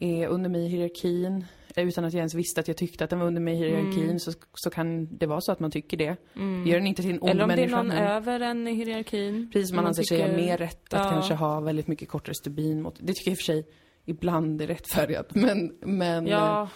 är 0.00 0.26
under 0.26 0.50
mig 0.50 0.64
i 0.64 0.68
hierarkin, 0.68 1.44
eh, 1.76 1.88
utan 1.88 2.04
att 2.04 2.12
jag 2.12 2.18
ens 2.18 2.34
visste 2.34 2.60
att 2.60 2.68
jag 2.68 2.76
tyckte 2.76 3.04
att 3.04 3.10
den 3.10 3.18
var 3.18 3.26
under 3.26 3.40
mig 3.40 3.54
i 3.54 3.56
hierarkin, 3.56 4.04
Mm. 4.04 4.18
så, 4.18 4.32
så 4.54 4.70
kan 4.70 5.16
det 5.16 5.26
vara 5.26 5.40
så 5.40 5.52
att 5.52 5.60
man 5.60 5.70
tycker 5.70 5.96
det. 5.96 6.16
Mm. 6.36 6.66
Gör 6.66 6.74
den 6.78 6.86
inte 6.86 7.02
till 7.02 7.10
en 7.10 7.20
ond 7.20 7.30
Eller 7.30 7.42
om 7.42 7.48
det 7.48 7.64
är 7.64 7.68
någon 7.68 7.86
men 7.88 7.98
över 7.98 8.40
en 8.40 8.68
i 8.68 8.72
hierarkin. 8.74 9.50
Precis 9.52 9.68
som 9.68 9.76
man 9.76 9.84
Man 9.84 9.88
anser 9.88 10.02
sig 10.02 10.18
tycker- 10.18 10.30
ha 10.30 10.36
mer 10.36 10.58
rätt 10.58 10.94
att 10.94 11.04
Ja. 11.04 11.10
kanske 11.10 11.34
ha 11.34 11.60
väldigt 11.60 11.86
mycket 11.86 12.08
kortare 12.08 12.34
stubin 12.34 12.82
mot. 12.82 12.94
Det 13.00 13.12
tycker 13.14 13.30
jag 13.30 13.32
i 13.32 13.34
och 13.34 13.38
för 13.38 13.44
sig 13.44 13.66
ibland 14.04 14.62
är 14.62 14.66
rättfärdigat. 14.66 15.34
Men, 15.34 15.76
men 15.80 16.26
Ja, 16.26 16.62
eh, 16.62 16.68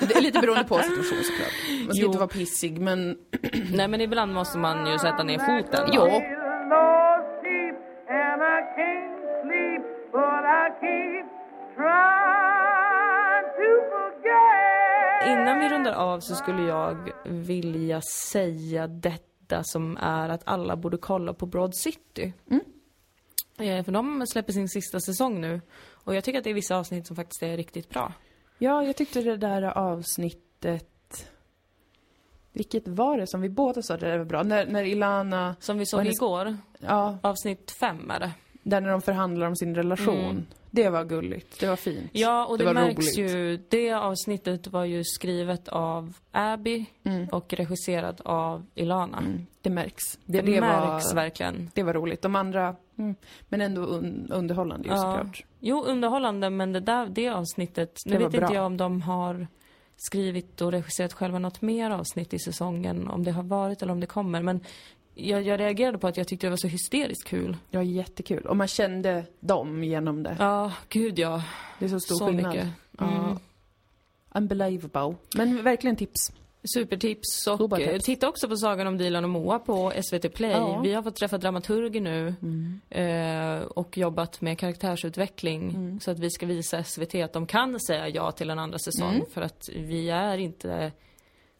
det 0.00 0.14
är 0.16 0.20
lite 0.20 0.38
beroende 0.40 0.64
på 0.64 0.78
situation 0.78 1.24
såklart. 1.24 1.52
Man 1.86 1.94
ska 1.94 2.02
Jo. 2.02 2.06
inte 2.06 2.18
vara 2.18 2.28
pissig 2.28 2.80
men 2.80 3.18
nej 3.72 3.88
men 3.88 4.00
ibland 4.00 4.32
måste 4.34 4.58
man 4.58 4.86
ju 4.92 4.98
sätta 4.98 5.22
ner 5.22 5.38
foten. 5.38 5.88
Jo. 5.92 6.20
Innan 15.26 15.58
vi 15.58 15.68
rundar 15.68 15.92
av 15.92 16.20
så 16.20 16.34
skulle 16.34 16.62
jag 16.62 17.10
vilja 17.24 18.00
säga 18.32 18.86
detta 18.86 19.62
som 19.64 19.96
är 19.96 20.28
att 20.28 20.42
alla 20.44 20.76
borde 20.76 20.96
kolla 20.96 21.34
på 21.34 21.46
Broad 21.46 21.74
City. 21.76 22.32
Eh, 23.58 23.84
För 23.84 23.92
de 23.92 24.26
släpper 24.26 24.52
sin 24.52 24.68
sista 24.68 25.00
säsong 25.00 25.40
nu. 25.40 25.60
Och 26.04 26.14
jag 26.14 26.24
tycker 26.24 26.38
att 26.38 26.44
det 26.44 26.50
är 26.50 26.54
vissa 26.54 26.76
avsnitt 26.76 27.06
som 27.06 27.16
faktiskt 27.16 27.42
är 27.42 27.56
riktigt 27.56 27.88
bra. 27.90 28.12
Ja, 28.58 28.84
jag 28.84 28.96
tyckte 28.96 29.20
det 29.22 29.36
där 29.36 29.62
avsnittet 29.78 30.84
vilket 32.52 32.88
var 32.88 33.18
det 33.18 33.26
som 33.26 33.40
vi 33.40 33.48
båda 33.48 33.82
sa 33.82 33.96
det 33.96 34.06
där 34.10 34.18
var 34.18 34.24
bra? 34.24 34.42
När, 34.42 34.66
när 34.66 34.84
Ilana, 34.84 35.56
Som 35.60 35.78
vi 35.78 35.86
såg 35.86 36.00
hennes- 36.00 36.16
igår, 36.16 36.56
ja, 36.78 37.18
avsnitt 37.22 37.70
fem 37.70 38.10
är 38.10 38.20
det. 38.20 38.30
där 38.62 38.80
när 38.80 38.90
de 38.90 39.02
förhandlar 39.02 39.46
om 39.46 39.56
sin 39.56 39.74
relation. 39.74 40.18
Mm. 40.24 40.46
Det 40.70 40.88
var 40.88 41.04
gulligt, 41.04 41.60
det 41.60 41.66
var 41.66 41.76
fint. 41.76 42.10
Ja, 42.12 42.46
och 42.46 42.58
Det 42.58 42.64
det, 42.64 42.72
märks 42.72 42.96
roligt. 42.98 43.18
ju. 43.18 43.56
Det 43.68 43.92
avsnittet 43.92 44.66
var 44.66 44.84
ju 44.84 45.04
skrivet 45.04 45.68
av 45.68 46.12
Abby 46.32 46.86
Mm. 47.04 47.28
och 47.28 47.52
regisserat 47.52 48.20
av 48.20 48.66
Ilana. 48.74 49.18
Mm, 49.18 49.46
det 49.62 49.70
märks. 49.70 50.18
Det, 50.24 50.40
det 50.40 50.60
märks 50.60 51.08
var, 51.08 51.14
verkligen. 51.14 51.70
Det 51.74 51.82
var 51.82 51.92
roligt. 51.94 52.22
De 52.22 52.36
andra, 52.36 52.76
mm, 52.98 53.14
men 53.48 53.60
ändå 53.60 53.80
un, 53.82 54.28
underhållande 54.32 54.88
ju 54.88 54.94
Ja. 54.94 55.00
såklart. 55.00 55.44
Jo, 55.60 55.84
underhållande, 55.84 56.50
men 56.50 56.72
det 56.72 56.80
där, 56.80 57.06
det 57.06 57.28
avsnittet, 57.28 57.96
nu 58.06 58.12
Det 58.12 58.18
var 58.18 58.24
vet 58.30 58.34
inte 58.34 58.46
bra. 58.46 58.54
jag 58.54 58.66
om 58.66 58.76
de 58.76 59.02
har 59.02 59.46
skrivit 59.96 60.60
och 60.60 60.72
regisserat 60.72 61.12
själva 61.12 61.38
något 61.38 61.62
mer 61.62 61.90
avsnitt 61.90 62.34
i 62.34 62.38
säsongen, 62.38 63.08
om 63.08 63.24
det 63.24 63.30
har 63.30 63.42
varit 63.42 63.82
eller 63.82 63.92
om 63.92 64.00
det 64.00 64.06
kommer, 64.06 64.42
men 64.42 64.60
jag, 65.18 65.42
jag 65.42 65.60
reagerade 65.60 65.98
på 65.98 66.06
att 66.06 66.16
jag 66.16 66.28
tyckte 66.28 66.46
det 66.46 66.50
var 66.50 66.56
så 66.56 66.68
hysteriskt 66.68 67.24
kul. 67.28 67.56
Var 67.70 67.82
jättekul. 67.82 68.46
Och 68.46 68.56
man 68.56 68.68
kände 68.68 69.24
dem 69.40 69.84
genom 69.84 70.22
det. 70.22 70.36
Ja, 70.38 70.72
gud 70.88 71.18
ja. 71.18 71.42
Det 71.78 71.84
är 71.84 71.88
så 71.88 72.00
stor 72.00 72.16
så 72.16 72.26
skillnad. 72.26 72.54
mycket. 72.54 72.68
Ja. 72.98 73.24
Mm. 73.24 73.38
Unbelievable. 74.34 75.14
Men 75.36 75.62
verkligen 75.64 75.96
tips. 75.96 76.32
Supertips 76.74 77.46
och 77.46 77.76
tips. 77.76 78.04
titta 78.04 78.28
också 78.28 78.48
på 78.48 78.56
Sagan 78.56 78.86
om 78.86 78.98
Dilan 78.98 79.24
och 79.24 79.30
Moa 79.30 79.58
på 79.58 79.92
SVT 80.02 80.34
Play. 80.34 80.50
Ja. 80.50 80.80
Vi 80.80 80.92
har 80.92 81.02
fått 81.02 81.16
träffa 81.16 81.38
dramaturger 81.38 82.00
nu 82.00 82.34
Mm. 82.42 82.80
eh, 82.90 83.62
och 83.66 83.98
jobbat 83.98 84.40
med 84.40 84.58
karaktärsutveckling 84.58 85.68
Mm. 85.70 86.00
så 86.00 86.10
att 86.10 86.18
vi 86.18 86.30
ska 86.30 86.46
visa 86.46 86.84
SVT 86.84 87.14
att 87.14 87.32
de 87.32 87.46
kan 87.46 87.80
säga 87.80 88.08
ja 88.08 88.32
till 88.32 88.50
en 88.50 88.58
andra 88.58 88.78
säsong 88.78 89.14
Mm. 89.14 89.26
för 89.32 89.40
att 89.42 89.68
vi 89.76 90.10
är 90.10 90.38
inte 90.38 90.92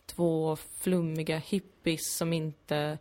två 0.07 0.57
flummiga 0.81 1.37
hippies 1.39 2.17
som 2.17 2.33
inte 2.33 2.99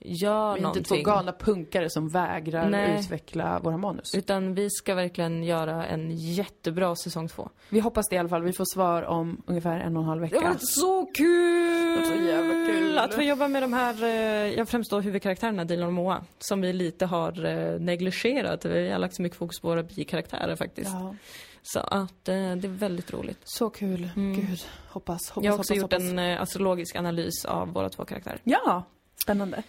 gör 0.00 0.44
Vi 0.44 0.50
är 0.52 0.56
inte 0.56 0.62
någonting. 0.62 0.84
två 1.04 1.10
galna 1.10 1.32
punkare 1.32 1.90
som 1.90 2.08
vägrar 2.08 2.68
Nej. 2.70 3.00
utveckla 3.00 3.58
våra 3.58 3.76
manus. 3.76 4.14
Utan 4.14 4.54
vi 4.54 4.70
ska 4.70 4.94
verkligen 4.94 5.42
göra 5.44 5.86
en 5.86 6.10
jättebra 6.10 6.96
säsong 6.96 7.28
två. 7.28 7.48
Vi 7.68 7.80
hoppas 7.80 8.08
det 8.08 8.16
i 8.16 8.18
alla 8.18 8.28
fall. 8.28 8.42
Vi 8.42 8.52
får 8.52 8.64
svar 8.74 9.02
om 9.02 9.42
ungefär 9.46 9.80
en 9.80 9.96
och 9.96 10.02
en 10.02 10.08
halv 10.08 10.20
Det 10.20 10.26
vecka. 10.26 10.48
varit 10.48 10.68
så 10.68 11.06
kul! 11.06 11.90
Det 11.90 11.96
var 11.96 12.16
så 12.16 12.22
jävla 12.22 12.66
kul. 12.72 12.98
Att 12.98 13.14
få 13.14 13.22
jobba 13.22 13.48
med 13.48 13.62
de 13.62 13.72
här, 13.72 14.02
eh, 14.04 14.10
ja 14.58 14.66
främst 14.66 14.90
då 14.90 15.00
huvudkaraktärerna 15.00 15.64
Dilan 15.64 15.86
och 15.86 15.92
Moa, 15.94 16.24
som 16.38 16.60
vi 16.60 16.72
lite 16.72 17.06
har 17.06 17.44
eh, 17.44 17.80
negligerat. 17.80 18.64
Vi 18.64 18.90
har 18.90 18.98
lagt 18.98 19.14
så 19.14 19.22
mycket 19.22 19.38
fokus 19.38 19.60
på 19.60 19.68
våra 19.68 19.82
bikaraktärer 19.82 20.56
faktiskt. 20.56 20.90
Ja, 20.92 21.14
Så 21.62 21.80
att 21.80 22.28
eh, 22.28 22.34
det 22.34 22.64
är 22.66 22.68
väldigt 22.68 23.12
roligt. 23.12 23.40
så 23.44 23.70
kul. 23.70 24.10
Mm. 24.16 24.32
Gud. 24.34 24.60
Hoppas, 24.88 25.30
hoppas, 25.30 25.44
Jag 25.44 25.52
har 25.52 25.58
också 25.58 25.72
hoppas, 25.74 25.82
gjort 25.82 25.92
hoppas. 25.92 26.02
en 26.10 26.18
astrologisk 26.18 26.96
analys 26.96 27.44
av 27.44 27.68
våra 27.72 27.88
två 27.88 28.04
karaktärer. 28.04 28.40
Ja, 28.44 28.84
spännande. 29.24 29.62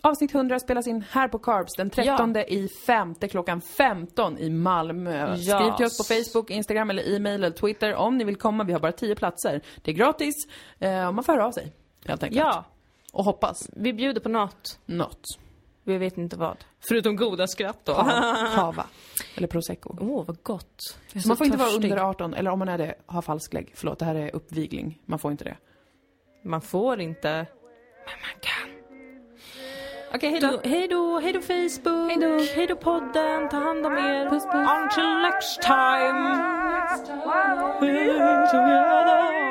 Avsnitt 0.00 0.34
100 0.34 0.58
spelas 0.60 0.86
in 0.86 1.04
här 1.10 1.28
på 1.28 1.38
Carbs 1.38 1.74
den 1.76 1.90
13 1.90 2.36
i 2.36 2.68
femte 2.86 3.28
klockan 3.28 3.60
15 3.60 4.38
i 4.38 4.50
Malmö. 4.50 5.36
Ja. 5.36 5.58
Skriv 5.58 5.76
till 5.76 5.86
oss 5.86 5.98
på 5.98 6.04
Facebook, 6.04 6.50
Instagram 6.50 6.90
eller 6.90 7.16
e-mail 7.16 7.44
eller 7.44 7.56
Twitter 7.56 7.94
om 7.94 8.18
ni 8.18 8.24
vill 8.24 8.36
komma. 8.36 8.64
Vi 8.64 8.72
har 8.72 8.80
bara 8.80 8.92
10 8.92 9.14
platser. 9.14 9.60
Det 9.82 9.90
är 9.90 9.94
gratis 9.94 10.34
eh, 10.78 11.08
om 11.08 11.14
man 11.14 11.24
får 11.24 11.32
höra 11.32 11.46
av 11.46 11.52
sig. 11.52 11.72
Helt 12.06 12.22
enkelt. 12.22 12.38
Ja, 12.40 12.64
Och 13.12 13.24
hoppas 13.24 13.70
vi 13.76 13.92
bjuder 13.92 14.20
på 14.20 14.28
något. 14.28 14.78
något. 14.86 15.24
Vi 15.84 15.98
vet 15.98 16.18
inte 16.18 16.36
vad. 16.36 16.56
Förutom 16.88 17.16
goda 17.16 17.46
skratt 17.46 17.80
då. 17.84 17.92
Hava. 18.56 18.86
Eller 19.36 19.48
prosecco. 19.48 19.96
Åh, 20.00 20.08
oh, 20.08 20.24
vad 20.24 20.42
gott. 20.42 20.96
Så 21.22 21.28
man 21.28 21.36
får 21.36 21.46
inte 21.46 21.58
vara 21.58 21.68
törstig. 21.68 21.90
under 21.90 22.04
18, 22.04 22.34
eller 22.34 22.50
om 22.50 22.58
man 22.58 22.68
är 22.68 22.78
det, 22.78 22.94
ha 23.06 23.22
falsklägg. 23.22 23.72
Förlåt, 23.74 23.98
det 23.98 24.04
här 24.04 24.14
är 24.14 24.34
uppvigling. 24.36 25.00
Man 25.06 25.18
får 25.18 25.30
inte 25.30 25.44
det. 25.44 25.56
Man 26.44 26.60
får 26.60 27.00
inte. 27.00 27.28
Men 28.06 28.16
man 28.20 28.40
kan. 28.40 28.73
Okej, 30.14 30.30
hej 30.30 30.40
då. 30.40 30.60
Hej 30.64 30.88
då, 30.88 31.18
hej 31.18 31.32
då 31.32 31.40
Facebook. 31.40 32.10
Hej 32.10 32.16
då. 32.20 32.38
Hej 32.56 32.66
då 32.66 32.76
podden. 32.76 33.48
Ta 33.48 33.56
hand 33.56 33.86
om 33.86 33.92
er. 33.92 34.30
Puss 34.30 34.44
puss. 34.44 34.68
Until 34.76 35.18
next 35.22 35.62
time. 35.62 36.54
We're 37.80 38.46
together. 38.50 39.43